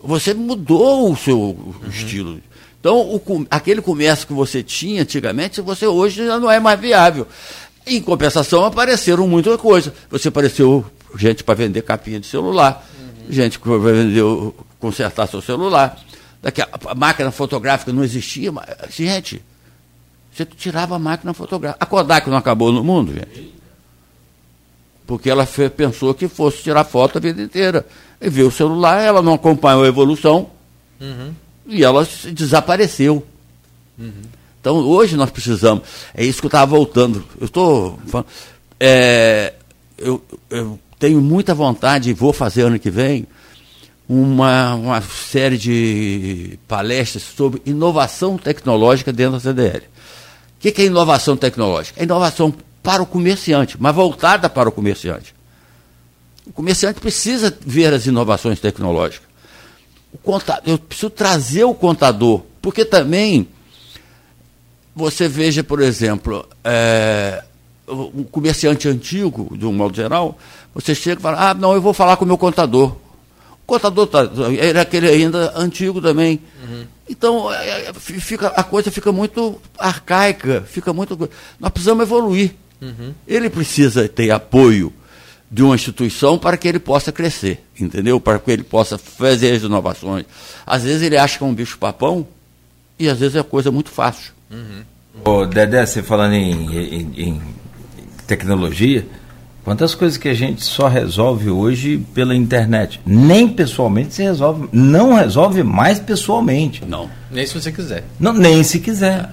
Você 0.00 0.32
mudou 0.32 1.12
o 1.12 1.16
seu 1.16 1.38
uhum. 1.38 1.74
estilo. 1.90 2.40
Então, 2.86 3.00
o, 3.00 3.46
aquele 3.50 3.82
comércio 3.82 4.28
que 4.28 4.32
você 4.32 4.62
tinha 4.62 5.02
antigamente, 5.02 5.60
você 5.60 5.88
hoje 5.88 6.24
já 6.24 6.38
não 6.38 6.48
é 6.48 6.60
mais 6.60 6.78
viável. 6.78 7.26
Em 7.84 8.00
compensação, 8.00 8.64
apareceram 8.64 9.26
muita 9.26 9.58
coisa. 9.58 9.92
Você 10.08 10.28
apareceu 10.28 10.86
gente 11.16 11.42
para 11.42 11.56
vender 11.56 11.82
capinha 11.82 12.20
de 12.20 12.28
celular, 12.28 12.86
uhum. 12.96 13.32
gente 13.32 13.58
vai 13.58 13.92
vender 13.92 14.22
consertar 14.78 15.26
seu 15.26 15.42
celular. 15.42 15.98
Daqui 16.40 16.62
a, 16.62 16.68
a 16.86 16.94
máquina 16.94 17.32
fotográfica 17.32 17.92
não 17.92 18.04
existia, 18.04 18.52
mas, 18.52 18.68
gente, 18.90 19.42
você 20.32 20.44
tirava 20.44 20.94
a 20.94 20.98
máquina 21.00 21.34
fotográfica. 21.34 21.84
A 21.84 21.86
Kodak 21.88 22.30
não 22.30 22.36
acabou 22.36 22.70
no 22.70 22.84
mundo, 22.84 23.12
gente. 23.12 23.52
Porque 25.04 25.28
ela 25.28 25.44
pensou 25.76 26.14
que 26.14 26.28
fosse 26.28 26.62
tirar 26.62 26.84
foto 26.84 27.18
a 27.18 27.20
vida 27.20 27.42
inteira. 27.42 27.84
E 28.20 28.30
viu 28.30 28.46
o 28.46 28.52
celular, 28.52 29.02
ela 29.02 29.20
não 29.20 29.34
acompanhou 29.34 29.82
a 29.82 29.88
evolução 29.88 30.50
uhum. 31.00 31.34
E 31.66 31.84
ela 31.84 32.06
desapareceu. 32.32 33.26
Uhum. 33.98 34.22
Então, 34.60 34.76
hoje 34.78 35.16
nós 35.16 35.30
precisamos. 35.30 35.84
É 36.14 36.24
isso 36.24 36.40
que 36.40 36.46
eu 36.46 36.48
estava 36.48 36.66
voltando. 36.66 37.24
Eu 37.40 37.46
estou. 37.46 37.98
É, 38.80 39.54
eu, 39.96 40.22
eu 40.50 40.78
tenho 40.98 41.20
muita 41.20 41.54
vontade, 41.54 42.10
e 42.10 42.14
vou 42.14 42.32
fazer 42.32 42.62
ano 42.62 42.78
que 42.78 42.90
vem, 42.90 43.26
uma, 44.08 44.74
uma 44.74 45.02
série 45.02 45.58
de 45.58 46.58
palestras 46.68 47.22
sobre 47.22 47.60
inovação 47.66 48.38
tecnológica 48.38 49.12
dentro 49.12 49.34
da 49.34 49.40
CDL. 49.40 49.84
O 50.58 50.60
que, 50.60 50.72
que 50.72 50.82
é 50.82 50.84
inovação 50.86 51.36
tecnológica? 51.36 52.00
É 52.00 52.04
inovação 52.04 52.54
para 52.82 53.02
o 53.02 53.06
comerciante, 53.06 53.76
mas 53.78 53.94
voltada 53.94 54.48
para 54.48 54.68
o 54.68 54.72
comerciante. 54.72 55.34
O 56.46 56.52
comerciante 56.52 57.00
precisa 57.00 57.56
ver 57.64 57.92
as 57.92 58.06
inovações 58.06 58.60
tecnológicas. 58.60 59.25
O 60.12 60.18
contador, 60.18 60.62
eu 60.66 60.78
preciso 60.78 61.10
trazer 61.10 61.64
o 61.64 61.74
contador, 61.74 62.42
porque 62.62 62.84
também 62.84 63.48
você 64.94 65.28
veja, 65.28 65.62
por 65.62 65.82
exemplo, 65.82 66.48
é, 66.64 67.42
um 67.86 68.24
comerciante 68.24 68.88
antigo, 68.88 69.56
de 69.56 69.66
um 69.66 69.72
modo 69.72 69.94
geral, 69.94 70.38
você 70.74 70.94
chega 70.94 71.20
e 71.20 71.22
fala, 71.22 71.50
ah, 71.50 71.54
não, 71.54 71.74
eu 71.74 71.82
vou 71.82 71.92
falar 71.92 72.16
com 72.16 72.24
o 72.24 72.28
meu 72.28 72.38
contador. 72.38 72.96
O 73.52 73.66
contador 73.66 74.06
tá, 74.06 74.30
era 74.58 74.82
aquele 74.82 75.08
ainda 75.08 75.52
antigo 75.56 76.00
também. 76.00 76.40
Uhum. 76.62 76.86
Então, 77.08 77.52
é, 77.52 77.88
é, 77.88 77.92
fica, 77.94 78.48
a 78.48 78.62
coisa 78.62 78.90
fica 78.90 79.12
muito 79.12 79.60
arcaica, 79.78 80.62
fica 80.62 80.92
muito. 80.92 81.28
Nós 81.60 81.70
precisamos 81.70 82.02
evoluir. 82.02 82.54
Uhum. 82.80 83.12
Ele 83.26 83.48
precisa 83.48 84.08
ter 84.08 84.30
apoio 84.30 84.92
de 85.50 85.62
uma 85.62 85.74
instituição 85.74 86.38
para 86.38 86.56
que 86.56 86.66
ele 86.66 86.78
possa 86.78 87.12
crescer, 87.12 87.64
entendeu? 87.78 88.20
Para 88.20 88.38
que 88.38 88.50
ele 88.50 88.64
possa 88.64 88.98
fazer 88.98 89.52
as 89.52 89.62
inovações. 89.62 90.24
Às 90.66 90.82
vezes 90.82 91.02
ele 91.02 91.16
acha 91.16 91.38
que 91.38 91.44
é 91.44 91.46
um 91.46 91.54
bicho 91.54 91.78
papão 91.78 92.26
e 92.98 93.08
às 93.08 93.18
vezes 93.18 93.36
é 93.36 93.42
coisa 93.42 93.70
muito 93.70 93.90
fácil. 93.90 94.32
Uhum. 94.50 94.82
Ô, 95.24 95.46
Dedé, 95.46 95.84
você 95.86 96.02
falando 96.02 96.34
em, 96.34 96.76
em, 96.76 97.12
em 97.16 97.42
tecnologia, 98.26 99.06
quantas 99.64 99.94
coisas 99.94 100.18
que 100.18 100.28
a 100.28 100.34
gente 100.34 100.64
só 100.64 100.88
resolve 100.88 101.48
hoje 101.48 102.04
pela 102.12 102.34
internet? 102.34 103.00
Nem 103.06 103.48
pessoalmente 103.48 104.14
se 104.14 104.22
resolve, 104.22 104.68
não 104.72 105.14
resolve 105.14 105.62
mais 105.62 105.98
pessoalmente. 105.98 106.84
Não. 106.84 107.08
Nem 107.30 107.46
se 107.46 107.54
você 107.54 107.70
quiser. 107.70 108.04
Não, 108.18 108.32
nem 108.32 108.62
se 108.62 108.80
quiser. 108.80 109.30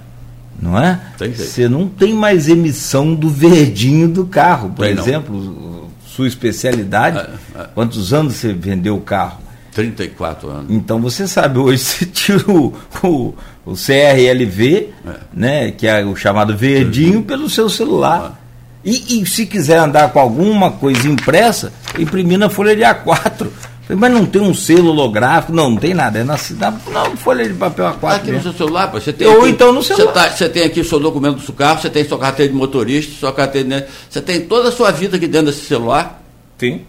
Não 0.61 0.79
é? 0.79 1.01
Você 1.35 1.67
não 1.67 1.89
tem 1.89 2.13
mais 2.13 2.47
emissão 2.47 3.13
do 3.13 3.29
verdinho 3.29 4.07
do 4.07 4.25
carro, 4.25 4.69
por 4.69 4.85
tem 4.85 4.97
exemplo. 4.97 5.35
Não 5.35 5.82
sua 6.15 6.27
especialidade. 6.27 7.17
É, 7.17 7.61
é. 7.61 7.67
Quantos 7.73 8.13
anos 8.13 8.35
você 8.35 8.53
vendeu 8.53 8.95
o 8.95 9.01
carro? 9.01 9.41
34 9.73 10.49
anos. 10.49 10.65
Então 10.69 11.01
você 11.01 11.27
sabe, 11.27 11.57
hoje 11.57 11.79
você 11.83 12.05
tira 12.05 12.51
o, 12.51 12.73
o, 13.03 13.33
o 13.65 13.73
CRLV, 13.73 14.89
é. 15.05 15.15
né, 15.33 15.71
que 15.71 15.87
é 15.87 16.05
o 16.05 16.15
chamado 16.15 16.55
verdinho, 16.55 17.23
pelo 17.23 17.49
seu 17.49 17.67
celular. 17.69 18.39
E, 18.85 19.21
e, 19.21 19.25
se 19.25 19.45
quiser 19.45 19.77
andar 19.77 20.11
com 20.11 20.19
alguma 20.19 20.69
coisa 20.71 21.07
impressa, 21.07 21.71
imprimir 21.97 22.37
na 22.37 22.49
folha 22.49 22.75
de 22.75 22.81
A4. 22.81 23.47
Mas 23.89 24.11
não 24.11 24.25
tem 24.25 24.41
um 24.41 24.53
selo 24.53 24.89
holográfico, 24.89 25.51
não, 25.51 25.71
não 25.71 25.77
tem 25.77 25.93
nada. 25.93 26.19
É 26.19 26.23
na 26.23 26.37
cidade, 26.37 26.77
não, 26.89 27.17
folha 27.17 27.47
de 27.47 27.53
papel 27.53 27.85
A4. 27.85 28.15
Aqui 28.15 28.31
mesmo. 28.31 28.37
no 28.37 28.43
seu 28.43 28.53
celular, 28.53 28.87
você 28.87 29.11
tem. 29.11 29.27
Ou 29.27 29.41
aqui, 29.41 29.49
então 29.49 29.73
no 29.73 29.83
celular. 29.83 30.13
Você, 30.13 30.13
tá, 30.13 30.29
você 30.29 30.49
tem 30.49 30.63
aqui 30.63 30.79
o 30.79 30.85
seu 30.85 30.99
documento 30.99 31.35
do 31.35 31.41
seu 31.41 31.53
carro, 31.53 31.81
você 31.81 31.89
tem 31.89 32.07
sua 32.07 32.17
carteira 32.17 32.51
de 32.51 32.57
motorista, 32.57 33.13
sua 33.19 33.33
carteira 33.33 33.81
de. 33.81 33.87
Você 34.09 34.21
tem 34.21 34.41
toda 34.41 34.69
a 34.69 34.71
sua 34.71 34.89
vida 34.91 35.17
aqui 35.17 35.27
dentro 35.27 35.47
desse 35.47 35.65
celular. 35.65 36.23
Sim. 36.57 36.81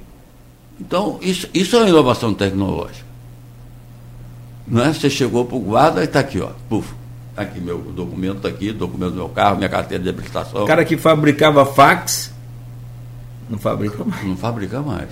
Então, 0.80 1.18
isso, 1.20 1.48
isso 1.52 1.74
é 1.74 1.80
uma 1.80 1.88
inovação 1.88 2.32
tecnológica. 2.32 3.04
Não 4.66 4.84
é? 4.84 4.92
Você 4.92 5.10
chegou 5.10 5.44
para 5.44 5.56
o 5.56 5.60
guarda 5.60 6.00
e 6.00 6.04
está 6.04 6.20
aqui, 6.20 6.40
ó. 6.40 6.50
Puf, 6.68 6.88
tá 7.34 7.42
aqui 7.42 7.60
meu 7.60 7.78
documento, 7.78 8.36
está 8.36 8.48
aqui, 8.48 8.72
documento 8.72 9.10
do 9.10 9.16
meu 9.16 9.28
carro, 9.28 9.56
minha 9.56 9.68
carteira 9.68 10.02
de 10.02 10.08
habilitação. 10.08 10.62
O 10.62 10.66
cara 10.66 10.84
que 10.84 10.96
fabricava 10.96 11.66
fax, 11.66 12.32
não 13.50 13.58
fabrica 13.58 14.04
mais. 14.04 14.24
Não 14.24 14.36
fabrica 14.36 14.80
mais 14.80 15.08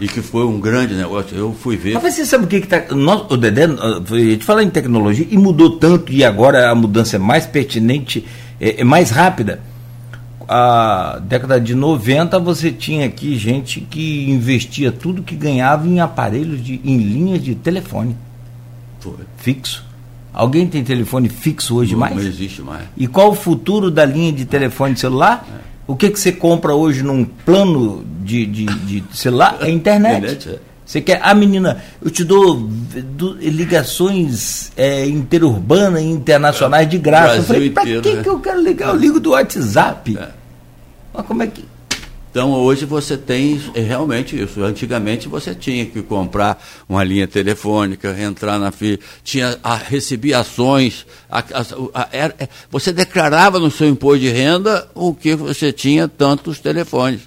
e 0.00 0.08
que 0.08 0.20
foi 0.20 0.44
um 0.44 0.60
grande 0.60 0.94
negócio. 0.94 1.36
Eu 1.36 1.52
fui 1.52 1.76
ver. 1.76 1.94
Mas 1.94 2.14
você 2.14 2.26
sabe 2.26 2.44
o 2.44 2.46
que 2.46 2.56
está. 2.56 2.84
O 3.28 3.36
Dedé, 3.36 3.64
a 3.64 4.16
gente 4.16 4.44
fala 4.44 4.62
em 4.62 4.70
tecnologia 4.70 5.26
e 5.30 5.38
mudou 5.38 5.78
tanto, 5.78 6.12
e 6.12 6.24
agora 6.24 6.70
a 6.70 6.74
mudança 6.74 7.16
é 7.16 7.18
mais 7.18 7.46
pertinente, 7.46 8.24
é, 8.60 8.80
é 8.80 8.84
mais 8.84 9.10
rápida. 9.10 9.60
A 10.48 11.18
década 11.24 11.60
de 11.60 11.74
90 11.74 12.38
você 12.38 12.70
tinha 12.70 13.06
aqui 13.06 13.36
gente 13.36 13.80
que 13.80 14.30
investia 14.30 14.92
tudo 14.92 15.22
que 15.22 15.34
ganhava 15.34 15.88
em 15.88 15.98
aparelhos, 15.98 16.62
de, 16.62 16.80
em 16.84 16.98
linhas 16.98 17.42
de 17.42 17.54
telefone. 17.54 18.16
Foi. 19.00 19.14
Fixo. 19.38 19.84
Alguém 20.32 20.66
tem 20.66 20.84
telefone 20.84 21.28
fixo 21.30 21.76
hoje 21.76 21.92
não, 21.92 22.00
mais? 22.00 22.14
Não 22.14 22.22
existe 22.22 22.60
mais. 22.60 22.84
E 22.96 23.06
qual 23.06 23.30
o 23.30 23.34
futuro 23.34 23.90
da 23.90 24.04
linha 24.04 24.30
de 24.32 24.44
telefone 24.44 24.94
celular? 24.96 25.46
É. 25.50 25.75
O 25.86 25.94
que, 25.94 26.10
que 26.10 26.18
você 26.18 26.32
compra 26.32 26.74
hoje 26.74 27.02
num 27.02 27.24
plano 27.24 28.04
de, 28.22 28.44
de, 28.44 28.64
de 28.64 29.04
celular? 29.16 29.58
É 29.60 29.70
internet. 29.70 30.16
internet 30.26 30.48
é. 30.50 30.76
Você 30.86 31.00
quer. 31.00 31.20
A 31.20 31.30
ah, 31.30 31.34
menina, 31.34 31.82
eu 32.00 32.08
te 32.10 32.22
dou 32.22 32.56
do, 32.56 33.34
ligações 33.38 34.70
é, 34.76 35.04
interurbanas 35.04 36.00
e 36.00 36.04
internacionais 36.04 36.88
de 36.88 36.96
graça. 36.96 37.26
Brasil 37.26 37.40
eu 37.40 37.46
falei, 37.46 37.70
pra 37.70 37.82
que, 37.82 38.14
né? 38.16 38.22
que 38.22 38.28
eu 38.28 38.38
quero 38.38 38.62
ligar? 38.62 38.88
Eu 38.90 38.96
ligo 38.96 39.18
do 39.18 39.30
WhatsApp. 39.30 40.16
É. 40.16 40.28
Mas 41.12 41.26
como 41.26 41.42
é 41.42 41.48
que. 41.48 41.64
Então 42.36 42.52
hoje 42.52 42.84
você 42.84 43.16
tem 43.16 43.58
é 43.74 43.80
realmente 43.80 44.38
isso. 44.38 44.62
Antigamente 44.62 45.26
você 45.26 45.54
tinha 45.54 45.86
que 45.86 46.02
comprar 46.02 46.62
uma 46.86 47.02
linha 47.02 47.26
telefônica, 47.26 48.14
entrar 48.20 48.58
na 48.58 48.70
FIA, 48.70 49.00
tinha 49.24 49.58
a, 49.62 49.74
recebia 49.74 50.40
ações, 50.40 51.06
a, 51.30 51.38
a, 51.94 52.08
é, 52.12 52.46
você 52.70 52.92
declarava 52.92 53.58
no 53.58 53.70
seu 53.70 53.88
imposto 53.88 54.18
de 54.18 54.28
renda 54.28 54.86
o 54.94 55.14
que 55.14 55.34
você 55.34 55.72
tinha 55.72 56.06
tantos 56.08 56.60
telefones. 56.60 57.22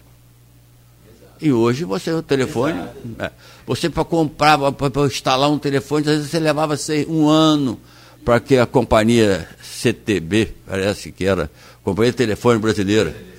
E 1.42 1.52
hoje 1.52 1.86
você 1.86 2.12
o 2.12 2.22
telefone, 2.22 2.80
é, 3.18 3.32
você 3.66 3.90
para 3.90 4.06
comprar, 4.06 4.60
para 4.74 5.08
instalar 5.08 5.50
um 5.50 5.58
telefone, 5.58 6.02
às 6.08 6.18
vezes 6.18 6.30
você 6.30 6.40
levava 6.40 6.78
sei, 6.78 7.08
um 7.08 7.28
ano 7.28 7.80
para 8.24 8.40
que 8.40 8.58
a 8.58 8.68
companhia 8.68 9.50
CTB, 9.60 10.54
parece 10.68 11.12
que 11.12 11.26
era, 11.26 11.50
Companhia 11.84 12.12
de 12.12 12.18
Telefone 12.18 12.60
Brasileira 12.60 13.10
é, 13.10 13.39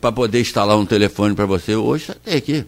para 0.00 0.12
poder 0.12 0.40
instalar 0.40 0.76
um 0.76 0.86
telefone 0.86 1.34
para 1.34 1.46
você 1.46 1.74
hoje, 1.74 2.06
você 2.06 2.14
tem 2.14 2.36
aqui. 2.36 2.64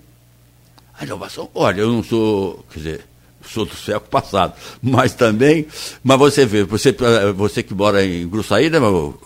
A 0.98 1.04
inovação, 1.04 1.48
olha, 1.54 1.82
eu 1.82 1.92
não 1.92 2.02
sou, 2.02 2.64
quer 2.72 2.78
dizer, 2.78 3.04
sou 3.48 3.64
do 3.64 3.76
século 3.76 4.10
passado, 4.10 4.54
mas 4.82 5.14
também, 5.14 5.66
mas 6.02 6.18
você 6.18 6.44
vê, 6.44 6.64
você, 6.64 6.94
você 7.36 7.62
que 7.62 7.72
mora 7.72 8.04
em 8.04 8.28
Gruçaí, 8.28 8.68
né, 8.68 8.80
meu, 8.80 9.18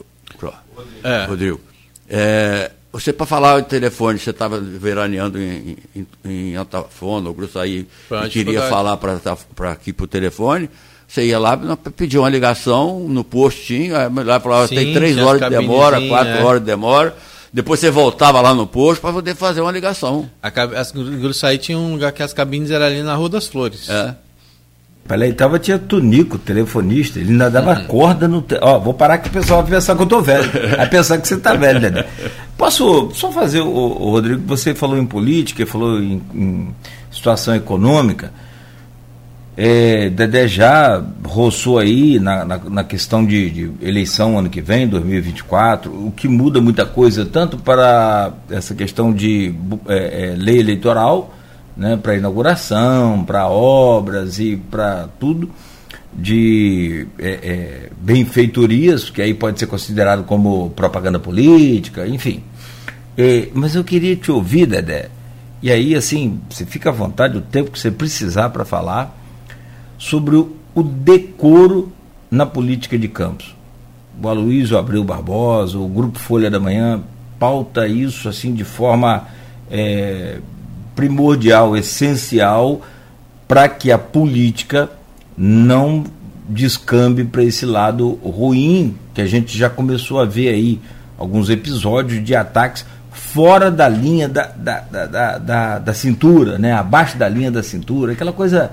é. 1.02 1.24
Rodrigo? 1.24 1.60
É, 2.08 2.70
você 2.92 3.10
para 3.10 3.24
falar 3.24 3.60
de 3.60 3.68
telefone, 3.68 4.18
você 4.18 4.30
estava 4.30 4.60
veraneando 4.60 5.38
em, 5.40 5.78
em, 5.96 6.06
em 6.24 6.56
Antafona, 6.56 7.28
ou 7.28 7.34
Gruçaí, 7.34 7.88
e 8.26 8.28
queria 8.28 8.68
falar 8.68 8.98
para 8.98 9.72
aqui 9.72 9.94
para 9.94 10.04
o 10.04 10.06
telefone, 10.06 10.68
você 11.08 11.26
ia 11.26 11.38
lá 11.38 11.56
pedir 11.96 12.18
uma 12.18 12.28
ligação 12.28 13.00
no 13.08 13.24
postinho, 13.24 13.94
lá 14.24 14.40
falava, 14.40 14.68
tem 14.68 14.92
três 14.92 15.16
horas 15.16 15.40
de 15.40 15.48
demora, 15.48 16.06
quatro 16.06 16.32
é. 16.32 16.42
horas 16.42 16.60
de 16.60 16.66
demora 16.66 17.16
depois 17.52 17.80
você 17.80 17.90
voltava 17.90 18.40
lá 18.40 18.54
no 18.54 18.66
posto 18.66 19.02
para 19.02 19.12
poder 19.12 19.34
fazer 19.34 19.60
uma 19.60 19.70
ligação. 19.70 20.28
A, 20.42 20.48
as 20.80 20.90
Gruçaí 20.90 21.58
tinha 21.58 21.76
um 21.76 21.92
lugar 21.92 22.10
que 22.12 22.22
as 22.22 22.32
cabines 22.32 22.70
eram 22.70 22.86
ali 22.86 23.02
na 23.02 23.14
Rua 23.14 23.28
das 23.28 23.46
Flores. 23.46 23.88
É. 23.90 24.14
Peraí, 25.06 25.32
tava 25.32 25.58
tinha 25.58 25.78
Tunico, 25.78 26.38
telefonista, 26.38 27.18
ele 27.18 27.32
ainda 27.32 27.50
dava 27.50 27.74
uhum. 27.74 27.86
corda 27.86 28.28
no. 28.28 28.40
Te... 28.40 28.56
Ó, 28.60 28.78
vou 28.78 28.94
parar 28.94 29.18
que 29.18 29.28
o 29.28 29.32
pessoal 29.32 29.62
vai 29.62 29.72
pensar 29.72 29.96
que 29.96 30.02
eu 30.02 30.06
tô 30.06 30.22
velho. 30.22 30.48
Vai 30.76 30.88
pensar 30.88 31.18
que 31.18 31.26
você 31.26 31.36
tá 31.36 31.54
velho, 31.54 31.80
Dedé. 31.80 32.06
Posso 32.56 33.10
só 33.12 33.30
fazer, 33.32 33.60
o, 33.60 33.68
o, 33.68 34.10
Rodrigo, 34.12 34.42
você 34.46 34.74
falou 34.74 34.96
em 34.96 35.04
política, 35.04 35.66
falou 35.66 36.00
em, 36.00 36.22
em 36.32 36.74
situação 37.10 37.54
econômica. 37.54 38.32
É, 39.54 40.08
Dedé 40.08 40.48
já 40.48 41.04
roçou 41.24 41.78
aí 41.78 42.18
na, 42.18 42.42
na, 42.44 42.58
na 42.58 42.84
questão 42.84 43.24
de, 43.24 43.50
de, 43.50 43.70
eleição 43.86 44.38
ano 44.38 44.48
que 44.48 44.62
vem, 44.62 44.88
2024, 44.88 45.92
o 45.92 46.10
que 46.10 46.26
muda 46.26 46.58
muita 46.58 46.86
coisa, 46.86 47.26
tanto 47.26 47.58
para 47.58 48.32
essa 48.48 48.74
questão 48.74 49.12
de 49.12 49.54
é, 49.86 50.30
é, 50.30 50.34
lei 50.36 50.58
eleitoral, 50.58 51.34
né, 51.76 51.98
para 52.02 52.16
inauguração, 52.16 53.24
para 53.24 53.46
obras 53.46 54.38
e 54.38 54.56
para 54.56 55.08
tudo, 55.20 55.50
de 56.14 57.06
é, 57.18 57.30
é, 57.30 57.88
benfeitorias, 58.00 59.10
que 59.10 59.20
aí 59.20 59.34
pode 59.34 59.58
ser 59.58 59.66
considerado 59.66 60.24
como 60.24 60.70
propaganda 60.70 61.18
política, 61.18 62.06
enfim. 62.06 62.42
É, 63.18 63.48
mas 63.52 63.74
eu 63.74 63.84
queria 63.84 64.16
te 64.16 64.32
ouvir, 64.32 64.64
Dedé, 64.64 65.10
e 65.62 65.70
aí, 65.70 65.94
assim, 65.94 66.40
você 66.48 66.64
fica 66.64 66.88
à 66.88 66.92
vontade 66.92 67.36
o 67.36 67.42
tempo 67.42 67.70
que 67.70 67.78
você 67.78 67.90
precisar 67.90 68.48
para 68.48 68.64
falar 68.64 69.21
sobre 70.02 70.34
o 70.34 70.82
decoro 70.82 71.92
na 72.28 72.44
política 72.44 72.98
de 72.98 73.06
Campos. 73.06 73.54
O 74.20 74.28
Aloysio 74.28 74.76
Abreu 74.76 75.04
Barbosa, 75.04 75.78
o 75.78 75.86
Grupo 75.86 76.18
Folha 76.18 76.50
da 76.50 76.58
Manhã, 76.58 77.00
pauta 77.38 77.86
isso 77.86 78.28
assim 78.28 78.52
de 78.52 78.64
forma 78.64 79.28
é, 79.70 80.38
primordial, 80.96 81.76
essencial, 81.76 82.82
para 83.46 83.68
que 83.68 83.92
a 83.92 83.98
política 83.98 84.90
não 85.38 86.02
descambe 86.48 87.22
para 87.22 87.44
esse 87.44 87.64
lado 87.64 88.18
ruim 88.24 88.96
que 89.14 89.20
a 89.20 89.26
gente 89.26 89.56
já 89.56 89.70
começou 89.70 90.20
a 90.20 90.24
ver 90.24 90.48
aí 90.48 90.80
alguns 91.16 91.48
episódios 91.48 92.24
de 92.24 92.34
ataques 92.34 92.84
fora 93.12 93.70
da 93.70 93.88
linha 93.88 94.28
da, 94.28 94.46
da, 94.46 94.80
da, 94.80 95.38
da, 95.38 95.78
da 95.78 95.94
cintura, 95.94 96.58
né? 96.58 96.72
abaixo 96.72 97.16
da 97.16 97.28
linha 97.28 97.52
da 97.52 97.62
cintura, 97.62 98.12
aquela 98.12 98.32
coisa 98.32 98.72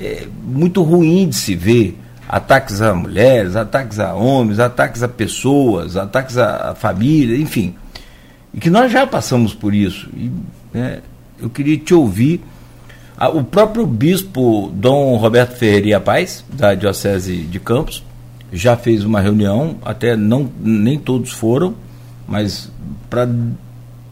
é, 0.00 0.26
muito 0.44 0.82
ruim 0.82 1.28
de 1.28 1.36
se 1.36 1.54
ver. 1.54 1.98
Ataques 2.28 2.82
a 2.82 2.94
mulheres, 2.94 3.56
ataques 3.56 3.98
a 3.98 4.14
homens, 4.14 4.58
ataques 4.58 5.02
a 5.02 5.08
pessoas, 5.08 5.96
ataques 5.96 6.36
a, 6.36 6.74
família, 6.74 7.36
enfim. 7.38 7.74
E 8.52 8.60
que 8.60 8.68
nós 8.68 8.92
já 8.92 9.06
passamos 9.06 9.54
por 9.54 9.74
isso. 9.74 10.10
E, 10.14 10.30
né, 10.72 11.00
eu 11.40 11.48
queria 11.48 11.78
te 11.78 11.94
ouvir. 11.94 12.42
Ah, 13.16 13.30
o 13.30 13.42
próprio 13.42 13.86
bispo 13.86 14.70
Dom 14.74 15.16
Roberto 15.16 15.56
Ferreira 15.56 15.98
Paz, 15.98 16.44
da 16.52 16.74
Diocese 16.74 17.36
de 17.36 17.58
Campos, 17.58 18.04
já 18.52 18.76
fez 18.76 19.04
uma 19.04 19.20
reunião, 19.20 19.76
até 19.84 20.16
não 20.16 20.50
nem 20.60 20.98
todos 20.98 21.32
foram, 21.32 21.74
mas 22.26 22.70
para 23.10 23.28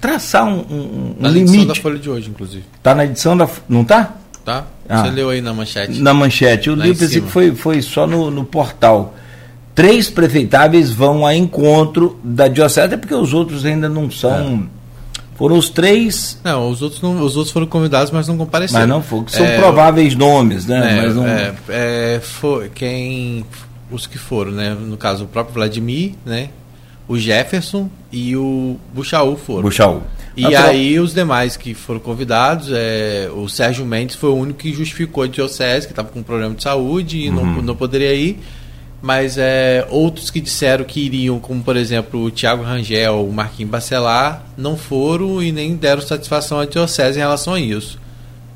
traçar 0.01 0.47
um, 0.47 0.59
um, 0.59 1.17
um 1.21 1.29
limite. 1.29 1.53
edição 1.53 1.67
da 1.67 1.75
Folha 1.75 1.99
de 1.99 2.11
hoje, 2.11 2.31
inclusive. 2.31 2.65
Tá 2.83 2.95
na 2.95 3.05
edição 3.05 3.37
da. 3.37 3.49
Não 3.69 3.85
tá? 3.85 4.15
Tá. 4.47 4.65
Ah, 4.89 5.03
Você 5.03 5.11
leu 5.11 5.29
aí 5.29 5.41
na 5.41 5.53
manchete. 5.53 6.01
Na 6.01 6.15
manchete. 6.15 6.69
Eu 6.69 6.77
li, 6.77 6.95
pensei 6.95 7.21
que 7.21 7.29
foi, 7.29 7.53
foi 7.53 7.83
só 7.83 8.07
no, 8.07 8.31
no 8.31 8.45
portal. 8.45 9.17
Três 9.75 10.09
prefeitáveis 10.09 10.93
vão 10.93 11.27
a 11.27 11.35
encontro 11.35 12.17
da 12.23 12.47
Diocese, 12.47 12.87
até 12.87 12.97
porque 12.97 13.13
os 13.13 13.35
outros 13.35 13.67
ainda 13.67 13.89
não 13.89 14.09
são. 14.09 14.69
É. 14.73 14.77
Foram 15.37 15.59
os 15.59 15.69
três. 15.69 16.39
Não, 16.45 16.71
os 16.71 16.81
outros, 16.81 17.03
não, 17.03 17.21
os 17.21 17.37
outros 17.37 17.53
foram 17.53 17.67
convidados, 17.67 18.13
mas 18.13 18.29
não 18.29 18.39
compareceram. 18.39 18.81
Mas 18.83 18.89
não 18.89 19.03
foram, 19.03 19.27
são 19.27 19.45
é, 19.45 19.59
prováveis 19.59 20.15
nomes, 20.15 20.65
né? 20.65 20.79
É, 20.79 21.03
mas 21.03 21.17
não... 21.17 21.27
é, 21.27 21.55
é, 21.69 22.21
foi 22.23 22.69
quem. 22.69 23.45
Os 23.91 24.07
que 24.07 24.17
foram, 24.17 24.53
né? 24.53 24.77
No 24.81 24.97
caso, 24.97 25.25
o 25.25 25.27
próprio 25.27 25.55
Vladimir, 25.55 26.13
né? 26.25 26.51
o 27.09 27.17
Jefferson 27.17 27.89
e 28.11 28.37
o 28.37 28.77
Buchaú 28.93 29.37
foram. 29.37 29.63
Buchaú. 29.63 30.03
E 30.37 30.55
aí 30.55 31.01
os 31.01 31.15
demais 31.15 31.57
que 31.57 31.73
foram 31.73 31.99
convidados, 31.99 32.69
é, 32.71 33.31
o 33.35 33.49
Sérgio 33.49 33.87
Mendes 33.87 34.17
foi 34.17 34.31
o 34.31 34.35
único 34.35 34.59
que 34.59 34.73
justificou 34.73 35.25
a 35.25 35.27
diocese, 35.27 35.87
que 35.87 35.93
estava 35.93 36.09
com 36.09 36.21
um 36.21 36.23
problema 36.23 36.55
de 36.55 36.63
saúde 36.63 37.19
e 37.19 37.29
uhum. 37.31 37.35
não, 37.35 37.63
não 37.63 37.77
poderia 37.77 38.15
ir. 38.15 38.39
Mas 39.01 39.39
é, 39.39 39.87
outros 39.91 40.31
que 40.31 40.41
disseram 40.41 40.85
que 40.85 41.01
iriam, 41.01 41.39
como 41.39 41.63
por 41.63 41.77
exemplo 41.77 42.25
o 42.25 42.31
Tiago 42.31 42.63
Rangel, 42.63 43.27
o 43.27 43.33
Marquinhos 43.33 43.71
Bacelar, 43.71 44.45
não 44.57 44.77
foram 44.77 45.43
e 45.43 45.53
nem 45.53 45.75
deram 45.77 46.03
satisfação 46.03 46.59
à 46.59 46.67
diocese 46.67 47.19
em 47.19 47.23
relação 47.23 47.55
a 47.55 47.61
isso. 47.61 47.99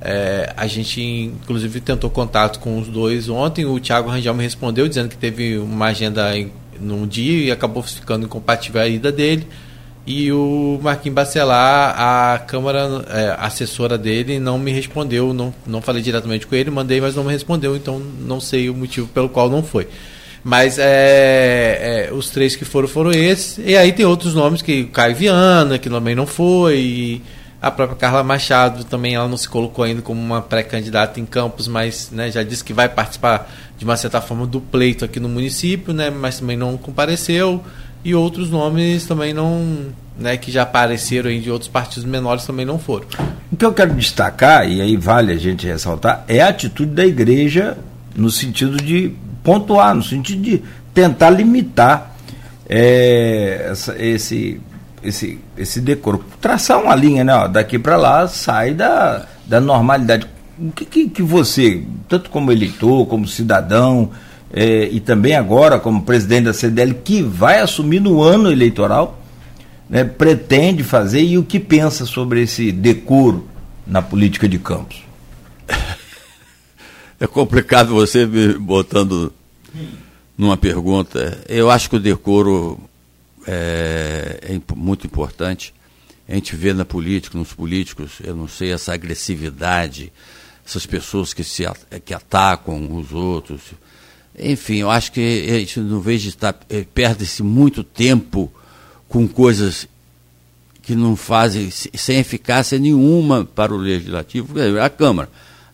É, 0.01 0.53
a 0.57 0.67
gente, 0.67 1.01
inclusive, 1.01 1.81
tentou 1.81 2.09
contato 2.09 2.59
com 2.59 2.79
os 2.79 2.89
dois 2.89 3.29
ontem. 3.29 3.65
O 3.67 3.79
Tiago 3.79 4.09
Rangel 4.09 4.35
me 4.35 4.43
respondeu 4.43 4.89
dizendo 4.89 5.11
que 5.11 5.17
teve 5.17 5.59
uma 5.59 5.87
agenda 5.87 6.31
num 6.81 7.07
dia 7.07 7.45
e 7.47 7.51
acabou 7.51 7.83
ficando 7.83 8.25
incompatível 8.25 8.81
a 8.81 8.89
ida 8.89 9.13
dele. 9.13 9.47
E 10.13 10.33
o 10.33 10.81
Marquinhos 10.83 11.15
Bacelar, 11.15 11.95
a 11.97 12.39
Câmara 12.41 13.05
é, 13.11 13.37
assessora 13.39 13.97
dele, 13.97 14.41
não 14.41 14.59
me 14.59 14.73
respondeu. 14.73 15.33
Não, 15.33 15.55
não 15.65 15.81
falei 15.81 16.03
diretamente 16.03 16.49
com 16.49 16.57
ele, 16.57 16.69
mandei, 16.69 17.01
mas 17.01 17.15
não 17.15 17.23
me 17.23 17.31
respondeu. 17.31 17.77
Então 17.77 18.01
não 18.01 18.41
sei 18.41 18.69
o 18.69 18.75
motivo 18.75 19.07
pelo 19.07 19.29
qual 19.29 19.49
não 19.49 19.63
foi. 19.63 19.87
Mas 20.43 20.81
é, 20.81 22.09
é, 22.09 22.13
os 22.13 22.29
três 22.29 22.57
que 22.57 22.65
foram 22.65 22.89
foram 22.89 23.13
esses. 23.13 23.59
E 23.65 23.77
aí 23.77 23.93
tem 23.93 24.05
outros 24.05 24.35
nomes 24.35 24.63
que 24.63 24.83
Caio 24.87 25.15
Viana, 25.15 25.79
que 25.79 25.89
também 25.89 26.17
não 26.17 26.27
foi. 26.27 27.23
A 27.63 27.71
própria 27.71 27.97
Carla 27.97 28.25
Machado 28.25 28.83
também 28.83 29.15
ela 29.15 29.29
não 29.29 29.37
se 29.37 29.49
colocou 29.49 29.85
ainda 29.85 30.03
como 30.03 30.21
uma 30.21 30.43
pré-candidata 30.43 31.21
em 31.21 31.27
Campos, 31.27 31.69
mas 31.69 32.11
né, 32.11 32.33
já 32.33 32.43
disse 32.43 32.65
que 32.65 32.73
vai 32.73 32.89
participar 32.89 33.49
de 33.79 33.85
uma 33.85 33.97
certa 33.97 34.21
forma 34.21 34.45
do 34.45 34.61
pleito 34.61 35.05
aqui 35.05 35.21
no 35.21 35.29
município, 35.29 35.93
né, 35.95 36.11
mas 36.11 36.41
também 36.41 36.57
não 36.57 36.77
compareceu. 36.77 37.63
E 38.05 38.15
outros 38.15 38.51
nomes 38.51 39.07
também 39.07 39.35
não, 39.35 39.87
né, 40.19 40.37
que 40.37 40.51
já 40.51 40.63
apareceram 40.63 41.31
aí 41.31 41.41
de 41.41 41.51
outros 41.51 41.69
partidos 41.69 42.05
menores 42.05 42.45
também 42.45 42.65
não 42.65 42.79
foram. 42.79 43.07
O 43.53 43.57
que 43.57 43.65
eu 43.65 43.73
quero 43.73 43.95
destacar, 43.95 44.71
e 44.71 44.81
aí 44.81 44.97
vale 44.97 45.33
a 45.33 45.37
gente 45.37 45.67
ressaltar, 45.67 46.25
é 46.27 46.41
a 46.41 46.49
atitude 46.49 46.93
da 46.93 47.05
igreja 47.05 47.77
no 48.17 48.31
sentido 48.31 48.77
de 48.77 49.13
pontuar, 49.43 49.95
no 49.95 50.03
sentido 50.03 50.43
de 50.43 50.63
tentar 50.95 51.31
limitar 51.31 52.15
é, 52.69 53.67
essa, 53.71 53.97
esse 54.03 54.61
esse, 55.03 55.39
esse 55.57 55.81
decoro. 55.81 56.25
Traçar 56.41 56.81
uma 56.81 56.95
linha, 56.95 57.25
né? 57.25 57.35
Ó, 57.35 57.49
daqui 57.49 57.79
para 57.79 57.97
lá 57.97 58.29
sai 58.29 58.75
da, 58.75 59.27
da 59.47 59.61
normalidade. 59.61 60.27
O 60.59 60.73
que, 60.73 60.85
que, 60.85 61.09
que 61.09 61.23
você, 61.23 61.83
tanto 62.09 62.31
como 62.31 62.53
eleitor, 62.53 63.07
como 63.07 63.27
cidadão, 63.27 64.11
é, 64.53 64.89
e 64.91 65.01
também 65.01 65.35
agora 65.35 65.79
como 65.79 66.03
presidente 66.03 66.45
da 66.45 66.53
CDL, 66.53 66.95
que 66.95 67.23
vai 67.23 67.61
assumir 67.61 68.01
no 68.01 68.23
ano 68.23 68.51
eleitoral, 68.51 69.23
né, 69.89 70.05
pretende 70.05 70.83
fazer 70.83 71.23
e 71.23 71.39
o 71.39 71.45
que 71.45 71.59
pensa 71.59 72.05
sobre 72.05 72.43
esse 72.43 72.73
decoro 72.73 73.49
na 73.87 74.03
política 74.03 74.49
de 74.49 74.59
Campos? 74.59 75.03
É 77.23 77.27
complicado 77.27 77.91
você 77.91 78.25
me 78.25 78.55
botando 78.55 79.31
numa 80.39 80.57
pergunta. 80.57 81.39
Eu 81.47 81.71
acho 81.71 81.91
que 81.91 81.97
o 81.97 82.01
decoro 82.01 82.81
é, 83.47 84.41
é 84.43 84.75
muito 84.75 85.07
importante. 85.07 85.75
A 86.27 86.35
gente 86.35 86.57
vê 86.57 86.73
na 86.73 86.85
política, 86.87 87.37
nos 87.37 87.53
políticos, 87.53 88.13
eu 88.25 88.35
não 88.35 88.49
sei, 88.49 88.73
essa 88.73 88.95
agressividade, 88.95 90.11
essas 90.65 90.87
pessoas 90.87 91.35
que, 91.35 91.45
se, 91.45 91.65
que 92.05 92.15
atacam 92.15 92.97
os 92.97 93.13
outros. 93.13 93.61
Enfim, 94.39 94.77
eu 94.77 94.91
acho 94.91 95.13
que 95.13 95.21
a 95.49 95.59
gente, 95.59 95.81
vez 96.01 96.23
de 96.23 96.29
estar, 96.29 96.59
é, 96.69 96.85
perde-se 96.95 97.43
muito 97.43 97.85
tempo 97.85 98.51
com 99.09 99.27
coisas 99.27 99.89
que 100.83 100.95
não 100.95 101.15
fazem, 101.15 101.71
sem 101.71 102.19
eficácia 102.19 102.79
nenhuma 102.79 103.45
para 103.45 103.75
o 103.75 103.77
legislativo, 103.77 104.55
a 104.83 104.89
Câmara. 104.89 105.29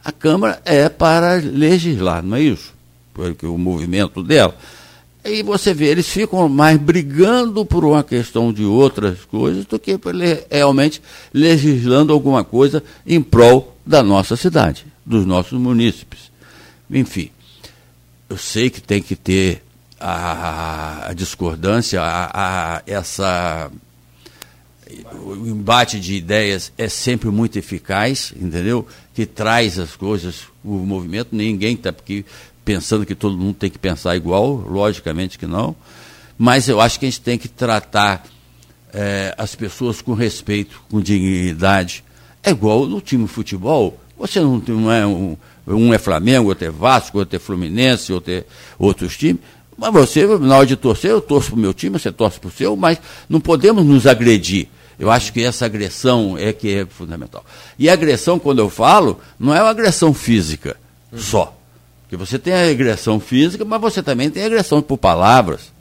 A 0.04 0.12
Câmara 0.12 0.60
é 0.64 0.88
para 0.88 1.34
legislar, 1.36 2.22
não 2.22 2.36
é 2.36 2.42
isso? 2.42 2.74
Porque 3.12 3.46
o 3.46 3.56
movimento 3.56 4.22
dela. 4.22 4.56
E 5.24 5.42
você 5.42 5.74
vê, 5.74 5.86
eles 5.86 6.08
ficam 6.08 6.48
mais 6.48 6.78
brigando 6.78 7.64
por 7.64 7.84
uma 7.84 8.04
questão 8.04 8.52
de 8.52 8.64
outras 8.64 9.24
coisas 9.24 9.64
do 9.64 9.78
que 9.78 9.98
realmente 10.50 11.02
legislando 11.34 12.12
alguma 12.12 12.44
coisa 12.44 12.82
em 13.04 13.20
prol 13.20 13.76
da 13.84 14.02
nossa 14.02 14.36
cidade, 14.36 14.86
dos 15.04 15.26
nossos 15.26 15.58
munícipes. 15.58 16.30
Enfim, 16.88 17.30
eu 18.28 18.36
sei 18.36 18.70
que 18.70 18.80
tem 18.80 19.02
que 19.02 19.16
ter 19.16 19.62
a, 19.98 21.08
a 21.08 21.12
discordância, 21.12 22.02
a, 22.02 22.76
a, 22.76 22.82
essa 22.86 23.70
o 25.12 25.34
embate 25.46 25.98
de 25.98 26.14
ideias 26.14 26.72
é 26.78 26.88
sempre 26.88 27.28
muito 27.28 27.58
eficaz, 27.58 28.32
entendeu? 28.36 28.86
Que 29.14 29.26
traz 29.26 29.78
as 29.78 29.96
coisas, 29.96 30.44
o 30.64 30.74
movimento, 30.74 31.30
ninguém 31.32 31.74
está 31.74 31.90
aqui 31.90 32.24
pensando 32.64 33.04
que 33.04 33.14
todo 33.14 33.36
mundo 33.36 33.54
tem 33.54 33.70
que 33.70 33.78
pensar 33.78 34.16
igual, 34.16 34.54
logicamente 34.54 35.38
que 35.38 35.46
não, 35.46 35.74
mas 36.38 36.68
eu 36.68 36.80
acho 36.80 37.00
que 37.00 37.06
a 37.06 37.10
gente 37.10 37.20
tem 37.20 37.38
que 37.38 37.48
tratar 37.48 38.24
é, 38.92 39.34
as 39.36 39.54
pessoas 39.54 40.00
com 40.00 40.14
respeito, 40.14 40.82
com 40.88 41.00
dignidade. 41.00 42.04
É 42.42 42.50
igual 42.50 42.86
no 42.86 43.00
time 43.00 43.24
de 43.24 43.30
futebol, 43.30 44.00
você 44.16 44.40
não, 44.40 44.58
não 44.58 44.92
é 44.92 45.06
um, 45.06 45.36
um 45.66 45.92
é 45.92 45.98
Flamengo, 45.98 46.48
outro 46.48 46.66
é 46.66 46.70
Vasco, 46.70 47.18
outro 47.18 47.36
é 47.36 47.38
Fluminense, 47.38 48.12
outro 48.12 48.32
é 48.32 48.44
outros 48.78 49.16
times, 49.16 49.40
mas 49.76 49.92
você, 49.92 50.26
na 50.38 50.56
hora 50.56 50.66
de 50.66 50.76
torcer, 50.76 51.10
eu 51.10 51.20
torço 51.20 51.50
para 51.50 51.58
o 51.58 51.60
meu 51.60 51.74
time, 51.74 51.98
você 51.98 52.10
torce 52.10 52.40
para 52.40 52.48
o 52.48 52.52
seu, 52.52 52.76
mas 52.76 52.98
não 53.28 53.40
podemos 53.40 53.84
nos 53.84 54.06
agredir. 54.06 54.68
Eu 54.98 55.10
acho 55.10 55.32
que 55.32 55.42
essa 55.42 55.66
agressão 55.66 56.38
é 56.38 56.52
que 56.52 56.72
é 56.72 56.86
fundamental. 56.86 57.44
E 57.78 57.88
a 57.90 57.92
agressão, 57.92 58.38
quando 58.38 58.60
eu 58.60 58.70
falo, 58.70 59.20
não 59.38 59.54
é 59.54 59.60
uma 59.60 59.68
agressão 59.68 60.14
física 60.14 60.76
só. 61.14 61.54
Porque 62.02 62.16
você 62.16 62.38
tem 62.38 62.54
a 62.54 62.70
agressão 62.70 63.20
física, 63.20 63.64
mas 63.64 63.80
você 63.80 64.02
também 64.02 64.30
tem 64.30 64.42
a 64.42 64.46
agressão 64.46 64.80
por 64.80 64.96
palavras. 64.96 65.72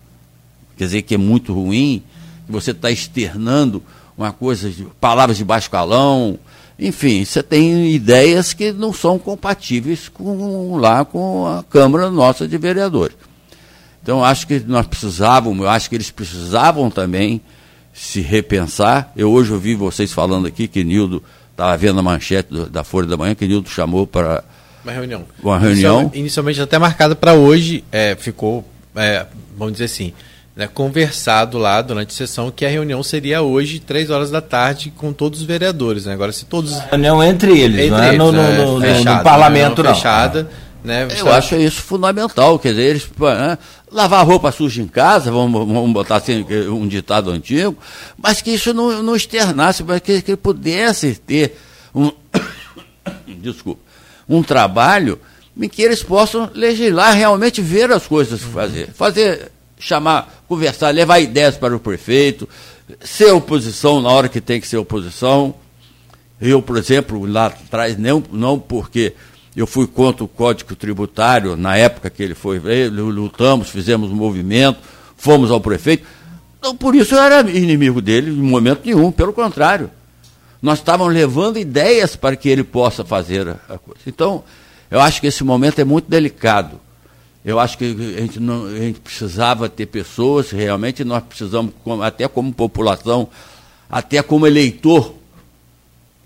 Quer 0.76 0.86
dizer, 0.86 1.02
que 1.04 1.16
é 1.16 1.18
muito 1.18 1.54
ruim, 1.54 2.04
que 2.46 2.52
você 2.52 2.72
está 2.72 2.92
externando 2.92 3.82
uma 4.18 4.34
coisa, 4.34 4.70
de, 4.70 4.84
palavras 5.00 5.38
de 5.38 5.46
baixo 5.46 5.70
calão. 5.70 6.38
Enfim, 6.78 7.24
você 7.24 7.42
tem 7.42 7.90
ideias 7.92 8.54
que 8.54 8.72
não 8.72 8.92
são 8.92 9.18
compatíveis 9.18 10.10
com 10.10 10.76
lá 10.76 11.06
com 11.06 11.48
a 11.48 11.64
Câmara 11.64 12.10
nossa 12.12 12.48
de 12.48 12.58
Vereadores. 12.58 13.16
Então, 14.04 14.24
acho 14.24 14.46
que 14.46 14.60
nós 14.60 14.86
precisávamos, 14.86 15.64
eu 15.64 15.70
acho 15.70 15.90
que 15.90 15.96
eles 15.96 16.12
precisavam 16.12 16.92
também 16.92 17.42
se 17.94 18.22
repensar. 18.22 19.12
Eu 19.16 19.32
hoje 19.32 19.54
ouvi 19.54 19.74
vocês 19.74 20.12
falando 20.12 20.48
aqui 20.48 20.68
que 20.68 20.84
Nildo 20.84 21.24
estava 21.52 21.76
vendo 21.78 22.00
a 22.00 22.04
manchete 22.04 22.50
do, 22.54 22.70
da 22.70 22.84
Folha 22.84 23.08
da 23.08 23.18
Manhã, 23.18 23.34
que 23.34 23.48
Nildo 23.48 23.70
chamou 23.70 24.06
para 24.06 24.44
uma 24.86 24.92
reunião. 24.92 25.26
Uma 25.42 25.58
reunião. 25.58 25.72
Inicialmente, 25.72 26.20
inicialmente 26.20 26.62
até 26.62 26.78
marcada 26.78 27.16
para 27.16 27.34
hoje, 27.34 27.84
é, 27.92 28.16
ficou, 28.16 28.64
é, 28.96 29.26
vamos 29.58 29.74
dizer 29.74 29.86
assim, 29.86 30.14
né, 30.56 30.68
conversado 30.68 31.58
lá 31.58 31.82
durante 31.82 32.10
a 32.10 32.14
sessão 32.14 32.50
que 32.50 32.66
a 32.66 32.70
reunião 32.70 33.04
seria 33.04 33.42
hoje, 33.42 33.80
três 33.80 34.10
horas 34.10 34.32
da 34.32 34.42
tarde, 34.42 34.94
com 34.96 35.12
todos 35.12 35.42
os 35.42 35.46
vereadores. 35.46 36.06
Né? 36.06 36.14
Agora, 36.14 36.32
se 36.32 36.46
todos. 36.46 36.74
A 36.74 36.88
reunião 36.92 37.22
entre 37.22 37.60
eles, 37.60 37.92
entre 37.92 37.92
não 37.92 38.04
é 38.04 38.12
no, 38.18 38.32
no, 38.32 38.80
no, 38.80 38.82
fechada, 38.82 39.18
no, 39.18 39.24
parlamento, 39.24 39.84
não. 39.84 39.94
Fechada. 39.94 40.50
Né? 40.84 41.08
Eu 41.18 41.34
acho 41.34 41.56
isso 41.56 41.82
fundamental, 41.82 42.60
quer 42.60 42.70
dizer, 42.70 42.84
eles 42.84 43.10
né, 43.20 43.58
lavar 43.92 44.24
roupa 44.24 44.52
suja 44.52 44.84
em 44.84 44.88
casa, 44.88 45.32
vamos, 45.32 45.68
vamos 45.68 45.92
botar 45.92 46.18
assim 46.18 46.46
um 46.70 46.88
ditado 46.88 47.32
antigo, 47.32 47.76
mas 48.16 48.40
que 48.40 48.52
isso 48.52 48.72
não, 48.72 49.02
não 49.02 49.16
externasse, 49.16 49.84
mas 49.84 50.00
que, 50.00 50.22
que 50.22 50.36
pudesse 50.36 51.16
ter 51.16 51.58
um, 51.94 52.12
desculpa, 53.42 53.82
um 54.30 54.44
trabalho 54.44 55.20
em 55.60 55.68
que 55.68 55.82
eles 55.82 56.04
possam 56.04 56.52
legislar, 56.54 57.16
realmente 57.16 57.62
ver 57.62 57.92
as 57.92 58.06
coisas 58.06 58.42
fazer. 58.42 58.90
Fazer, 58.94 59.52
chamar, 59.78 60.44
conversar, 60.48 60.94
levar 60.94 61.20
ideias 61.20 61.58
para 61.58 61.76
o 61.76 61.80
prefeito, 61.80 62.48
ser 63.02 63.32
oposição 63.32 64.02
na 64.02 64.10
hora 64.10 64.30
que 64.30 64.42
tem 64.42 64.60
que 64.62 64.68
ser 64.68 64.78
oposição. 64.78 65.56
Eu, 66.40 66.62
por 66.62 66.78
exemplo, 66.78 67.26
lá 67.26 67.48
atrás, 67.48 67.98
não, 67.98 68.24
não 68.32 68.60
porque 68.60 69.14
eu 69.56 69.66
fui 69.66 69.88
contra 69.88 70.24
o 70.24 70.28
Código 70.28 70.76
Tributário, 70.76 71.56
na 71.56 71.78
época 71.78 72.10
que 72.10 72.22
ele 72.22 72.36
foi, 72.36 72.60
lutamos, 72.90 73.70
fizemos 73.70 74.12
um 74.12 74.16
movimento, 74.16 74.80
fomos 75.16 75.50
ao 75.50 75.62
prefeito. 75.62 76.06
Então, 76.60 76.76
por 76.76 76.96
isso 76.96 77.16
eu 77.16 77.22
era 77.22 77.50
inimigo 77.50 78.02
dele 78.02 78.32
em 78.32 78.34
momento 78.34 78.82
nenhum, 78.84 79.12
pelo 79.12 79.32
contrário. 79.32 79.90
Nós 80.62 80.80
estávamos 80.80 81.14
levando 81.14 81.58
ideias 81.58 82.16
para 82.16 82.36
que 82.36 82.50
ele 82.50 82.64
possa 82.64 83.06
fazer 83.06 83.48
a 83.48 83.78
coisa. 83.78 84.02
Então, 84.08 84.44
eu 84.90 85.00
acho 85.00 85.22
que 85.22 85.28
esse 85.28 85.44
momento 85.44 85.80
é 85.80 85.84
muito 85.84 86.10
delicado. 86.10 86.80
Eu 87.46 87.60
acho 87.60 87.78
que 87.78 87.86
a 87.86 88.22
gente, 88.22 88.40
não, 88.40 88.66
a 88.66 88.76
gente 88.76 89.00
precisava 89.00 89.70
ter 89.70 89.86
pessoas, 89.86 90.50
realmente 90.50 91.04
nós 91.04 91.24
precisamos, 91.24 91.72
até 92.02 92.28
como 92.28 92.52
população, 92.52 93.30
até 93.88 94.24
como 94.24 94.48
eleitor, 94.48 95.14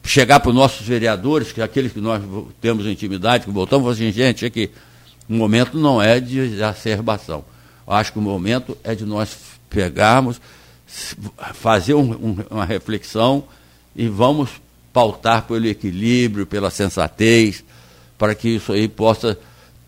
chegar 0.02 0.40
para 0.40 0.50
os 0.50 0.56
nossos 0.56 0.88
vereadores, 0.88 1.52
que 1.52 1.60
é 1.60 1.64
aqueles 1.64 1.92
que 1.92 2.00
nós 2.00 2.24
temos 2.62 2.86
intimidade, 2.86 3.44
que 3.44 3.52
voltamos 3.52 4.00
e 4.00 4.04
assim, 4.06 4.14
gente, 4.14 4.46
é 4.46 4.50
que 4.50 4.70
o 5.28 5.34
momento 5.34 5.78
não 5.78 6.02
é 6.02 6.22
de 6.22 6.40
exacerbação. 6.40 7.44
Eu 7.86 7.94
acho 7.94 8.14
que 8.14 8.20
o 8.20 8.22
momento 8.22 8.78
é 8.82 8.96
de 8.96 9.04
nós 9.04 9.36
pegarmos, 9.70 10.40
fazer 11.54 11.96
um, 11.96 12.12
um, 12.14 12.38
uma 12.50 12.64
reflexão 12.64 13.44
e 13.94 14.08
vamos 14.08 14.50
pautar 14.94 15.44
pelo 15.44 15.68
equilíbrio, 15.68 16.48
pela 16.48 16.70
sensatez, 16.70 17.62
para 18.18 18.34
que 18.34 18.56
isso 18.56 18.72
aí 18.72 18.88
possa 18.88 19.38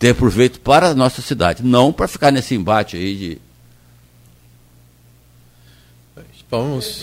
ter 0.01 0.15
proveito 0.15 0.59
para 0.59 0.87
a 0.87 0.95
nossa 0.95 1.21
cidade, 1.21 1.61
não 1.63 1.93
para 1.93 2.07
ficar 2.07 2.31
nesse 2.31 2.55
embate 2.55 2.97
aí 2.97 3.15
de. 3.15 3.37
Vamos. 6.49 6.99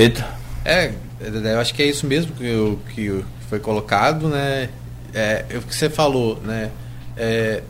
É, 0.65 0.93
eu 1.21 1.61
acho 1.61 1.73
que 1.73 1.81
é 1.81 1.87
isso 1.87 2.09
mesmo 2.09 2.35
que, 2.35 2.79
que 2.93 3.25
foi 3.49 3.61
colocado, 3.61 4.29
né? 4.29 4.69
É, 5.15 5.45
é, 5.49 5.59
o 5.59 5.63
que 5.63 5.75
você 5.75 5.89
falou, 5.89 6.41
né? 6.45 6.73
É, 7.17 7.63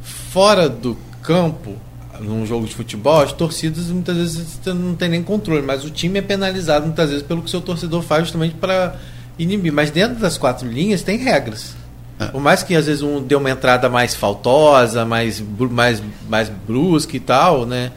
fora 0.00 0.68
do 0.68 0.96
campo, 1.20 1.76
num 2.20 2.46
jogo 2.46 2.68
de 2.68 2.74
futebol, 2.76 3.20
as 3.20 3.32
torcidas 3.32 3.88
muitas 3.88 4.16
vezes 4.16 4.60
não 4.64 4.94
tem 4.94 5.08
nem 5.08 5.24
controle, 5.24 5.60
mas 5.60 5.84
o 5.84 5.90
time 5.90 6.20
é 6.20 6.22
penalizado 6.22 6.86
muitas 6.86 7.10
vezes 7.10 7.26
pelo 7.26 7.40
que 7.40 7.48
o 7.48 7.50
seu 7.50 7.60
torcedor 7.60 8.00
faz 8.02 8.22
justamente 8.22 8.54
para 8.54 8.96
inibir. 9.36 9.72
Mas 9.72 9.90
dentro 9.90 10.20
das 10.20 10.38
quatro 10.38 10.68
linhas 10.68 11.02
tem 11.02 11.18
regras. 11.18 11.81
Por 12.28 12.40
mais 12.40 12.62
que 12.62 12.74
às 12.74 12.86
vezes 12.86 13.02
um 13.02 13.22
dê 13.22 13.34
uma 13.34 13.50
entrada 13.50 13.88
mais 13.88 14.14
faltosa, 14.14 15.04
mais, 15.04 15.42
mais, 15.70 16.02
mais 16.28 16.48
brusca 16.48 17.16
e 17.16 17.20
tal, 17.20 17.66
né? 17.66 17.90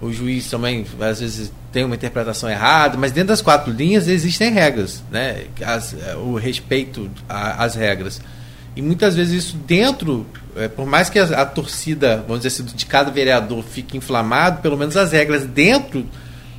O 0.00 0.12
juiz 0.12 0.50
também 0.50 0.84
às 1.00 1.20
vezes 1.20 1.52
tem 1.72 1.84
uma 1.84 1.94
interpretação 1.94 2.50
errada, 2.50 2.98
mas 2.98 3.12
dentro 3.12 3.28
das 3.28 3.40
quatro 3.40 3.72
linhas 3.72 4.08
existem 4.08 4.50
regras, 4.50 5.02
né? 5.10 5.44
As, 5.64 5.94
o 6.16 6.34
respeito 6.34 7.10
às 7.28 7.74
regras. 7.74 8.20
E 8.74 8.82
muitas 8.82 9.14
vezes 9.14 9.44
isso 9.44 9.56
dentro, 9.56 10.26
é, 10.56 10.66
por 10.66 10.86
mais 10.86 11.10
que 11.10 11.18
a, 11.18 11.24
a, 11.24 11.46
torcida, 11.46 12.24
vamos 12.26 12.42
dizer 12.42 12.48
assim, 12.48 12.74
de 12.74 12.86
cada 12.86 13.10
vereador 13.10 13.62
fique 13.62 13.96
inflamado, 13.96 14.62
pelo 14.62 14.76
menos 14.76 14.96
as 14.96 15.12
regras 15.12 15.44
dentro 15.44 16.06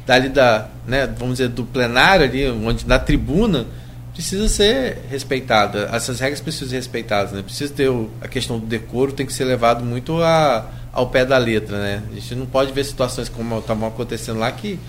dali 0.06 0.30
da, 0.30 0.68
né, 0.86 1.08
vamos 1.18 1.38
dizer, 1.38 1.50
do 1.50 1.64
plenário 1.64 2.26
ali, 2.26 2.50
onde 2.50 2.86
na 2.88 3.00
tribuna, 3.00 3.66
precisa 4.14 4.48
ser 4.48 5.00
respeitada. 5.10 5.90
Essas 5.92 6.20
regras 6.20 6.40
precisam 6.40 6.70
ser 6.70 6.76
respeitadas, 6.76 7.32
né? 7.32 7.42
Precisa 7.42 7.74
ter 7.74 7.90
o, 7.90 8.10
a 8.22 8.28
questão 8.28 8.60
do 8.60 8.66
decoro, 8.66 9.12
tem 9.12 9.26
que 9.26 9.34
ser 9.34 9.46
levado 9.46 9.84
muito 9.84 10.22
a, 10.22 10.70
ao 10.92 11.10
pé 11.10 11.26
da 11.26 11.38
letra, 11.38 11.80
né? 11.80 12.04
A 12.12 12.16
gente 12.16 12.36
não 12.36 12.46
pode 12.46 12.72
ver 12.72 12.84
situações 12.86 13.28
como 13.28 13.58
estavam 13.58 13.88
acontecendo 13.88 14.40
lá 14.40 14.52
que 14.52 14.80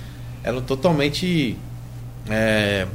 eram 0.45 0.61
totalmente 0.61 1.57
é, 2.29 2.87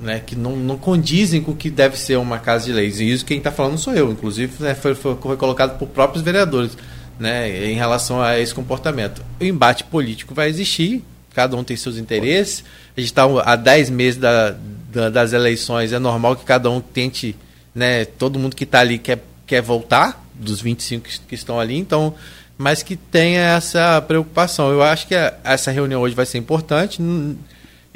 né, 0.00 0.20
que 0.24 0.36
não, 0.36 0.56
não 0.56 0.76
condizem 0.76 1.40
com 1.40 1.52
o 1.52 1.56
que 1.56 1.70
deve 1.70 1.98
ser 1.98 2.16
uma 2.16 2.38
casa 2.38 2.66
de 2.66 2.72
leis. 2.72 3.00
E 3.00 3.10
isso 3.10 3.24
quem 3.24 3.38
está 3.38 3.50
falando 3.50 3.78
sou 3.78 3.94
eu, 3.94 4.10
inclusive 4.10 4.52
né, 4.62 4.74
foi, 4.74 4.94
foi, 4.94 5.14
colocado 5.14 5.78
por 5.78 5.88
próprios 5.88 6.22
vereadores 6.22 6.76
né, 7.18 7.66
em 7.66 7.74
relação 7.74 8.20
a 8.20 8.38
esse 8.38 8.54
comportamento. 8.54 9.22
O 9.40 9.44
embate 9.44 9.84
político 9.84 10.34
vai 10.34 10.48
existir, 10.48 11.04
cada 11.34 11.56
um 11.56 11.64
tem 11.64 11.76
seus 11.76 11.96
interesses. 11.96 12.64
A 12.96 13.00
gente 13.00 13.10
está 13.10 13.24
há 13.44 13.56
10 13.56 13.90
meses 13.90 14.20
da, 14.20 14.56
da, 14.88 15.08
das 15.08 15.32
eleições, 15.32 15.92
é 15.92 15.98
normal 15.98 16.34
que 16.34 16.44
cada 16.44 16.70
um 16.70 16.80
tente, 16.80 17.36
né, 17.74 18.04
todo 18.04 18.38
mundo 18.38 18.56
que 18.56 18.64
está 18.64 18.80
ali 18.80 18.98
quer, 18.98 19.22
quer 19.46 19.62
voltar, 19.62 20.24
dos 20.34 20.60
25 20.60 21.04
que, 21.04 21.20
que 21.20 21.34
estão 21.34 21.60
ali, 21.60 21.76
então 21.76 22.14
mas 22.58 22.82
que 22.82 22.96
tenha 22.96 23.40
essa 23.40 24.02
preocupação. 24.02 24.72
Eu 24.72 24.82
acho 24.82 25.06
que 25.06 25.14
essa 25.44 25.70
reunião 25.70 26.02
hoje 26.02 26.16
vai 26.16 26.26
ser 26.26 26.38
importante. 26.38 27.00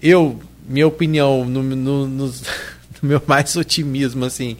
Eu, 0.01 0.41
minha 0.69 0.87
opinião, 0.87 1.45
no, 1.45 1.61
no, 1.65 2.07
no, 2.07 2.27
no 3.03 3.03
meu 3.03 3.21
mais 3.27 3.57
otimismo, 3.57 4.25
assim, 4.25 4.57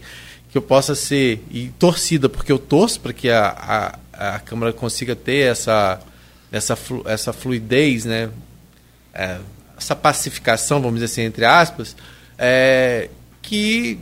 que 0.51 0.59
eu 0.59 0.63
possa 0.63 0.97
ser, 0.97 1.45
e 1.49 1.69
torcida, 1.79 2.29
porque 2.29 2.51
eu 2.51 2.59
torço 2.59 2.99
para 2.99 3.13
que 3.13 3.31
a, 3.31 3.99
a, 4.13 4.35
a 4.35 4.39
Câmara 4.41 4.73
consiga 4.73 5.15
ter 5.15 5.53
essa, 5.53 6.01
essa, 6.51 6.77
essa 7.07 7.33
fluidez, 7.33 8.05
né? 8.05 8.29
É, 9.15 9.39
essa 9.79 9.95
pacificação, 9.95 10.81
vamos 10.81 11.01
dizer 11.01 11.07
assim, 11.07 11.23
entre 11.23 11.45
aspas, 11.45 11.95
é, 12.39 13.09
que 13.41 13.99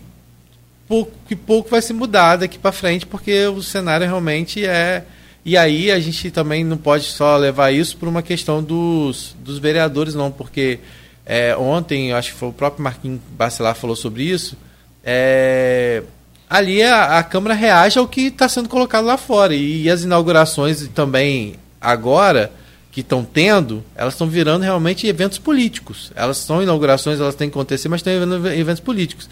pouco, 0.89 1.12
que 1.27 1.36
pouco 1.36 1.70
vai 1.70 1.82
se 1.82 1.93
mudar 1.93 2.36
daqui 2.36 2.59
para 2.59 2.73
frente, 2.73 3.07
porque 3.07 3.47
o 3.47 3.62
cenário 3.62 4.07
realmente 4.07 4.66
é 4.66 5.05
e 5.44 5.57
aí 5.57 5.90
a 5.90 5.98
gente 5.98 6.31
também 6.31 6.62
não 6.62 6.77
pode 6.77 7.05
só 7.05 7.36
levar 7.36 7.73
isso 7.73 7.97
por 7.97 8.07
uma 8.09 8.23
questão 8.23 8.62
dos, 8.62 9.35
dos 9.40 9.59
vereadores, 9.59 10.15
não, 10.15 10.31
porque 10.31 10.81
é, 11.24 11.57
ontem, 11.57 12.12
acho 12.12 12.32
que 12.32 12.39
foi 12.39 12.48
o 12.51 12.52
próprio 12.52 12.85
Marquinhos 12.85 13.20
Bacelar 13.31 13.74
falou 13.74 13.97
sobre 13.97 14.24
isso, 14.24 14.57
é, 15.02 16.02
ali 16.48 16.82
a, 16.82 17.19
a, 17.19 17.23
Câmara 17.23 17.55
reage 17.55 17.98
ao 17.98 18.07
que 18.07 18.23
está 18.27 18.48
sendo 18.48 18.69
colocado 18.69 19.05
lá 19.05 19.16
fora. 19.16 19.55
E, 19.55 19.85
e 19.85 19.90
as 19.90 20.02
inaugurações 20.02 20.86
também 20.89 21.55
agora 21.81 22.52
que 22.91 23.01
estão 23.01 23.25
tendo, 23.25 23.85
elas 23.95 24.15
estão 24.15 24.27
virando 24.27 24.62
realmente 24.62 25.07
eventos 25.07 25.39
políticos. 25.39 26.12
Elas 26.15 26.39
são 26.39 26.62
inaugurações, 26.62 27.21
elas 27.21 27.35
têm 27.35 27.49
que 27.49 27.55
acontecer, 27.55 27.89
mas 27.89 28.01
estão 28.01 28.12
virando 28.12 28.49
eventos 28.49 28.81
políticos. 28.81 29.29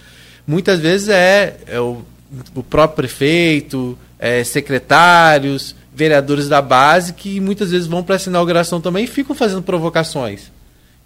Muitas 0.46 0.78
vezes 0.78 1.08
é, 1.08 1.56
é 1.66 1.80
o, 1.80 2.02
o 2.54 2.62
próprio 2.62 2.96
prefeito, 2.96 3.98
é, 4.18 4.44
secretários, 4.44 5.74
vereadores 5.94 6.48
da 6.48 6.62
base 6.62 7.12
que 7.12 7.40
muitas 7.40 7.72
vezes 7.72 7.88
vão 7.88 8.02
para 8.04 8.14
essa 8.14 8.30
inauguração 8.30 8.80
também 8.80 9.04
e 9.04 9.08
ficam 9.08 9.34
fazendo 9.34 9.62
provocações, 9.62 10.52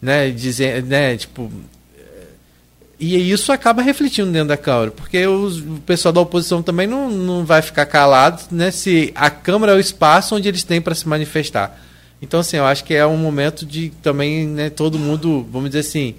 né, 0.01 0.31
dizendo, 0.31 0.87
né, 0.87 1.16
tipo, 1.16 1.51
e 3.01 3.33
isso 3.33 3.51
acaba 3.51 3.83
refletindo 3.83 4.31
dentro 4.31 4.49
da 4.49 4.57
Câmara, 4.57 4.91
porque 4.91 5.27
os, 5.27 5.59
o 5.59 5.81
pessoal 5.85 6.12
da 6.12 6.20
oposição 6.20 6.62
também 6.62 6.87
não, 6.87 7.11
não 7.11 7.45
vai 7.45 7.62
ficar 7.62 7.87
calado, 7.87 8.43
né, 8.51 8.70
se 8.70 9.11
a 9.16 9.31
Câmara 9.31 9.73
é 9.73 9.74
o 9.74 9.81
espaço 9.81 10.37
onde 10.37 10.47
eles 10.47 10.62
têm 10.62 10.81
para 10.81 10.95
se 10.95 11.09
manifestar. 11.09 11.81
Então, 12.23 12.40
assim, 12.40 12.57
eu 12.57 12.65
acho 12.65 12.85
que 12.85 12.94
é 12.94 13.05
um 13.05 13.16
momento 13.16 13.66
de 13.66 13.90
também, 14.01 14.47
né, 14.47 14.70
todo 14.70 14.99
mundo, 14.99 15.44
vamos 15.51 15.70
dizer 15.70 15.81
assim, 15.81 16.15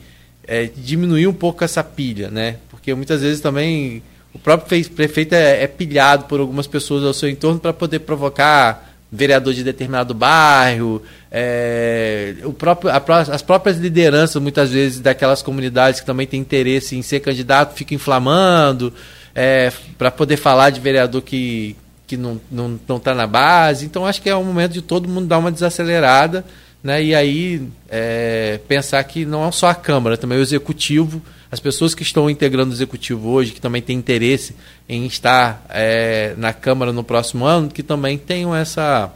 é, 0.45 0.69
diminuir 0.75 1.27
um 1.27 1.33
pouco 1.33 1.63
essa 1.63 1.81
pilha, 1.81 2.29
né, 2.29 2.57
porque 2.69 2.93
muitas 2.93 3.21
vezes 3.21 3.39
também 3.39 4.03
o 4.33 4.37
próprio 4.37 4.89
prefeito 4.89 5.33
é, 5.33 5.63
é 5.63 5.67
pilhado 5.67 6.25
por 6.25 6.41
algumas 6.41 6.67
pessoas 6.67 7.05
ao 7.05 7.13
seu 7.13 7.29
entorno 7.29 7.59
para 7.59 7.71
poder 7.71 7.99
provocar 7.99 8.93
vereador 9.09 9.53
de 9.53 9.63
determinado 9.63 10.13
bairro, 10.13 11.01
é, 11.31 12.35
o 12.43 12.51
próprio, 12.51 12.89
a, 12.89 12.97
as 13.31 13.43
próprias 13.43 13.77
lideranças, 13.77 14.41
muitas 14.41 14.71
vezes, 14.71 14.99
daquelas 14.99 15.43
comunidades 15.43 15.99
que 15.99 16.05
também 16.05 16.25
têm 16.25 16.39
interesse 16.39 16.95
em 16.95 17.01
ser 17.03 17.19
candidato, 17.19 17.75
ficam 17.75 17.95
inflamando 17.95 18.91
é, 19.35 19.71
para 19.99 20.09
poder 20.09 20.37
falar 20.37 20.71
de 20.71 20.79
vereador 20.79 21.21
que, 21.21 21.75
que 22.05 22.17
não 22.17 22.33
está 22.33 22.45
não, 22.51 22.79
não 22.87 22.99
tá 22.99 23.13
na 23.13 23.27
base. 23.27 23.85
Então, 23.85 24.05
acho 24.05 24.21
que 24.21 24.29
é 24.29 24.35
um 24.35 24.43
momento 24.43 24.73
de 24.73 24.81
todo 24.81 25.09
mundo 25.09 25.27
dar 25.27 25.37
uma 25.37 25.51
desacelerada 25.51 26.45
né, 26.83 27.01
e 27.03 27.15
aí 27.15 27.67
é, 27.89 28.59
pensar 28.67 29.03
que 29.05 29.25
não 29.25 29.47
é 29.47 29.51
só 29.51 29.67
a 29.67 29.75
Câmara, 29.75 30.17
também 30.17 30.37
o 30.37 30.41
Executivo 30.41 31.21
as 31.53 31.59
pessoas 31.59 31.93
que 31.93 32.01
estão 32.01 32.27
integrando 32.31 32.71
o 32.71 32.73
executivo 32.73 33.29
hoje, 33.29 33.51
que 33.51 33.61
também 33.61 33.79
têm 33.79 33.95
interesse 33.95 34.55
em 34.89 35.05
estar 35.05 35.63
é, 35.69 36.33
na 36.35 36.51
Câmara 36.51 36.91
no 36.91 37.03
próximo 37.03 37.45
ano, 37.45 37.69
que 37.69 37.83
também 37.83 38.17
tenham 38.17 38.55
essa. 38.55 39.13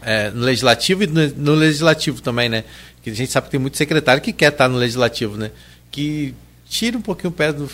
É, 0.00 0.30
no 0.30 0.40
legislativo 0.40 1.02
e 1.04 1.06
no, 1.06 1.28
no, 1.36 1.54
legislativo 1.54 2.22
também, 2.22 2.48
né? 2.48 2.64
Que 3.02 3.10
a 3.10 3.14
gente 3.14 3.30
sabe 3.30 3.44
que 3.44 3.50
tem 3.50 3.60
muito 3.60 3.76
secretário 3.76 4.22
que 4.22 4.32
quer 4.32 4.52
estar 4.52 4.70
no 4.70 4.78
legislativo, 4.78 5.36
né? 5.36 5.50
Que 5.90 6.34
tira 6.66 6.96
um 6.96 7.02
pouquinho 7.02 7.28
o 7.28 7.32
pé 7.32 7.52
do, 7.52 7.68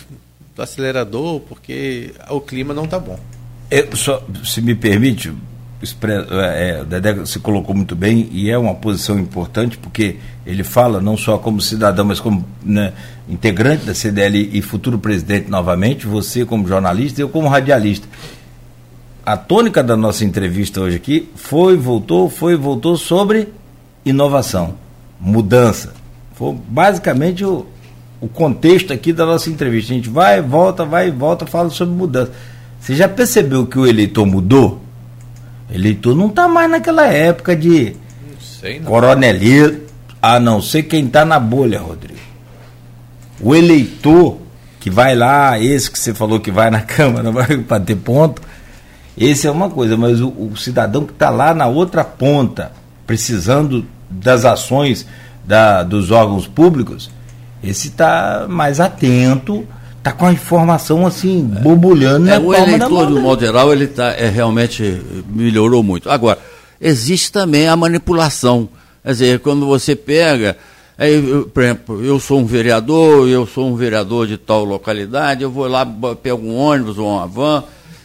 do 0.53 0.61
acelerador, 0.61 1.39
porque 1.39 2.13
o 2.29 2.41
clima 2.41 2.73
não 2.73 2.83
está 2.83 2.99
bom. 2.99 3.17
Eu 3.69 3.95
só, 3.95 4.23
se 4.43 4.61
me 4.61 4.73
permite, 4.73 5.31
é, 6.31 6.79
o 6.81 6.85
Dedé 6.85 7.25
se 7.25 7.39
colocou 7.39 7.75
muito 7.75 7.95
bem 7.95 8.27
e 8.31 8.49
é 8.49 8.57
uma 8.57 8.73
posição 8.73 9.19
importante 9.19 9.77
porque 9.77 10.17
ele 10.45 10.63
fala 10.63 10.99
não 10.99 11.15
só 11.15 11.37
como 11.37 11.61
cidadão, 11.61 12.03
mas 12.03 12.19
como 12.19 12.43
né, 12.63 12.93
integrante 13.29 13.85
da 13.85 13.93
CDL 13.93 14.49
e 14.51 14.61
futuro 14.61 14.97
presidente 14.97 15.49
novamente, 15.49 16.07
você 16.07 16.43
como 16.43 16.67
jornalista 16.67 17.21
e 17.21 17.23
eu 17.23 17.29
como 17.29 17.47
radialista. 17.47 18.07
A 19.23 19.37
tônica 19.37 19.83
da 19.83 19.95
nossa 19.95 20.25
entrevista 20.25 20.81
hoje 20.81 20.95
aqui 20.95 21.29
foi, 21.35 21.77
voltou, 21.77 22.29
foi, 22.29 22.55
voltou 22.55 22.97
sobre 22.97 23.49
inovação, 24.03 24.73
mudança. 25.19 25.93
Foi 26.33 26.57
basicamente 26.67 27.45
o, 27.45 27.67
o 28.19 28.27
contexto 28.27 28.91
aqui 28.91 29.13
da 29.13 29.25
nossa 29.25 29.49
entrevista. 29.49 29.93
A 29.93 29.95
gente 29.95 30.09
vai, 30.09 30.41
volta, 30.41 30.83
vai 30.83 31.09
e 31.09 31.11
volta, 31.11 31.45
fala 31.45 31.69
sobre 31.69 31.93
mudança. 31.93 32.31
Você 32.79 32.95
já 32.95 33.07
percebeu 33.07 33.65
que 33.65 33.77
o 33.77 33.85
eleitor 33.85 34.25
mudou? 34.25 34.81
Eleitor 35.71 36.15
não 36.15 36.27
está 36.27 36.47
mais 36.47 36.69
naquela 36.69 37.07
época 37.07 37.55
de 37.55 37.95
coronelismo, 38.85 39.81
a 40.21 40.39
não 40.39 40.61
ser 40.61 40.83
quem 40.83 41.05
está 41.05 41.23
na 41.23 41.39
bolha, 41.39 41.79
Rodrigo. 41.79 42.19
O 43.39 43.55
eleitor 43.55 44.37
que 44.79 44.89
vai 44.89 45.15
lá, 45.15 45.59
esse 45.59 45.91
que 45.91 45.99
você 45.99 46.13
falou 46.13 46.39
que 46.39 46.51
vai 46.51 46.69
na 46.69 46.81
Câmara, 46.81 47.31
vai 47.31 47.57
para 47.57 47.79
ter 47.79 47.95
ponto, 47.95 48.41
esse 49.17 49.45
é 49.45 49.51
uma 49.51 49.69
coisa, 49.69 49.97
mas 49.97 50.21
o, 50.21 50.29
o 50.29 50.55
cidadão 50.55 51.05
que 51.05 51.11
está 51.11 51.29
lá 51.29 51.53
na 51.53 51.67
outra 51.67 52.03
ponta, 52.03 52.71
precisando 53.05 53.85
das 54.09 54.45
ações 54.45 55.05
da, 55.45 55.83
dos 55.83 56.09
órgãos 56.09 56.47
públicos, 56.47 57.11
esse 57.61 57.89
está 57.89 58.45
mais 58.47 58.79
atento 58.79 59.67
tá 60.09 60.11
com 60.13 60.25
a 60.25 60.33
informação 60.33 61.05
assim, 61.05 61.43
borbulhando 61.43 62.27
é, 62.29 62.39
na 62.39 62.45
O 62.45 62.53
eleitor, 62.53 63.05
do 63.05 63.21
modo 63.21 63.45
geral, 63.45 63.71
ele 63.71 63.87
tá, 63.87 64.11
é, 64.11 64.27
realmente 64.27 65.01
melhorou 65.27 65.83
muito. 65.83 66.09
Agora, 66.09 66.39
existe 66.81 67.31
também 67.31 67.67
a 67.67 67.75
manipulação. 67.75 68.67
Quer 69.03 69.11
dizer, 69.11 69.39
quando 69.39 69.65
você 69.67 69.95
pega, 69.95 70.57
aí, 70.97 71.13
eu, 71.13 71.45
por 71.45 71.63
exemplo, 71.63 72.03
eu 72.03 72.19
sou 72.19 72.39
um 72.39 72.45
vereador, 72.45 73.27
eu 73.27 73.45
sou 73.45 73.67
um 73.67 73.75
vereador 73.75 74.25
de 74.25 74.37
tal 74.37 74.63
localidade, 74.63 75.43
eu 75.43 75.51
vou 75.51 75.67
lá, 75.67 75.85
pego 76.21 76.41
um 76.41 76.55
ônibus 76.55 76.97
ou 76.97 77.07
uma 77.07 77.27
van, 77.27 77.63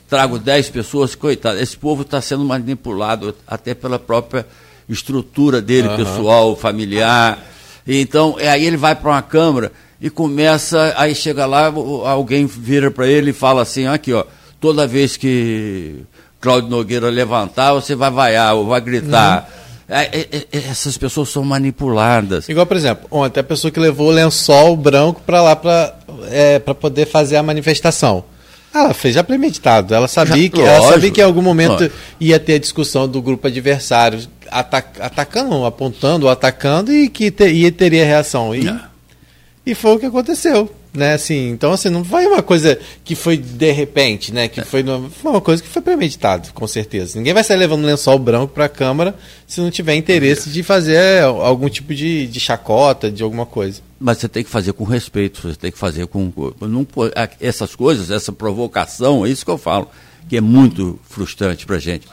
trago 0.08 0.38
10 0.38 0.70
pessoas, 0.70 1.14
coitado, 1.14 1.58
esse 1.58 1.76
povo 1.76 2.02
está 2.02 2.20
sendo 2.20 2.44
manipulado 2.44 3.34
até 3.46 3.74
pela 3.74 3.98
própria 3.98 4.46
estrutura 4.88 5.62
dele, 5.62 5.88
uhum. 5.88 5.96
pessoal, 5.96 6.56
familiar. 6.56 7.38
Então, 7.86 8.36
é, 8.38 8.48
aí 8.48 8.64
ele 8.64 8.76
vai 8.76 8.94
para 8.94 9.10
uma 9.10 9.22
Câmara 9.22 9.72
e 10.04 10.10
começa, 10.10 10.92
aí 10.98 11.14
chega 11.14 11.46
lá, 11.46 11.72
alguém 12.04 12.44
vira 12.44 12.90
para 12.90 13.08
ele 13.08 13.30
e 13.30 13.32
fala 13.32 13.62
assim, 13.62 13.86
aqui 13.86 14.12
ó, 14.12 14.22
toda 14.60 14.86
vez 14.86 15.16
que 15.16 15.94
Cláudio 16.38 16.68
Nogueira 16.68 17.08
levantar, 17.08 17.72
você 17.72 17.94
vai 17.94 18.10
vaiar 18.10 18.54
ou 18.54 18.66
vai 18.66 18.82
gritar. 18.82 19.48
Uhum. 19.48 19.96
É, 19.96 20.02
é, 20.02 20.28
é, 20.52 20.58
essas 20.70 20.98
pessoas 20.98 21.30
são 21.30 21.42
manipuladas. 21.42 22.46
Igual, 22.50 22.66
por 22.66 22.76
exemplo, 22.76 23.08
ontem 23.10 23.40
a 23.40 23.44
pessoa 23.44 23.70
que 23.70 23.80
levou 23.80 24.08
o 24.08 24.10
lençol 24.10 24.76
branco 24.76 25.22
para 25.24 25.40
lá 25.40 25.56
para 25.56 25.94
é, 26.30 26.58
poder 26.58 27.06
fazer 27.06 27.36
a 27.36 27.42
manifestação. 27.42 28.24
Ela 28.74 28.92
fez 28.92 29.14
já 29.14 29.24
premeditado. 29.24 29.94
Ela 29.94 30.06
sabia, 30.06 30.50
que, 30.50 30.60
ela 30.60 30.86
sabia 30.86 31.10
que 31.10 31.22
em 31.22 31.24
algum 31.24 31.40
momento 31.40 31.90
ia 32.20 32.38
ter 32.38 32.56
a 32.56 32.58
discussão 32.58 33.08
do 33.08 33.22
grupo 33.22 33.46
adversário 33.46 34.20
atac, 34.50 35.00
atacando, 35.00 35.64
apontando, 35.64 36.28
atacando 36.28 36.92
e 36.92 37.08
que 37.08 37.30
ter, 37.30 37.54
ia 37.54 37.72
teria 37.72 38.04
reação. 38.04 38.54
E, 38.54 38.68
e 39.66 39.74
foi 39.74 39.94
o 39.94 39.98
que 39.98 40.06
aconteceu, 40.06 40.70
né? 40.92 41.14
Assim, 41.14 41.48
então 41.48 41.72
assim, 41.72 41.88
não 41.88 42.04
foi 42.04 42.26
uma 42.26 42.42
coisa 42.42 42.78
que 43.02 43.14
foi 43.14 43.38
de 43.38 43.72
repente, 43.72 44.32
né? 44.32 44.46
Que 44.46 44.60
foi, 44.62 44.84
foi 44.84 45.30
uma 45.30 45.40
coisa 45.40 45.62
que 45.62 45.68
foi 45.68 45.80
premeditado, 45.80 46.52
com 46.52 46.66
certeza. 46.66 47.16
Ninguém 47.16 47.32
vai 47.32 47.42
sair 47.42 47.56
levando 47.56 47.82
um 47.82 47.86
lençol 47.86 48.18
branco 48.18 48.52
para 48.52 48.66
a 48.66 48.68
câmara 48.68 49.14
se 49.46 49.60
não 49.60 49.70
tiver 49.70 49.94
interesse 49.94 50.50
de 50.50 50.62
fazer 50.62 51.22
algum 51.22 51.68
tipo 51.68 51.94
de, 51.94 52.26
de 52.26 52.38
chacota, 52.38 53.10
de 53.10 53.22
alguma 53.22 53.46
coisa. 53.46 53.80
Mas 53.98 54.18
você 54.18 54.28
tem 54.28 54.44
que 54.44 54.50
fazer 54.50 54.74
com 54.74 54.84
respeito, 54.84 55.40
você 55.40 55.56
tem 55.56 55.72
que 55.72 55.78
fazer 55.78 56.06
com 56.06 56.30
não, 56.60 56.86
essas 57.40 57.74
coisas, 57.74 58.10
essa 58.10 58.32
provocação, 58.32 59.24
é 59.24 59.30
isso 59.30 59.46
que 59.46 59.50
eu 59.50 59.56
falo, 59.56 59.88
que 60.28 60.36
é 60.36 60.40
muito 60.42 60.98
frustrante 61.08 61.64
para 61.64 61.78
gente 61.78 62.06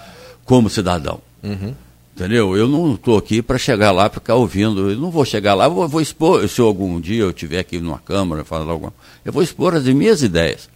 como 0.45 0.69
cidadão. 0.69 1.19
Uhum. 1.43 1.73
Entendeu? 2.21 2.55
Eu 2.55 2.67
não 2.67 2.93
estou 2.93 3.17
aqui 3.17 3.41
para 3.41 3.57
chegar 3.57 3.91
lá 3.91 4.07
para 4.07 4.19
ficar 4.19 4.35
ouvindo. 4.35 4.91
Eu 4.91 4.97
não 4.97 5.09
vou 5.09 5.25
chegar 5.25 5.55
lá, 5.55 5.67
vou, 5.67 5.87
vou 5.87 5.99
expor. 5.99 6.47
Se 6.47 6.61
algum 6.61 7.01
dia 7.01 7.23
eu 7.23 7.31
estiver 7.31 7.57
aqui 7.57 7.79
numa 7.79 7.97
Câmara, 7.97 8.45
falar 8.45 8.71
alguma 8.71 8.93
eu 9.25 9.33
vou 9.33 9.41
expor 9.41 9.73
as 9.73 9.85
minhas 9.85 10.21
ideias. 10.21 10.69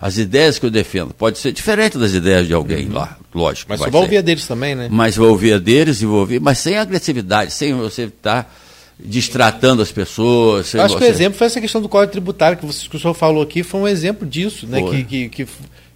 As 0.00 0.16
ideias 0.16 0.58
que 0.58 0.64
eu 0.64 0.70
defendo. 0.70 1.12
Pode 1.12 1.38
ser 1.38 1.52
diferente 1.52 1.98
das 1.98 2.14
ideias 2.14 2.46
de 2.46 2.54
alguém 2.54 2.86
uhum. 2.86 2.94
lá, 2.94 3.18
lógico. 3.34 3.66
Mas 3.68 3.80
você 3.80 3.90
vai 3.90 4.00
ouvir 4.00 4.16
a 4.16 4.22
deles 4.22 4.46
também, 4.46 4.74
né? 4.74 4.88
Mas 4.90 5.16
vou 5.16 5.28
ouvir 5.28 5.52
a 5.52 5.58
deles 5.58 6.00
e 6.00 6.06
vou 6.06 6.20
ouvir, 6.20 6.40
mas 6.40 6.58
sem 6.58 6.78
agressividade, 6.78 7.52
sem 7.52 7.74
você 7.74 8.04
estar 8.04 8.44
tá 8.44 8.50
distratando 8.98 9.82
as 9.82 9.92
pessoas. 9.92 10.74
Acho 10.74 10.94
você... 10.94 10.98
que 10.98 11.04
o 11.04 11.06
exemplo 11.06 11.38
foi 11.38 11.46
essa 11.46 11.60
questão 11.60 11.82
do 11.82 11.88
código 11.90 12.12
tributário 12.12 12.56
que, 12.56 12.64
você, 12.64 12.88
que 12.88 12.96
o 12.96 12.98
senhor 12.98 13.12
falou 13.12 13.42
aqui, 13.42 13.62
foi 13.62 13.80
um 13.80 13.88
exemplo 13.88 14.26
disso, 14.26 14.66
né? 14.66 14.82
Que, 14.82 15.04
que, 15.04 15.28
que 15.28 15.46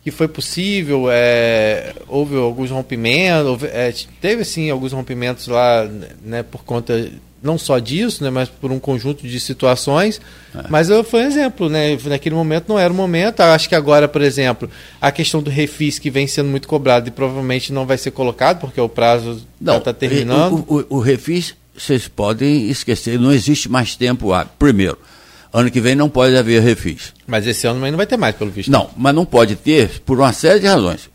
que 0.05 0.11
foi 0.11 0.29
possível, 0.29 1.07
é, 1.11 1.95
houve 2.07 2.37
alguns 2.37 2.71
rompimentos, 2.71 3.47
houve, 3.47 3.67
é, 3.69 3.93
teve 4.21 4.45
sim 4.45 4.69
alguns 4.69 4.93
rompimentos 4.93 5.49
lá, 5.49 5.89
né, 6.23 6.43
por 6.43 6.63
conta 6.63 7.11
não 7.43 7.57
só 7.57 7.79
disso, 7.79 8.23
né, 8.23 8.29
mas 8.29 8.49
por 8.49 8.71
um 8.71 8.79
conjunto 8.79 9.27
de 9.27 9.41
situações. 9.41 10.21
É. 10.55 10.65
Mas 10.69 10.89
foi 11.07 11.25
um 11.25 11.27
exemplo, 11.27 11.69
né? 11.69 11.99
Naquele 12.05 12.35
momento 12.35 12.67
não 12.69 12.79
era 12.79 12.91
o 12.93 12.97
momento. 12.97 13.41
Acho 13.41 13.69
que 13.69 13.75
agora, 13.75 14.09
por 14.09 14.23
exemplo, 14.23 14.69
a 14.99 15.13
questão 15.13 15.43
do 15.43 15.51
refis 15.51 15.99
que 15.99 16.11
vem 16.11 16.27
sendo 16.27 16.49
muito 16.49 16.67
cobrado 16.67 17.09
e 17.09 17.11
provavelmente 17.11 17.71
não 17.71 17.85
vai 17.85 17.99
ser 17.99 18.13
colocado 18.13 18.61
porque 18.61 18.81
o 18.81 18.89
prazo 18.89 19.43
já 19.61 19.77
está 19.77 19.93
terminando. 19.93 20.65
O, 20.67 20.81
o, 20.81 20.87
o 20.97 21.01
refis 21.01 21.55
vocês 21.77 22.09
podem 22.09 22.69
esquecer, 22.71 23.19
não 23.19 23.33
existe 23.33 23.69
mais 23.69 23.97
tempo. 23.97 24.31
Primeiro, 24.59 24.97
Ano 25.55 25.71
que 25.71 25.81
vem 25.81 25.95
não 25.95 26.11
pode 26.11 26.37
haver 26.37 26.61
refis. 26.61 27.15
Mas 27.29 27.47
esse 27.47 27.65
ano 27.65 27.79
não 27.79 27.97
vai 27.97 28.07
ter 28.09 28.17
mais, 28.17 28.35
pelo 28.35 28.51
visto. 28.51 28.73
Não, 28.73 28.91
mas 28.97 29.15
não 29.15 29.25
pode 29.25 29.55
ter 29.55 30.01
por 30.01 30.19
uma 30.19 30.33
série 30.33 30.59
de 30.59 30.67
razões. 30.67 31.09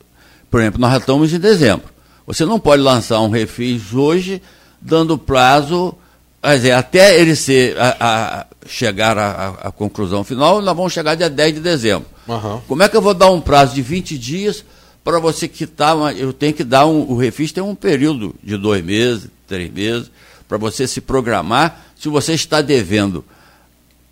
Por 0.49 0.61
exemplo, 0.61 0.79
nós 0.79 0.91
já 0.91 0.97
estamos 0.99 1.33
em 1.33 1.39
dezembro. 1.39 1.89
Você 2.25 2.45
não 2.45 2.57
pode 2.57 2.81
lançar 2.81 3.19
um 3.19 3.27
refis 3.27 3.93
hoje, 3.93 4.41
dando 4.79 5.17
prazo, 5.17 5.93
quer 6.41 6.55
dizer, 6.55 6.71
até 6.71 7.19
ele 7.19 7.35
ser, 7.35 7.77
a, 7.77 7.97
a 7.99 8.45
chegar 8.65 9.17
à 9.17 9.73
conclusão 9.73 10.23
final, 10.23 10.61
nós 10.61 10.73
vamos 10.73 10.93
chegar 10.93 11.15
dia 11.15 11.29
10 11.29 11.55
de 11.55 11.59
dezembro. 11.59 12.07
Uhum. 12.25 12.61
Como 12.65 12.81
é 12.81 12.87
que 12.87 12.95
eu 12.95 13.01
vou 13.01 13.13
dar 13.13 13.29
um 13.29 13.41
prazo 13.41 13.75
de 13.75 13.81
20 13.81 14.17
dias 14.17 14.63
para 15.03 15.19
você 15.19 15.49
quitar? 15.49 15.97
Uma, 15.97 16.13
eu 16.13 16.31
tenho 16.31 16.53
que 16.53 16.63
dar 16.63 16.85
um. 16.85 17.01
O 17.11 17.17
refis 17.17 17.51
tem 17.51 17.61
um 17.61 17.75
período 17.75 18.33
de 18.41 18.55
dois 18.55 18.81
meses, 18.85 19.27
três 19.45 19.69
meses, 19.69 20.09
para 20.47 20.57
você 20.57 20.87
se 20.87 21.01
programar. 21.01 21.87
Se 21.99 22.07
você 22.07 22.33
está 22.35 22.61
devendo 22.61 23.25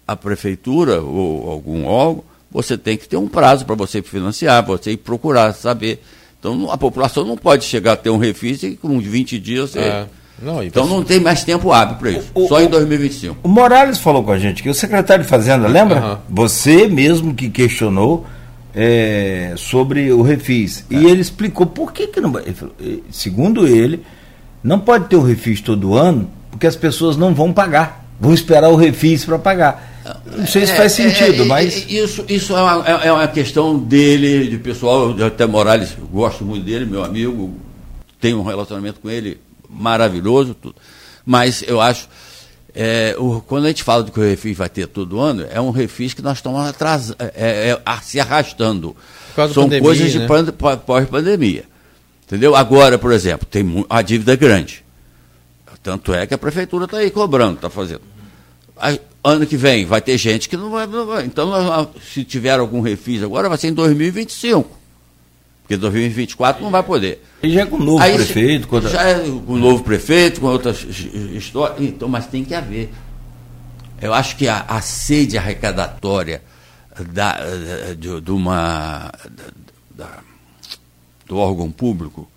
a 0.08 0.16
prefeitura 0.16 1.02
ou 1.02 1.50
algum 1.50 1.86
órgão, 1.86 2.24
você 2.50 2.78
tem 2.78 2.98
que 2.98 3.08
ter 3.08 3.18
um 3.18 3.28
prazo 3.28 3.66
para 3.66 3.76
você 3.76 4.02
financiar, 4.02 4.66
você 4.66 4.92
ir 4.92 4.98
procurar 4.98 5.54
saber. 5.54 6.02
Então 6.40 6.72
a 6.72 6.78
população 6.78 7.26
não 7.26 7.36
pode 7.36 7.66
chegar 7.66 7.94
a 7.94 7.98
ter 7.98 8.10
um 8.10 8.18
refis 8.18 8.64
e 8.64 8.76
com 8.76 9.00
20 9.00 9.40
dias 9.40 9.72
você. 9.72 9.80
É. 9.80 10.06
Não, 10.42 10.62
então 10.62 10.86
não 10.86 11.04
tem 11.04 11.20
mais 11.20 11.44
tempo 11.44 11.72
hábil 11.72 11.98
para 11.98 12.12
isso. 12.12 12.32
O, 12.34 12.48
só 12.48 12.58
o, 12.58 12.62
em 12.62 12.68
2025. 12.68 13.38
O 13.42 13.48
Morales 13.48 13.98
falou 13.98 14.24
com 14.24 14.32
a 14.32 14.38
gente 14.38 14.62
que 14.62 14.70
o 14.70 14.74
secretário 14.74 15.24
de 15.24 15.30
Fazenda, 15.30 15.68
lembra? 15.68 16.00
Uhum. 16.00 16.18
Você 16.30 16.88
mesmo 16.88 17.34
que 17.34 17.50
questionou 17.50 18.26
é, 18.74 19.56
sobre 19.58 20.12
o 20.12 20.22
refis. 20.22 20.86
É. 20.92 20.96
E 20.96 21.06
ele 21.08 21.22
explicou 21.22 21.66
por 21.66 21.92
que, 21.92 22.06
que 22.08 22.22
não. 22.22 22.38
Ele 22.40 22.54
falou, 22.54 22.76
segundo 23.10 23.68
ele, 23.68 24.04
não 24.64 24.80
pode 24.80 25.06
ter 25.06 25.16
o 25.16 25.24
refis 25.24 25.60
todo 25.60 25.96
ano, 25.96 26.30
porque 26.52 26.68
as 26.68 26.76
pessoas 26.76 27.18
não 27.18 27.34
vão 27.34 27.52
pagar. 27.52 28.06
Vão 28.20 28.34
esperar 28.34 28.70
o 28.70 28.76
refis 28.76 29.26
para 29.26 29.40
pagar. 29.40 29.97
Não 30.26 30.48
sei 30.48 30.66
se 30.66 30.74
faz 30.74 30.98
é, 31.00 31.04
é, 31.04 31.10
sentido, 31.10 31.44
é, 31.44 31.46
mas. 31.46 31.86
Isso, 31.90 32.26
isso 32.28 32.56
é, 32.56 32.62
uma, 32.62 32.88
é 32.88 33.12
uma 33.12 33.28
questão 33.28 33.78
dele, 33.78 34.48
de 34.48 34.58
pessoal, 34.58 35.16
até 35.26 35.46
Morales, 35.46 35.96
gosto 36.12 36.46
muito 36.46 36.64
dele, 36.64 36.86
meu 36.86 37.04
amigo, 37.04 37.58
tenho 38.20 38.40
um 38.40 38.44
relacionamento 38.44 39.00
com 39.00 39.10
ele 39.10 39.40
maravilhoso, 39.70 40.54
tudo. 40.54 40.76
mas 41.26 41.64
eu 41.68 41.82
acho. 41.82 42.08
É, 42.74 43.16
o, 43.18 43.42
quando 43.42 43.66
a 43.66 43.70
gente 43.70 43.84
fala 43.84 44.04
de 44.04 44.12
que 44.12 44.20
o 44.20 44.24
refis 44.24 44.56
vai 44.56 44.70
ter 44.70 44.88
todo 44.88 45.20
ano, 45.20 45.46
é 45.50 45.60
um 45.60 45.72
refis 45.72 46.14
que 46.14 46.22
nós 46.22 46.38
estamos 46.38 46.62
atrás, 46.62 47.12
é, 47.18 47.76
é, 47.76 48.02
se 48.02 48.20
arrastando. 48.20 48.96
São 49.36 49.64
pandemia, 49.64 49.82
coisas 49.82 50.12
de 50.12 50.20
né? 50.20 50.28
pós-pandemia. 50.86 51.66
Entendeu? 52.26 52.56
Agora, 52.56 52.98
por 52.98 53.12
exemplo, 53.12 53.48
tem 53.50 53.86
a 53.90 54.02
dívida 54.02 54.36
grande. 54.36 54.84
Tanto 55.82 56.14
é 56.14 56.28
que 56.28 56.34
a 56.34 56.38
prefeitura 56.38 56.86
está 56.86 56.98
aí 56.98 57.10
cobrando, 57.10 57.56
está 57.56 57.70
fazendo 57.70 58.02
ano 59.28 59.46
que 59.46 59.58
vem 59.58 59.86
vai 59.86 60.02
ter 60.02 60.18
gente 60.18 60.48
que 60.48 60.58
não 60.58 60.70
vai. 60.70 60.88
Não 60.88 61.06
vai. 61.06 61.26
Então, 61.26 61.92
se 62.14 62.24
tiver 62.24 62.60
algum 62.60 62.82
refis 62.82 63.24
agora, 63.24 63.50
vai 63.50 63.58
ser 63.58 63.68
em 63.68 63.74
2025. 63.74 64.78
Porque 65.62 65.76
2024 65.76 66.64
não 66.64 66.72
vai 66.72 66.82
poder. 66.82 67.22
E 67.44 67.52
já 67.52 67.62
é 67.62 67.66
com 67.66 67.76
o 67.76 67.84
novo 67.84 68.02
Aí, 68.02 68.14
prefeito? 68.14 68.68
Com 68.70 68.80
Já 68.82 69.04
é 69.04 69.20
com 69.20 69.54
o 69.54 69.58
novo 69.58 69.84
prefeito, 69.84 70.40
com 70.40 70.48
outras 70.48 70.82
histórias. 70.82 71.82
Então, 71.82 72.08
mas 72.08 72.28
tem 72.28 72.46
que 72.46 72.56
haver. 72.56 72.90
Eu 74.02 74.14
acho 74.14 74.38
que 74.38 74.48
a, 74.48 74.62
a 74.62 74.80
sede 74.80 75.38
arrecadatória 75.38 76.42
da, 77.12 77.38
de, 77.98 78.22
de 78.22 78.32
uma, 78.32 79.12
da, 79.94 80.20
do 81.26 81.38
órgão 81.38 81.70
público 81.70 82.30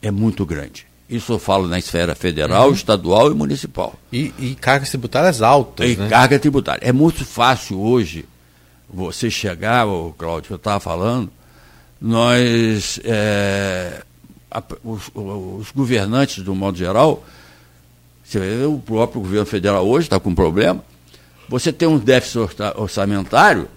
é 0.00 0.10
muito 0.10 0.46
grande. 0.46 0.86
Isso 1.10 1.32
eu 1.32 1.38
falo 1.40 1.66
na 1.66 1.76
esfera 1.76 2.14
federal, 2.14 2.68
uhum. 2.68 2.72
estadual 2.72 3.32
e 3.32 3.34
municipal. 3.34 3.98
E, 4.12 4.32
e, 4.38 4.54
cargas 4.54 4.90
tributárias 4.90 5.42
altas. 5.42 5.90
E 5.90 5.96
né? 5.96 6.08
carga 6.08 6.38
tributária. 6.38 6.86
É 6.86 6.92
muito 6.92 7.24
fácil 7.24 7.80
hoje 7.80 8.24
você 8.88 9.28
chegar, 9.28 9.88
o 9.88 10.14
Cláudio, 10.16 10.52
eu 10.52 10.56
estava 10.56 10.78
falando, 10.78 11.28
nós, 12.00 13.00
é, 13.04 14.02
a, 14.48 14.62
os, 14.84 15.10
os, 15.12 15.72
governantes, 15.72 16.44
do 16.44 16.54
modo 16.54 16.78
geral, 16.78 17.24
vê, 18.24 18.64
o 18.64 18.78
próprio 18.78 19.20
governo 19.20 19.46
federal 19.46 19.86
hoje 19.86 20.06
está 20.06 20.20
com 20.20 20.32
problema, 20.32 20.82
você 21.48 21.72
tem 21.72 21.88
um 21.88 21.98
déficit 21.98 22.38
orçamentário, 22.76 23.68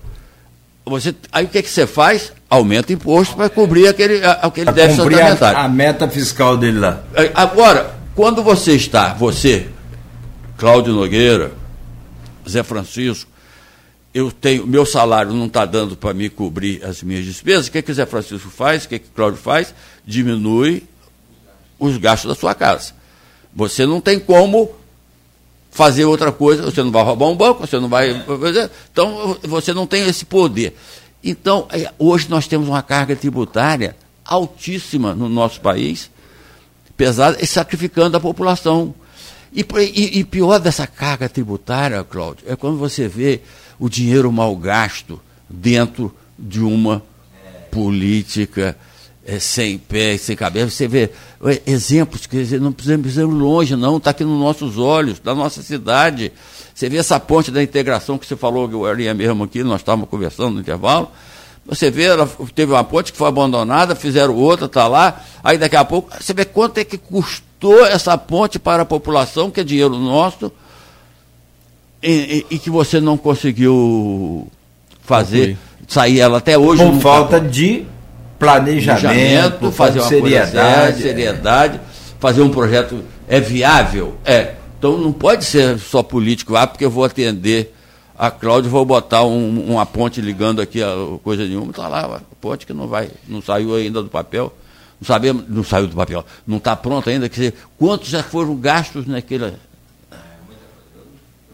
você, 0.86 1.16
aí 1.32 1.46
o 1.46 1.48
que, 1.48 1.60
é 1.60 1.62
que 1.62 1.70
você 1.70 1.88
faz? 1.88 2.34
Aumenta 2.50 2.92
o 2.92 2.96
imposto 2.96 3.36
para 3.36 3.50
cobrir 3.50 3.88
aquele, 3.88 4.24
aquele 4.26 4.66
pra 4.66 4.74
déficit 4.74 5.02
orçamentário. 5.02 5.58
A, 5.58 5.64
a 5.64 5.70
meta 5.70 6.10
fiscal 6.10 6.58
dele 6.58 6.80
lá. 6.80 7.04
Agora, 7.34 7.96
quando 8.14 8.44
você 8.44 8.74
está, 8.74 9.14
você, 9.14 9.70
Cláudio 10.58 10.94
Nogueira, 10.94 11.54
Zé 12.48 12.62
Francisco, 12.64 13.32
eu 14.14 14.32
tenho, 14.32 14.68
meu 14.68 14.86
salário 14.86 15.34
não 15.34 15.48
está 15.48 15.66
dando 15.66 15.96
para 15.96 16.14
me 16.14 16.30
cobrir 16.30 16.84
as 16.84 17.02
minhas 17.02 17.26
despesas, 17.26 17.68
o 17.68 17.72
que, 17.72 17.80
é 17.80 17.82
que 17.82 17.92
o 17.92 17.96
Zé 17.96 18.06
Francisco 18.06 18.50
faz? 18.50 18.84
O 18.84 18.90
que, 18.90 18.96
é 18.96 19.00
que 19.00 19.08
o 19.08 19.12
Cláudio 19.16 19.40
faz? 19.40 19.74
Diminui 20.06 20.84
os 21.80 21.98
gastos 21.98 22.30
da 22.30 22.36
sua 22.36 22.54
casa. 22.54 22.94
Você 23.56 23.86
não 23.86 24.02
tem 24.02 24.20
como 24.20 24.72
fazer 25.74 26.06
outra 26.06 26.32
coisa, 26.32 26.64
você 26.64 26.84
não 26.84 26.92
vai 26.92 27.04
roubar 27.04 27.28
um 27.28 27.36
banco, 27.36 27.66
você 27.66 27.80
não 27.80 27.90
vai. 27.90 28.12
Então, 28.92 29.38
você 29.42 29.74
não 29.74 29.88
tem 29.88 30.08
esse 30.08 30.24
poder. 30.24 30.78
Então, 31.24 31.68
é, 31.72 31.92
hoje 31.98 32.30
nós 32.30 32.48
temos 32.48 32.68
uma 32.68 32.84
carga 32.84 33.16
tributária 33.16 33.96
altíssima 34.24 35.16
no 35.16 35.28
nosso 35.28 35.60
país, 35.60 36.12
pesada, 36.96 37.38
e 37.42 37.48
sacrificando 37.48 38.16
a 38.16 38.20
população. 38.20 38.94
E, 39.52 39.66
e, 39.80 40.20
e 40.20 40.24
pior 40.24 40.60
dessa 40.60 40.86
carga 40.86 41.28
tributária, 41.28 42.04
Cláudio, 42.04 42.46
é 42.48 42.56
quando 42.56 42.78
você 42.78 43.08
vê 43.08 43.42
o 43.80 43.90
dinheiro 43.90 44.32
mal 44.32 44.56
gasto 44.56 45.20
dentro 45.50 46.14
de 46.38 46.60
uma 46.60 47.02
política 47.72 48.78
é, 49.26 49.40
sem 49.40 49.78
pé, 49.80 50.18
sem 50.18 50.36
cabeça. 50.36 50.70
Você 50.70 50.88
vê 50.88 51.10
exemplos, 51.66 52.26
quer 52.26 52.38
dizer, 52.38 52.62
não 52.62 52.72
precisamos 52.72 53.18
ir 53.18 53.24
longe, 53.24 53.76
não, 53.76 53.98
está 53.98 54.12
aqui 54.12 54.24
nos 54.24 54.40
nossos 54.40 54.78
olhos, 54.78 55.20
da 55.20 55.36
nossa 55.36 55.62
cidade. 55.62 56.32
Você 56.74 56.90
vê 56.90 56.98
essa 56.98 57.20
ponte 57.20 57.52
da 57.52 57.62
integração 57.62 58.18
que 58.18 58.26
você 58.26 58.36
falou, 58.36 58.68
que 58.68 58.76
eu 58.76 58.88
era 58.88 59.14
mesmo 59.14 59.44
aqui, 59.44 59.64
nós 59.64 59.82
estávamos 59.82 60.10
conversando 60.10 60.52
no 60.52 60.62
intervalo. 60.62 61.10
Você 61.66 61.90
vê, 61.90 62.06
ela 62.06 62.30
teve 62.54 62.74
uma 62.74 62.84
ponte 62.84 63.12
que 63.12 63.18
foi 63.18 63.28
abandonada, 63.28 63.96
fizeram 63.96 64.36
outra, 64.36 64.66
está 64.66 64.88
lá, 64.88 65.22
aí 65.44 65.58
daqui 65.58 65.76
a 65.76 65.86
pouco, 65.86 66.12
você 66.20 66.34
vê 66.34 66.44
quanto 66.44 66.78
é 66.78 66.84
que 66.84 66.98
custou 66.98 67.86
essa 67.86 68.18
ponte 68.18 68.60
para 68.60 68.84
a 68.84 68.86
população, 68.86 69.50
que 69.50 69.62
é 69.62 69.64
dinheiro 69.64 69.98
nosso, 69.98 70.52
e, 72.02 72.46
e, 72.50 72.56
e 72.56 72.60
que 72.60 72.70
você 72.70 73.00
não 73.00 73.18
conseguiu 73.18 74.48
fazer, 75.04 75.58
sair 75.88 76.20
ela 76.20 76.40
até 76.40 76.58
hoje. 76.58 76.84
Com 76.84 77.00
falta 77.00 77.40
de 77.40 77.86
planejamento, 78.44 79.00
planejamento 79.10 79.72
fazer 79.72 80.00
uma 80.00 80.10
seriedade, 80.10 81.02
seriedade, 81.02 81.82
fazer 82.20 82.42
um 82.42 82.50
projeto 82.50 83.04
é 83.28 83.40
viável, 83.40 84.16
é. 84.26 84.56
Então 84.78 84.98
não 84.98 85.14
pode 85.14 85.46
ser 85.46 85.80
só 85.80 86.04
político, 86.04 86.56
ah, 86.56 86.68
porque 86.68 86.86
eu 86.86 86.92
vou 86.92 87.06
atender 87.06 87.74
a 88.18 88.30
Cláudia, 88.30 88.70
vou 88.70 88.86
botar 88.86 89.24
um, 89.24 89.72
uma 89.72 89.86
ponte 89.86 90.22
ligando 90.22 90.62
aqui 90.62 90.84
a 90.84 90.94
coisa 91.24 91.46
nenhuma, 91.46 91.72
está 91.72 91.88
lá, 91.88 92.18
a 92.18 92.36
ponte 92.40 92.66
que 92.66 92.74
não 92.74 92.88
vai, 92.88 93.10
não 93.28 93.42
saiu 93.42 93.76
ainda 93.76 94.04
do 94.04 94.10
papel, 94.10 94.54
não 95.00 95.08
sabemos, 95.08 95.46
não 95.48 95.64
saiu 95.64 95.88
do 95.88 95.96
papel, 95.96 96.26
não 96.46 96.58
está 96.58 96.76
pronto 96.76 97.10
ainda, 97.10 97.28
quer 97.30 97.36
dizer, 97.36 97.54
quantos 97.78 98.10
já 98.10 98.22
foram 98.22 98.56
gastos 98.56 99.08
naquele 99.08 99.54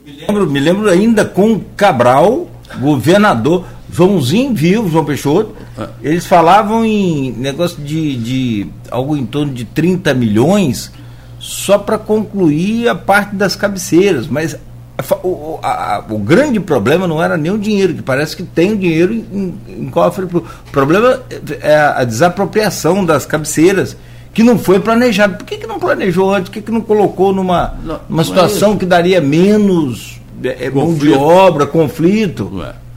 me 0.09 0.13
lembro, 0.13 0.49
me 0.49 0.59
lembro 0.59 0.89
ainda 0.89 1.25
com 1.25 1.59
Cabral, 1.75 2.49
governador, 2.79 3.65
Joãozinho 3.91 4.53
viu, 4.53 4.87
João 4.87 5.03
Peixoto, 5.03 5.55
ah. 5.77 5.89
eles 6.01 6.25
falavam 6.25 6.85
em 6.85 7.31
negócio 7.31 7.81
de, 7.81 8.15
de 8.17 8.67
algo 8.91 9.17
em 9.17 9.25
torno 9.25 9.53
de 9.53 9.65
30 9.65 10.13
milhões 10.13 10.91
só 11.39 11.77
para 11.77 11.97
concluir 11.97 12.87
a 12.87 12.95
parte 12.95 13.35
das 13.35 13.55
cabeceiras, 13.55 14.27
mas 14.27 14.57
o, 15.23 15.59
a, 15.63 16.03
o, 16.09 16.17
grande 16.17 16.59
problema 16.59 17.07
não 17.07 17.23
era 17.23 17.37
nem 17.37 17.51
o 17.51 17.57
dinheiro, 17.57 17.93
que 17.93 18.01
parece 18.01 18.35
que 18.35 18.43
tem 18.43 18.73
o 18.73 18.77
dinheiro 18.77 19.13
em, 19.13 19.55
em 19.67 19.89
cofre. 19.89 20.25
O 20.25 20.43
problema 20.71 21.21
é 21.61 21.75
a 21.75 22.03
desapropriação 22.03 23.05
das 23.05 23.25
cabeceiras 23.25 23.95
que 24.33 24.43
não 24.43 24.59
foi 24.59 24.79
planejado. 24.79 25.37
Por 25.37 25.45
que, 25.45 25.57
que 25.57 25.67
não 25.67 25.79
planejou 25.79 26.33
antes? 26.33 26.49
Por 26.49 26.55
que, 26.55 26.61
que 26.61 26.71
não 26.71 26.81
colocou 26.81 27.33
numa 27.33 27.75
não, 27.83 27.99
uma 28.09 28.21
é 28.21 28.25
situação 28.25 28.73
é 28.73 28.75
que 28.77 28.85
daria 28.85 29.21
menos 29.21 30.19
é, 30.43 30.69
mão 30.69 30.93
de 30.93 31.13
obra, 31.13 31.65
conflito? 31.65 32.61
É. 32.61 32.88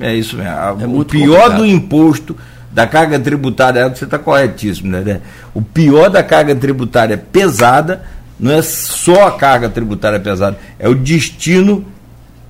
é. 0.00 0.14
isso 0.14 0.36
mesmo. 0.36 0.50
É 0.50 0.86
o 0.86 1.04
pior 1.04 1.42
complicado. 1.42 1.56
do 1.56 1.66
imposto, 1.66 2.36
da 2.70 2.86
carga 2.86 3.18
tributária, 3.18 3.88
você 3.88 4.04
está 4.04 4.18
corretíssimo, 4.18 4.90
né, 4.90 5.00
né? 5.00 5.20
O 5.54 5.60
pior 5.60 6.08
da 6.08 6.22
carga 6.22 6.54
tributária 6.54 7.18
pesada 7.18 8.02
não 8.38 8.50
é 8.50 8.62
só 8.62 9.28
a 9.28 9.32
carga 9.32 9.68
tributária 9.68 10.18
pesada, 10.18 10.58
é 10.78 10.88
o 10.88 10.94
destino 10.94 11.84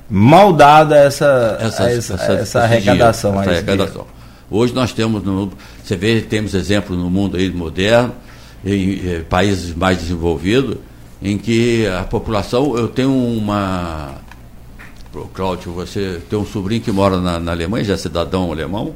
mal 0.08 0.52
dado 0.52 0.92
a 0.92 0.98
essa, 0.98 1.58
essa, 1.60 1.84
a 1.84 1.92
essa, 1.92 2.14
essa, 2.14 2.32
essa 2.32 2.60
arrecadação. 2.60 3.40
Essa 3.40 3.50
arrecadação. 3.50 4.06
Hoje 4.50 4.74
nós 4.74 4.92
temos, 4.92 5.22
no, 5.22 5.50
você 5.82 5.96
vê, 5.96 6.20
temos 6.20 6.54
exemplos 6.54 6.98
no 6.98 7.10
mundo 7.10 7.36
aí 7.36 7.50
moderno, 7.50 8.14
em, 8.64 8.70
em 8.70 9.10
eh, 9.10 9.24
países 9.28 9.74
mais 9.74 9.98
desenvolvidos, 9.98 10.76
em 11.22 11.38
que 11.38 11.86
a 11.86 12.04
população, 12.04 12.76
eu 12.76 12.88
tenho 12.88 13.12
uma. 13.12 14.16
Cláudio, 15.34 15.72
você 15.72 16.20
tem 16.28 16.38
um 16.38 16.46
sobrinho 16.46 16.80
que 16.80 16.90
mora 16.90 17.18
na, 17.18 17.38
na 17.38 17.52
Alemanha, 17.52 17.84
já 17.84 17.94
é 17.94 17.96
cidadão 17.96 18.50
alemão, 18.50 18.94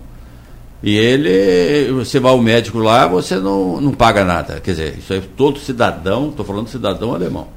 e 0.83 0.97
ele, 0.97 1.93
você 1.93 2.21
vai 2.21 2.33
ao 2.33 2.41
médico 2.41 2.79
lá, 2.79 3.07
você 3.07 3.37
não, 3.37 3.81
não 3.81 3.93
paga 3.93 4.25
nada. 4.25 4.61
Quer 4.61 4.71
dizer, 4.73 4.99
isso 4.99 5.13
é 5.13 5.21
todo 5.37 5.59
cidadão, 5.59 6.29
estou 6.29 6.45
falando 6.45 6.69
cidadão 6.69 7.15
alemão. 7.15 7.49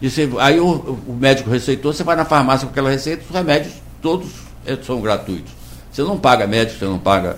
E 0.00 0.10
você, 0.10 0.28
aí 0.38 0.60
o, 0.60 0.98
o, 1.06 1.16
médico 1.18 1.50
receitou, 1.50 1.92
você 1.92 2.04
vai 2.04 2.16
na 2.16 2.24
farmácia 2.24 2.66
com 2.66 2.72
aquela 2.72 2.90
receita, 2.90 3.24
os 3.28 3.34
remédios 3.34 3.74
todos 4.02 4.28
eh, 4.66 4.78
são 4.82 5.00
gratuitos. 5.00 5.52
Você 5.90 6.02
não 6.02 6.18
paga 6.18 6.46
médico, 6.46 6.78
você 6.78 6.84
não 6.84 6.98
paga 6.98 7.36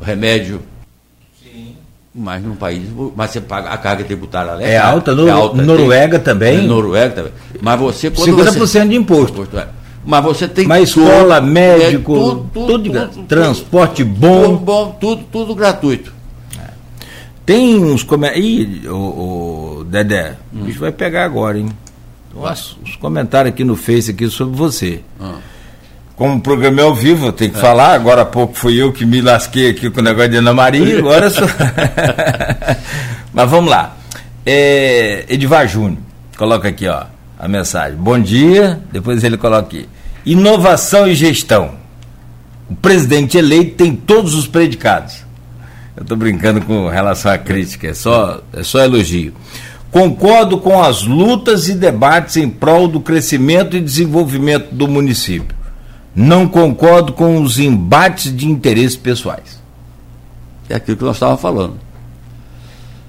remédio. 0.00 0.62
Sim. 1.42 1.76
Mas 2.14 2.42
num 2.42 2.56
país. 2.56 2.82
Mas 3.14 3.30
você 3.30 3.40
paga 3.40 3.70
a 3.70 3.78
carga 3.78 4.04
tributária 4.04 4.64
é, 4.64 4.72
é 4.72 4.78
alta, 4.78 5.14
no, 5.14 5.28
é 5.28 5.30
alta. 5.30 5.62
Noruega 5.62 6.18
tem, 6.18 6.24
também. 6.24 6.58
É, 6.58 6.62
Noruega 6.62 7.14
também. 7.14 7.32
Mas 7.60 7.78
você. 7.78 8.10
50% 8.10 8.58
você, 8.58 8.86
de 8.86 8.96
imposto. 8.96 9.42
imposto 9.42 9.58
é. 9.58 9.68
Mas 10.04 10.24
você 10.24 10.48
tem 10.48 10.66
Mas 10.66 10.88
escola, 10.88 11.36
é 11.36 11.40
médico, 11.40 12.14
tudo, 12.14 12.50
tudo, 12.52 12.82
tudo, 12.82 13.08
tudo, 13.08 13.26
transporte 13.26 14.02
bom. 14.02 14.44
Tudo 14.44 14.58
bom, 14.58 14.96
tudo, 14.98 15.24
tudo 15.30 15.54
gratuito. 15.54 16.12
Tem 17.44 17.82
uns 17.82 18.02
comentários. 18.02 18.46
Ih, 18.46 18.88
o, 18.88 19.80
o 19.80 19.84
Dedé, 19.84 20.36
hum. 20.52 20.62
o 20.62 20.64
bicho 20.64 20.80
vai 20.80 20.92
pegar 20.92 21.24
agora, 21.24 21.58
hein? 21.58 21.68
Nossa, 22.34 22.76
os 22.84 22.96
comentários 22.96 23.52
aqui 23.52 23.64
no 23.64 23.76
Face 23.76 24.10
aqui 24.10 24.28
sobre 24.28 24.56
você. 24.56 25.00
Hum. 25.20 25.34
Como 26.16 26.36
o 26.36 26.40
programa 26.40 26.80
é 26.80 26.84
ao 26.84 26.94
vivo, 26.94 27.26
eu 27.26 27.32
tenho 27.32 27.50
que 27.50 27.58
é. 27.58 27.60
falar. 27.60 27.94
Agora 27.94 28.22
há 28.22 28.26
pouco 28.26 28.54
fui 28.54 28.80
eu 28.80 28.92
que 28.92 29.04
me 29.04 29.20
lasquei 29.20 29.70
aqui 29.70 29.90
com 29.90 30.00
o 30.00 30.02
negócio 30.02 30.30
de 30.30 30.36
Ana 30.36 30.54
Maria, 30.54 30.96
agora 31.00 31.28
sou. 31.30 31.48
Mas 33.32 33.50
vamos 33.50 33.70
lá. 33.70 33.96
É, 34.44 35.24
Edivar 35.28 35.66
Júnior, 35.66 35.98
coloca 36.36 36.68
aqui 36.68 36.86
ó, 36.86 37.04
a 37.40 37.48
mensagem. 37.48 37.96
Bom 37.96 38.18
dia, 38.18 38.80
depois 38.92 39.24
ele 39.24 39.36
coloca 39.36 39.62
aqui. 39.62 39.88
Inovação 40.24 41.08
e 41.08 41.14
gestão. 41.14 41.72
O 42.68 42.76
presidente 42.76 43.38
eleito 43.38 43.76
tem 43.76 43.96
todos 43.96 44.34
os 44.34 44.46
predicados. 44.46 45.24
Eu 45.96 46.02
estou 46.02 46.16
brincando 46.16 46.60
com 46.60 46.88
relação 46.88 47.32
à 47.32 47.38
crítica, 47.38 47.88
é 47.88 47.94
só, 47.94 48.40
é 48.52 48.62
só 48.62 48.80
elogio. 48.80 49.32
Concordo 49.90 50.58
com 50.58 50.80
as 50.80 51.02
lutas 51.02 51.68
e 51.68 51.74
debates 51.74 52.36
em 52.36 52.48
prol 52.48 52.86
do 52.86 53.00
crescimento 53.00 53.76
e 53.76 53.80
desenvolvimento 53.80 54.72
do 54.72 54.86
município 54.86 55.60
não 56.14 56.48
concordo 56.48 57.12
com 57.12 57.40
os 57.40 57.58
embates 57.58 58.34
de 58.34 58.46
interesses 58.46 58.96
pessoais. 58.96 59.60
É 60.68 60.74
aquilo 60.74 60.96
que 60.96 61.04
nós 61.04 61.16
estávamos 61.16 61.40
falando. 61.40 61.76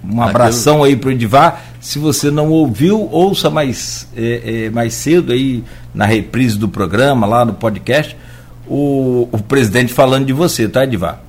Um 0.04 0.22
abração 0.22 0.78
aquilo... 0.78 0.86
aí 0.86 0.96
para 0.96 1.10
o 1.10 1.12
Edivar. 1.12 1.64
Se 1.82 2.00
você 2.00 2.32
não 2.32 2.50
ouviu, 2.50 3.10
ouça 3.12 3.50
mais, 3.50 4.08
é, 4.16 4.66
é, 4.66 4.70
mais 4.70 4.94
cedo 4.94 5.34
aí 5.34 5.64
na 5.94 6.06
reprise 6.06 6.58
do 6.58 6.70
programa, 6.70 7.28
lá 7.28 7.44
no 7.44 7.54
podcast, 7.54 8.16
o, 8.68 9.28
o 9.32 9.38
presidente 9.40 9.92
falando 9.92 10.26
de 10.26 10.34
você, 10.34 10.70
tá, 10.70 10.84
Edivar? 10.84 11.20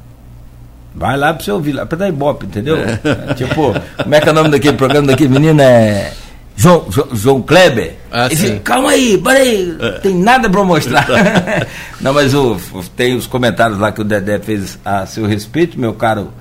Vai 0.94 1.16
lá 1.16 1.32
para 1.32 1.42
você 1.42 1.50
ouvir, 1.50 1.72
lá 1.72 1.86
para 1.86 1.98
dar 1.98 2.08
ibope, 2.08 2.44
entendeu? 2.44 2.76
É. 2.76 2.98
tipo, 3.34 3.74
como 4.02 4.14
é 4.14 4.20
que 4.20 4.28
é 4.28 4.32
o 4.32 4.34
nome 4.34 4.50
daquele 4.50 4.76
programa 4.76 5.06
daquele 5.06 5.30
menino? 5.30 5.60
É 5.60 6.12
João, 6.56 6.86
João, 6.90 7.08
João 7.12 7.42
Kleber. 7.42 7.94
Ah, 8.10 8.26
Ele 8.26 8.36
sim. 8.36 8.46
fica, 8.46 8.60
Calma 8.60 8.90
aí, 8.90 9.18
peraí, 9.18 9.76
tem 10.02 10.14
nada 10.14 10.48
para 10.48 10.62
mostrar. 10.64 11.06
Não, 12.00 12.12
mas 12.12 12.34
o, 12.34 12.56
tem 12.94 13.16
os 13.16 13.26
comentários 13.26 13.78
lá 13.78 13.90
que 13.90 14.00
o 14.00 14.04
Dedé 14.04 14.38
fez 14.38 14.78
a 14.84 15.06
seu 15.06 15.26
respeito, 15.26 15.78
meu 15.78 15.94
caro 15.94 16.32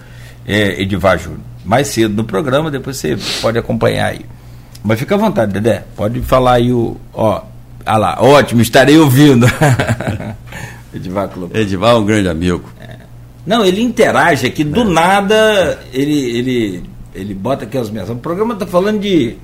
é, 0.46 0.82
Edivar 0.82 1.18
Júnior. 1.18 1.51
Mais 1.64 1.88
cedo 1.88 2.16
no 2.16 2.24
programa, 2.24 2.72
depois 2.72 2.98
você 2.98 3.18
pode 3.42 3.58
acompanhar 3.58 4.08
aí. 4.08 4.22
Mas 4.84 5.00
fica 5.00 5.16
à 5.16 5.18
vontade, 5.18 5.54
Dedé. 5.54 5.84
Pode 5.96 6.20
falar 6.22 6.54
aí 6.54 6.72
o. 6.72 6.98
Ó, 7.14 7.42
ah 7.86 7.98
lá, 7.98 8.18
ótimo, 8.20 8.62
estarei 8.62 8.98
ouvindo. 8.98 9.46
Edivar 10.94 11.28
colocou. 11.30 11.60
Edivar 11.60 11.92
é 11.92 11.98
um 11.98 12.06
grande 12.06 12.30
amigo. 12.30 12.64
Não, 13.46 13.66
ele 13.66 13.82
interage 13.82 14.46
aqui, 14.46 14.64
do 14.64 14.84
nada 14.84 15.80
ele, 15.92 16.38
ele, 16.38 16.84
ele 17.14 17.34
bota 17.34 17.66
aqui 17.66 17.78
as 17.78 17.90
mensagens. 17.90 18.18
O 18.18 18.22
programa 18.22 18.54
está 18.54 18.68
falando 18.68 19.00
de 19.00 19.36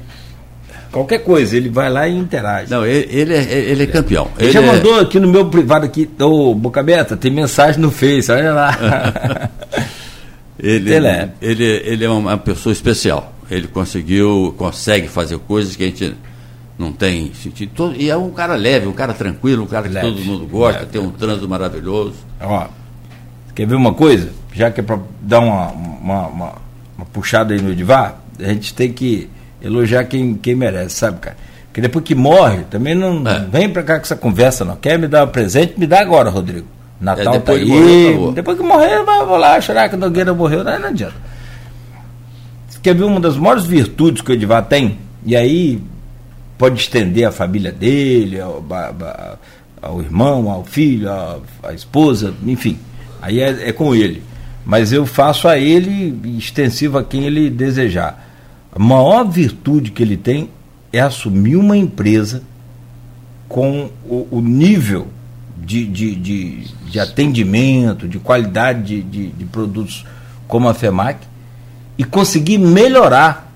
qualquer 0.91 1.19
coisa, 1.19 1.57
ele 1.57 1.69
vai 1.69 1.89
lá 1.89 2.07
e 2.07 2.15
interage. 2.15 2.69
Não, 2.69 2.85
ele, 2.85 3.07
ele 3.09 3.33
é, 3.33 3.43
ele 3.53 3.83
é 3.83 3.87
campeão. 3.87 4.27
ele 4.37 4.47
Ele 4.47 4.51
já 4.53 4.61
é- 4.61 4.65
mandou 4.65 4.99
aqui 4.99 5.19
no 5.19 5.27
meu 5.27 5.45
privado 5.49 5.85
aqui, 5.85 6.07
ô 6.19 6.53
Boca 6.53 6.79
Aberta, 6.79 7.17
tem 7.17 7.31
mensagem 7.31 7.81
no 7.81 7.89
Face, 7.89 8.31
olha 8.31 8.53
lá. 8.53 9.49
Ele, 10.59 10.93
Ele 10.93 11.07
é. 11.07 11.29
ele, 11.41 11.63
ele 11.63 12.05
é 12.05 12.09
uma 12.09 12.37
pessoa 12.37 12.73
especial. 12.73 13.33
Ele 13.49 13.67
conseguiu, 13.67 14.53
consegue 14.57 15.07
fazer 15.07 15.37
coisas 15.39 15.75
que 15.75 15.83
a 15.83 15.87
gente 15.87 16.15
não 16.77 16.91
tem 16.91 17.31
sentido. 17.33 17.93
E 17.95 18.09
é 18.09 18.17
um 18.17 18.29
cara 18.31 18.55
leve, 18.55 18.87
um 18.87 18.93
cara 18.93 19.13
tranquilo, 19.13 19.63
um 19.63 19.67
cara 19.67 19.87
que 19.87 19.93
Leve, 19.93 20.07
todo 20.07 20.19
mundo 20.25 20.45
gosta, 20.47 20.79
leve. 20.81 20.91
tem 20.91 21.01
um 21.01 21.11
trânsito 21.11 21.47
maravilhoso. 21.47 22.15
Ó, 22.41 22.67
quer 23.55 23.65
ver 23.67 23.75
uma 23.75 23.93
coisa? 23.93 24.31
Já 24.53 24.69
que 24.71 24.79
é 24.81 24.83
para 24.83 24.99
dar 25.21 25.39
uma, 25.39 25.67
uma, 25.71 26.27
uma, 26.27 26.53
uma 26.97 27.05
puxada 27.13 27.53
aí 27.53 27.61
no 27.61 27.71
Edivar, 27.71 28.19
a 28.39 28.43
gente 28.49 28.73
tem 28.73 28.91
que 28.91 29.29
elogiar 29.61 30.03
quem, 30.05 30.35
quem 30.35 30.55
merece, 30.55 30.95
sabe, 30.95 31.19
cara? 31.19 31.37
Porque 31.67 31.81
depois 31.81 32.03
que 32.03 32.15
morre, 32.15 32.63
também 32.69 32.95
não 32.95 33.17
É. 33.27 33.39
não 33.39 33.49
vem 33.49 33.69
pra 33.69 33.83
cá 33.83 33.97
com 33.97 34.03
essa 34.05 34.15
conversa, 34.15 34.65
não. 34.65 34.75
Quer 34.75 34.97
me 34.99 35.07
dar 35.07 35.25
um 35.25 35.29
presente? 35.29 35.75
Me 35.77 35.85
dá 35.87 35.99
agora, 36.01 36.29
Rodrigo. 36.29 36.67
Natal 36.99 37.21
É, 37.21 37.25
tá 37.25 37.53
depois 37.53 37.59
aí. 37.61 37.65
de 37.65 37.71
morrer, 37.71 38.09
acabou. 38.09 38.31
depois 38.31 38.57
que 38.57 38.63
morrer, 38.63 39.03
vou 39.03 39.37
lá 39.37 39.61
chorar 39.61 39.89
que 39.89 39.95
a 39.95 39.97
Nogueira 39.97 40.33
morreu. 40.33 40.63
Não, 40.63 40.79
não 40.79 40.89
adianta. 40.89 41.15
Quer 42.81 42.95
ver 42.95 43.03
uma 43.03 43.19
das 43.19 43.37
maiores 43.37 43.65
virtudes 43.65 44.21
que 44.21 44.31
o 44.31 44.33
Edivar 44.33 44.63
tem? 44.65 44.97
E 45.25 45.35
aí 45.35 45.81
pode 46.57 46.79
estender 46.79 47.27
a 47.27 47.31
família 47.31 47.71
dele, 47.71 48.39
ao, 48.39 48.63
ao 49.81 50.01
irmão, 50.01 50.49
ao 50.49 50.63
filho, 50.63 51.09
à, 51.11 51.73
esposa, 51.73 52.33
enfim. 52.45 52.79
Aí 53.21 53.39
é, 53.41 53.69
é 53.69 53.71
com 53.71 53.93
ele. 53.93 54.23
Mas 54.65 54.91
eu 54.91 55.05
faço 55.05 55.47
a 55.47 55.57
ele 55.57 56.37
extensivo 56.37 56.97
a 56.97 57.03
quem 57.03 57.25
ele 57.25 57.49
desejar. 57.49 58.25
A 58.73 58.79
maior 58.79 59.23
virtude 59.25 59.91
que 59.91 60.01
ele 60.01 60.17
tem 60.17 60.49
é 60.91 60.99
assumir 60.99 61.55
uma 61.55 61.75
empresa 61.75 62.41
com 63.47 63.89
o, 64.05 64.27
o 64.31 64.41
nível 64.41 65.07
de, 65.67 65.85
de, 65.85 66.15
de, 66.15 66.63
de 66.89 66.99
atendimento, 66.99 68.07
de 68.07 68.17
qualidade 68.19 68.83
de, 68.83 69.01
de, 69.03 69.27
de 69.27 69.45
produtos 69.45 70.05
como 70.47 70.69
a 70.69 70.73
FEMAC 70.73 71.19
e 71.97 72.05
conseguir 72.05 72.57
melhorar 72.57 73.51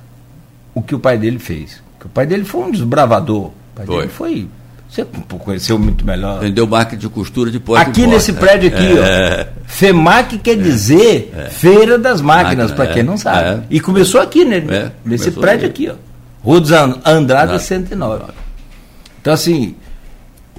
o 0.75 0.81
que 0.81 0.93
o 0.93 0.99
pai 0.99 1.17
dele 1.17 1.39
fez. 1.39 1.81
Porque 1.93 2.07
o 2.07 2.09
pai 2.09 2.25
dele 2.25 2.43
foi 2.43 2.61
um 2.65 2.71
desbravador. 2.71 3.45
O 3.45 3.53
pai 3.75 3.85
Foi. 3.85 3.97
dele 3.97 4.09
foi. 4.09 4.47
Você 4.89 5.05
conheceu 5.39 5.79
muito 5.79 6.05
melhor. 6.05 6.41
Vendeu 6.41 6.67
máquina 6.67 6.99
de 6.99 7.07
costura 7.07 7.49
de 7.49 7.61
porta 7.61 7.89
Aqui 7.89 8.05
nesse 8.05 8.33
prédio 8.33 8.67
aqui, 8.67 8.97
É. 8.99 9.47
ó. 9.57 9.61
FEMAC 9.65 10.37
quer 10.39 10.57
dizer 10.57 11.33
Feira 11.51 11.97
das 11.97 12.19
Máquinas, 12.19 12.71
Máquina, 12.71 12.75
para 12.75 12.87
quem 12.93 12.99
é. 13.01 13.03
não 13.05 13.15
sabe. 13.15 13.47
É. 13.47 13.63
E 13.69 13.79
começou 13.79 14.19
aqui, 14.19 14.43
né? 14.43 14.57
É, 14.69 14.91
nesse 15.05 15.31
prédio 15.31 15.65
aqui. 15.69 15.89
ó. 15.89 15.93
Rua 16.43 16.59
dos 16.59 16.71
An- 16.73 16.99
Andrade 17.05 17.53
Andrade. 17.53 17.63
109. 17.63 18.23
Então, 19.21 19.31
assim, 19.33 19.75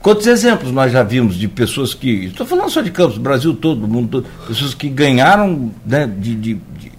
quantos 0.02 0.26
exemplos 0.26 0.72
nós 0.72 0.92
já 0.92 1.02
vimos 1.02 1.36
de 1.36 1.48
pessoas 1.48 1.94
que. 1.94 2.26
Estou 2.26 2.46
falando 2.46 2.68
só 2.68 2.82
de 2.82 2.90
Campos, 2.90 3.16
Brasil 3.16 3.54
todo, 3.54 3.86
mundo 3.86 4.08
todo. 4.08 4.26
Pessoas 4.46 4.74
que 4.74 4.88
ganharam 4.88 5.70
né, 5.86 6.06
de, 6.06 6.34
de, 6.34 6.54
de, 6.54 6.92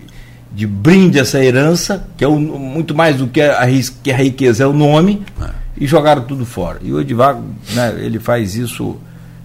de 0.51 0.67
brinde 0.67 1.19
essa 1.19 1.43
herança, 1.43 2.07
que 2.17 2.23
é 2.23 2.27
muito 2.27 2.95
mais 2.95 3.17
do 3.17 3.27
que 3.27 3.41
a, 3.41 3.67
que 4.01 4.11
a 4.11 4.17
riqueza, 4.17 4.63
é 4.63 4.67
o 4.67 4.73
nome, 4.73 5.21
e 5.77 5.85
jogaram 5.85 6.23
tudo 6.23 6.45
fora. 6.45 6.79
E 6.81 6.93
o 6.93 7.01
Edivar, 7.01 7.39
né, 7.73 7.95
ele 7.99 8.19
faz 8.19 8.55
isso 8.55 8.97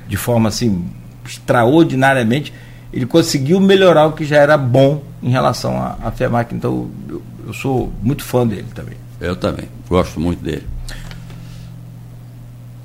de 0.09 0.17
forma 0.17 0.49
assim, 0.49 0.87
extraordinariamente. 1.27 2.53
Ele 2.93 3.05
conseguiu 3.05 3.61
melhorar 3.61 4.07
o 4.07 4.13
que 4.13 4.25
já 4.25 4.37
era 4.37 4.57
bom 4.57 5.03
em 5.23 5.31
relação 5.31 5.77
à, 5.77 5.99
à 6.03 6.11
FEMAC. 6.11 6.55
Então, 6.55 6.89
eu, 7.09 7.23
eu 7.47 7.53
sou 7.53 7.93
muito 8.03 8.25
fã 8.25 8.47
dele 8.47 8.67
também. 8.75 8.97
Eu 9.21 9.37
também, 9.37 9.69
gosto 9.89 10.21
muito 10.21 10.43
dele. 10.43 10.65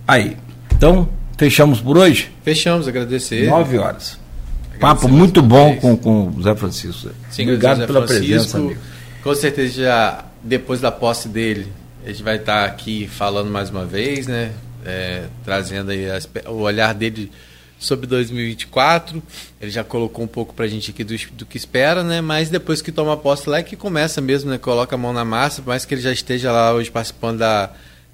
Aí. 0.07 0.42
Então, 0.83 1.07
fechamos 1.37 1.79
por 1.79 1.97
hoje? 1.97 2.29
Fechamos, 2.43 2.89
agradecer. 2.89 3.47
Nove 3.47 3.77
horas. 3.77 4.19
Agradecer 4.65 4.79
Papo 4.81 5.07
muito 5.07 5.41
bom 5.41 5.77
com, 5.77 5.95
com 5.95 6.27
o 6.27 6.41
Zé 6.43 6.53
Francisco. 6.55 7.09
Sim, 7.31 7.43
Obrigado 7.43 7.75
José 7.75 7.87
pela 7.87 7.99
Francisco. 8.05 8.27
presença, 8.27 8.57
amigo. 8.57 8.79
Com 9.23 9.33
certeza 9.33 9.81
já 9.81 10.25
depois 10.43 10.81
da 10.81 10.91
posse 10.91 11.29
dele, 11.29 11.71
a 12.05 12.09
gente 12.09 12.21
vai 12.21 12.35
estar 12.35 12.65
aqui 12.65 13.07
falando 13.07 13.49
mais 13.49 13.69
uma 13.69 13.85
vez, 13.85 14.27
né? 14.27 14.51
É, 14.85 15.23
trazendo 15.45 15.89
aí 15.91 16.11
a 16.11 16.17
espe- 16.17 16.43
o 16.49 16.55
olhar 16.55 16.93
dele 16.93 17.31
sobre 17.79 18.05
2024. 18.05 19.23
Ele 19.61 19.71
já 19.71 19.85
colocou 19.85 20.25
um 20.25 20.27
pouco 20.27 20.53
pra 20.53 20.67
gente 20.67 20.91
aqui 20.91 21.05
do, 21.05 21.15
do 21.31 21.45
que 21.45 21.55
espera, 21.55 22.03
né? 22.03 22.19
Mas 22.19 22.49
depois 22.49 22.81
que 22.81 22.91
toma 22.91 23.15
posse 23.15 23.49
lá 23.49 23.59
é 23.59 23.63
que 23.63 23.77
começa 23.77 24.19
mesmo, 24.19 24.49
né? 24.51 24.57
Coloca 24.57 24.93
a 24.95 24.97
mão 24.97 25.13
na 25.13 25.23
massa, 25.23 25.61
por 25.61 25.69
mais 25.69 25.85
que 25.85 25.93
ele 25.93 26.01
já 26.01 26.11
esteja 26.11 26.51
lá 26.51 26.73
hoje 26.73 26.91
participando 26.91 27.37
da, 27.37 27.69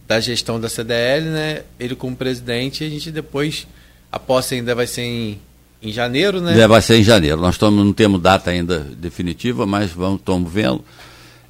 da 0.09 0.19
gestão 0.19 0.59
da 0.59 0.67
CDL, 0.67 1.25
né? 1.29 1.61
Ele 1.79 1.95
como 1.95 2.15
presidente, 2.15 2.83
a 2.83 2.89
gente 2.89 3.11
depois 3.11 3.67
a 4.11 4.17
posse 4.17 4.55
ainda 4.55 4.73
vai 4.73 4.87
ser 4.87 5.03
em, 5.03 5.39
em 5.83 5.91
janeiro, 5.91 6.41
né? 6.41 6.59
É, 6.59 6.67
vai 6.67 6.81
ser 6.81 6.97
em 6.97 7.03
janeiro. 7.03 7.39
Nós 7.39 7.53
estamos, 7.55 7.85
não 7.85 7.93
temos 7.93 8.19
data 8.19 8.49
ainda 8.49 8.79
definitiva, 8.79 9.67
mas 9.67 9.91
vamos, 9.91 10.19
estamos 10.19 10.51
vendo. 10.51 10.83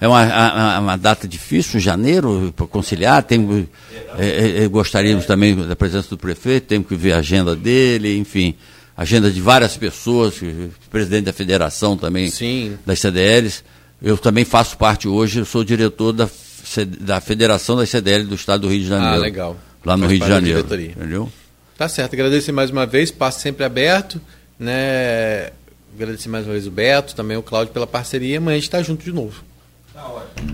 É 0.02 0.06
uma, 0.10 0.24
a- 0.26 0.80
uma 0.80 0.98
data 0.98 1.26
difícil, 1.26 1.80
janeiro, 1.80 2.54
para 2.54 2.68
conciliar. 2.68 3.24
Tem, 3.24 3.68
é, 4.18 4.26
é, 4.28 4.64
é, 4.64 4.68
gostaríamos 4.68 5.26
também 5.26 5.56
da 5.56 5.76
presença 5.76 6.10
do 6.10 6.18
prefeito, 6.18 6.68
temos 6.68 6.88
que 6.90 6.96
ver 6.96 7.14
a 7.14 7.20
agenda 7.20 7.56
dele, 7.56 8.18
enfim, 8.18 8.56
agenda 8.98 9.32
de 9.32 9.40
várias 9.40 9.78
pessoas, 9.78 10.36
presidente 10.92 11.24
da 11.26 11.34
federação 11.34 11.96
também, 11.96 12.30
Sim. 12.30 12.78
das 12.86 13.00
CDLs. 13.00 13.64
Eu 14.02 14.18
também 14.18 14.44
faço 14.44 14.78
parte 14.78 15.08
hoje, 15.08 15.40
eu 15.40 15.46
sou 15.46 15.64
diretor 15.64 16.12
da, 16.14 16.30
da 17.00 17.20
Federação 17.22 17.76
das 17.76 17.90
CDL 17.90 18.26
do 18.26 18.36
Estado 18.36 18.62
do 18.62 18.70
Rio 18.70 18.82
de 18.82 18.88
Janeiro. 18.88 19.16
Ah, 19.16 19.18
legal. 19.18 19.58
Lá 19.84 19.96
no 19.96 20.04
Faz 20.04 20.12
Rio 20.12 20.22
de 20.22 20.28
da 20.28 20.36
Janeiro. 20.36 20.60
Entendeu? 20.60 21.32
Tá 21.78 21.88
certo, 21.88 22.14
agradecer 22.14 22.52
mais 22.52 22.70
uma 22.70 22.86
vez, 22.86 23.10
passo 23.10 23.40
sempre 23.40 23.64
aberto, 23.64 24.20
né? 24.60 25.52
Agradecer 25.96 26.30
mais 26.30 26.46
uma 26.46 26.52
vez 26.52 26.68
o 26.68 26.72
Beto, 26.72 27.16
também 27.16 27.38
o 27.38 27.42
Cláudio 27.42 27.74
pela 27.74 27.88
parceria, 27.88 28.38
amanhã 28.38 28.56
a 28.56 28.60
gente 28.60 28.68
está 28.68 28.82
junto 28.82 29.04
de 29.04 29.12
novo. 29.12 29.44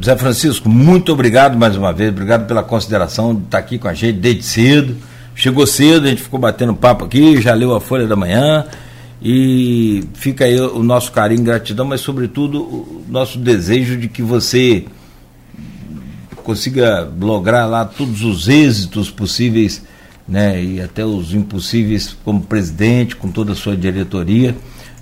Zé 0.03 0.15
Francisco, 0.15 0.69
muito 0.69 1.11
obrigado 1.11 1.57
mais 1.57 1.75
uma 1.75 1.93
vez. 1.93 2.09
Obrigado 2.09 2.47
pela 2.47 2.63
consideração 2.63 3.35
de 3.35 3.43
estar 3.43 3.57
aqui 3.57 3.77
com 3.77 3.87
a 3.87 3.93
gente 3.93 4.19
desde 4.19 4.43
cedo. 4.43 4.97
Chegou 5.35 5.67
cedo, 5.67 6.05
a 6.05 6.09
gente 6.09 6.21
ficou 6.21 6.39
batendo 6.39 6.73
papo 6.73 7.05
aqui, 7.05 7.41
já 7.41 7.53
leu 7.53 7.75
a 7.75 7.81
Folha 7.81 8.07
da 8.07 8.15
Manhã. 8.15 8.65
E 9.21 10.03
fica 10.13 10.45
aí 10.45 10.59
o 10.59 10.83
nosso 10.83 11.11
carinho 11.11 11.41
e 11.41 11.43
gratidão, 11.43 11.85
mas 11.85 12.01
sobretudo 12.01 12.61
o 12.61 13.05
nosso 13.07 13.37
desejo 13.37 13.97
de 13.97 14.07
que 14.07 14.21
você 14.21 14.85
consiga 16.45 17.09
lograr 17.19 17.65
lá 17.65 17.84
todos 17.84 18.22
os 18.23 18.47
êxitos 18.47 19.09
possíveis, 19.11 19.81
né, 20.27 20.63
e 20.63 20.81
até 20.81 21.03
os 21.05 21.34
impossíveis 21.34 22.15
como 22.23 22.41
presidente, 22.41 23.15
com 23.15 23.30
toda 23.30 23.51
a 23.51 23.55
sua 23.55 23.76
diretoria, 23.76 24.55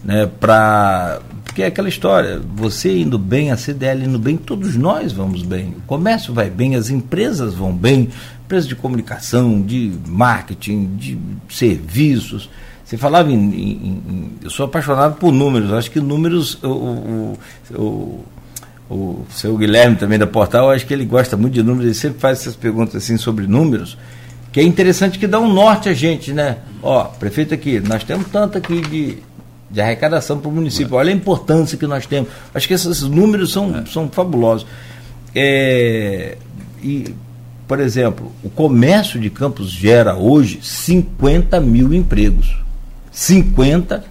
né, 0.03 0.25
para 0.39 1.21
porque 1.43 1.61
é 1.61 1.67
aquela 1.67 1.87
história, 1.87 2.41
você 2.55 2.97
indo 2.97 3.19
bem, 3.19 3.51
a 3.51 3.57
CDL 3.57 4.05
indo 4.05 4.17
bem, 4.17 4.35
todos 4.37 4.75
nós 4.75 5.11
vamos 5.13 5.43
bem. 5.43 5.75
O 5.77 5.81
comércio 5.85 6.33
vai 6.33 6.49
bem, 6.49 6.75
as 6.75 6.89
empresas 6.89 7.53
vão 7.53 7.71
bem, 7.71 8.09
empresas 8.43 8.67
de 8.67 8.75
comunicação, 8.75 9.61
de 9.61 9.91
marketing, 10.07 10.95
de 10.97 11.15
serviços. 11.47 12.49
Você 12.83 12.97
falava 12.97 13.31
em, 13.31 13.35
em- 13.35 14.01
em- 14.09 14.31
eu 14.41 14.49
sou 14.49 14.65
apaixonado 14.65 15.17
por 15.17 15.31
números, 15.31 15.71
acho 15.73 15.91
que 15.91 15.99
números 15.99 16.57
o, 16.63 17.37
o 18.89 19.25
seu 19.29 19.57
Guilherme 19.57 19.95
também 19.95 20.19
da 20.19 20.27
Portal, 20.27 20.69
acho 20.69 20.85
que 20.85 20.93
ele 20.93 21.05
gosta 21.05 21.37
muito 21.37 21.53
de 21.53 21.63
números, 21.63 21.85
ele 21.85 21.93
sempre 21.93 22.19
faz 22.19 22.39
essas 22.39 22.55
perguntas 22.55 22.95
assim 22.95 23.17
sobre 23.17 23.47
números, 23.47 23.97
que 24.51 24.59
é 24.59 24.63
interessante 24.63 25.17
que 25.17 25.25
dá 25.25 25.39
um 25.39 25.51
norte 25.51 25.89
a 25.89 25.93
gente, 25.93 26.31
né? 26.31 26.57
Ó, 26.81 27.05
prefeito 27.05 27.53
aqui, 27.53 27.79
nós 27.79 28.03
temos 28.03 28.27
tanto 28.27 28.57
aqui 28.57 28.81
de, 28.81 29.17
de 29.69 29.81
arrecadação 29.81 30.39
para 30.39 30.47
o 30.47 30.51
município, 30.51 30.95
olha 30.95 31.11
a 31.11 31.15
importância 31.15 31.77
que 31.77 31.87
nós 31.87 32.05
temos. 32.05 32.29
Acho 32.53 32.67
que 32.67 32.73
esses 32.73 33.01
números 33.01 33.51
são, 33.51 33.85
são 33.87 34.09
fabulosos. 34.09 34.67
É, 35.33 36.37
e, 36.83 37.15
por 37.67 37.79
exemplo, 37.79 38.31
o 38.43 38.49
comércio 38.49 39.19
de 39.19 39.31
Campos 39.31 39.71
gera 39.71 40.15
hoje 40.15 40.59
50 40.61 41.59
mil 41.59 41.91
empregos. 41.91 42.55
50 43.11 44.03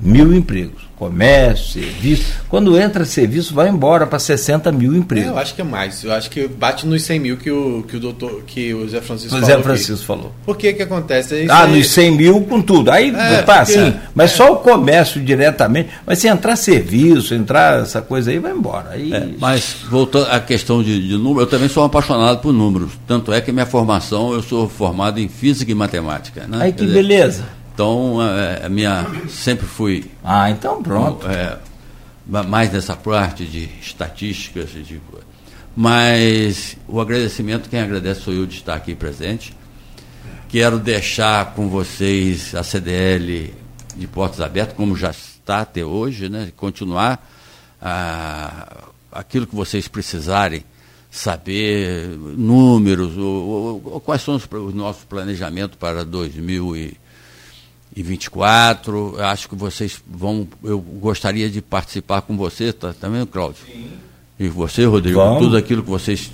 mil 0.00 0.34
empregos. 0.34 0.89
Comércio, 1.00 1.80
serviço. 1.80 2.34
Quando 2.46 2.78
entra 2.78 3.06
serviço, 3.06 3.54
vai 3.54 3.70
embora 3.70 4.06
para 4.06 4.18
60 4.18 4.70
mil 4.70 4.94
empregos. 4.94 5.28
É, 5.28 5.30
eu 5.30 5.38
acho 5.38 5.54
que 5.54 5.62
é 5.62 5.64
mais. 5.64 6.04
Eu 6.04 6.12
acho 6.12 6.28
que 6.28 6.46
bate 6.46 6.86
nos 6.86 7.02
100 7.04 7.18
mil 7.18 7.36
que 7.38 7.50
o, 7.50 7.82
que 7.88 7.96
o 7.96 8.00
doutor, 8.00 8.42
que 8.46 8.74
o 8.74 8.86
Zé 8.86 9.00
Francisco 9.00 9.34
o 9.34 9.40
falou. 9.40 9.56
Zé 9.56 9.62
Francisco 9.62 9.94
aqui. 9.94 10.04
falou. 10.04 10.34
Por 10.44 10.58
que 10.58 10.74
que 10.74 10.82
acontece? 10.82 11.44
Isso 11.44 11.52
ah, 11.52 11.64
aí... 11.64 11.78
nos 11.78 11.88
100 11.88 12.10
mil 12.10 12.42
com 12.42 12.60
tudo. 12.60 12.90
Aí 12.90 13.08
é, 13.16 13.40
tá 13.40 13.62
assim, 13.62 13.94
mas 14.14 14.32
é. 14.32 14.36
só 14.36 14.52
o 14.52 14.56
comércio 14.56 15.22
diretamente. 15.22 15.88
Mas 16.04 16.18
se 16.18 16.28
entrar 16.28 16.54
serviço, 16.54 17.34
entrar 17.34 17.80
essa 17.80 18.02
coisa 18.02 18.30
aí, 18.30 18.38
vai 18.38 18.52
embora. 18.52 18.90
Aí... 18.90 19.10
É, 19.10 19.26
mas 19.38 19.76
voltando 19.88 20.26
à 20.30 20.38
questão 20.38 20.82
de, 20.82 21.08
de 21.08 21.16
número, 21.16 21.40
eu 21.40 21.46
também 21.46 21.70
sou 21.70 21.82
apaixonado 21.82 22.40
por 22.40 22.52
números. 22.52 22.92
Tanto 23.06 23.32
é 23.32 23.40
que 23.40 23.50
minha 23.50 23.64
formação, 23.64 24.34
eu 24.34 24.42
sou 24.42 24.68
formado 24.68 25.18
em 25.18 25.28
física 25.28 25.72
e 25.72 25.74
matemática. 25.74 26.46
Né? 26.46 26.58
Aí 26.60 26.72
que 26.74 26.84
dizer, 26.84 26.92
beleza. 26.92 27.59
Então, 27.72 28.20
a, 28.20 28.66
a, 28.66 28.68
minha 28.68 29.06
sempre 29.28 29.66
fui. 29.66 30.10
Ah, 30.22 30.50
então 30.50 30.82
pronto. 30.82 31.26
É, 31.26 31.58
mais 32.26 32.72
nessa 32.72 32.96
parte 32.96 33.44
de 33.44 33.68
estatísticas, 33.80 34.70
de, 34.70 35.00
mas 35.76 36.76
o 36.86 37.00
agradecimento, 37.00 37.68
quem 37.68 37.80
agradece 37.80 38.22
sou 38.22 38.34
eu 38.34 38.46
de 38.46 38.56
estar 38.56 38.74
aqui 38.74 38.94
presente. 38.94 39.56
Quero 40.48 40.78
deixar 40.78 41.54
com 41.54 41.68
vocês 41.68 42.54
a 42.54 42.62
CDL 42.62 43.54
de 43.96 44.06
portas 44.06 44.40
abertas, 44.40 44.76
como 44.76 44.96
já 44.96 45.10
está 45.10 45.60
até 45.60 45.84
hoje, 45.84 46.28
né? 46.28 46.52
continuar 46.56 47.24
ah, 47.80 48.84
aquilo 49.12 49.46
que 49.46 49.54
vocês 49.54 49.88
precisarem 49.88 50.64
saber, 51.10 52.08
números, 52.08 53.16
ou, 53.16 53.82
ou, 53.84 54.00
quais 54.00 54.22
são 54.22 54.36
os, 54.36 54.46
o 54.52 54.70
nosso 54.70 55.06
planejamento 55.06 55.76
para 55.76 56.04
2024. 58.02 59.16
Acho 59.20 59.48
que 59.48 59.54
vocês 59.54 60.02
vão. 60.06 60.46
Eu 60.62 60.78
gostaria 60.78 61.48
de 61.48 61.60
participar 61.60 62.22
com 62.22 62.36
você, 62.36 62.72
tá, 62.72 62.92
também, 62.92 63.24
Cláudio? 63.26 63.62
Sim. 63.66 63.88
E 64.38 64.48
você, 64.48 64.86
Rodrigo, 64.86 65.18
Vamos. 65.18 65.42
tudo 65.42 65.56
aquilo 65.58 65.82
que 65.82 65.90
vocês 65.90 66.30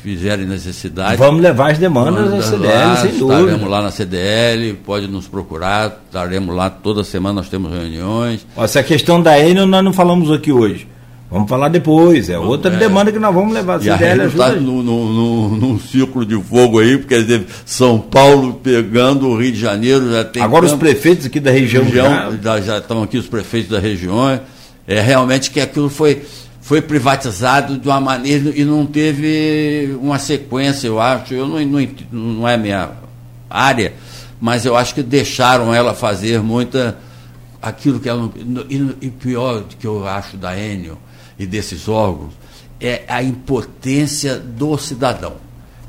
fizerem 0.00 0.46
necessidade. 0.46 1.16
Vamos 1.16 1.42
levar 1.42 1.72
as 1.72 1.78
demandas 1.78 2.30
da 2.30 2.40
CDL, 2.40 2.68
lá, 2.68 2.96
sem 2.98 3.18
dúvida. 3.18 3.40
Estaremos 3.40 3.68
lá 3.68 3.82
na 3.82 3.90
CDL, 3.90 4.74
pode 4.74 5.08
nos 5.08 5.26
procurar, 5.26 6.00
estaremos 6.06 6.54
lá 6.54 6.70
toda 6.70 7.02
semana, 7.02 7.40
nós 7.40 7.48
temos 7.48 7.72
reuniões. 7.72 8.46
Essa 8.56 8.80
questão 8.84 9.20
da 9.20 9.36
Enel 9.40 9.66
nós 9.66 9.84
não 9.84 9.92
falamos 9.92 10.30
aqui 10.30 10.52
hoje. 10.52 10.86
Vamos 11.30 11.46
falar 11.46 11.68
depois, 11.68 12.30
é 12.30 12.38
outra 12.38 12.72
é, 12.72 12.76
demanda 12.78 13.12
que 13.12 13.18
nós 13.18 13.34
vamos 13.34 13.52
levar. 13.52 13.76
A 13.76 13.80
CDL 13.80 14.28
está 14.28 14.52
no, 14.52 14.82
no, 14.82 15.12
no, 15.12 15.56
num 15.56 15.78
ciclo 15.78 16.24
de 16.24 16.40
fogo 16.42 16.78
aí, 16.78 16.96
porque 16.96 17.20
dizer, 17.20 17.44
São 17.66 17.98
Paulo 17.98 18.54
pegando 18.54 19.28
o 19.28 19.38
Rio 19.38 19.52
de 19.52 19.60
Janeiro 19.60 20.10
já 20.10 20.24
tem. 20.24 20.42
Agora 20.42 20.64
os 20.64 20.72
prefeitos 20.72 21.26
aqui 21.26 21.38
da 21.38 21.50
região, 21.50 21.84
região 21.84 22.38
já, 22.42 22.60
já 22.62 22.78
estão 22.78 23.02
aqui 23.02 23.18
os 23.18 23.26
prefeitos 23.26 23.70
da 23.70 23.78
região. 23.78 24.40
É 24.86 25.00
realmente 25.02 25.50
que 25.50 25.60
aquilo 25.60 25.90
foi 25.90 26.22
foi 26.62 26.80
privatizado 26.80 27.78
de 27.78 27.88
uma 27.88 28.00
maneira 28.00 28.50
e 28.54 28.64
não 28.64 28.86
teve 28.86 29.96
uma 30.00 30.18
sequência, 30.18 30.86
eu 30.86 30.98
acho. 30.98 31.34
Eu 31.34 31.46
não, 31.46 31.60
não, 31.60 31.88
não 32.10 32.48
é 32.48 32.56
minha 32.56 32.90
área, 33.50 33.92
mas 34.40 34.64
eu 34.64 34.74
acho 34.76 34.94
que 34.94 35.02
deixaram 35.02 35.74
ela 35.74 35.92
fazer 35.92 36.40
muita 36.42 36.96
aquilo 37.60 38.00
que 38.00 38.08
ela 38.08 38.30
e, 38.70 38.96
e 39.02 39.10
pior 39.10 39.64
que 39.78 39.86
eu 39.86 40.06
acho 40.06 40.36
da 40.38 40.56
Enio 40.58 40.96
e 41.38 41.46
desses 41.46 41.88
órgãos 41.88 42.32
é 42.80 43.02
a 43.08 43.22
impotência 43.22 44.36
do 44.36 44.76
cidadão. 44.78 45.34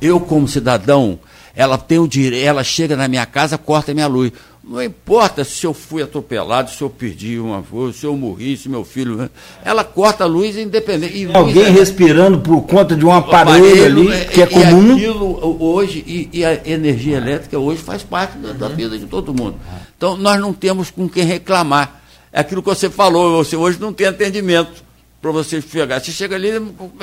Eu 0.02 0.20
como 0.20 0.48
cidadão, 0.48 1.20
ela 1.56 1.78
tem 1.78 2.00
o 2.00 2.08
direito, 2.08 2.46
ela 2.46 2.64
chega 2.64 2.96
na 2.96 3.08
minha 3.08 3.26
casa, 3.26 3.58
corta 3.58 3.92
a 3.92 3.94
minha 3.94 4.08
luz. 4.08 4.32
Não 4.64 4.84
importa 4.84 5.44
se 5.44 5.66
eu 5.66 5.74
fui 5.74 6.04
atropelado, 6.04 6.70
se 6.70 6.82
eu 6.82 6.90
perdi 6.90 7.40
uma 7.40 7.64
força, 7.64 8.00
se 8.00 8.06
eu 8.06 8.16
morri, 8.16 8.56
se 8.56 8.70
meu 8.70 8.86
filho. 8.86 9.30
Ela 9.66 9.84
corta 9.84 10.26
a 10.26 10.28
luz 10.28 10.56
independente. 10.58 11.18
E 11.18 11.36
Alguém 11.36 11.64
é, 11.64 11.70
respirando 11.70 12.40
por 12.40 12.62
conta 12.62 12.96
de 12.96 13.04
um 13.04 13.12
aparelho, 13.12 13.66
aparelho 13.66 13.86
ali 13.86 14.12
é, 14.12 14.26
que 14.26 14.42
é 14.42 14.46
comum. 14.46 14.94
Aquilo 14.94 15.58
hoje, 15.60 16.04
e, 16.06 16.30
e, 16.32 16.46
a 16.46 16.62
energia 16.70 17.18
elétrica 17.18 17.58
hoje 17.58 17.82
faz 17.82 18.04
parte 18.04 18.38
da, 18.38 18.54
da, 18.54 18.68
vida 18.68 18.98
de 18.98 19.08
todo 19.08 19.34
mundo. 19.34 19.56
Então 19.98 20.16
nós 20.16 20.40
não 20.40 20.54
temos 20.54 20.92
com 20.92 21.10
quem 21.10 21.24
reclamar. 21.24 22.02
É 22.32 22.42
aquilo 22.42 22.62
que 22.62 22.70
você 22.70 22.92
falou, 22.92 23.44
você 23.44 23.56
hoje 23.56 23.80
não 23.80 23.92
tem 23.92 24.06
atendimento 24.06 24.84
para 25.22 25.32
você 25.32 25.62
chegar. 25.62 26.00
Você 26.00 26.12
chega 26.12 26.36
ali, 26.36 26.52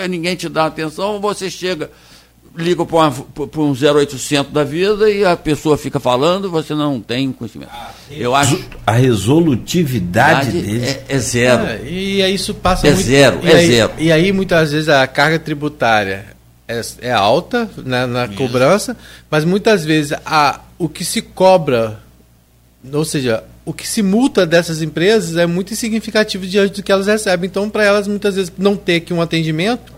ninguém 0.09 0.37
te 0.37 0.49
dá 0.49 0.67
atenção, 0.67 1.21
você 1.21 1.51
chega 1.51 1.91
liga 2.57 2.85
para 2.87 3.61
um 3.61 3.73
0800 3.73 4.53
da 4.53 4.65
vida 4.65 5.11
e 5.11 5.25
a 5.25 5.37
pessoa 5.37 5.77
fica 5.77 6.01
falando, 6.01 6.51
você 6.51 6.75
não 6.75 7.01
tem 7.01 7.31
conhecimento. 7.31 7.71
Eu 8.11 8.35
acho 8.35 8.59
a 8.87 8.93
resolutividade 8.93 10.51
dele 10.53 10.87
é, 10.87 11.05
é, 11.09 11.19
zero. 11.19 11.67
É, 11.67 11.83
e 11.85 12.23
aí 12.23 12.35
isso 12.35 12.55
passa 12.55 12.89
é 12.89 12.93
muito, 12.93 13.07
zero, 13.07 13.41
é 13.43 13.55
aí, 13.55 13.67
zero. 13.67 13.93
E 13.99 14.11
aí 14.11 14.33
muitas 14.33 14.73
vezes 14.73 14.89
a 14.89 15.07
carga 15.07 15.39
tributária 15.39 16.25
é, 16.67 16.81
é 17.03 17.13
alta 17.13 17.71
né, 17.85 18.07
na 18.07 18.27
cobrança, 18.29 18.97
mas 19.31 19.45
muitas 19.45 19.85
vezes 19.85 20.17
a, 20.25 20.61
o 20.79 20.89
que 20.89 21.05
se 21.05 21.21
cobra, 21.21 22.01
ou 22.91 23.05
seja, 23.05 23.45
o 23.67 23.75
que 23.75 23.87
se 23.87 24.03
multa 24.03 24.47
dessas 24.47 24.81
empresas 24.81 25.37
é 25.37 25.45
muito 25.45 25.75
insignificativo 25.75 26.47
diante 26.47 26.77
do 26.81 26.83
que 26.83 26.91
elas 26.91 27.07
recebem. 27.07 27.49
Então, 27.49 27.69
para 27.69 27.85
elas 27.85 28.09
muitas 28.09 28.37
vezes 28.37 28.53
não 28.57 28.77
ter 28.77 28.97
aqui 28.97 29.13
um 29.13 29.21
atendimento 29.21 29.97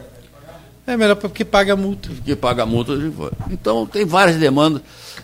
é 0.89 0.97
melhor 0.97 1.17
porque 1.17 1.45
paga 1.45 1.75
a 1.75 1.77
multa. 1.77 2.09
Que 2.25 2.35
paga 2.35 2.63
a 2.63 2.67
multa. 2.67 2.95
Então, 3.51 3.85
tem 3.85 4.07
várias 4.07 4.39
demandas. 4.39 4.81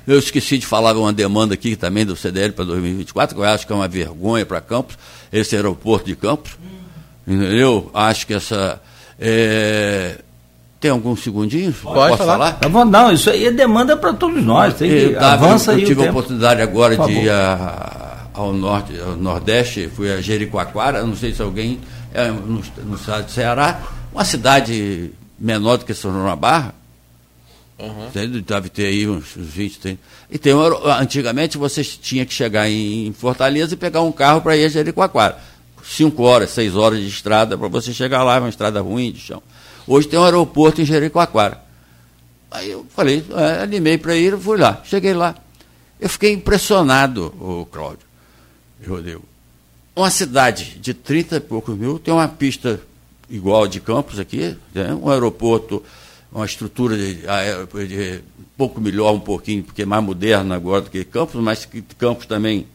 Eu 0.07 0.19
esqueci 0.19 0.59
de 0.59 0.67
falar 0.67 0.95
uma 0.95 1.11
demanda 1.11 1.55
aqui 1.55 1.75
também 1.75 2.05
do 2.05 2.15
CDL 2.15 2.53
para 2.53 2.67
2024, 2.67 3.35
que 3.35 3.41
eu 3.41 3.47
acho 3.47 3.67
que 3.67 3.73
é 3.73 3.77
uma 3.77 3.89
vergonha 3.89 4.45
para 4.45 4.61
Campos, 4.61 4.99
esse 5.33 5.57
aeroporto 5.57 6.05
de 6.05 6.15
Campos. 6.15 6.53
Eu 7.27 7.91
acho 7.95 8.27
que 8.27 8.35
essa. 8.35 8.79
É... 9.19 10.19
Tem 10.79 10.91
algum 10.91 11.17
segundinho? 11.17 11.73
Pode 11.73 12.11
Posso 12.11 12.19
falar? 12.19 12.59
falar? 12.59 12.85
Tá 12.85 12.85
não, 12.85 13.11
isso 13.11 13.31
aí 13.31 13.47
é 13.47 13.51
demanda 13.51 13.97
para 13.97 14.13
todos 14.13 14.45
nós. 14.45 14.75
Tem 14.75 14.91
que, 14.91 15.15
eu, 15.15 15.25
avança 15.25 15.73
eu, 15.73 15.79
eu 15.79 15.87
tive 15.87 16.07
a 16.07 16.11
oportunidade 16.11 16.61
agora 16.61 16.95
de 16.95 17.11
ir 17.11 17.31
a, 17.31 18.14
ao, 18.35 18.53
norte, 18.53 18.99
ao 19.01 19.17
Nordeste, 19.17 19.89
fui 19.89 20.13
a 20.13 20.21
Jericoacoara, 20.21 21.05
não 21.05 21.17
sei 21.17 21.33
se 21.33 21.41
alguém 21.41 21.81
é, 22.13 22.29
no, 22.29 22.63
no 22.85 22.97
estado 22.97 23.27
de 23.27 23.33
Ceará, 23.33 23.81
uma 24.13 24.25
cidade 24.25 25.13
menor 25.39 25.79
do 25.79 25.85
que 25.85 25.95
São 25.95 26.13
João 26.13 26.27
da 26.27 26.37
Barra. 26.37 26.75
Uhum. 27.79 28.41
Deve 28.43 28.69
ter 28.69 28.87
aí 28.87 29.09
uns, 29.09 29.37
uns 29.37 29.47
20, 29.47 29.79
30. 29.79 30.01
E 30.31 30.39
tem, 30.39 30.53
antigamente 31.01 31.59
você 31.59 31.83
tinha 31.83 32.25
que 32.25 32.33
chegar 32.33 32.69
em 32.69 33.13
Fortaleza 33.13 33.75
e 33.75 33.77
pegar 33.77 34.03
um 34.03 34.13
carro 34.13 34.41
para 34.41 34.57
ir 34.57 34.65
a 34.65 34.69
Jericoacoara. 34.69 35.39
Cinco 35.85 36.23
horas, 36.23 36.51
seis 36.51 36.77
horas 36.77 37.01
de 37.01 37.09
estrada 37.09 37.59
para 37.59 37.69
você 37.69 37.93
chegar 37.93 38.23
lá, 38.23 38.39
uma 38.39 38.49
estrada 38.49 38.81
ruim 38.81 39.13
de 39.13 39.21
chão. 39.21 39.43
Hoje 39.87 40.09
tem 40.09 40.19
um 40.19 40.25
aeroporto 40.25 40.81
em 40.81 40.85
Jericoacoara. 40.85 41.63
Aí 42.51 42.71
eu 42.71 42.87
falei, 42.95 43.25
é, 43.33 43.63
animei 43.63 43.99
para 43.99 44.15
ir, 44.17 44.39
fui 44.39 44.57
lá. 44.57 44.81
Cheguei 44.85 45.13
lá. 45.13 45.35
Eu 46.01 46.09
fiquei 46.09 46.33
impressionado, 46.33 47.35
o 47.41 47.67
Cláudio, 47.67 48.07
Rodrigo. 48.87 49.23
Uma 49.95 50.11
cidade 50.11 50.79
de 50.81 50.93
30 50.93 51.37
e 51.37 51.41
poucos 51.41 51.77
mil 51.77 51.99
tem 51.99 52.13
uma 52.13 52.27
pista 52.27 52.81
igual 53.31 53.67
de 53.67 53.81
Campos 53.81 54.19
aqui, 54.19 54.57
né? 54.75 54.93
um 54.95 55.09
aeroporto, 55.09 55.83
uma 56.33 56.45
estrutura 56.45 56.97
de, 56.97 57.15
de, 57.15 58.21
um 58.39 58.45
pouco 58.57 58.81
melhor, 58.81 59.13
um 59.15 59.21
pouquinho, 59.21 59.63
porque 59.63 59.83
é 59.83 59.87
mais 59.87 60.03
moderna 60.03 60.57
agora 60.57 60.83
do 60.83 60.91
que 60.91 61.05
Campos, 61.05 61.41
mas 61.41 61.65
que 61.65 61.81
Campos 61.97 62.27
também, 62.27 62.67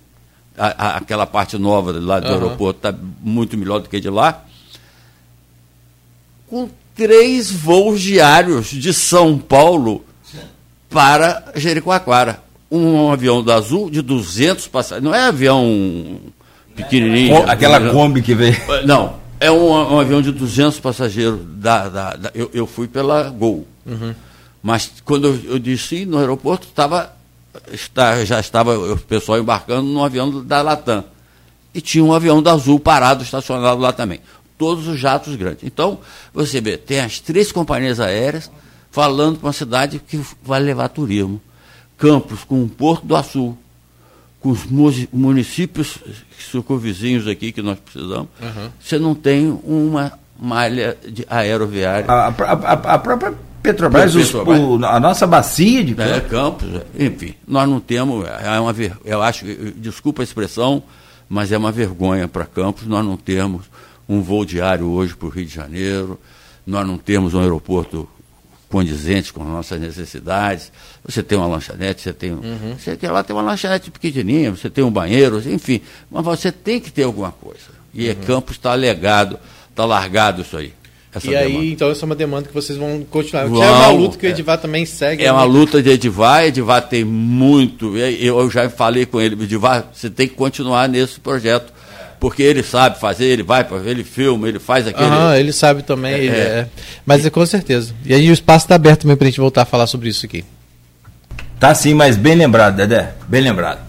a, 0.57 0.67
a, 0.67 0.97
aquela 0.97 1.25
parte 1.25 1.57
nova 1.57 1.91
lá 1.91 2.19
do 2.19 2.27
uhum. 2.27 2.33
aeroporto 2.33 2.87
está 2.87 2.97
muito 3.21 3.57
melhor 3.57 3.79
do 3.79 3.89
que 3.89 3.99
de 3.99 4.09
lá. 4.09 4.45
Com 6.47 6.69
três 6.95 7.51
voos 7.51 8.01
diários 8.01 8.67
de 8.67 8.93
São 8.93 9.37
Paulo 9.37 10.05
para 10.89 11.51
Jericoacoara. 11.55 12.48
Um 12.71 13.11
avião 13.11 13.43
da 13.43 13.55
Azul 13.55 13.89
de 13.89 14.01
200 14.01 14.67
passageiros. 14.67 15.03
Não 15.03 15.15
é 15.15 15.27
avião 15.27 16.19
pequenininho. 16.75 17.49
Aquela 17.49 17.91
Kombi 17.91 18.21
que 18.21 18.35
veio. 18.35 18.55
Não, 18.85 19.15
é 19.39 19.51
um, 19.51 19.71
um, 19.71 19.99
avião 19.99 20.21
de 20.21 20.31
200 20.31 20.79
passageiros. 20.79 21.39
Da, 21.43 21.89
da, 21.89 22.15
da 22.15 22.31
eu, 22.33 22.49
eu, 22.53 22.67
fui 22.67 22.87
pela 22.87 23.29
Gol. 23.29 23.65
Uhum. 23.85 24.13
Mas 24.61 24.91
quando 25.03 25.27
eu, 25.27 25.53
eu 25.53 25.59
disse 25.59 26.05
no 26.05 26.17
aeroporto, 26.17 26.67
tava, 26.67 27.11
está, 27.71 28.23
já 28.25 28.39
estava 28.39 28.77
o 28.77 28.97
pessoal 28.97 29.39
embarcando 29.39 29.87
no 29.87 30.03
avião 30.03 30.43
da 30.43 30.61
Latam. 30.61 31.03
E 31.73 31.81
tinha 31.81 32.03
um 32.03 32.13
avião 32.13 32.41
da 32.41 32.53
Azul 32.53 32.79
parado, 32.79 33.23
estacionado 33.23 33.79
lá 33.79 33.93
também. 33.93 34.19
Todos 34.57 34.87
os 34.87 34.99
jatos 34.99 35.35
grandes. 35.35 35.63
Então, 35.63 35.99
você 36.33 36.59
vê, 36.59 36.77
tem 36.77 36.99
as 36.99 37.19
três 37.19 37.51
companhias 37.51 37.99
aéreas 37.99 38.51
falando 38.91 39.37
para 39.37 39.47
uma 39.47 39.53
cidade 39.53 40.01
que 40.05 40.19
vai 40.43 40.59
levar 40.59 40.89
turismo. 40.89 41.39
Campos 41.99 42.43
com 42.45 42.63
o 42.63 42.69
Porto 42.69 43.05
do 43.05 43.15
Açu, 43.15 43.55
com 44.39 44.49
os 44.51 44.65
municípios 45.11 45.99
circunvizinhos 46.49 47.27
aqui 47.27 47.51
que 47.51 47.61
nós 47.61 47.77
precisamos, 47.77 48.29
uhum. 48.41 48.69
você 48.79 48.97
não 48.97 49.13
tem 49.13 49.51
uma 49.63 50.13
malha 50.39 50.97
de 51.05 51.25
aeroviária. 51.29 52.05
A, 52.09 52.27
a, 52.27 52.53
a, 52.53 52.73
a 52.93 52.97
própria 52.97 53.33
Petrobras, 53.61 54.13
Petrobras. 54.13 54.59
O, 54.61 54.85
a 54.85 54.99
nossa 55.01 55.27
bacia 55.27 55.83
de 55.83 56.01
é, 56.01 56.21
Campos. 56.21 56.65
enfim, 56.97 57.35
nós 57.45 57.67
não 57.67 57.81
temos, 57.81 58.25
é 58.25 58.57
uma, 58.57 58.73
eu 59.03 59.21
acho, 59.21 59.45
desculpa 59.75 60.21
a 60.21 60.23
expressão, 60.23 60.81
mas 61.27 61.51
é 61.51 61.57
uma 61.57 61.71
vergonha 61.71 62.27
para 62.27 62.45
Campos 62.45 62.87
nós 62.87 63.05
não 63.05 63.17
termos 63.17 63.65
um 64.07 64.21
voo 64.21 64.45
diário 64.45 64.87
hoje 64.87 65.13
para 65.15 65.27
o 65.27 65.29
Rio 65.29 65.45
de 65.45 65.53
Janeiro, 65.53 66.17
nós 66.65 66.87
não 66.87 66.97
temos 66.97 67.33
um 67.33 67.41
aeroporto 67.41 68.07
condizente 68.69 69.33
com 69.33 69.41
as 69.41 69.49
nossas 69.49 69.81
necessidades. 69.81 70.71
Você 71.03 71.23
tem 71.23 71.37
uma 71.37 71.47
lanchonete, 71.47 72.01
você 72.01 72.13
tem. 72.13 72.31
Uhum. 72.31 72.75
Você 72.77 72.95
quer 72.95 73.11
lá 73.11 73.23
tem 73.23 73.35
uma 73.35 73.41
lanchonete 73.41 73.89
pequenininha, 73.91 74.51
você 74.51 74.69
tem 74.69 74.83
um 74.83 74.91
banheiro, 74.91 75.41
enfim. 75.49 75.81
Mas 76.09 76.23
você 76.23 76.51
tem 76.51 76.79
que 76.79 76.91
ter 76.91 77.03
alguma 77.03 77.31
coisa. 77.31 77.79
E 77.93 78.07
uhum. 78.09 78.15
Campos 78.25 78.55
está 78.55 78.73
legado, 78.75 79.39
está 79.69 79.85
largado 79.85 80.43
isso 80.43 80.55
aí. 80.55 80.71
e 81.15 81.19
demanda. 81.19 81.45
aí, 81.45 81.71
então, 81.71 81.89
essa 81.89 82.03
é 82.03 82.05
uma 82.05 82.15
demanda 82.15 82.47
que 82.47 82.53
vocês 82.53 82.77
vão 82.77 83.03
continuar. 83.09 83.47
Vão, 83.47 83.63
é 83.63 83.69
uma 83.69 83.89
luta 83.89 84.17
que 84.17 84.27
o 84.27 84.29
Edivar 84.29 84.55
é, 84.55 84.61
também 84.61 84.85
segue. 84.85 85.23
É 85.23 85.25
né? 85.25 85.31
uma 85.31 85.43
luta 85.43 85.81
de 85.81 85.89
Edivar, 85.89 86.45
Edivar 86.45 86.87
tem 86.87 87.03
muito. 87.03 87.97
Eu 87.97 88.49
já 88.51 88.69
falei 88.69 89.07
com 89.07 89.19
ele, 89.19 89.41
Edivar, 89.43 89.89
você 89.91 90.09
tem 90.09 90.27
que 90.27 90.35
continuar 90.35 90.87
nesse 90.87 91.19
projeto 91.19 91.73
porque 92.19 92.43
ele 92.43 92.61
sabe 92.61 92.99
fazer, 92.99 93.25
ele 93.25 93.43
vai, 93.43 93.65
ele 93.85 94.03
filma, 94.03 94.47
ele 94.47 94.59
faz 94.59 94.85
aquele. 94.85 95.09
Ah, 95.09 95.39
ele 95.39 95.53
sabe 95.53 95.83
também, 95.83 96.13
é, 96.13 96.17
ele 96.17 96.35
é. 96.35 96.39
é. 96.39 96.67
Mas 97.05 97.25
é 97.25 97.29
com 97.29 97.45
certeza. 97.45 97.93
E 98.05 98.13
aí 98.13 98.29
o 98.29 98.33
espaço 98.33 98.65
está 98.65 98.75
aberto 98.75 99.01
também 99.01 99.15
para 99.15 99.27
a 99.27 99.29
gente 99.29 99.39
voltar 99.39 99.61
a 99.61 99.65
falar 99.65 99.87
sobre 99.87 100.09
isso 100.09 100.25
aqui. 100.25 100.43
Tá 101.59 101.73
sim, 101.73 101.93
mas 101.93 102.17
bem 102.17 102.35
lembrado, 102.35 102.75
Dedé, 102.75 103.13
bem 103.27 103.41
lembrado. 103.41 103.79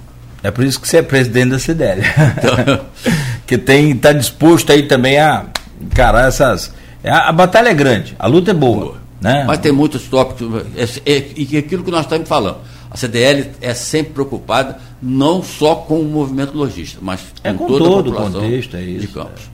É 0.42 0.50
por 0.50 0.64
isso 0.64 0.80
que 0.80 0.88
você 0.88 0.98
é 0.98 1.02
presidente 1.02 1.50
da 1.50 1.58
CDL. 1.58 2.02
Então... 2.38 2.86
que 3.46 3.58
tem, 3.58 3.96
tá 3.96 4.12
disposto 4.12 4.70
aí 4.70 4.84
também 4.84 5.18
a 5.18 5.46
encarar 5.80 6.28
essas. 6.28 6.72
A, 7.02 7.30
a 7.30 7.32
batalha 7.32 7.68
é 7.68 7.74
grande, 7.74 8.14
a 8.16 8.28
luta 8.28 8.52
é 8.52 8.54
boa. 8.54 8.84
boa. 8.84 9.00
Né? 9.20 9.44
Mas 9.46 9.58
tem 9.58 9.72
muitos 9.72 10.04
tópicos, 10.04 10.64
é, 10.76 11.12
é, 11.12 11.24
e 11.36 11.56
aquilo 11.58 11.82
que 11.82 11.90
nós 11.90 12.02
estamos 12.02 12.28
falando. 12.28 12.58
A 12.90 12.96
CDL 12.96 13.50
é 13.60 13.74
sempre 13.74 14.14
preocupada 14.14 14.78
não 15.02 15.42
só 15.42 15.74
com 15.74 16.00
o 16.00 16.04
movimento 16.04 16.56
lojista, 16.56 16.98
mas 17.00 17.20
é 17.42 17.52
com, 17.52 17.58
com 17.58 17.66
toda 17.66 17.84
todo 17.84 18.10
a 18.10 18.12
população 18.12 18.40
contexto, 18.42 18.76
é 18.76 18.82
isso, 18.82 19.00
de 19.00 19.08
Campos. 19.08 19.50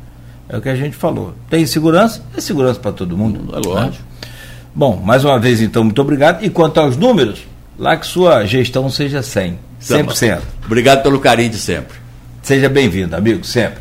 É. 0.48 0.54
é. 0.54 0.58
o 0.58 0.62
que 0.62 0.68
a 0.68 0.76
gente 0.76 0.96
falou. 0.96 1.34
Tem 1.48 1.64
segurança? 1.66 2.22
É 2.36 2.40
segurança 2.40 2.80
para 2.80 2.92
todo 2.92 3.16
mundo. 3.16 3.54
É 3.54 3.66
lógico. 3.66 4.02
Né? 4.02 4.28
Bom, 4.74 4.96
mais 4.96 5.24
uma 5.24 5.38
vez 5.38 5.60
então, 5.60 5.84
muito 5.84 6.00
obrigado. 6.02 6.44
E 6.44 6.50
quanto 6.50 6.78
aos 6.80 6.96
números, 6.96 7.40
lá 7.78 7.96
que 7.96 8.06
sua 8.06 8.44
gestão 8.44 8.90
seja 8.90 9.22
100, 9.22 9.58
100%. 9.80 10.36
Tá 10.36 10.42
obrigado 10.66 11.02
pelo 11.02 11.18
carinho 11.20 11.50
de 11.50 11.58
sempre. 11.58 11.96
Seja 12.42 12.68
bem-vindo, 12.68 13.16
amigo, 13.16 13.44
sempre. 13.44 13.80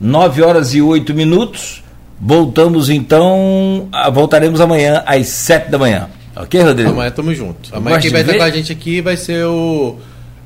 9 0.00 0.42
horas 0.42 0.74
e 0.74 0.82
8 0.82 1.14
minutos. 1.14 1.82
Voltamos 2.20 2.88
então, 2.88 3.88
voltaremos 4.12 4.60
amanhã 4.60 5.02
às 5.06 5.28
7 5.28 5.70
da 5.70 5.78
manhã. 5.78 6.08
Ok, 6.34 6.60
Rodrigo? 6.62 6.90
Amanhã 6.90 7.10
tamo 7.10 7.34
junto. 7.34 7.74
Amanhã 7.74 7.98
quem 7.98 8.10
vai 8.10 8.22
estar 8.22 8.36
com 8.36 8.42
a 8.42 8.50
gente 8.50 8.72
aqui 8.72 9.00
vai 9.00 9.16
ser 9.16 9.44
o, 9.44 9.98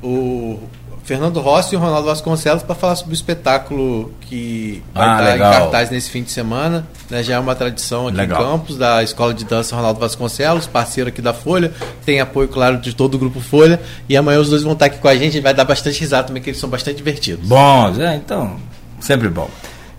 o 0.06 0.60
Fernando 1.04 1.40
Rossi 1.40 1.74
e 1.74 1.78
o 1.78 1.80
Ronaldo 1.80 2.08
Vasconcelos 2.08 2.62
para 2.62 2.74
falar 2.74 2.96
sobre 2.96 3.12
o 3.12 3.14
espetáculo 3.14 4.12
que 4.22 4.82
vai 4.92 5.08
ah, 5.08 5.12
estar 5.12 5.32
legal. 5.32 5.52
em 5.52 5.56
cartaz 5.56 5.90
nesse 5.90 6.10
fim 6.10 6.22
de 6.22 6.30
semana. 6.30 6.86
Né, 7.08 7.22
já 7.22 7.34
é 7.34 7.38
uma 7.38 7.54
tradição 7.54 8.08
aqui 8.08 8.16
legal. 8.16 8.40
em 8.40 8.44
Campos, 8.44 8.76
da 8.76 9.02
Escola 9.02 9.32
de 9.32 9.44
Dança 9.44 9.76
Ronaldo 9.76 10.00
Vasconcelos, 10.00 10.66
parceiro 10.66 11.08
aqui 11.08 11.22
da 11.22 11.32
Folha. 11.32 11.72
Tem 12.04 12.20
apoio, 12.20 12.48
claro, 12.48 12.78
de 12.78 12.94
todo 12.94 13.14
o 13.14 13.18
grupo 13.18 13.40
Folha. 13.40 13.80
E 14.08 14.16
amanhã 14.16 14.40
os 14.40 14.50
dois 14.50 14.62
vão 14.62 14.72
estar 14.72 14.86
aqui 14.86 14.98
com 14.98 15.08
a 15.08 15.16
gente. 15.16 15.40
Vai 15.40 15.54
dar 15.54 15.64
bastante 15.64 16.00
risada 16.00 16.26
também, 16.26 16.42
que 16.42 16.50
eles 16.50 16.60
são 16.60 16.68
bastante 16.68 16.96
divertidos. 16.96 17.46
Bom, 17.46 17.94
é, 18.00 18.16
então, 18.16 18.56
sempre 19.00 19.28
bom. 19.28 19.48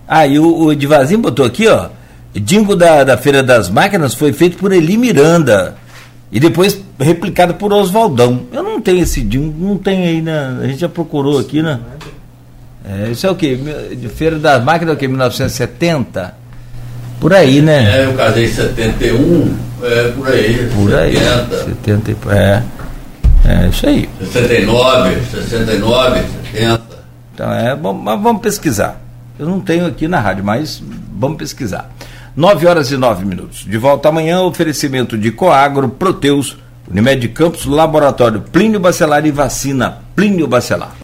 Ah, 0.05 0.27
e 0.27 0.39
o, 0.39 0.67
o 0.67 0.75
Divazinho 0.75 1.21
botou 1.21 1.45
aqui, 1.45 1.67
ó. 1.67 1.89
Dingo 2.33 2.75
da, 2.75 3.05
da 3.05 3.17
Feira 3.17 3.41
das 3.41 3.69
Máquinas 3.69 4.13
foi 4.13 4.33
feito 4.33 4.57
por 4.57 4.71
Eli 4.71 4.97
Miranda 4.97 5.75
e 6.31 6.39
depois 6.39 6.79
replicado 6.99 7.53
por 7.53 7.71
Oswaldão. 7.71 8.41
Eu 8.51 8.63
não 8.63 8.66
tenho 8.87 9.03
esse 9.03 9.21
não 9.37 9.77
tem 9.77 10.07
aí, 10.07 10.21
né? 10.21 10.59
A 10.61 10.67
gente 10.67 10.79
já 10.79 10.87
procurou 10.87 11.37
aqui, 11.37 11.61
né? 11.61 11.81
É, 12.85 13.09
isso 13.11 13.27
é 13.27 13.29
o 13.29 13.35
quê? 13.35 13.59
De 13.99 14.07
Feira 14.07 14.39
das 14.39 14.63
Máquinas 14.63 14.93
é 14.93 14.95
o 14.95 14.97
quê? 14.97 15.09
1970? 15.09 16.33
Por 17.19 17.33
aí, 17.33 17.61
né? 17.61 17.99
É, 17.99 18.05
eu 18.05 18.13
casei 18.13 18.45
em 18.45 18.53
71, 18.53 19.57
é 19.83 20.11
por 20.11 20.27
aí. 20.29 20.69
Por 20.73 20.89
70. 20.89 20.99
aí. 20.99 21.17
70, 21.83 22.33
é. 22.33 22.63
É 23.43 23.67
isso 23.67 23.87
aí. 23.87 24.09
69, 24.19 25.17
69, 25.31 26.21
70. 26.53 26.81
Então 27.33 27.51
é, 27.51 27.75
bom, 27.75 27.91
mas 27.93 28.21
vamos 28.21 28.41
pesquisar. 28.41 29.01
Eu 29.37 29.47
não 29.47 29.59
tenho 29.59 29.85
aqui 29.85 30.07
na 30.07 30.19
rádio, 30.19 30.45
mas 30.45 30.81
vamos 31.11 31.37
pesquisar. 31.37 31.91
9 32.35 32.67
horas 32.67 32.89
e 32.91 32.97
9 32.97 33.25
minutos. 33.25 33.65
De 33.65 33.77
volta 33.77 34.07
amanhã, 34.07 34.41
oferecimento 34.41 35.17
de 35.17 35.31
Coagro, 35.31 35.89
Proteus, 35.89 36.55
Unimed 36.89 37.33
Campos, 37.33 37.65
Laboratório 37.65 38.41
Plínio 38.41 38.79
Bacelar 38.79 39.25
e 39.25 39.31
Vacina 39.31 39.99
Plínio 40.15 40.47
Bacelar. 40.47 40.91